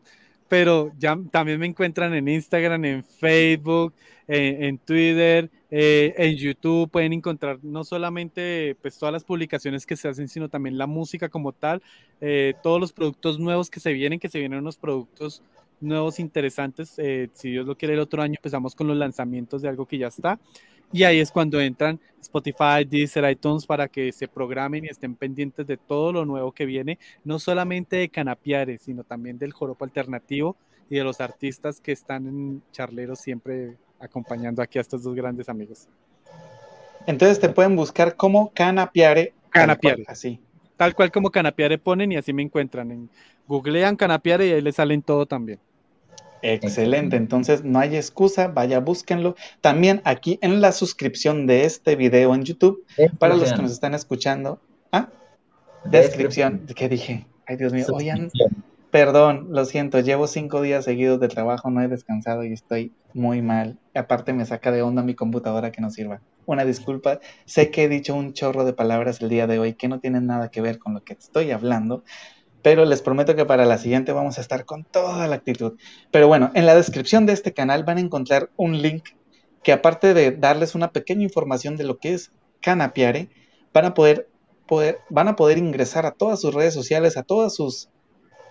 pero 0.49 0.93
ya 0.99 1.19
también 1.31 1.59
me 1.59 1.67
encuentran 1.67 2.15
en 2.15 2.29
Instagram, 2.29 2.85
en 2.85 3.05
Facebook, 3.05 3.95
en, 4.29 4.79
Twitter, 4.79 5.51
eh, 5.71 6.15
en 6.17 6.37
YouTube. 6.37 6.91
Pueden 6.91 7.13
encontrar 7.13 7.59
no 7.63 7.85
solamente 7.85 8.77
pues, 8.83 8.99
todas 8.99 9.13
las 9.13 9.25
publicaciones 9.25 9.87
que 9.87 9.97
se 9.97 10.09
hacen, 10.09 10.29
sino 10.29 10.49
también 10.49 10.79
la 10.79 10.87
música 10.87 11.29
como 11.29 11.53
tal, 11.53 11.83
eh, 12.21 12.55
todos 12.63 12.81
los 12.81 12.93
productos 12.93 13.39
nuevos 13.39 13.71
que 13.71 13.81
se 13.81 13.93
vienen, 13.93 14.19
que 14.19 14.29
se 14.29 14.39
vienen 14.39 14.61
unos 14.61 14.77
productos 14.77 15.43
nuevos 15.81 16.19
interesantes. 16.19 16.95
Eh, 16.99 17.29
si 17.35 17.51
Dios 17.51 17.67
lo 17.67 17.77
quiere, 17.77 17.95
el 17.95 18.01
otro 18.01 18.23
año 18.23 18.35
empezamos 18.37 18.75
con 18.75 18.89
los 18.89 18.97
lanzamientos 18.97 19.63
de 19.63 19.69
algo 19.69 19.87
que 19.87 19.99
ya 19.99 20.09
está. 20.09 20.39
Y 20.93 21.03
ahí 21.05 21.21
es 21.21 21.31
cuando 21.31 21.61
entran 21.61 22.01
Spotify, 22.21 22.85
Deezer, 22.89 23.29
iTunes 23.31 23.67
para 23.67 23.89
que 23.89 24.13
se 24.13 24.29
programen 24.29 24.85
y 24.85 24.89
estén 24.89 25.15
pendientes 25.15 25.67
de 25.67 25.77
todo 25.77 26.13
lo 26.13 26.25
nuevo 26.25 26.53
que 26.53 26.67
viene, 26.67 26.99
no 27.25 27.39
solamente 27.39 27.97
de 27.97 28.09
Canapiares, 28.09 28.83
sino 28.83 29.05
también 29.05 29.39
del 29.39 29.53
joropo 29.53 29.85
alternativo 29.85 30.57
y 30.89 30.97
de 30.97 31.05
los 31.05 31.21
artistas 31.21 31.81
que 31.81 31.93
están 31.93 32.27
en 32.27 32.63
charleros 32.73 33.21
siempre 33.21 33.77
acompañando 33.99 34.63
aquí 34.63 34.79
a 34.79 34.83
estos 34.83 35.03
dos 35.03 35.15
grandes 35.15 35.49
amigos. 35.49 35.89
Entonces 37.07 37.41
te 37.41 37.49
pueden 37.49 37.77
buscar 37.77 38.17
como 38.17 38.53
Canapiare. 38.53 39.33
Canapiare. 39.51 40.05
así. 40.09 40.41
Tal 40.77 40.95
cual 40.95 41.11
como 41.11 41.31
Canapiare 41.31 41.79
ponen 41.79 42.13
y 42.13 42.17
así 42.17 42.33
me 42.33 42.43
encuentran. 42.43 42.91
En, 42.91 43.11
googlean 43.47 43.97
Canapiare 43.97 44.47
y 44.47 44.53
ahí 44.53 44.61
les 44.61 44.77
salen 44.77 45.03
todo 45.03 45.27
también. 45.27 45.59
Excelente, 46.43 47.17
entonces 47.17 47.65
no 47.65 47.79
hay 47.79 47.97
excusa, 47.97 48.49
vaya, 48.49 48.81
búsquenlo. 48.81 49.37
También 49.61 50.01
aquí 50.05 50.39
en 50.43 50.61
la 50.61 50.73
suscripción 50.73 51.47
de 51.47 51.65
este 51.65 51.97
video 51.97 52.35
en 52.35 52.45
YouTube, 52.45 52.85
para 53.19 53.37
los 53.37 53.53
que 53.53 53.63
nos 53.63 53.73
están 53.73 53.95
escuchando. 53.95 54.61
¿Ah? 54.93 55.09
Descripción. 55.85 56.67
¿Qué 56.75 56.89
dije? 56.89 57.27
Ay, 57.47 57.57
Dios 57.57 57.73
mío, 57.73 57.87
oigan, 57.93 58.31
perdón, 58.91 59.49
lo 59.51 59.65
siento, 59.65 60.01
llevo 60.01 60.27
cinco 60.27 60.63
días 60.63 60.85
seguidos 60.85 61.21
de 61.21 61.29
trabajo, 61.29 61.71
no 61.71 61.83
he 61.83 61.89
descansado 61.89 62.45
y 62.45 62.53
estoy 62.53 62.93
muy 63.15 63.43
mal. 63.43 63.79
Aparte 63.95 64.33
me 64.33 64.47
saca 64.47 64.73
de 64.73 64.83
onda 64.83 65.03
mi 65.03 65.15
computadora 65.15 65.71
que 65.71 65.81
no 65.81 65.91
sirva. 65.91 66.21
Una 66.45 66.65
disculpa, 66.65 67.21
sé 67.45 67.71
que 67.71 67.85
he 67.85 67.89
dicho 67.89 68.15
un 68.15 68.33
chorro 68.33 68.65
de 68.65 68.73
palabras 68.73 69.21
el 69.21 69.29
día 69.29 69.47
de 69.47 69.59
hoy 69.59 69.75
que 69.75 69.89
no 69.89 70.01
tienen 70.01 70.27
nada 70.27 70.51
que 70.51 70.61
ver 70.61 70.79
con 70.79 70.95
lo 70.95 71.03
que 71.03 71.15
estoy 71.15 71.51
hablando, 71.51 72.05
pero 72.67 72.85
les 72.85 73.01
prometo 73.01 73.37
que 73.37 73.45
para 73.45 73.65
la 73.65 73.79
siguiente 73.79 74.11
vamos 74.11 74.39
a 74.39 74.41
estar 74.41 74.65
con 74.65 74.83
toda 74.83 75.29
la 75.29 75.37
actitud. 75.37 75.75
Pero 76.11 76.27
bueno, 76.27 76.51
en 76.55 76.67
la 76.67 76.75
descripción 76.75 77.25
de 77.25 77.33
este 77.33 77.55
canal 77.55 77.85
van 77.85 77.99
a 77.99 78.01
encontrar 78.01 78.51
un 78.57 78.83
link 78.83 79.11
que 79.63 79.71
aparte 79.71 80.15
de 80.15 80.33
darles 80.33 80.75
una 80.75 80.91
pequeña 80.91 81.23
información 81.23 81.77
de 81.77 81.85
lo 81.85 81.99
que 81.99 82.15
es 82.15 82.33
Canapiare, 82.61 83.29
van 83.73 83.85
a 83.85 83.95
poder, 83.95 84.29
poder, 84.67 84.99
van 85.11 85.29
a 85.29 85.37
poder 85.37 85.59
ingresar 85.59 86.07
a 86.07 86.11
todas 86.11 86.41
sus 86.41 86.53
redes 86.53 86.75
sociales, 86.75 87.17
a 87.17 87.23
todas 87.23 87.55
sus 87.55 87.89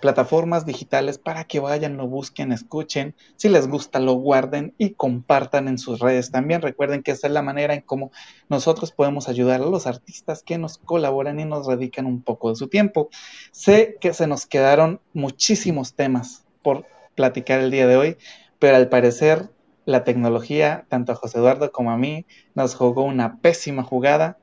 plataformas 0.02 0.66
digitales 0.66 1.18
para 1.18 1.46
que 1.46 1.60
vayan, 1.60 1.98
lo 1.98 2.08
busquen, 2.08 2.52
escuchen, 2.52 3.16
si 3.38 3.50
les 3.50 3.68
gusta 3.68 4.00
lo 4.00 4.14
guarden 4.14 4.74
y 4.78 4.92
compartan 4.92 5.68
en 5.68 5.78
sus 5.78 6.00
redes. 6.00 6.32
También 6.32 6.62
recuerden 6.62 7.04
que 7.04 7.12
esa 7.12 7.28
es 7.28 7.34
la 7.34 7.42
manera 7.42 7.74
en 7.74 7.82
cómo 7.82 8.12
nosotros 8.50 8.92
podemos 8.92 9.30
ayudar 9.30 9.62
a 9.62 9.66
los 9.66 9.88
artistas 9.88 10.44
que 10.44 10.58
nos 10.58 10.78
colaboran 10.78 11.40
y 11.40 11.46
nos 11.46 11.68
dedican 11.68 12.06
un 12.06 12.22
poco 12.22 12.50
de 12.50 12.56
su 12.56 12.68
tiempo. 12.68 13.10
Sé 13.52 13.98
que 14.00 14.14
se 14.14 14.28
nos 14.28 14.46
quedaron 14.46 15.02
muchísimos 15.14 15.94
temas 15.94 16.46
por 16.62 16.86
platicar 17.16 17.60
el 17.60 17.72
día 17.72 17.88
de 17.88 17.96
hoy, 17.96 18.18
pero 18.60 18.76
al 18.76 18.90
parecer 18.90 19.50
la 19.86 20.04
tecnología, 20.04 20.86
tanto 20.90 21.12
a 21.12 21.16
José 21.16 21.38
Eduardo 21.38 21.72
como 21.72 21.92
a 21.92 21.98
mí, 21.98 22.26
nos 22.54 22.76
jugó 22.76 23.04
una 23.04 23.38
pésima 23.38 23.84
jugada, 23.84 24.38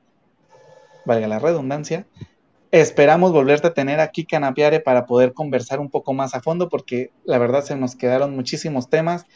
valga 1.05 1.27
la 1.27 1.39
redundancia, 1.39 2.07
Esperamos 2.73 3.31
volverte 3.31 3.67
a 3.67 3.73
tener 3.75 3.99
aquí, 3.99 4.25
Canapiare, 4.25 4.79
para 4.79 5.05
poder 5.05 5.33
conversar 5.33 5.79
un 5.79 5.91
poco 5.91 6.11
más 6.11 6.33
a 6.33 6.41
fondo, 6.41 6.69
porque 6.69 7.11
la 7.23 7.37
verdad 7.37 7.63
se 7.63 7.75
nos 7.75 7.95
quedaron 7.95 8.35
muchísimos 8.35 8.89
temas, 8.89 9.27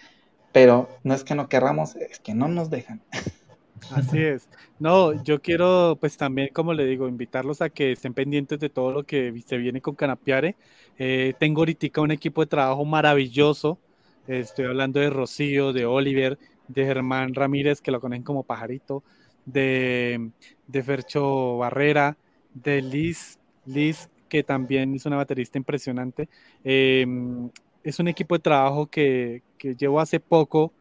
pero 0.52 0.90
no 1.04 1.14
es 1.14 1.24
que 1.24 1.36
no 1.36 1.48
querramos, 1.48 1.96
es 1.98 2.20
que 2.20 2.34
no 2.34 2.48
nos 2.48 2.72
dejan. 2.72 3.00
Así 3.92 4.24
es. 4.24 4.50
No, 4.80 5.24
yo 5.24 5.40
quiero, 5.40 6.00
pues 6.02 6.18
también, 6.18 6.50
como 6.52 6.74
le 6.74 6.86
digo, 6.86 7.08
invitarlos 7.08 7.62
a 7.62 7.70
que 7.70 7.92
estén 7.92 8.16
pendientes 8.16 8.58
de 8.58 8.72
todo 8.72 8.92
lo 8.92 9.04
que 9.04 9.32
se 9.46 9.58
viene 9.58 9.82
con 9.82 9.94
Canapiare. 9.94 10.56
Eh, 10.98 11.36
tengo 11.38 11.62
ahorita 11.62 12.02
un 12.02 12.10
equipo 12.10 12.42
de 12.42 12.48
trabajo 12.48 12.86
maravilloso. 12.86 13.78
estoy 14.26 14.66
hablando 14.66 15.00
de 15.00 15.12
Rocío, 15.12 15.74
de 15.74 15.86
Oliver, 15.86 16.40
de 16.68 16.86
Germán 16.86 17.36
Ramírez, 17.36 17.82
que 17.82 17.92
lo 17.92 18.02
conocen 18.02 18.24
como 18.24 18.42
Pajarito, 18.42 19.04
de, 19.46 20.32
de 20.66 20.82
Fercho 20.82 21.58
Barrera, 21.58 22.18
de 22.64 22.82
Liz, 22.82 23.40
Liz, 23.66 24.10
que 24.30 24.44
también 24.44 24.96
es 24.96 25.06
una 25.06 25.18
baterista 25.18 25.58
impresionante. 25.58 26.30
Em, 26.64 27.50
es 27.84 28.00
un 28.00 28.08
equipo 28.08 28.36
de 28.36 28.40
trabajo 28.40 28.88
que, 28.88 29.42
que, 29.58 29.76
llevo 29.76 30.00
hace 30.00 30.20
poco 30.20 30.74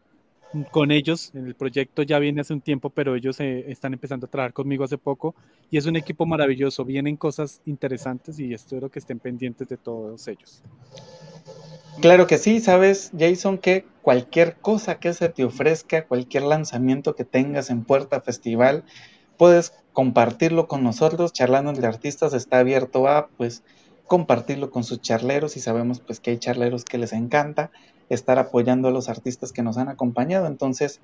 con 0.71 0.91
ellos. 0.91 1.31
El 1.35 1.55
proyecto 1.55 2.03
ya 2.03 2.19
viene 2.19 2.41
hace 2.41 2.53
un 2.53 2.61
tiempo, 2.61 2.91
pero 2.91 3.15
ellos 3.15 3.39
eh, 3.41 3.65
están 3.69 3.93
empezando 3.93 4.27
a 4.27 4.31
trabajar 4.31 4.53
conmigo 4.53 4.85
hace 4.85 4.99
poco. 4.99 5.35
Y 5.71 5.77
es 5.77 5.87
un 5.87 5.97
equipo 5.97 6.27
maravilloso. 6.27 6.85
Vienen 6.85 7.17
cosas 7.17 7.61
interesantes 7.67 8.39
y 8.39 8.53
espero 8.53 8.91
que 8.91 8.99
estén 8.99 9.19
pendientes 9.19 9.69
de 9.69 9.77
todos 9.77 10.27
ellos. 10.29 10.63
Claro 12.01 12.27
que 12.27 12.37
sí, 12.37 12.61
sabes, 12.61 13.11
Jason, 13.19 13.57
que 13.57 13.87
cualquier 14.03 14.57
cosa 14.57 14.99
que 14.99 15.15
se 15.15 15.31
te 15.31 15.45
ofrezca, 15.45 16.07
cualquier 16.07 16.43
lanzamiento 16.43 17.15
que 17.15 17.25
tengas 17.25 17.71
en 17.71 17.85
Puerta 17.85 18.21
Festival, 18.21 18.85
puedes 19.37 19.73
compartirlo 19.93 20.69
con 20.69 20.83
nosotros, 20.83 21.33
charlando 21.33 21.71
entre 21.71 21.87
artistas 21.87 22.35
está 22.35 22.59
abierto 22.59 23.09
a 23.09 23.29
pues 23.37 23.63
compartirlo 24.07 24.71
con 24.71 24.85
sus 24.85 25.01
charleros 25.01 25.57
y 25.57 25.61
sabemos 25.61 26.01
pues 26.01 26.21
que 26.21 26.33
hay 26.33 26.39
charleros 26.39 26.85
que 26.85 26.99
les 26.99 27.13
encanta 27.13 27.71
estar 28.09 28.39
apoyando 28.39 28.89
a 28.89 28.93
los 28.93 29.09
artistas 29.09 29.53
que 29.53 29.63
nos 29.63 29.79
han 29.79 29.89
acompañado, 29.89 30.47
entonces 30.47 31.01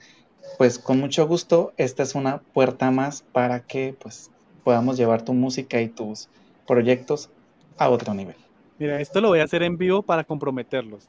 pues 0.59 0.79
con 0.79 1.01
mucho 1.01 1.27
gusto 1.27 1.73
esta 1.77 2.03
es 2.03 2.15
una 2.15 2.39
puerta 2.39 2.91
más 2.91 3.23
para 3.33 3.61
que 3.61 3.95
pues 4.01 4.31
podamos 4.63 4.97
llevar 4.97 5.23
tu 5.23 5.33
música 5.35 5.81
y 5.81 5.89
tus 5.89 6.29
proyectos 6.67 7.31
a 7.79 7.89
otro 7.89 8.15
nivel. 8.15 8.37
Mira, 8.79 9.01
esto 9.01 9.21
lo 9.21 9.29
voy 9.29 9.41
a 9.41 9.45
hacer 9.45 9.63
en 9.63 9.79
vivo 9.79 10.03
para 10.03 10.25
comprometerlos. 10.25 11.09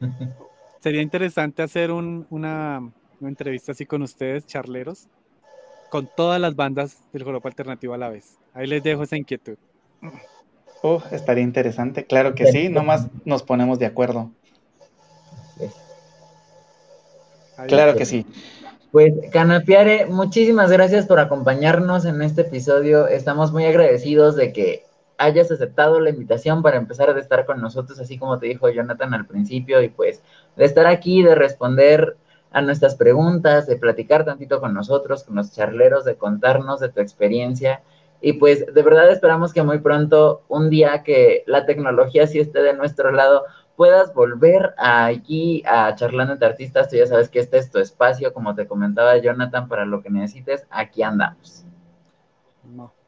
Sería 0.80 1.02
interesante 1.02 1.62
hacer 1.62 1.90
una, 1.90 2.22
una 2.30 3.28
entrevista 3.28 3.72
así 3.72 3.86
con 3.86 4.02
ustedes, 4.02 4.46
charleros, 4.46 5.08
con 5.90 6.08
todas 6.16 6.40
las 6.40 6.56
bandas 6.56 6.98
del 7.12 7.24
grupo 7.24 7.48
alternativo 7.48 7.94
a 7.94 7.98
la 7.98 8.08
vez. 8.08 8.38
Ahí 8.54 8.66
les 8.66 8.82
dejo 8.82 9.02
esa 9.02 9.16
inquietud. 9.16 9.56
Oh, 10.82 11.02
estaría 11.10 11.44
interesante, 11.44 12.06
claro 12.06 12.34
que 12.34 12.46
sí, 12.46 12.70
nomás 12.70 13.08
nos 13.24 13.42
ponemos 13.42 13.78
de 13.78 13.86
acuerdo. 13.86 14.30
Claro 17.66 17.94
que 17.94 18.06
sí. 18.06 18.24
Pues 18.90 19.12
Canapiare, 19.30 20.06
muchísimas 20.06 20.72
gracias 20.72 21.06
por 21.06 21.20
acompañarnos 21.20 22.06
en 22.06 22.22
este 22.22 22.40
episodio. 22.40 23.06
Estamos 23.06 23.52
muy 23.52 23.64
agradecidos 23.64 24.34
de 24.34 24.52
que 24.52 24.84
hayas 25.18 25.50
aceptado 25.50 26.00
la 26.00 26.10
invitación 26.10 26.62
para 26.62 26.78
empezar 26.78 27.10
a 27.10 27.20
estar 27.20 27.44
con 27.44 27.60
nosotros, 27.60 28.00
así 28.00 28.18
como 28.18 28.38
te 28.38 28.46
dijo 28.46 28.70
Jonathan 28.70 29.12
al 29.12 29.26
principio, 29.26 29.82
y 29.82 29.90
pues 29.90 30.22
de 30.56 30.64
estar 30.64 30.86
aquí, 30.86 31.22
de 31.22 31.34
responder 31.34 32.16
a 32.52 32.60
nuestras 32.62 32.96
preguntas, 32.96 33.66
de 33.66 33.76
platicar 33.76 34.24
tantito 34.24 34.60
con 34.60 34.74
nosotros, 34.74 35.24
con 35.24 35.36
los 35.36 35.52
charleros, 35.52 36.04
de 36.04 36.16
contarnos 36.16 36.80
de 36.80 36.88
tu 36.88 37.00
experiencia. 37.00 37.82
Y 38.20 38.34
pues 38.34 38.66
de 38.72 38.82
verdad 38.82 39.10
esperamos 39.10 39.52
que 39.52 39.62
muy 39.62 39.78
pronto, 39.78 40.42
un 40.48 40.68
día 40.68 41.02
que 41.02 41.44
la 41.46 41.64
tecnología 41.64 42.26
sí 42.26 42.38
esté 42.38 42.62
de 42.62 42.74
nuestro 42.74 43.12
lado, 43.12 43.44
puedas 43.76 44.12
volver 44.12 44.74
aquí 44.76 45.62
a 45.66 45.94
Charlando 45.94 46.34
entre 46.34 46.48
Artistas. 46.48 46.90
Tú 46.90 46.96
ya 46.96 47.06
sabes 47.06 47.30
que 47.30 47.38
este 47.38 47.56
es 47.56 47.70
tu 47.70 47.78
espacio, 47.78 48.34
como 48.34 48.54
te 48.54 48.66
comentaba 48.66 49.16
Jonathan, 49.16 49.68
para 49.68 49.86
lo 49.86 50.02
que 50.02 50.10
necesites, 50.10 50.66
aquí 50.68 51.02
andamos. 51.02 51.64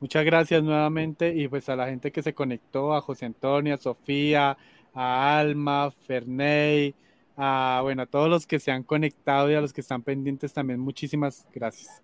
muchas 0.01 0.25
gracias 0.25 0.63
nuevamente 0.63 1.35
y 1.35 1.47
pues 1.49 1.69
a 1.69 1.77
la 1.77 1.89
gente 1.89 2.11
que 2.11 2.23
se 2.23 2.33
conectó, 2.33 2.95
a 2.95 3.03
José 3.03 3.27
Antonio, 3.27 3.75
a 3.75 3.79
Sofía, 3.79 4.57
a 4.95 5.39
Alma, 5.39 5.91
Ferney, 6.07 6.95
a, 7.37 7.81
bueno, 7.83 8.03
a 8.03 8.07
todos 8.07 8.29
los 8.29 8.47
que 8.47 8.59
se 8.61 8.71
han 8.71 8.83
conectado 8.83 9.51
y 9.51 9.55
a 9.55 9.61
los 9.61 9.73
que 9.73 9.81
están 9.81 10.03
pendientes 10.03 10.53
también, 10.53 10.81
muchísimas 10.81 11.47
gracias. 11.55 12.03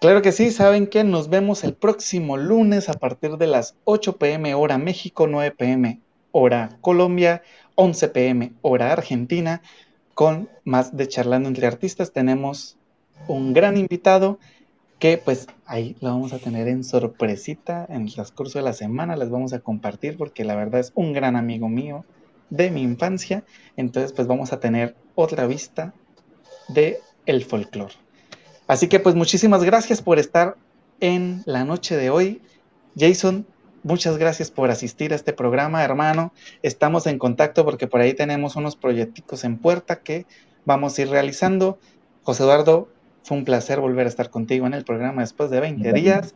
Claro 0.00 0.22
que 0.22 0.32
sí, 0.32 0.50
saben 0.50 0.86
que 0.86 1.04
nos 1.04 1.28
vemos 1.28 1.62
el 1.62 1.74
próximo 1.74 2.38
lunes 2.38 2.88
a 2.88 2.94
partir 2.94 3.36
de 3.36 3.46
las 3.46 3.76
8 3.84 4.16
pm 4.16 4.54
hora 4.54 4.78
México, 4.78 5.26
9 5.26 5.54
pm 5.56 6.00
hora 6.32 6.78
Colombia, 6.80 7.42
11 7.74 8.08
pm 8.08 8.52
hora 8.62 8.92
Argentina, 8.92 9.60
con 10.14 10.48
más 10.64 10.96
de 10.96 11.06
charlando 11.06 11.48
entre 11.48 11.66
artistas. 11.66 12.12
Tenemos 12.12 12.78
un 13.28 13.52
gran 13.52 13.76
invitado 13.76 14.38
que 14.98 15.18
pues 15.18 15.48
ahí 15.66 15.96
lo 16.00 16.10
vamos 16.10 16.32
a 16.32 16.38
tener 16.38 16.68
en 16.68 16.82
sorpresita 16.84 17.86
en 17.88 18.02
el 18.02 18.14
transcurso 18.14 18.58
de 18.58 18.64
la 18.64 18.72
semana, 18.72 19.16
les 19.16 19.30
vamos 19.30 19.52
a 19.52 19.60
compartir 19.60 20.16
porque 20.16 20.44
la 20.44 20.54
verdad 20.54 20.80
es 20.80 20.92
un 20.94 21.12
gran 21.12 21.36
amigo 21.36 21.68
mío 21.68 22.04
de 22.50 22.70
mi 22.70 22.82
infancia, 22.82 23.44
entonces 23.76 24.12
pues 24.12 24.28
vamos 24.28 24.52
a 24.52 24.60
tener 24.60 24.96
otra 25.14 25.46
vista 25.46 25.94
de 26.68 27.00
el 27.26 27.44
folclore. 27.44 27.94
Así 28.66 28.88
que 28.88 29.00
pues 29.00 29.14
muchísimas 29.14 29.64
gracias 29.64 30.02
por 30.02 30.18
estar 30.18 30.56
en 31.00 31.42
la 31.46 31.64
noche 31.64 31.96
de 31.96 32.10
hoy. 32.10 32.42
Jason, 32.96 33.46
muchas 33.82 34.18
gracias 34.18 34.50
por 34.50 34.70
asistir 34.70 35.12
a 35.12 35.16
este 35.16 35.32
programa, 35.32 35.82
hermano. 35.82 36.32
Estamos 36.62 37.06
en 37.06 37.18
contacto 37.18 37.64
porque 37.64 37.86
por 37.86 38.00
ahí 38.00 38.14
tenemos 38.14 38.56
unos 38.56 38.76
proyectos 38.76 39.44
en 39.44 39.58
puerta 39.58 40.00
que 40.00 40.26
vamos 40.64 40.98
a 40.98 41.02
ir 41.02 41.08
realizando. 41.08 41.78
José 42.22 42.42
Eduardo, 42.42 42.88
fue 43.22 43.36
un 43.36 43.44
placer 43.44 43.80
volver 43.80 44.06
a 44.06 44.08
estar 44.08 44.30
contigo 44.30 44.66
en 44.66 44.74
el 44.74 44.84
programa 44.84 45.22
después 45.22 45.50
de 45.50 45.60
20 45.60 45.92
días. 45.92 46.34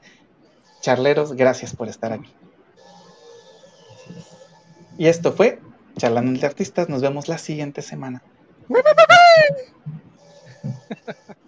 Charleros, 0.80 1.34
gracias 1.34 1.74
por 1.74 1.88
estar 1.88 2.12
aquí. 2.12 2.30
Y 4.98 5.06
esto 5.06 5.32
fue 5.32 5.58
Charlando 5.96 6.30
entre 6.30 6.46
Artistas. 6.46 6.88
Nos 6.88 7.02
vemos 7.02 7.28
la 7.28 7.38
siguiente 7.38 7.82
semana. 7.82 8.22